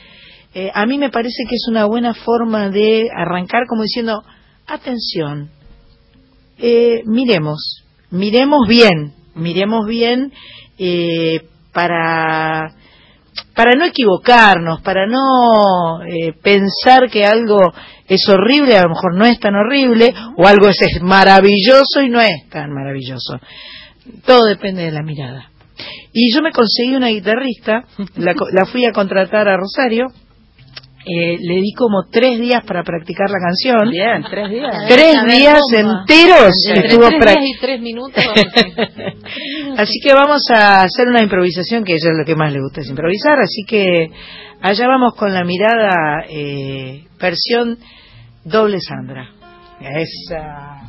a 0.73 0.87
mí 0.87 0.99
me 0.99 1.11
parece 1.11 1.43
que 1.49 1.57
es 1.57 1.67
una 1.69 1.87
buena 1.87 2.15
forma 2.15 2.71
de 2.71 3.09
arrancar 3.13 3.67
como 3.67 3.83
diciendo, 3.83 4.23
atención, 4.69 5.51
eh, 6.59 7.03
miremos, 7.07 7.85
miremos 8.11 8.69
bien, 8.69 9.15
miremos 9.35 9.87
bien 9.87 10.33
eh, 10.79 11.41
para 11.73 12.75
para 13.55 13.73
no 13.79 13.85
equivocarnos, 13.85 14.81
para 14.83 15.07
no 15.07 16.03
eh, 16.05 16.33
pensar 16.43 17.09
que 17.11 17.25
algo 17.25 17.73
es 18.07 18.29
horrible, 18.29 18.77
a 18.77 18.83
lo 18.83 18.91
mejor 18.91 19.17
no 19.17 19.25
es 19.25 19.39
tan 19.39 19.55
horrible, 19.55 20.13
o 20.37 20.47
algo 20.47 20.69
es, 20.69 20.77
maravilloso 21.03 22.03
y 22.03 22.11
no 22.11 22.21
es 22.21 22.49
tan 22.51 22.73
maravilloso. 22.73 23.39
Todo 24.27 24.47
depende 24.47 24.83
de 24.83 24.91
la 24.91 25.03
mirada. 25.03 25.51
Y 26.13 26.33
yo 26.35 26.43
me 26.43 26.53
conseguí 26.53 26.95
una 26.95 27.09
guitarrista, 27.09 27.85
la 28.17 28.67
fui 28.67 28.85
a 28.85 28.93
contratar 28.93 29.49
a 29.49 29.57
Rosario, 29.57 30.07
eh, 31.07 31.37
le 31.39 31.61
di 31.61 31.73
como 31.75 32.05
tres 32.11 32.41
días 32.41 32.65
para 32.65 32.83
practicar 32.83 33.29
la 33.29 33.39
canción. 33.39 33.91
Bien, 33.91 34.25
tres 34.31 34.49
días. 34.49 34.75
Tres 34.89 35.17
A 35.17 35.25
ver, 35.25 35.37
días 35.37 35.61
bomba. 35.71 36.01
enteros 36.01 36.55
Entre 36.69 36.89
estuvo 36.89 37.09
tres 37.09 37.37
días 37.37 37.45
y 37.45 37.61
tres 37.61 37.81
minutos. 37.81 38.25
Así 39.77 40.01
que 40.03 40.15
vamos 40.15 40.43
a 40.51 40.83
hacer 40.83 41.09
una 41.09 41.23
improvisación 41.23 41.85
que 41.85 41.93
a 41.93 41.97
ella 41.97 42.11
es 42.11 42.19
lo 42.19 42.25
que 42.25 42.35
más 42.35 42.53
le 42.53 42.61
gusta 42.61 42.81
es 42.81 42.89
improvisar. 42.89 43.39
Así 43.39 43.65
que 43.67 44.11
allá 44.63 44.89
vamos 44.89 45.15
con 45.15 45.35
la 45.35 45.45
mirada 45.45 46.25
eh, 46.29 47.05
versión 47.21 47.79
doble 48.45 48.81
Sandra. 48.81 49.29
Esa. 49.81 50.81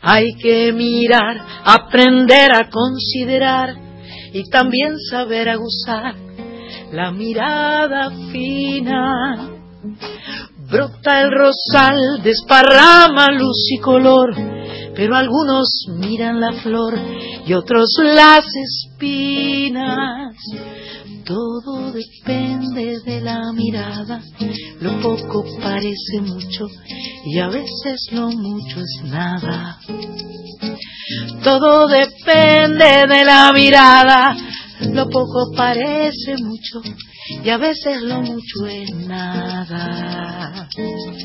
Hay 0.00 0.32
que 0.40 0.72
mirar, 0.72 1.36
aprender 1.62 2.52
a 2.54 2.70
considerar 2.70 3.74
y 4.32 4.48
también 4.48 4.98
saber 5.10 5.50
aguzar 5.50 6.14
la 6.92 7.10
mirada 7.10 8.10
fina. 8.32 9.50
Brota 10.70 11.22
el 11.22 11.30
rosal, 11.32 12.22
desparrama 12.22 13.32
luz 13.32 13.70
y 13.72 13.78
color, 13.78 14.34
pero 14.94 15.16
algunos 15.16 15.68
miran 15.98 16.40
la 16.40 16.52
flor 16.52 16.98
y 17.46 17.52
otros 17.54 17.88
las 18.02 18.44
espinas. 18.54 20.36
Todo 21.24 21.92
depende 21.92 23.00
de 23.04 23.20
la 23.20 23.52
mirada, 23.52 24.20
lo 24.80 25.00
poco 25.00 25.44
parece 25.60 26.20
mucho 26.20 26.66
y 27.24 27.38
a 27.38 27.48
veces 27.48 28.08
lo 28.12 28.30
mucho 28.30 28.80
es 28.80 29.00
nada. 29.04 29.78
Todo 31.42 31.88
depende 31.88 33.06
de 33.08 33.24
la 33.24 33.52
mirada, 33.52 34.36
lo 34.88 35.08
poco 35.08 35.52
parece 35.54 36.36
mucho 36.38 36.80
y 37.44 37.48
a 37.48 37.58
veces 37.58 38.02
lo 38.02 38.22
mucho 38.22 38.66
es 38.66 38.90
nada. 39.06 40.68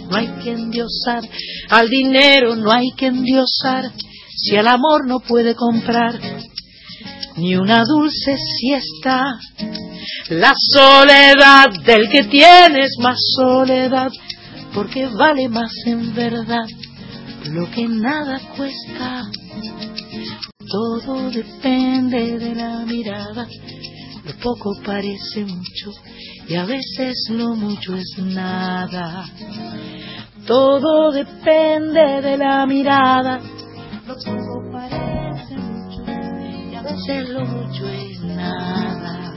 No 0.09 0.15
hay 0.15 0.27
que 0.43 0.51
endiosar 0.51 1.23
al 1.69 1.89
dinero, 1.89 2.55
no 2.55 2.71
hay 2.71 2.91
que 2.97 3.07
endiosar 3.07 3.91
si 4.35 4.55
el 4.55 4.67
amor 4.67 5.07
no 5.07 5.19
puede 5.19 5.55
comprar 5.55 6.19
ni 7.37 7.55
una 7.55 7.83
dulce 7.83 8.37
siesta. 8.37 9.39
La 10.29 10.53
soledad 10.55 11.69
del 11.85 12.09
que 12.09 12.23
tienes 12.25 12.91
más 12.99 13.17
soledad, 13.35 14.11
porque 14.73 15.07
vale 15.07 15.49
más 15.49 15.71
en 15.85 16.13
verdad 16.13 16.65
lo 17.51 17.69
que 17.71 17.87
nada 17.87 18.39
cuesta. 18.55 19.23
Todo 20.69 21.29
depende 21.29 22.39
de 22.39 22.55
la 22.55 22.85
mirada, 22.85 23.47
lo 24.25 24.33
poco 24.41 24.71
parece 24.83 25.45
mucho 25.45 25.91
y 26.47 26.55
a 26.55 26.65
veces 26.65 27.27
lo 27.29 27.55
mucho 27.55 27.95
es 27.95 28.17
nada. 28.17 29.25
Todo 30.47 31.11
depende 31.11 32.21
de 32.21 32.37
la 32.37 32.65
mirada, 32.65 33.39
lo 34.07 34.15
poco 34.15 34.71
parece 34.71 35.55
mucho 35.55 36.03
y 36.71 36.75
a 36.75 36.81
veces 36.81 37.29
lo 37.29 37.45
mucho 37.45 37.87
es 37.87 38.21
nada. 38.21 39.33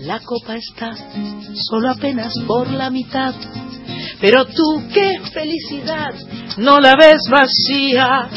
La 0.00 0.20
copa 0.20 0.56
está 0.56 0.92
solo 1.68 1.90
apenas 1.90 2.34
por 2.46 2.70
la 2.70 2.90
mitad, 2.90 3.34
pero 4.20 4.46
tú 4.46 4.82
qué 4.92 5.20
felicidad, 5.32 6.14
no 6.58 6.80
la 6.80 6.96
ves 6.96 7.20
vacía. 7.30 8.28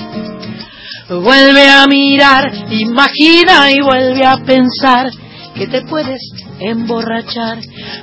Vuelve 1.09 1.69
a 1.69 1.87
mirar, 1.87 2.51
imagina 2.69 3.71
y 3.71 3.81
vuelve 3.81 4.25
a 4.25 4.37
pensar 4.37 5.09
que 5.55 5.67
te 5.67 5.81
puedes 5.81 6.21
emborrachar, 6.59 7.59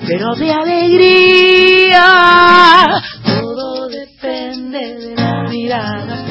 pero 0.07 0.35
de 0.35 0.53
alegría. 0.53 2.03
Todo 3.24 3.89
depende 3.89 4.98
de 4.98 5.15
la 5.15 5.44
mirada, 5.48 6.24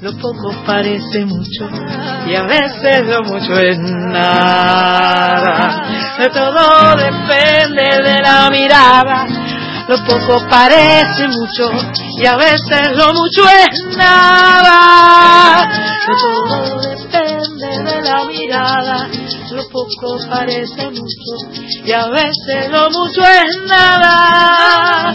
lo 0.00 0.12
poco 0.12 0.54
parece 0.64 1.24
mucho 1.24 1.68
y 2.26 2.34
a 2.34 2.44
veces 2.44 3.06
lo 3.06 3.22
mucho 3.24 3.58
es 3.58 3.78
nada. 3.78 5.32
Todo 6.32 6.94
depende 6.96 8.02
de 8.02 8.22
la 8.22 8.48
mirada, 8.50 9.26
lo 9.92 9.98
poco 10.06 10.46
parece 10.48 11.28
mucho 11.28 11.70
y 12.18 12.26
a 12.26 12.36
veces 12.36 12.92
lo 12.94 13.12
mucho 13.12 13.46
es 13.46 13.96
nada. 13.96 15.68
Todo 16.06 16.80
depende 16.80 17.41
de 17.78 18.02
la 18.02 18.24
mirada, 18.24 19.08
lo 19.50 19.68
poco 19.68 20.18
parece 20.28 20.90
mucho 20.90 21.34
y 21.84 21.92
a 21.92 22.06
veces 22.08 22.70
lo 22.70 22.90
mucho 22.90 23.22
es 23.22 23.62
nada. 23.66 25.14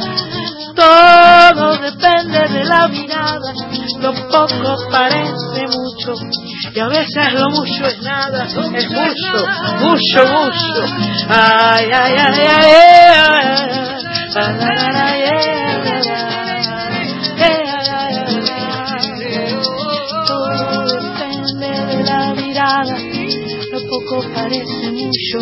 Todo 0.75 1.77
depende 1.77 2.39
de 2.49 2.63
la 2.65 2.87
mirada, 2.87 3.53
lo 3.99 4.13
poco 4.29 4.75
parece 4.91 5.67
mucho 5.67 6.13
y 6.73 6.79
a 6.79 6.87
veces 6.87 7.33
lo 7.33 7.49
mucho 7.49 7.87
es 7.87 8.01
nada. 8.01 8.45
Es 8.45 8.89
mucho, 8.89 9.45
mucho, 9.79 10.25
mucho. 10.27 10.83
Ay, 11.29 11.91
ay, 11.91 12.15
ay, 12.17 12.45
ay, 12.45 12.65
ay, 12.65 13.53
ay, 14.35 14.55
ay, 14.95 15.23
ay, 15.23 15.57
Todo 16.23 16.36
poco 24.05 24.21
parece 24.33 24.91
mucho 24.91 25.39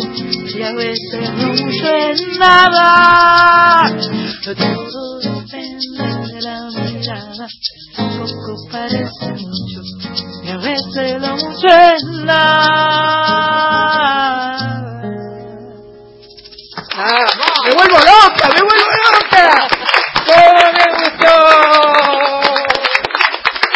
y 0.56 0.62
a 0.62 0.72
veces 0.72 1.30
mucho 1.36 1.86
es 1.94 2.38
nada. 2.38 3.90
Todo 4.44 5.18
depende 5.20 6.02
de 6.32 6.40
la 6.40 6.70
mirada, 6.70 7.46
poco 7.96 8.52
parece 8.70 9.26
mucho 9.32 9.80
y 10.44 10.48
a 10.48 10.56
veces 10.58 11.20
lo 11.20 11.28
mucho 11.36 11.66
es 11.68 12.02
nada. 12.24 13.36
Ah, 16.98 17.26
¡Me 17.66 17.74
vuelvo 17.74 17.98
loca! 17.98 18.48
¡Me 18.54 18.62
vuelvo 18.62 18.90
loca! 19.12 19.68
¡Cómo 20.26 20.58
me 20.72 20.86
gustó! 20.96 21.36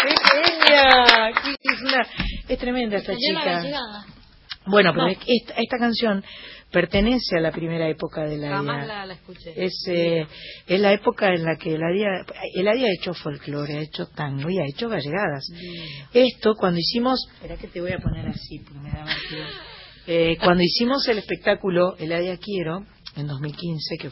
¡Qué 0.02 0.12
genia! 0.30 1.32
Qué- 1.42 1.56
Es, 1.62 1.80
una- 1.82 2.06
es 2.48 2.58
tremenda 2.58 2.96
esta 2.96 3.12
chica. 3.16 3.40
Bueno, 4.66 4.92
pero 4.92 5.06
No. 5.06 5.10
esta, 5.10 5.54
esta 5.54 5.78
canción 5.78 6.22
pertenece 6.70 7.38
a 7.38 7.40
la 7.40 7.50
primera 7.50 7.88
época 7.88 8.24
de 8.24 8.36
la 8.36 8.48
Jamás 8.50 8.86
la, 8.86 9.06
la 9.06 9.14
escuché. 9.14 9.52
es, 9.56 9.72
eh, 9.88 10.26
es 10.66 10.80
la 10.80 10.92
época 10.92 11.32
en 11.34 11.44
la 11.44 11.56
que 11.56 11.74
Eladia, 11.74 12.08
Eladia 12.54 12.86
ha 12.86 12.94
hecho 13.00 13.14
folclore, 13.14 13.78
ha 13.78 13.82
hecho 13.82 14.06
tango 14.14 14.48
y 14.50 14.58
ha 14.58 14.64
hecho 14.66 14.88
gallegadas. 14.88 15.44
Esto, 16.12 16.54
cuando 16.54 16.78
hicimos, 16.78 17.18
espera 17.34 17.56
que 17.56 17.68
te 17.68 17.80
voy 17.80 17.92
a 17.92 17.98
poner 17.98 18.26
así, 18.28 18.58
porque 18.60 18.80
me 18.80 18.90
da 18.90 19.04
vértigo. 19.04 19.42
Eh, 20.06 20.38
cuando 20.42 20.62
hicimos 20.64 21.06
el 21.08 21.18
espectáculo 21.18 21.94
Eladia 21.98 22.36
Quiero, 22.38 22.84
en 23.16 23.26
2015, 23.28 23.96
que 23.98 24.10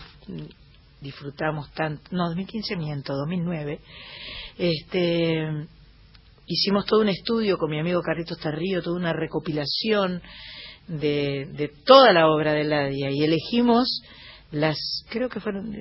disfrutamos 1.00 1.72
tanto, 1.72 2.02
no, 2.12 2.26
2015 2.28 2.76
miento, 2.76 3.14
2009, 3.14 3.80
este, 4.58 5.66
hicimos 6.48 6.86
todo 6.86 7.00
un 7.00 7.08
estudio 7.08 7.58
con 7.58 7.70
mi 7.70 7.78
amigo 7.78 8.00
Carlitos 8.02 8.38
Tarrío, 8.38 8.82
toda 8.82 8.96
una 8.96 9.12
recopilación 9.12 10.22
de, 10.88 11.70
toda 11.84 12.12
la 12.12 12.28
obra 12.28 12.52
de 12.52 12.62
Eladia 12.62 13.10
y 13.10 13.22
elegimos 13.22 14.00
las, 14.50 14.78
creo 15.10 15.28
que 15.28 15.40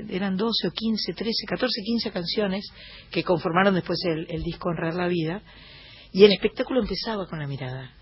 eran 0.10 0.36
12 0.36 0.68
o 0.68 0.72
15, 0.72 1.14
13, 1.14 1.46
14, 1.48 1.82
15 1.82 2.12
canciones 2.12 2.70
que 3.10 3.24
conformaron 3.24 3.74
después 3.74 3.98
el, 4.06 4.44
disco 4.44 4.70
Honrar 4.70 4.96
la 4.96 5.08
Vida 5.08 5.42
y 6.12 6.26
el 6.26 6.34
espectáculo 6.34 6.82
empezaba 6.82 7.26
con 7.28 7.40
la 7.40 7.48
mirada. 7.48 7.94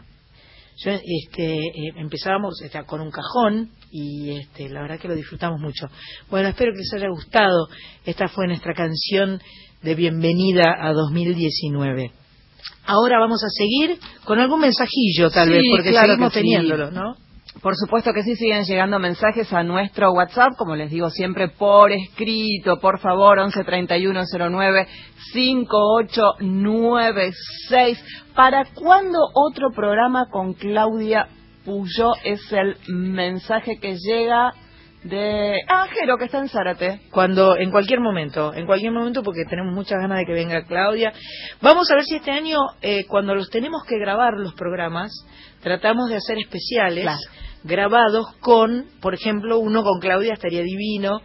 Este, 0.83 1.67
eh, 1.67 1.93
empezábamos 1.95 2.57
sea, 2.57 2.83
con 2.83 2.99
un 2.99 3.09
cajón 3.09 3.71
y 3.91 4.31
este, 4.31 4.67
la 4.67 4.81
verdad 4.81 4.99
que 4.99 5.07
lo 5.07 5.15
disfrutamos 5.15 5.61
mucho. 5.61 5.87
Bueno, 6.29 6.49
espero 6.49 6.73
que 6.73 6.79
les 6.79 6.93
haya 6.93 7.09
gustado. 7.09 7.67
Esta 8.03 8.27
fue 8.27 8.47
nuestra 8.47 8.73
canción 8.73 9.41
de 9.83 9.95
bienvenida 9.95 10.75
a 10.81 10.91
2019. 10.91 12.24
Ahora 12.85 13.19
vamos 13.19 13.43
a 13.43 13.49
seguir 13.49 13.97
con 14.25 14.39
algún 14.39 14.59
mensajillo, 14.61 15.29
tal 15.31 15.47
Sí, 15.47 15.53
vez, 15.53 15.63
porque 15.71 15.89
claro 15.91 16.07
seguimos 16.09 16.33
sí. 16.33 16.39
teniéndolo, 16.39 16.91
¿no? 16.91 17.15
Por 17.61 17.73
supuesto 17.75 18.11
que 18.13 18.21
sí, 18.23 18.35
siguen 18.35 18.65
llegando 18.65 18.99
mensajes 18.99 19.51
a 19.53 19.63
nuestro 19.63 20.11
WhatsApp, 20.11 20.51
como 20.57 20.75
les 20.75 20.91
digo 20.91 21.09
siempre, 21.09 21.47
por 21.47 21.89
escrito, 21.91 22.77
por 22.79 22.99
favor, 22.99 23.39
11 23.39 23.63
31 23.63 24.21
09 24.51 24.87
5896. 25.33 28.03
¿Para 28.35 28.65
cuándo 28.75 29.17
otro 29.33 29.69
programa 29.73 30.25
con 30.29 30.53
Claudia 30.53 31.27
Puyó? 31.63 32.11
Es 32.23 32.41
el 32.51 32.75
mensaje 32.87 33.79
que 33.79 33.95
llega 33.97 34.53
de 35.06 35.61
Ángelo, 35.68 36.18
que 36.18 36.26
está 36.26 36.40
en 36.40 36.49
Zárate. 36.49 37.02
Cuando, 37.11 37.56
en 37.57 37.69
cualquier 37.69 37.99
momento, 37.99 38.53
en 38.53 38.65
cualquier 38.65 38.91
momento, 38.91 39.22
porque 39.22 39.45
tenemos 39.48 39.73
muchas 39.73 39.99
ganas 39.99 40.18
de 40.18 40.26
que 40.26 40.34
venga 40.34 40.65
Claudia. 40.65 41.14
Vamos 41.61 41.90
a 41.91 41.95
ver 41.95 42.03
si 42.06 42.15
este 42.15 42.32
año, 42.32 42.57
eh, 42.82 43.06
cuando 43.07 43.36
los 43.36 43.49
tenemos 43.49 43.84
que 43.88 43.99
grabar 43.99 44.34
los 44.34 44.53
programas, 44.56 45.11
tratamos 45.61 46.10
de 46.10 46.15
hacer 46.18 46.40
especiales, 46.40 47.07
grabados 47.65 48.27
con, 48.39 48.85
por 49.01 49.13
ejemplo, 49.13 49.57
uno 49.59 49.83
con 49.83 49.99
Claudia 49.99 50.33
estaría 50.33 50.61
divino, 50.61 51.21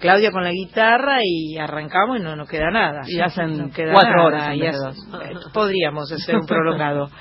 Claudia 0.00 0.30
con 0.32 0.42
la 0.44 0.50
guitarra 0.50 1.18
y 1.22 1.56
arrancamos 1.56 2.18
y 2.18 2.22
no 2.22 2.36
nos 2.36 2.48
queda 2.48 2.70
nada. 2.70 3.02
Y 3.06 3.20
hacen 3.20 3.56
No 3.56 3.70
queda 3.70 3.92
cuatro 3.92 4.10
nada, 4.16 4.26
horas 4.26 4.56
y 4.56 4.66
hace- 4.66 4.78
eh, 4.78 5.34
Podríamos 5.52 6.10
hacer 6.12 6.36
un 6.36 6.46
prolongado. 6.46 7.08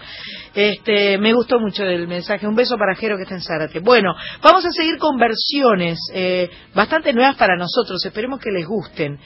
Este, 0.56 1.18
me 1.18 1.34
gustó 1.34 1.60
mucho 1.60 1.84
el 1.84 2.08
mensaje. 2.08 2.46
Un 2.48 2.54
beso 2.54 2.78
para 2.78 2.94
Jero 2.94 3.18
que 3.18 3.24
está 3.24 3.34
en 3.34 3.42
Zárate. 3.42 3.80
Bueno, 3.80 4.14
vamos 4.44 4.64
a 4.64 4.70
seguir 4.72 5.00
con 5.00 5.18
versiones 5.18 5.98
eh, 6.14 6.48
bastante 6.76 7.12
nuevas 7.12 7.36
para 7.38 7.56
nosotros. 7.56 8.06
Esperemos 8.06 8.40
que 8.40 8.52
les 8.52 8.64
gusten. 8.68 9.18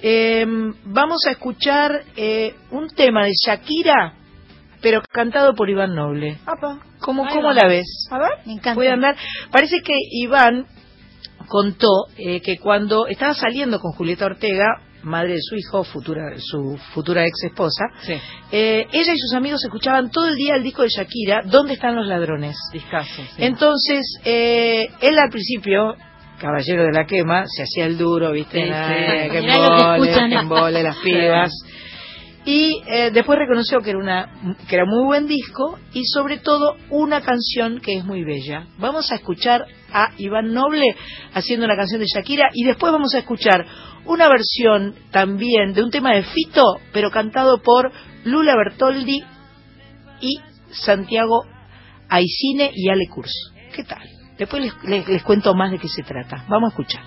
Eh, 0.00 0.46
vamos 0.86 1.18
a 1.28 1.32
escuchar 1.32 2.02
eh, 2.16 2.54
un 2.70 2.88
tema 2.88 3.24
de 3.26 3.32
Shakira, 3.46 4.14
pero 4.80 5.02
cantado 5.10 5.54
por 5.54 5.70
Iván 5.70 5.94
Noble. 5.94 6.38
¿Cómo, 7.00 7.24
la 7.52 7.66
ves? 7.66 8.08
A 8.10 8.18
ver, 8.18 8.46
me 8.46 8.54
encanta. 8.54 8.92
Andar. 8.92 9.16
Parece 9.50 9.80
que 9.82 9.94
Iván 10.10 10.66
contó 11.48 12.06
eh, 12.16 12.40
que 12.40 12.58
cuando 12.58 13.06
estaba 13.06 13.34
saliendo 13.34 13.80
con 13.80 13.92
Julieta 13.92 14.26
Ortega, 14.26 14.66
madre 15.02 15.34
de 15.34 15.40
su 15.40 15.56
hijo, 15.56 15.82
futura, 15.84 16.34
su 16.38 16.78
futura 16.94 17.26
ex 17.26 17.44
esposa, 17.44 17.84
eh, 18.52 18.86
ella 18.92 19.12
y 19.12 19.18
sus 19.18 19.34
amigos 19.34 19.62
escuchaban 19.64 20.10
todo 20.10 20.26
el 20.28 20.36
día 20.36 20.54
el 20.56 20.62
disco 20.62 20.82
de 20.82 20.88
Shakira, 20.88 21.42
¿Dónde 21.44 21.74
están 21.74 21.96
los 21.96 22.06
ladrones? 22.06 22.56
Discaso, 22.72 23.22
sí. 23.36 23.42
Entonces, 23.42 24.18
eh, 24.24 24.88
él 25.00 25.18
al 25.18 25.30
principio, 25.30 25.96
caballero 26.38 26.84
de 26.84 26.92
la 26.92 27.06
quema, 27.06 27.44
se 27.46 27.62
hacía 27.62 27.86
el 27.86 27.96
duro, 27.98 28.32
¿viste? 28.32 28.62
Sí, 28.62 29.30
que 29.30 29.38
embole, 29.38 30.10
escuchan. 30.10 30.30
que 30.30 30.36
embole, 30.36 30.82
las 30.82 30.96
pibas. 30.98 31.52
Y 32.44 32.82
eh, 32.86 33.10
después 33.12 33.38
reconoció 33.38 33.80
que 33.80 33.90
era, 33.90 33.98
una, 33.98 34.56
que 34.66 34.74
era 34.76 34.86
muy 34.86 35.04
buen 35.04 35.26
disco 35.26 35.78
y 35.92 36.04
sobre 36.06 36.38
todo 36.38 36.74
una 36.88 37.20
canción 37.20 37.80
que 37.80 37.96
es 37.98 38.04
muy 38.04 38.24
bella. 38.24 38.66
Vamos 38.78 39.12
a 39.12 39.16
escuchar 39.16 39.66
a 39.92 40.12
Iván 40.16 40.52
Noble 40.54 40.86
haciendo 41.34 41.66
una 41.66 41.76
canción 41.76 42.00
de 42.00 42.06
Shakira 42.06 42.48
y 42.54 42.64
después 42.64 42.92
vamos 42.92 43.14
a 43.14 43.18
escuchar 43.18 43.66
una 44.06 44.26
versión 44.28 44.94
también 45.10 45.74
de 45.74 45.82
un 45.82 45.90
tema 45.90 46.14
de 46.14 46.22
Fito, 46.22 46.62
pero 46.92 47.10
cantado 47.10 47.60
por 47.62 47.92
Lula 48.24 48.54
Bertoldi 48.56 49.22
y 50.22 50.40
Santiago 50.70 51.44
Aicine 52.08 52.70
y 52.74 52.88
Ale 52.88 53.06
Curso. 53.08 53.50
¿Qué 53.74 53.84
tal? 53.84 54.02
Después 54.38 54.62
les, 54.62 54.72
les- 54.84 55.08
les 55.08 55.22
cuento 55.22 55.54
más 55.54 55.70
de 55.70 55.78
qué 55.78 55.88
se 55.88 56.02
trata. 56.02 56.44
Vamos 56.48 56.72
a 56.72 56.80
escuchar. 56.80 57.02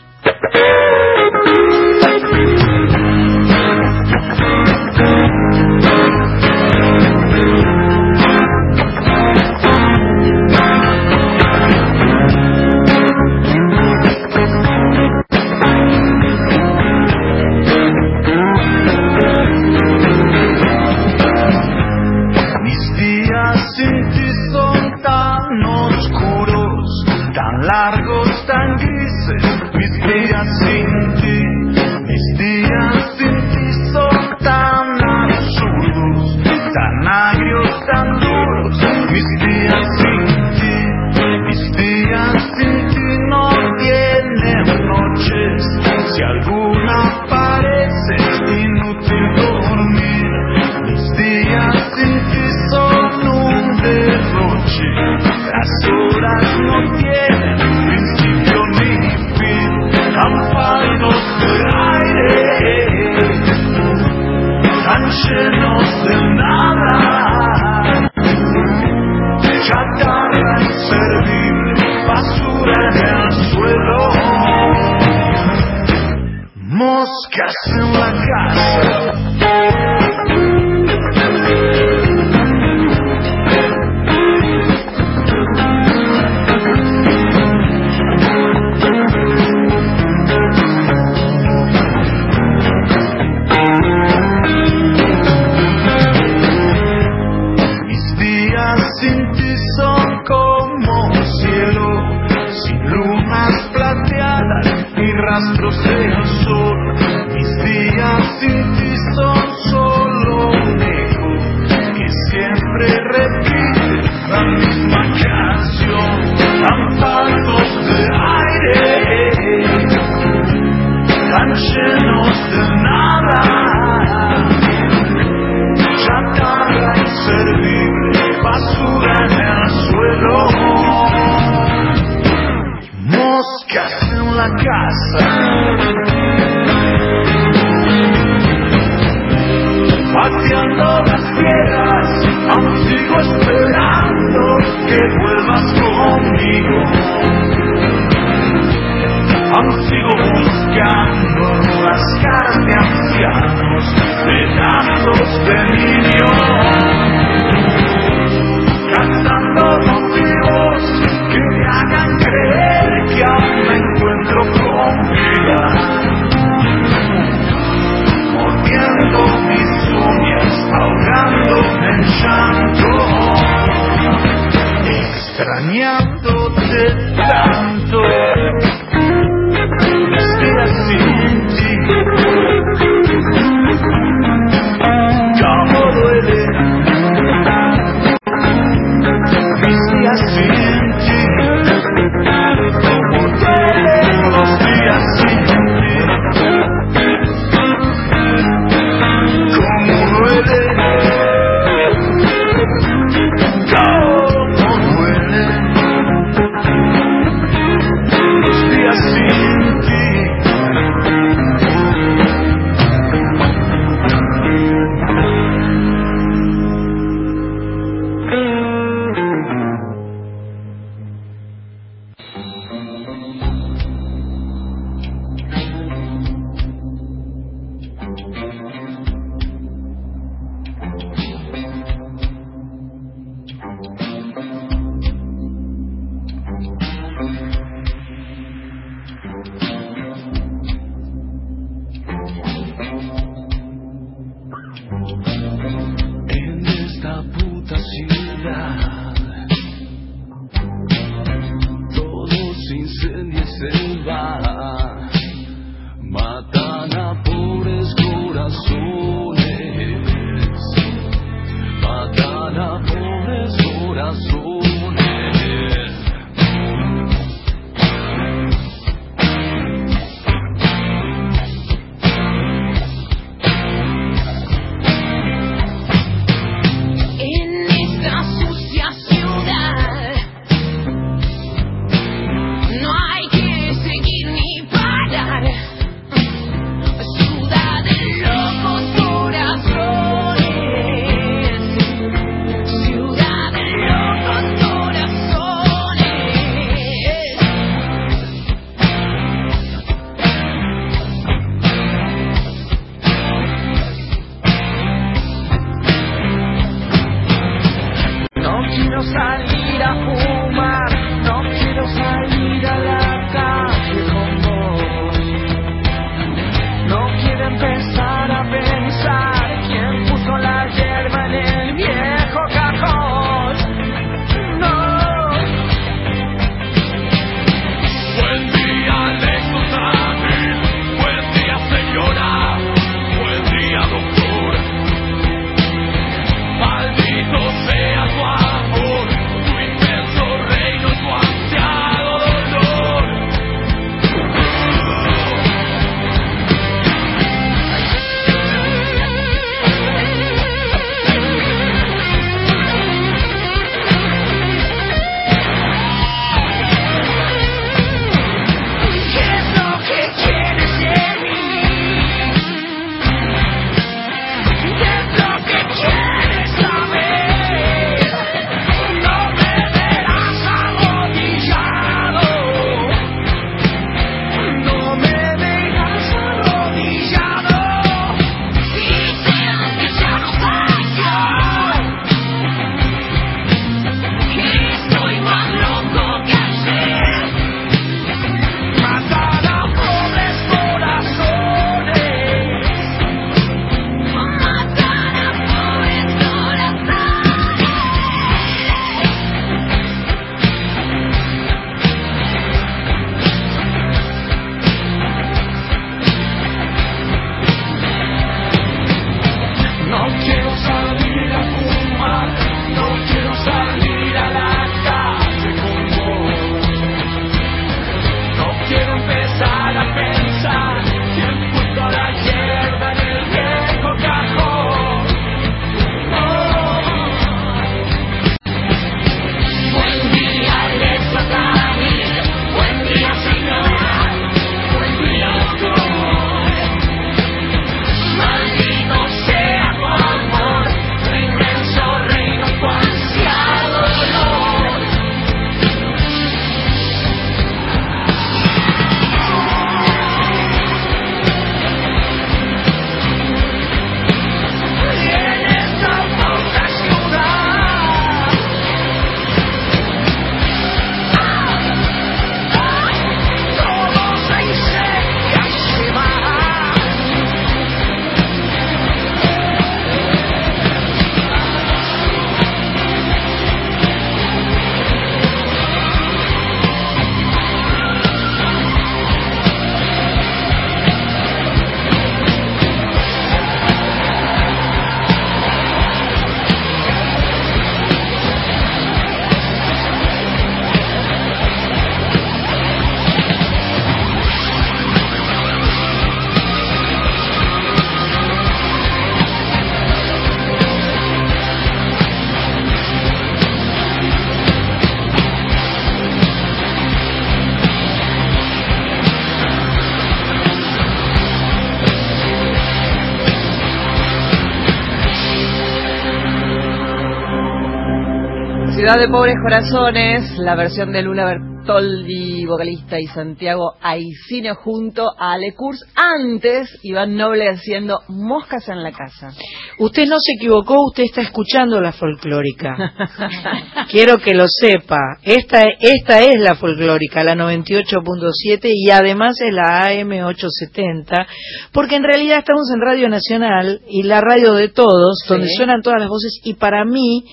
Ciudad 518.83 518.99
de 518.99 519.07
Pobres 519.07 519.35
Corazones, 519.41 520.37
la 520.39 520.55
versión 520.55 520.91
de 520.91 521.01
Luna 521.01 521.23
Bertoldi, 521.23 522.45
vocalista, 522.45 522.99
y 522.99 523.05
Santiago 523.05 523.75
Aicino 523.81 524.55
junto 524.55 525.05
a 525.17 525.35
Ale 525.35 525.53
Kurz. 525.55 525.79
Antes, 525.95 526.67
Iván 526.83 527.15
Noble 527.15 527.47
haciendo 527.47 528.01
Moscas 528.09 528.67
en 528.67 528.83
la 528.83 528.91
Casa. 528.91 529.31
Usted 529.79 530.05
no 530.05 530.17
se 530.19 530.33
equivocó, 530.33 530.75
usted 530.87 531.03
está 531.03 531.21
escuchando 531.21 531.79
la 531.79 531.93
folclórica. 531.93 532.75
Quiero 533.89 534.17
que 534.17 534.33
lo 534.33 534.47
sepa. 534.49 534.99
Esta, 535.23 535.63
esta 535.79 536.19
es 536.19 536.41
la 536.41 536.55
folclórica, 536.55 537.23
la 537.23 537.35
98.7 537.35 538.59
y 538.65 538.89
además 538.89 539.39
es 539.39 539.53
la 539.53 539.87
AM870, 539.87 541.25
porque 541.71 541.95
en 541.95 542.03
realidad 542.03 542.39
estamos 542.39 542.69
en 542.75 542.81
Radio 542.81 543.07
Nacional 543.07 543.79
y 543.87 544.03
la 544.03 544.19
radio 544.19 544.55
de 544.55 544.67
todos, 544.67 545.19
donde 545.29 545.47
suenan 545.55 545.81
todas 545.81 546.01
las 546.01 546.09
voces 546.09 546.41
y 546.43 546.55
para 546.55 546.83
mí, 546.83 547.23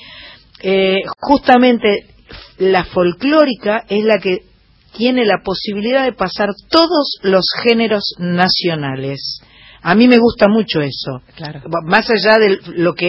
eh, 0.62 1.02
justamente 1.18 2.06
la 2.58 2.84
folclórica 2.84 3.84
es 3.88 4.04
la 4.04 4.18
que 4.18 4.42
tiene 4.96 5.24
la 5.24 5.38
posibilidad 5.42 6.04
de 6.04 6.12
pasar 6.12 6.50
todos 6.68 7.18
los 7.22 7.44
géneros 7.62 8.14
nacionales. 8.18 9.40
A 9.82 9.94
mí 9.94 10.08
me 10.08 10.18
gusta 10.18 10.46
mucho 10.48 10.80
eso. 10.80 11.22
Más 11.84 12.10
allá 12.10 12.38
de 12.38 12.58
lo 12.76 12.94
que 12.94 13.08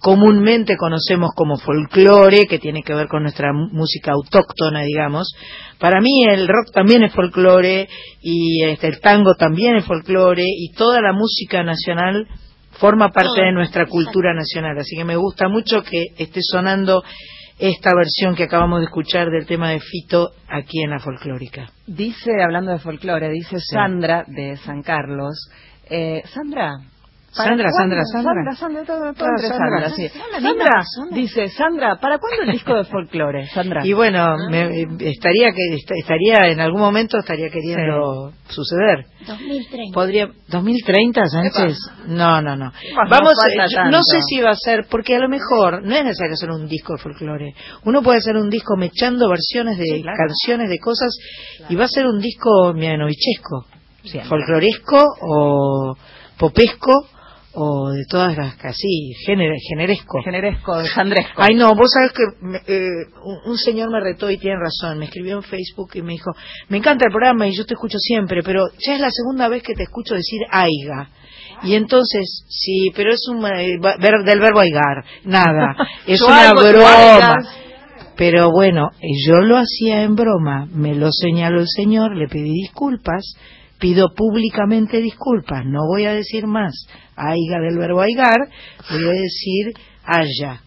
comúnmente 0.00 0.76
conocemos 0.76 1.30
como 1.34 1.56
folclore, 1.56 2.46
que 2.46 2.58
tiene 2.58 2.82
que 2.82 2.94
ver 2.94 3.08
con 3.08 3.22
nuestra 3.22 3.52
música 3.52 4.12
autóctona, 4.12 4.82
digamos, 4.82 5.32
para 5.78 6.00
mí 6.00 6.24
el 6.28 6.46
rock 6.46 6.72
también 6.72 7.04
es 7.04 7.14
folclore 7.14 7.88
y 8.20 8.64
este, 8.64 8.88
el 8.88 9.00
tango 9.00 9.34
también 9.34 9.76
es 9.76 9.86
folclore 9.86 10.44
y 10.44 10.72
toda 10.72 11.00
la 11.00 11.12
música 11.12 11.62
nacional 11.62 12.26
forma 12.80 13.10
parte 13.10 13.42
de 13.42 13.52
nuestra 13.52 13.86
cultura 13.86 14.32
nacional. 14.34 14.78
Así 14.78 14.96
que 14.96 15.04
me 15.04 15.16
gusta 15.16 15.48
mucho 15.48 15.82
que 15.82 16.06
esté 16.16 16.40
sonando 16.42 17.02
esta 17.58 17.90
versión 17.94 18.34
que 18.34 18.44
acabamos 18.44 18.80
de 18.80 18.86
escuchar 18.86 19.28
del 19.30 19.46
tema 19.46 19.70
de 19.70 19.80
Fito 19.80 20.30
aquí 20.48 20.82
en 20.82 20.90
la 20.90 20.98
folclórica. 20.98 21.70
Dice, 21.86 22.30
hablando 22.42 22.72
de 22.72 22.78
folclore, 22.78 23.28
dice 23.28 23.58
Sandra 23.60 24.24
de 24.26 24.56
San 24.56 24.82
Carlos. 24.82 25.50
Eh, 25.90 26.22
Sandra. 26.24 26.78
¿Para 27.36 27.48
Sandra? 27.50 27.70
Sandra, 27.70 28.02
Sandra. 28.04 28.32
Sandra, 28.32 28.54
Sandra, 28.56 28.84
todo, 28.84 29.12
todo 29.14 29.28
Ah, 29.28 29.38
Sandra. 29.38 29.58
Sandra, 29.58 29.90
sí. 29.90 30.08
Sandra, 30.42 30.82
dice, 31.12 31.48
Sandra, 31.48 31.96
¿para 32.00 32.18
cuándo 32.18 32.42
el 32.42 32.52
disco 32.52 32.74
de 32.74 32.84
folclore, 32.84 33.46
Sandra? 33.48 33.86
Y 33.86 33.92
bueno, 33.92 34.36
me- 34.50 34.82
eh, 34.82 34.86
estaría 35.00 35.52
que 35.52 35.74
est- 35.76 35.90
estaría 35.96 36.50
en 36.52 36.60
algún 36.60 36.80
momento 36.80 37.18
estaría 37.18 37.48
queriendo 37.50 38.32
suceder. 38.48 39.06
2030. 39.26 39.94
Podría 39.94 40.28
2030, 40.48 41.26
Sánchez. 41.28 41.76
No, 42.08 42.40
no, 42.42 42.56
no. 42.56 42.70
Pues 42.72 42.94
no 42.94 43.10
Vamos, 43.10 43.34
falta 43.40 43.64
eh, 43.86 43.90
no 43.90 44.00
sé 44.02 44.18
si 44.28 44.40
va 44.40 44.50
a 44.50 44.56
ser 44.56 44.86
porque 44.90 45.14
a 45.14 45.18
lo 45.20 45.28
mejor 45.28 45.82
no 45.84 45.94
es 45.94 46.04
necesario 46.04 46.32
hacer 46.34 46.50
un 46.50 46.66
disco 46.66 46.94
de 46.94 47.02
folclore. 47.02 47.54
Uno 47.84 48.02
puede 48.02 48.18
hacer 48.18 48.36
un 48.36 48.48
disco 48.50 48.76
mechando 48.76 49.28
versiones 49.28 49.78
de 49.78 50.02
canciones 50.16 50.68
de 50.68 50.78
cosas 50.78 51.10
y 51.68 51.76
va 51.76 51.84
a 51.84 51.88
ser 51.88 52.06
un 52.06 52.18
disco 52.18 52.72
mianovichesco, 52.74 53.66
folcloresco 54.28 54.98
o 55.22 55.94
popesco 56.38 56.92
o 57.54 57.90
de 57.90 58.04
todas 58.08 58.36
las 58.36 58.54
casi 58.56 59.12
género, 59.26 59.54
generesco. 59.68 60.22
Generesco, 60.22 60.84
sandresco. 60.86 61.42
Ay, 61.42 61.56
no, 61.56 61.74
vos 61.74 61.90
sabés 61.92 62.12
que 62.12 62.22
me- 62.40 62.62
eh, 62.66 62.88
un, 63.24 63.50
un 63.52 63.58
señor 63.58 63.90
me 63.90 64.00
retó 64.00 64.30
y 64.30 64.38
tiene 64.38 64.56
razón. 64.58 64.98
Me 64.98 65.06
escribió 65.06 65.36
en 65.36 65.42
Facebook 65.42 65.90
y 65.94 66.02
me 66.02 66.12
dijo, 66.12 66.30
me 66.68 66.76
encanta 66.78 67.06
el 67.06 67.12
programa 67.12 67.46
y 67.48 67.56
yo 67.56 67.64
te 67.64 67.74
escucho 67.74 67.98
siempre, 67.98 68.42
pero 68.42 68.66
ya 68.86 68.94
es 68.94 69.00
la 69.00 69.10
segunda 69.10 69.48
vez 69.48 69.62
que 69.62 69.74
te 69.74 69.82
escucho 69.82 70.14
decir 70.14 70.40
aiga. 70.50 71.10
Y 71.62 71.74
entonces, 71.74 72.44
sí, 72.48 72.90
pero 72.94 73.12
es 73.12 73.26
un 73.28 73.44
eh, 73.46 73.76
ver- 73.80 74.24
del 74.24 74.40
verbo 74.40 74.60
aigar, 74.60 75.04
nada, 75.24 75.74
es 76.06 76.20
una 76.22 76.52
broma. 76.70 77.36
Pero 78.16 78.50
bueno, 78.50 78.90
eh, 79.00 79.06
yo 79.26 79.36
lo 79.40 79.56
hacía 79.56 80.02
en 80.02 80.14
broma, 80.14 80.66
me 80.72 80.94
lo 80.94 81.10
señaló 81.10 81.60
el 81.60 81.68
señor, 81.68 82.16
le 82.16 82.28
pedí 82.28 82.50
disculpas, 82.52 83.24
pido 83.80 84.14
públicamente 84.14 85.00
disculpas, 85.00 85.64
no 85.64 85.80
voy 85.86 86.04
a 86.04 86.14
decir 86.14 86.46
más 86.46 86.86
aiga 87.16 87.58
del 87.60 87.78
verbo 87.78 88.00
aigar, 88.00 88.38
voy 88.90 89.04
a 89.04 89.20
decir 89.20 89.74
haya, 90.04 90.60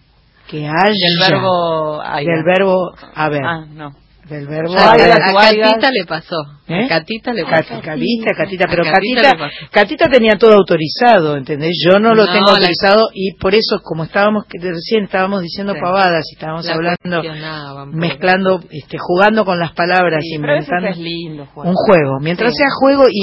que 0.48 0.68
haya. 0.68 0.92
Del 0.92 1.32
verbo 1.32 2.02
aigar. 2.02 2.36
Del 2.36 2.44
verbo 2.44 2.92
haber. 3.16 3.44
Ah, 3.44 3.66
no. 3.72 4.03
Del 4.30 4.48
verbo 4.48 4.74
tú 4.74 4.80
A. 4.80 4.96
Catita 4.96 5.92
le 5.92 6.06
pasó. 6.06 6.36
¿Eh? 6.68 6.86
A 6.86 6.88
Catita 6.88 7.34
le 7.34 7.44
pasó. 7.44 7.82
Catita, 7.82 8.34
Catita, 8.38 8.66
pero 8.70 8.84
Catita 8.86 9.50
Catita, 9.70 10.08
tenía 10.10 10.34
todo 10.40 10.54
autorizado, 10.54 11.36
¿entendés? 11.36 11.72
Yo 11.86 12.00
no 12.00 12.16
lo 12.16 12.26
No, 12.26 12.32
tengo 12.32 12.46
la- 12.46 12.52
autorizado 12.54 13.10
y 13.14 13.34
por 13.36 13.54
eso, 13.54 13.82
como 13.84 14.06
estábamos, 14.06 14.46
que 14.46 14.60
recién 14.60 15.04
estábamos 15.04 15.42
diciendo 15.42 15.74
Sí. 15.74 15.80
pavadas 15.82 16.24
y 16.32 16.36
estábamos 16.36 16.66
La 16.66 16.74
hablando, 16.74 16.98
pobre. 17.22 17.98
mezclando, 17.98 18.62
este, 18.72 18.98
jugando 18.98 19.44
con 19.44 19.60
las 19.60 19.74
palabras, 19.74 20.22
Sí, 20.24 20.36
inventando 20.36 20.88
es 20.88 20.98
lindo 20.98 21.46
jugar. 21.48 21.70
un 21.70 21.76
juego. 21.76 22.20
Mientras 22.22 22.52
Sí. 22.52 22.58
sea 22.60 22.68
juego 22.80 23.04
y 23.10 23.22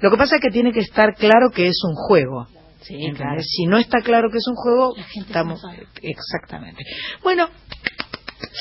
lo 0.00 0.10
que 0.10 0.16
pasa 0.16 0.36
es 0.36 0.42
que 0.42 0.50
tiene 0.50 0.72
que 0.72 0.80
estar 0.80 1.14
claro 1.14 1.50
que 1.54 1.68
es 1.68 1.78
un 1.84 1.94
juego. 1.94 2.46
Sí, 2.80 2.98
claro. 3.16 3.40
Si 3.42 3.66
no 3.66 3.78
está 3.78 4.00
claro 4.00 4.30
que 4.32 4.38
es 4.38 4.48
un 4.48 4.56
juego, 4.56 4.94
estamos 5.14 5.62
exactamente. 6.02 6.82
Bueno, 7.22 7.48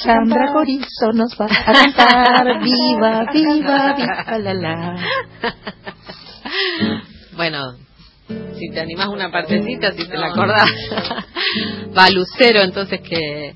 Sandra 0.03 0.53
Corizo 0.53 1.11
nos 1.13 1.35
va 1.39 1.45
a 1.45 1.73
cantar 1.73 2.59
viva, 2.63 3.25
viva, 3.33 3.93
viva 3.95 4.37
la 4.37 4.53
la. 4.53 4.95
Bueno, 7.35 7.77
si 8.57 8.69
te 8.71 8.81
animás 8.81 9.07
una 9.07 9.31
partecita, 9.31 9.91
si 9.91 10.07
te 10.07 10.17
la 10.17 10.27
acordás. 10.27 10.69
Va 11.97 12.09
Lucero, 12.09 12.61
entonces 12.61 13.01
que 13.01 13.55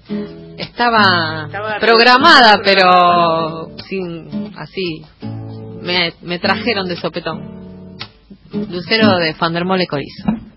estaba, 0.58 1.50
programada, 1.80 2.62
pero 2.64 3.76
sin 3.88 4.54
así. 4.58 5.06
Me, 5.82 6.14
me 6.22 6.40
trajeron 6.40 6.88
de 6.88 6.96
sopetón. 6.96 7.98
Lucero 8.70 9.18
de 9.18 9.34
Fandermole 9.34 9.86
Corizo. 9.88 10.53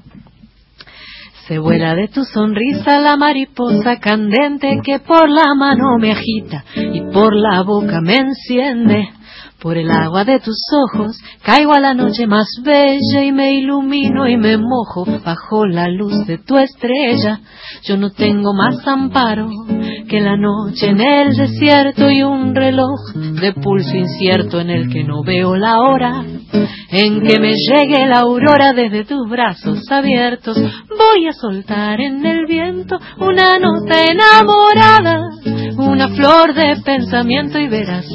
Se 1.46 1.58
vuela 1.58 1.94
de 1.94 2.08
tu 2.08 2.24
sonrisa 2.24 2.98
la 2.98 3.16
mariposa 3.16 4.00
candente 4.00 4.80
que 4.82 4.98
por 4.98 5.28
la 5.28 5.54
mano 5.54 5.96
me 5.96 6.10
agita 6.10 6.64
y 6.74 7.00
por 7.12 7.36
la 7.36 7.62
boca 7.62 8.00
me 8.00 8.16
enciende. 8.16 9.08
Por 9.66 9.78
el 9.78 9.90
agua 9.90 10.24
de 10.24 10.38
tus 10.38 10.60
ojos 10.70 11.18
caigo 11.42 11.72
a 11.74 11.80
la 11.80 11.92
noche 11.92 12.28
más 12.28 12.46
bella 12.62 13.24
y 13.24 13.32
me 13.32 13.54
ilumino 13.54 14.28
y 14.28 14.36
me 14.36 14.56
mojo 14.58 15.04
bajo 15.24 15.66
la 15.66 15.88
luz 15.88 16.24
de 16.24 16.38
tu 16.38 16.56
estrella. 16.56 17.40
Yo 17.82 17.96
no 17.96 18.10
tengo 18.10 18.54
más 18.54 18.86
amparo 18.86 19.50
que 20.08 20.20
la 20.20 20.36
noche 20.36 20.90
en 20.90 21.00
el 21.00 21.36
desierto 21.36 22.08
y 22.08 22.22
un 22.22 22.54
reloj 22.54 23.12
de 23.40 23.54
pulso 23.54 23.96
incierto 23.96 24.60
en 24.60 24.70
el 24.70 24.88
que 24.88 25.02
no 25.02 25.24
veo 25.24 25.56
la 25.56 25.80
hora 25.80 26.24
en 26.90 27.22
que 27.22 27.40
me 27.40 27.54
llegue 27.54 28.06
la 28.06 28.20
aurora 28.20 28.72
desde 28.72 29.04
tus 29.04 29.28
brazos 29.28 29.80
abiertos. 29.90 30.56
Voy 30.56 31.28
a 31.28 31.32
soltar 31.32 32.00
en 32.00 32.24
el 32.24 32.46
viento 32.46 32.98
una 33.18 33.58
nota 33.58 34.04
enamorada, 34.04 35.20
una 35.76 36.08
flor 36.08 36.54
de 36.54 36.76
pensamiento 36.84 37.58
y 37.58 37.68
verás 37.68 38.06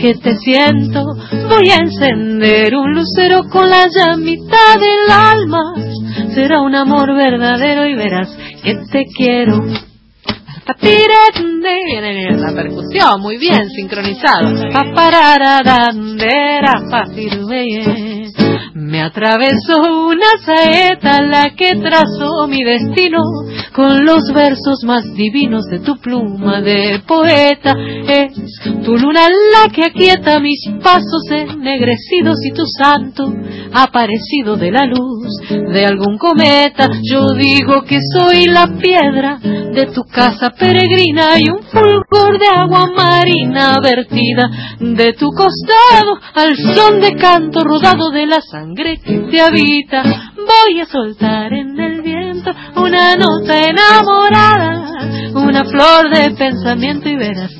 que 0.00 0.14
te 0.14 0.36
siento. 0.36 0.99
Voy 1.48 1.70
a 1.70 1.76
encender 1.76 2.74
un 2.76 2.92
lucero 2.92 3.44
con 3.50 3.68
la 3.68 3.86
llamita 3.88 4.76
del 4.78 5.10
alma. 5.10 5.74
Será 6.34 6.60
un 6.60 6.74
amor 6.74 7.14
verdadero 7.14 7.86
y 7.86 7.94
verás 7.94 8.28
que 8.62 8.74
te 8.90 9.04
quiero. 9.16 9.60
Viene 11.88 12.36
la 12.36 12.52
percusión, 12.54 13.20
muy 13.20 13.36
bien, 13.38 13.68
sincronizado. 13.70 14.54
Me 18.74 19.02
atravesó 19.02 20.06
una 20.06 20.26
saeta 20.44 21.22
la 21.22 21.50
que 21.56 21.74
trazó 21.76 22.46
mi 22.46 22.62
destino 22.62 23.18
con 23.74 24.04
los 24.04 24.32
versos 24.32 24.84
más 24.84 25.04
divinos 25.14 25.66
de 25.66 25.80
tu 25.80 25.96
pluma 25.96 26.60
de 26.60 27.02
poeta. 27.06 27.74
Es 28.06 28.32
tu 28.84 28.96
luna 28.96 29.28
la 29.28 29.72
que 29.72 29.86
aquieta 29.86 30.38
mis 30.38 30.60
pasos 30.82 31.22
ennegrecidos 31.30 32.36
y 32.44 32.52
tu 32.52 32.64
santo 32.64 33.32
aparecido 33.72 34.56
de 34.56 34.70
la 34.70 34.86
luz 34.86 35.36
de 35.50 35.86
algún 35.86 36.16
cometa. 36.18 36.88
Yo 37.02 37.22
digo 37.36 37.82
que 37.82 37.98
soy 38.18 38.46
la 38.46 38.68
piedra 38.80 39.38
de 39.40 39.86
tu 39.86 40.02
casa 40.04 40.50
peregrina 40.50 41.38
y 41.38 41.50
un 41.50 41.62
fulgor 41.62 42.38
de 42.38 42.46
agua 42.56 42.90
marina 42.96 43.76
vertida 43.82 44.48
de 44.80 45.12
tu 45.12 45.28
costado 45.28 46.18
al 46.34 46.56
son 46.56 47.00
de 47.00 47.14
canto 47.16 47.60
rodado 47.64 48.10
de 48.10 48.26
la 48.26 48.40
sangre 48.60 48.98
que 48.98 49.18
te 49.30 49.40
habita. 49.40 50.02
Voy 50.36 50.80
a 50.80 50.86
soltar 50.86 51.52
en 51.52 51.78
el 51.80 52.02
viento 52.02 52.50
una 52.76 53.16
nota 53.16 53.58
enamorada, 53.58 55.30
una 55.34 55.64
flor 55.64 56.14
de 56.14 56.30
pensamiento 56.32 57.08
y 57.08 57.16
verás 57.16 57.52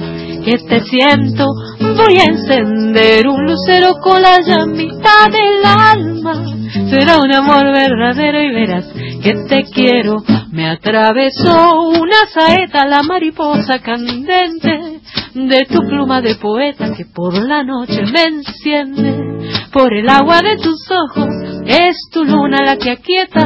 que 0.44 0.58
te 0.58 0.80
siento. 0.82 1.46
Voy 1.80 2.18
a 2.18 2.24
encender 2.24 3.26
un 3.28 3.46
lucero 3.46 3.94
con 4.02 4.20
la 4.20 4.40
llamita 4.40 5.26
del 5.30 5.64
alma. 5.64 6.56
Será 6.90 7.18
un 7.18 7.32
amor 7.32 7.64
verdadero 7.72 8.42
y 8.42 8.52
verás 8.52 8.86
que 9.22 9.34
te 9.48 9.64
quiero. 9.72 10.16
Me 10.52 10.68
atravesó 10.68 11.88
una 11.88 12.26
saeta 12.32 12.86
la 12.86 13.02
mariposa 13.02 13.78
candente 13.78 15.00
de 15.34 15.64
tu 15.66 15.78
pluma 15.88 16.20
de 16.20 16.34
poeta 16.36 16.92
que 16.96 17.04
por 17.06 17.34
la 17.34 17.62
noche 17.62 18.02
me 18.12 18.22
enciende. 18.22 19.39
Por 19.72 19.94
el 19.94 20.08
agua 20.08 20.40
de 20.42 20.56
tus 20.56 20.90
ojos 20.90 21.28
es 21.66 21.96
tu 22.12 22.24
luna 22.24 22.58
la 22.64 22.76
que 22.76 22.90
aquieta 22.90 23.44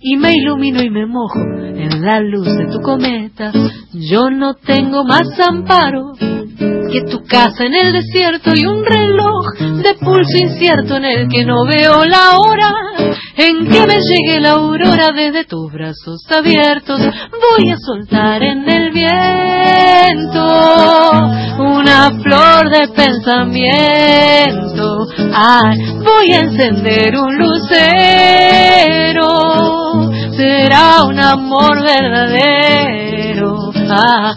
y 0.00 0.16
me 0.16 0.32
ilumino 0.36 0.82
y 0.82 0.90
me 0.90 1.06
mojo 1.06 1.38
en 1.40 2.04
la 2.04 2.20
luz 2.20 2.46
de 2.46 2.66
tu 2.66 2.80
cometa. 2.80 3.52
Yo 3.92 4.30
no 4.30 4.54
tengo 4.54 5.04
más 5.04 5.28
amparo 5.40 6.12
tu 7.04 7.24
casa 7.24 7.64
en 7.64 7.74
el 7.74 7.92
desierto 7.92 8.54
y 8.54 8.64
un 8.66 8.84
reloj 8.84 9.52
de 9.82 9.94
pulso 9.94 10.38
incierto 10.38 10.96
en 10.96 11.04
el 11.04 11.28
que 11.28 11.44
no 11.44 11.64
veo 11.64 12.04
la 12.04 12.38
hora 12.38 12.72
en 13.36 13.68
que 13.68 13.86
me 13.86 14.00
llegue 14.00 14.40
la 14.40 14.52
aurora 14.52 15.12
desde 15.14 15.44
tus 15.44 15.70
brazos 15.72 16.24
abiertos. 16.30 16.98
Voy 16.98 17.70
a 17.70 17.76
soltar 17.76 18.42
en 18.42 18.66
el 18.68 18.90
viento 18.92 20.42
una 21.58 22.10
flor 22.22 22.70
de 22.70 22.88
pensamiento. 22.88 25.06
Ay, 25.34 25.78
voy 26.02 26.32
a 26.32 26.40
encender 26.40 27.14
un 27.16 27.36
lucero. 27.36 27.66
Será 30.36 31.04
un 31.04 31.20
amor 31.20 31.82
verdadero. 31.82 33.70
Ah, 33.88 34.34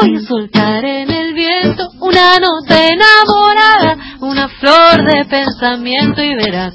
voy 0.00 0.16
a 0.16 0.20
soltar 0.20 0.84
en 0.84 1.10
el 1.10 1.19
viento 1.32 1.88
una 2.00 2.38
nota 2.38 2.88
enamorada, 2.88 3.96
una 4.20 4.48
flor 4.48 5.04
de 5.04 5.24
pensamiento 5.24 6.22
y 6.22 6.34
verás 6.34 6.74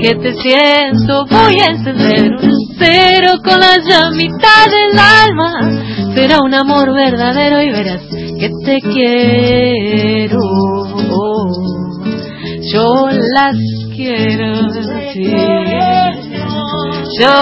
que 0.00 0.14
te 0.14 0.34
siento. 0.34 1.26
Voy 1.26 1.60
a 1.60 1.66
encender 1.66 2.32
un 2.42 2.52
cero 2.78 3.38
con 3.44 3.60
la 3.60 3.76
llamita 3.78 4.66
del 4.68 4.98
alma. 4.98 6.14
Será 6.14 6.38
un 6.42 6.54
amor 6.54 6.94
verdadero 6.94 7.62
y 7.62 7.70
verás 7.70 8.02
que 8.38 8.50
te 8.64 8.80
quiero. 8.80 10.38
Yo 12.72 13.08
las 13.10 13.56
quiero, 13.94 14.68
sí. 15.12 15.32
Yo 17.18 17.32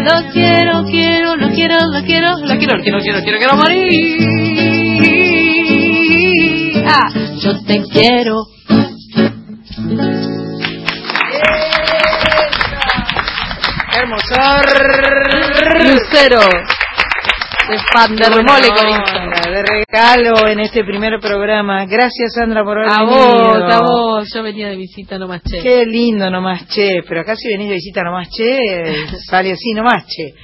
lo 0.00 0.32
quiero, 0.32 0.84
quiero, 0.84 1.36
lo 1.36 1.48
quiero, 1.50 1.76
lo 1.92 2.02
quiero, 2.02 2.28
lo 2.38 2.56
quiero, 2.56 2.76
lo 2.76 2.82
quiero, 2.82 3.00
quiero, 3.00 3.20
quiero, 3.22 3.38
quiero 3.38 3.56
morir. 3.56 4.51
Ah, 6.94 7.08
yo 7.40 7.58
te 7.64 7.82
quiero. 7.90 8.44
Hermosor. 13.94 14.66
Lucero. 15.86 16.40
De 17.68 17.78
fan 17.92 18.16
de 18.16 19.62
regalo 19.62 20.48
en 20.48 20.60
este 20.60 20.84
primer 20.84 21.18
programa. 21.20 21.84
Gracias, 21.86 22.34
Sandra, 22.34 22.64
por 22.64 22.78
haber 22.78 22.90
A 22.92 22.98
venido. 23.04 23.18
vos, 23.26 23.72
a 23.74 23.78
vos. 23.80 24.28
Yo 24.34 24.42
venía 24.42 24.68
de 24.68 24.76
visita 24.76 25.16
nomás, 25.18 25.42
che. 25.42 25.62
Qué 25.62 25.84
lindo 25.86 26.28
nomás, 26.30 26.66
che. 26.68 27.02
Pero 27.08 27.20
acá 27.20 27.36
si 27.36 27.48
venís 27.48 27.68
de 27.68 27.74
visita 27.74 28.02
nomás, 28.02 28.28
che, 28.30 28.58
sale 29.30 29.52
así 29.52 29.72
nomás, 29.74 30.04
che. 30.06 30.34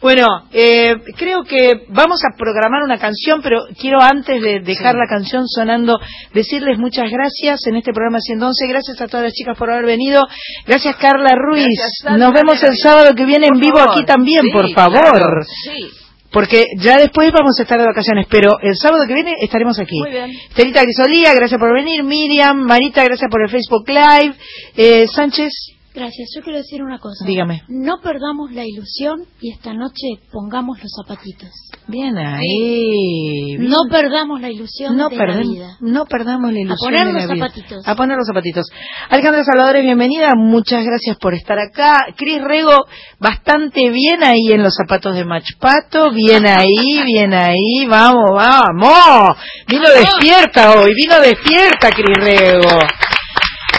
Bueno, 0.00 0.26
eh, 0.52 0.94
creo 1.16 1.42
que 1.44 1.84
vamos 1.88 2.20
a 2.24 2.36
programar 2.36 2.82
una 2.82 2.98
canción, 2.98 3.40
pero 3.42 3.62
quiero 3.80 4.00
antes 4.02 4.40
de 4.42 4.60
dejar 4.60 4.94
la 4.96 5.06
canción 5.08 5.46
sonando, 5.48 5.98
decirles 6.34 6.78
muchas 6.78 7.10
gracias 7.10 7.66
en 7.66 7.76
este 7.76 7.92
programa 7.92 8.18
111. 8.20 8.66
Gracias 8.68 9.00
a 9.00 9.06
todas 9.08 9.24
las 9.24 9.32
chicas 9.32 9.56
por 9.58 9.70
haber 9.72 9.86
venido. 9.86 10.22
Gracias, 10.66 10.94
Carla 10.96 11.34
Ruiz. 11.36 11.64
Gracias, 11.64 11.92
Sandra. 12.02 12.26
Nos 12.26 12.34
vemos 12.34 12.62
el 12.62 12.76
sábado 12.76 13.14
que 13.16 13.24
viene 13.24 13.46
en 13.46 13.58
vivo 13.60 13.78
favor. 13.78 13.94
aquí 13.94 14.04
también, 14.04 14.42
Sí, 14.42 14.50
por 14.52 14.70
favor. 14.72 15.00
claro. 15.10 15.42
Sí. 15.64 15.90
Porque 16.36 16.66
ya 16.76 16.98
después 16.98 17.32
vamos 17.32 17.58
a 17.58 17.62
estar 17.62 17.80
de 17.80 17.86
vacaciones, 17.86 18.26
pero 18.28 18.60
el 18.60 18.76
sábado 18.76 19.06
que 19.06 19.14
viene 19.14 19.36
estaremos 19.40 19.78
aquí. 19.78 19.98
Muy 20.00 20.10
bien. 20.10 20.30
Estelita 20.50 20.82
Grisolía, 20.82 21.32
gracias 21.32 21.58
por 21.58 21.72
venir. 21.72 22.04
Miriam, 22.04 22.58
Marita, 22.58 23.02
gracias 23.04 23.30
por 23.30 23.40
el 23.42 23.48
Facebook 23.48 23.88
Live. 23.88 24.34
Eh, 24.76 25.06
Sánchez, 25.08 25.50
Gracias. 25.94 26.28
Yo 26.36 26.42
quiero 26.42 26.58
decir 26.58 26.82
una 26.82 26.98
cosa. 26.98 27.24
Dígame. 27.24 27.62
No 27.68 28.02
perdamos 28.02 28.52
la 28.52 28.66
ilusión 28.66 29.24
y 29.40 29.50
esta 29.50 29.72
noche 29.72 30.20
pongamos 30.30 30.78
los 30.82 30.92
zapatitos. 30.94 31.48
Bien 31.88 32.18
ahí. 32.18 33.56
bien. 33.56 33.68
No 33.70 33.76
perdamos 33.90 34.40
la 34.40 34.50
ilusión 34.50 34.96
no, 34.96 35.08
de 35.08 35.16
la 35.16 35.36
vida. 35.38 35.76
no 35.80 36.04
perdamos 36.06 36.52
la 36.52 36.60
ilusión. 36.60 36.90
poner 36.92 37.06
de 37.06 37.12
la 37.12 37.20
los 37.20 37.32
vida. 37.32 37.46
zapatitos. 37.48 37.88
A 37.88 37.94
poner 37.94 38.16
los 38.16 38.26
zapatitos. 38.26 38.66
Alejandra 39.10 39.44
Salvadores, 39.44 39.82
bienvenida. 39.82 40.34
Muchas 40.36 40.84
gracias 40.84 41.16
por 41.18 41.34
estar 41.34 41.58
acá. 41.58 42.06
Cris 42.16 42.42
Rego, 42.42 42.76
bastante 43.18 43.90
bien 43.90 44.22
ahí 44.22 44.52
en 44.52 44.62
los 44.62 44.74
zapatos 44.74 45.14
de 45.14 45.24
Machpato. 45.24 46.10
Bien 46.12 46.46
ahí, 46.46 47.02
bien 47.04 47.32
ahí. 47.34 47.86
Vamos, 47.88 48.30
vamos. 48.34 49.36
Vino 49.68 49.88
despierta 49.90 50.72
hoy. 50.80 50.90
Vino 50.94 51.20
despierta, 51.20 51.90
Cris 51.90 52.16
Rego. 52.18 52.78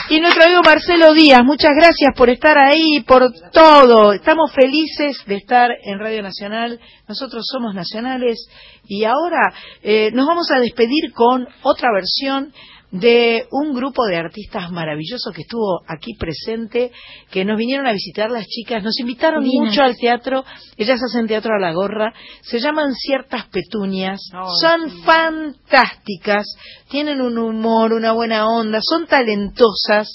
Y 0.09 0.21
nuestro 0.21 0.45
amigo 0.45 0.61
Marcelo 0.63 1.13
Díaz, 1.13 1.41
muchas 1.43 1.71
gracias 1.75 2.11
por 2.15 2.29
estar 2.29 2.57
ahí, 2.57 3.01
por 3.01 3.29
todo. 3.51 4.13
Estamos 4.13 4.53
felices 4.53 5.17
de 5.25 5.35
estar 5.35 5.69
en 5.83 5.99
Radio 5.99 6.21
Nacional. 6.21 6.79
Nosotros 7.09 7.43
somos 7.51 7.75
nacionales 7.75 8.47
y 8.85 9.03
ahora 9.03 9.53
eh, 9.83 10.11
nos 10.13 10.25
vamos 10.25 10.49
a 10.49 10.61
despedir 10.61 11.11
con 11.13 11.45
otra 11.61 11.89
versión 11.93 12.53
de 12.91 13.45
un 13.51 13.73
grupo 13.73 14.05
de 14.05 14.15
artistas 14.15 14.71
maravillosos 14.71 15.33
que 15.35 15.41
estuvo 15.41 15.81
aquí 15.87 16.13
presente, 16.17 16.91
que 17.29 17.43
nos 17.43 17.57
vinieron 17.57 17.85
a 17.85 17.91
visitar 17.91 18.31
las 18.31 18.45
chicas, 18.47 18.81
nos 18.83 18.97
invitaron 18.99 19.43
mucho 19.43 19.81
al 19.81 19.97
teatro, 19.97 20.45
ellas 20.77 21.01
hacen 21.03 21.27
teatro 21.27 21.53
a 21.53 21.59
la 21.59 21.73
gorra, 21.73 22.13
se 22.41 22.59
llaman 22.59 22.93
Ciertas 22.93 23.47
Petunias, 23.47 24.21
son 24.61 24.89
fantásticas, 25.03 26.45
tienen 26.89 27.19
un 27.19 27.37
humor, 27.37 27.91
una 27.91 28.13
buena 28.13 28.47
onda, 28.47 28.79
son 28.81 29.05
talentosas 29.05 30.07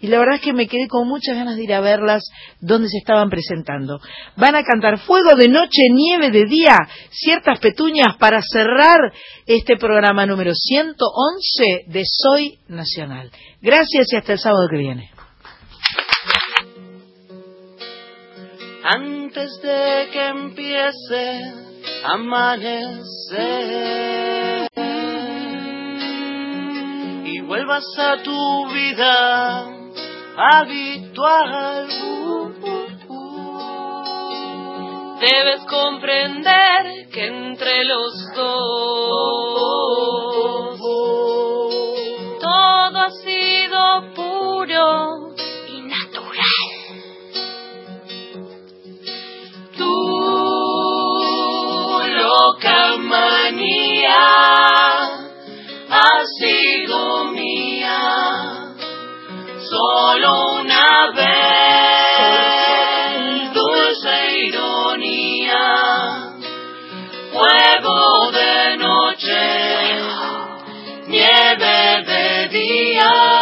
y 0.00 0.08
la 0.08 0.18
verdad 0.18 0.36
es 0.36 0.40
que 0.40 0.52
me 0.52 0.66
quedé 0.66 0.88
con 0.88 1.06
muchas 1.06 1.36
ganas 1.36 1.56
de 1.56 1.62
ir 1.62 1.72
a 1.72 1.80
verlas 1.80 2.24
donde 2.60 2.88
se 2.88 2.98
estaban 2.98 3.30
presentando. 3.30 4.00
Van 4.36 4.56
a 4.56 4.64
cantar 4.64 4.98
Fuego 4.98 5.36
de 5.36 5.48
Noche, 5.48 5.82
Nieve 5.92 6.30
de 6.30 6.46
Día, 6.46 6.76
Ciertas 7.10 7.60
Petunias 7.60 8.16
para 8.18 8.40
cerrar 8.42 8.98
este 9.46 9.76
programa 9.76 10.26
número 10.26 10.52
111 10.54 11.84
de 11.86 12.02
Soy 12.18 12.58
Nacional. 12.68 13.30
Gracias 13.60 14.06
y 14.12 14.16
hasta 14.16 14.32
el 14.32 14.38
sábado 14.38 14.68
que 14.70 14.78
viene. 14.78 15.10
antes 18.88 19.60
de 19.62 20.08
que 20.12 20.26
empiece 20.28 21.42
amanecer 22.04 23.48
y 27.24 27.40
vuelvas 27.40 27.84
a 27.98 28.22
tu 28.22 28.68
vida 28.68 29.66
habitual. 30.36 31.88
Debes 35.20 35.64
comprender 35.68 37.08
que 37.12 37.26
entre 37.26 37.84
los 37.84 38.14
dos 38.36 39.16
puro 44.14 45.34
y 45.68 45.80
natural. 45.80 46.68
Tu 49.76 49.94
loca 52.18 52.96
manía 52.98 54.24
ha 55.88 56.24
sido 56.38 57.24
mía 57.26 58.74
solo 59.70 60.30
una 60.60 60.88
vez. 61.14 61.36
Dulce 63.54 64.16
ironía, 64.46 65.64
fuego 67.32 68.30
de 68.32 68.76
noche 68.76 69.66
nieve 71.08 72.02
de 72.04 72.48
día. 72.48 73.35